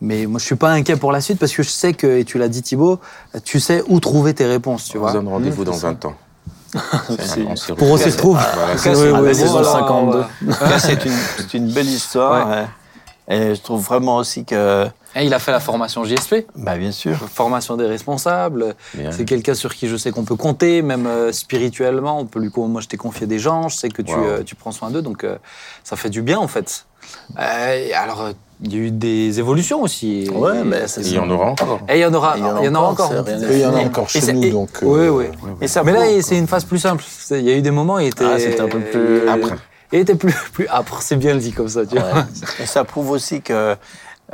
mais 0.00 0.26
moi, 0.26 0.38
je 0.38 0.44
suis 0.44 0.54
pas 0.56 0.70
inquiet 0.70 0.96
pour 0.96 1.12
la 1.12 1.20
suite 1.20 1.38
parce 1.38 1.52
que 1.52 1.62
je 1.62 1.70
sais 1.70 1.92
que, 1.94 2.06
et 2.18 2.24
tu 2.24 2.38
l'as 2.38 2.48
dit 2.48 2.62
Thibaut, 2.62 3.00
tu 3.44 3.60
sais 3.60 3.82
où 3.88 4.00
trouver 4.00 4.34
tes 4.34 4.46
réponses, 4.46 4.84
tu 4.88 4.96
On 4.96 5.00
vois. 5.00 5.10
se 5.10 5.16
donne 5.16 5.28
rendez-vous 5.28 5.62
Mmh, 5.62 5.66
dans 5.66 5.72
c'est 5.72 5.80
ça. 5.80 5.88
20 5.88 6.04
ans. 6.06 6.14
On 7.68 7.74
Pour 7.76 7.90
on 7.92 7.96
s'y 7.96 8.10
retrouve. 8.10 8.38
Voilà, 8.54 8.76
c'est 8.76 8.90
cas, 8.90 8.94
ça. 8.94 9.00
c'est- 9.02 9.10
la 9.10 9.20
oui, 9.22 9.34
saison 9.34 9.52
voilà, 9.52 9.72
52. 9.72 10.18
ouais. 10.18 10.24
En 10.24 10.52
tout 10.52 10.58
cas, 10.64 10.78
c'est 10.78 11.54
une, 11.54 11.72
belle 11.72 11.86
histoire. 11.88 12.66
Et 13.30 13.54
je 13.54 13.60
trouve 13.60 13.82
vraiment 13.82 14.16
aussi 14.16 14.44
que. 14.44 14.86
Et 15.16 15.24
il 15.24 15.32
a 15.34 15.38
fait 15.38 15.50
la 15.52 15.60
formation 15.60 16.04
JSP, 16.04 16.46
Bah, 16.56 16.76
bien 16.76 16.92
sûr. 16.92 17.16
formation 17.16 17.76
des 17.76 17.86
responsables. 17.86 18.74
C'est 19.10 19.24
quelqu'un 19.24 19.54
sur 19.54 19.74
qui 19.74 19.88
je 19.88 19.96
sais 19.96 20.10
qu'on 20.10 20.24
peut 20.24 20.36
compter, 20.36 20.82
même 20.82 21.06
euh, 21.06 21.32
spirituellement. 21.32 22.18
On 22.20 22.26
peut 22.26 22.38
lui, 22.38 22.50
moi, 22.56 22.80
je 22.82 22.88
t'ai 22.88 22.96
confié 22.98 23.26
des 23.26 23.38
gens, 23.38 23.68
je 23.68 23.76
sais 23.78 23.88
que 23.88 24.02
tu, 24.02 24.14
Wow. 24.14 24.24
euh, 24.24 24.42
tu 24.44 24.54
prends 24.54 24.70
soin 24.72 24.90
d'eux, 24.90 25.02
donc 25.02 25.24
euh, 25.24 25.36
ça 25.84 25.96
fait 25.96 26.10
du 26.10 26.20
bien 26.22 26.38
en 26.38 26.48
fait. 26.48 26.84
Euh, 27.38 27.88
alors, 27.96 28.28
il 28.62 28.72
y 28.72 28.76
a 28.76 28.78
eu 28.86 28.90
des 28.90 29.38
évolutions 29.38 29.82
aussi. 29.82 30.28
Ouais, 30.34 30.64
mais 30.64 30.88
c'est 30.88 31.02
Il 31.02 31.14
y 31.14 31.18
en 31.18 31.30
aura 31.30 31.50
encore. 31.50 31.80
Et 31.88 31.98
il 31.98 32.00
y 32.00 32.04
en 32.04 32.12
aura, 32.14 32.34
Il 32.36 32.42
y 32.42 32.68
en 32.68 32.74
aura 32.74 32.88
encore, 32.88 33.12
il 33.52 33.58
y 33.60 33.64
en 33.64 33.74
a 33.74 33.80
encore 33.84 34.08
chez 34.08 34.32
nous, 34.32 34.50
donc, 34.50 34.70
euh, 34.82 34.86
Oui, 34.86 35.08
oui. 35.08 35.54
Et 35.60 35.68
ça 35.68 35.82
Mais 35.84 35.92
là, 35.92 36.00
c'est 36.22 36.36
une 36.38 36.48
phase 36.48 36.64
plus 36.64 36.78
simple. 36.78 37.04
Il 37.30 37.40
y 37.42 37.50
a 37.50 37.56
eu 37.56 37.62
des 37.62 37.70
moments 37.70 37.94
où 37.96 38.00
il 38.00 38.08
était. 38.08 38.24
Ah, 38.24 38.38
c'était 38.38 38.60
un 38.60 38.68
peu 38.68 38.80
plus- 38.80 39.28
Après. 39.28 39.54
Il 39.90 40.00
était 40.00 40.16
plus, 40.16 40.34
plus 40.52 40.68
âpre, 40.68 40.98
c'est 41.00 41.16
bien 41.16 41.34
dit 41.34 41.50
comme 41.52 41.68
ça, 41.70 41.86
tu 41.86 41.94
vois. 41.98 42.26
Et 42.60 42.66
ça 42.66 42.84
prouve 42.84 43.10
aussi 43.10 43.40
que 43.40 43.74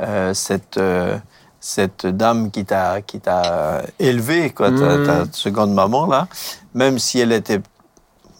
euh, 0.01 0.33
cette, 0.33 0.75
euh, 0.77 1.15
cette 1.61 2.05
dame 2.07 2.51
qui 2.51 2.65
t'a 2.65 3.01
qui 3.01 3.21
t'a 3.21 3.83
élevé, 3.97 4.49
quoi, 4.49 4.69
ta, 4.71 4.97
ta 5.05 5.23
seconde 5.31 5.73
maman 5.73 6.07
là, 6.07 6.27
même 6.73 6.99
si 6.99 7.21
elle 7.21 7.31
était, 7.31 7.61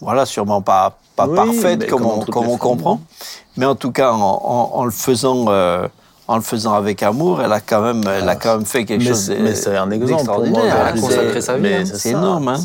voilà, 0.05 0.25
sûrement 0.25 0.61
pas 0.61 0.97
pas 1.17 1.27
Oui, 1.27 1.35
parfaite 1.35 1.87
comme 1.89 2.01
comme 2.01 2.11
on, 2.11 2.19
comme 2.25 2.47
on 2.47 2.57
comprend, 2.57 2.99
mais 3.57 3.65
en 3.65 3.75
tout 3.75 3.91
cas 3.91 4.11
en, 4.11 4.21
en- 4.21 4.71
en 4.79 4.85
le 4.85 4.91
faisant. 4.91 5.45
euh, 5.49 5.87
en 6.27 6.37
le 6.37 6.41
faisant 6.41 6.73
avec 6.73 7.03
amour, 7.03 7.39
elle 7.43 7.51
a 7.53 7.59
quand 7.59 7.81
même, 7.83 8.01
elle 8.07 8.27
a 8.27 8.35
quand 8.35 8.57
même 8.57 8.65
fait 8.65 8.83
quelque 8.83 9.03
Mais, 9.03 9.09
chose 9.09 9.25
c'est- 9.25 9.37
mais 9.39 9.53
c'est 9.53 9.77
un 9.77 9.91
exemple 9.91 10.25
pour 10.25 10.39
moi. 10.39 10.41
d'extraordinaire. 10.41 10.77
Elle 10.91 10.97
a 10.97 10.99
consacré 10.99 11.39
sa 11.41 11.55
vie, 11.57 11.71
hein. 11.71 11.83
c'est 11.85 12.09
énorme, 12.09 12.47
hein. 12.47 12.57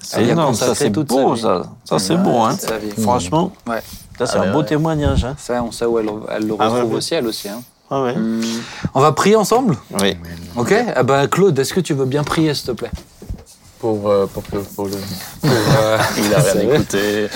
c'est- 0.00 0.22
énorme, 0.22 0.54
ça 0.54 0.72
c'est 0.76 0.90
beau, 0.90 1.34
ça. 1.34 1.62
Ça 1.84 1.98
c'est 1.98 2.16
beau, 2.16 2.38
hein. 2.42 2.56
Vie. 2.80 3.02
Franchement, 3.02 3.50
Ouais. 3.68 3.82
ça 4.16 4.26
c'est 4.26 4.38
Ah, 4.38 4.42
un 4.42 4.52
beau 4.52 4.60
ouais. 4.60 4.66
témoignage. 4.66 5.24
Hein. 5.24 5.34
Ça, 5.36 5.60
on 5.64 5.72
sait 5.72 5.84
où 5.84 5.98
elle, 5.98 6.08
elle 6.30 6.46
le 6.46 6.54
Ah, 6.60 6.68
retrouve 6.68 6.90
ouais, 6.92 6.96
aussi, 6.98 7.14
elle 7.14 7.26
aussi. 7.26 7.48
hein. 7.48 7.60
Ah 7.90 8.02
ouais. 8.04 8.14
On 8.94 9.00
va 9.00 9.10
prier 9.10 9.34
ensemble? 9.34 9.76
Oui. 10.00 10.16
Ok? 10.56 10.72
Eh 10.96 11.02
ben, 11.02 11.26
Claude, 11.26 11.58
est-ce 11.58 11.74
que 11.74 11.80
tu 11.80 11.94
veux 11.94 12.04
bien 12.04 12.22
prier, 12.22 12.54
s'il 12.54 12.66
te 12.66 12.70
plaît? 12.72 12.90
Pour, 13.80 14.10
euh, 14.10 14.26
pour, 14.26 14.42
le- 14.52 14.62
pour 14.62 14.86
le... 14.86 14.96
Il 15.44 16.34
a 16.34 16.40
rien 16.40 16.60
écouté. 16.74 17.28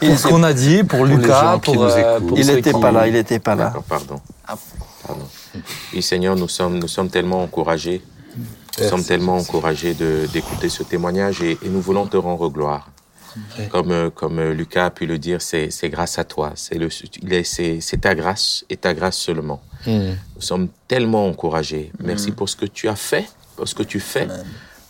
Pour 0.00 0.18
ce 0.18 0.26
qu'on 0.26 0.42
a 0.42 0.52
dit, 0.54 0.84
pour 0.84 1.04
Lucas, 1.04 1.40
gens 1.42 1.58
qui 1.58 1.72
pour, 1.72 1.84
nous 1.84 1.90
euh, 1.90 2.16
écoutent. 2.16 2.28
pour 2.28 2.38
Il 2.38 2.46
n'était 2.46 2.72
qui- 2.72 2.80
pas 2.80 2.90
là, 2.92 3.06
il 3.06 3.12
n'était 3.12 3.38
pas 3.38 3.54
là. 3.54 3.74
Pardon. 3.88 4.20
Pardon. 4.46 5.24
Oui, 5.92 6.02
Seigneur, 6.02 6.34
nous 6.36 6.48
sommes, 6.48 6.78
nous 6.78 6.88
sommes 6.88 7.10
tellement 7.10 7.42
encouragés. 7.42 8.02
Nous 8.80 8.88
sommes 8.88 9.04
tellement 9.04 9.36
encouragés 9.36 9.92
de- 9.94 10.26
d'écouter 10.32 10.68
ce 10.70 10.82
témoignage 10.82 11.42
et, 11.42 11.52
et 11.62 11.68
nous 11.68 11.80
voulons 11.80 12.06
te 12.06 12.16
rendre 12.16 12.48
gloire. 12.48 12.88
Comme, 13.70 13.90
euh, 13.90 14.10
comme 14.10 14.38
euh, 14.38 14.54
Lucas 14.54 14.86
a 14.86 14.90
pu 14.90 15.06
le 15.06 15.18
dire, 15.18 15.42
c'est 15.42 15.68
c'est 15.70 15.88
grâce 15.88 16.18
à 16.20 16.24
toi. 16.24 16.52
C'est 16.54 16.76
le- 16.76 16.88
il 17.20 17.32
est- 17.32 17.42
c'est 17.44 17.80
c'est 17.80 18.00
ta 18.00 18.14
grâce 18.14 18.64
et 18.70 18.76
ta 18.76 18.94
grâce 18.94 19.16
seulement. 19.16 19.60
Nous 19.86 20.14
sommes 20.38 20.68
tellement 20.88 21.26
encouragés. 21.26 21.90
Merci 22.02 22.30
pour 22.30 22.48
ce 22.48 22.54
que 22.56 22.64
tu 22.64 22.88
as 22.88 22.94
fait, 22.96 23.26
pour 23.56 23.66
ce 23.68 23.74
que 23.74 23.82
tu 23.82 23.98
fais 24.00 24.28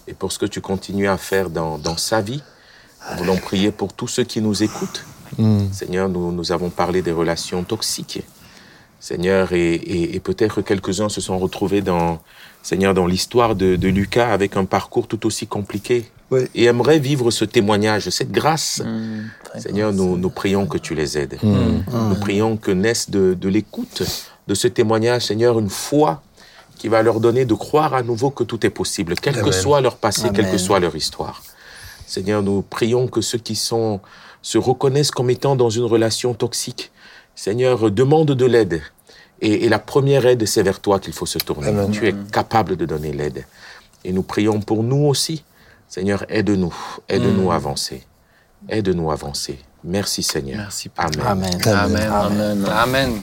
et 0.08 0.14
pour 0.14 0.32
ce 0.32 0.38
que 0.38 0.46
tu 0.46 0.60
continues 0.60 1.08
à 1.08 1.16
faire 1.16 1.50
dans, 1.50 1.78
dans 1.78 1.96
sa 1.96 2.20
vie. 2.20 2.42
Nous 3.12 3.18
voulons 3.18 3.36
prier 3.36 3.70
pour 3.70 3.92
tous 3.92 4.08
ceux 4.08 4.24
qui 4.24 4.40
nous 4.40 4.62
écoutent. 4.62 5.04
Seigneur, 5.72 6.08
nous, 6.08 6.32
nous 6.32 6.52
avons 6.52 6.70
parlé 6.70 7.02
des 7.02 7.12
relations 7.12 7.64
toxiques. 7.64 8.22
Seigneur, 9.00 9.52
et, 9.52 9.74
et- 9.74 10.14
et 10.16 10.20
peut-être 10.20 10.62
quelques-uns 10.62 11.08
se 11.10 11.20
sont 11.20 11.38
retrouvés 11.38 11.82
dans, 11.82 12.20
Seigneur, 12.62 12.94
dans 12.94 13.06
l'histoire 13.06 13.54
de, 13.54 13.76
de 13.76 13.88
Lucas 13.88 14.32
avec 14.32 14.56
un 14.56 14.64
parcours 14.64 15.06
tout 15.08 15.26
aussi 15.26 15.46
compliqué. 15.46 16.10
Oui. 16.30 16.40
Et 16.54 16.64
aimeraient 16.64 16.98
vivre 17.00 17.30
ce 17.30 17.44
témoignage, 17.44 18.08
cette 18.08 18.32
grâce. 18.32 18.82
Très 19.44 19.60
Seigneur, 19.60 19.92
nous, 19.92 20.16
nous 20.16 20.30
prions 20.30 20.66
que 20.66 20.78
tu 20.78 20.94
les 20.94 21.18
aides. 21.18 21.38
Nous 21.42 22.14
prions 22.20 22.56
que 22.56 22.70
naisse 22.70 23.10
de, 23.10 23.34
de 23.38 23.48
l'écoute 23.50 24.02
de 24.48 24.54
ce 24.54 24.68
témoignage, 24.68 25.26
Seigneur, 25.26 25.58
une 25.58 25.68
foi 25.70 26.22
qui 26.84 26.90
va 26.90 27.02
leur 27.02 27.18
donner 27.18 27.46
de 27.46 27.54
croire 27.54 27.94
à 27.94 28.02
nouveau 28.02 28.28
que 28.28 28.44
tout 28.44 28.66
est 28.66 28.68
possible, 28.68 29.14
quel 29.14 29.40
que 29.40 29.52
soit 29.52 29.80
leur 29.80 29.96
passé, 29.96 30.28
quelle 30.34 30.50
que 30.50 30.58
soit 30.58 30.80
leur 30.80 30.94
histoire. 30.94 31.42
Seigneur, 32.06 32.42
nous 32.42 32.60
prions 32.60 33.08
que 33.08 33.22
ceux 33.22 33.38
qui 33.38 33.56
sont, 33.56 34.00
se 34.42 34.58
reconnaissent 34.58 35.10
comme 35.10 35.30
étant 35.30 35.56
dans 35.56 35.70
une 35.70 35.84
relation 35.84 36.34
toxique, 36.34 36.92
Seigneur, 37.34 37.90
demande 37.90 38.32
de 38.32 38.44
l'aide. 38.44 38.82
Et, 39.40 39.64
et 39.64 39.70
la 39.70 39.78
première 39.78 40.26
aide, 40.26 40.46
c'est 40.46 40.62
vers 40.62 40.78
toi 40.78 41.00
qu'il 41.00 41.14
faut 41.14 41.24
se 41.24 41.38
tourner. 41.38 41.68
Amen. 41.68 41.90
Tu 41.90 42.06
es 42.06 42.14
capable 42.30 42.76
de 42.76 42.84
donner 42.84 43.12
l'aide. 43.14 43.46
Et 44.04 44.12
nous 44.12 44.22
prions 44.22 44.60
pour 44.60 44.82
nous 44.82 45.06
aussi. 45.06 45.42
Seigneur, 45.88 46.26
aide-nous, 46.28 46.76
aide-nous 47.08 47.50
à 47.50 47.54
avancer. 47.54 48.02
Aide-nous 48.68 49.10
à 49.10 49.14
avancer. 49.14 49.58
Merci 49.82 50.22
Seigneur. 50.22 50.58
Merci, 50.58 50.90
Amen. 50.98 51.58
Amen. 51.64 52.10
Amen. 52.12 52.66
Amen. 52.70 53.22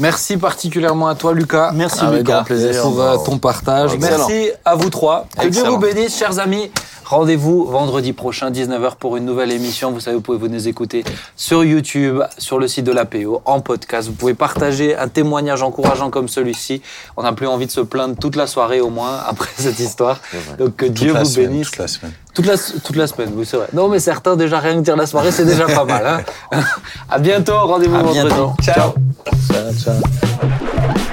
Merci 0.00 0.36
particulièrement 0.36 1.06
à 1.08 1.14
toi, 1.14 1.32
Lucas. 1.34 1.70
Merci 1.74 2.00
Avec 2.00 2.20
Lucas. 2.20 2.32
grand 2.34 2.44
plaisir. 2.44 2.82
pour 2.82 3.00
euh, 3.00 3.16
ton 3.24 3.38
partage. 3.38 3.94
Excellent. 3.94 4.26
Merci 4.28 4.50
à 4.64 4.74
vous 4.74 4.90
trois. 4.90 5.26
Que 5.40 5.46
Dieu 5.48 5.64
vous 5.64 5.78
bénisse, 5.78 6.16
chers 6.18 6.38
amis. 6.38 6.70
Rendez-vous 7.04 7.66
vendredi 7.66 8.14
prochain, 8.14 8.50
19h, 8.50 8.96
pour 8.98 9.18
une 9.18 9.26
nouvelle 9.26 9.52
émission. 9.52 9.92
Vous 9.92 10.00
savez, 10.00 10.16
vous 10.16 10.22
pouvez 10.22 10.38
venir 10.38 10.54
nous 10.58 10.68
écouter 10.68 11.04
sur 11.36 11.62
YouTube, 11.62 12.20
sur 12.38 12.58
le 12.58 12.66
site 12.66 12.86
de 12.86 12.92
l'APO, 12.92 13.42
en 13.44 13.60
podcast. 13.60 14.08
Vous 14.08 14.14
pouvez 14.14 14.32
partager 14.32 14.96
un 14.96 15.08
témoignage 15.08 15.62
encourageant 15.62 16.08
comme 16.10 16.28
celui-ci. 16.28 16.80
On 17.18 17.22
n'a 17.22 17.32
plus 17.34 17.46
envie 17.46 17.66
de 17.66 17.70
se 17.70 17.82
plaindre 17.82 18.16
toute 18.18 18.36
la 18.36 18.46
soirée, 18.46 18.80
au 18.80 18.88
moins, 18.88 19.18
après 19.28 19.50
cette 19.56 19.78
histoire. 19.80 20.18
Donc, 20.58 20.76
que 20.76 20.86
Dieu 20.86 21.10
Toute 21.12 21.18
vous 21.18 21.24
semaine, 21.26 21.48
bénisse. 21.50 21.66
toute 21.70 21.78
la 21.78 21.88
semaine. 21.88 22.12
Toute 22.34 22.46
la, 22.46 22.54
toute 22.56 22.96
la 22.96 23.06
semaine, 23.06 23.30
oui, 23.36 23.46
c'est 23.48 23.58
vrai. 23.58 23.68
Non, 23.74 23.88
mais 23.88 23.98
certains, 24.00 24.34
déjà, 24.34 24.58
rien 24.58 24.74
que 24.76 24.80
dire 24.80 24.96
la 24.96 25.06
soirée, 25.06 25.30
c'est 25.30 25.44
déjà 25.44 25.66
pas 25.66 25.84
mal. 25.84 26.24
Hein 26.52 26.60
à 27.10 27.18
bientôt. 27.18 27.58
Rendez-vous 27.66 27.94
vendredi. 27.96 28.20
bientôt. 28.20 28.52
Ciao. 28.62 28.92
Ciao, 29.52 29.83
So. 29.84 31.03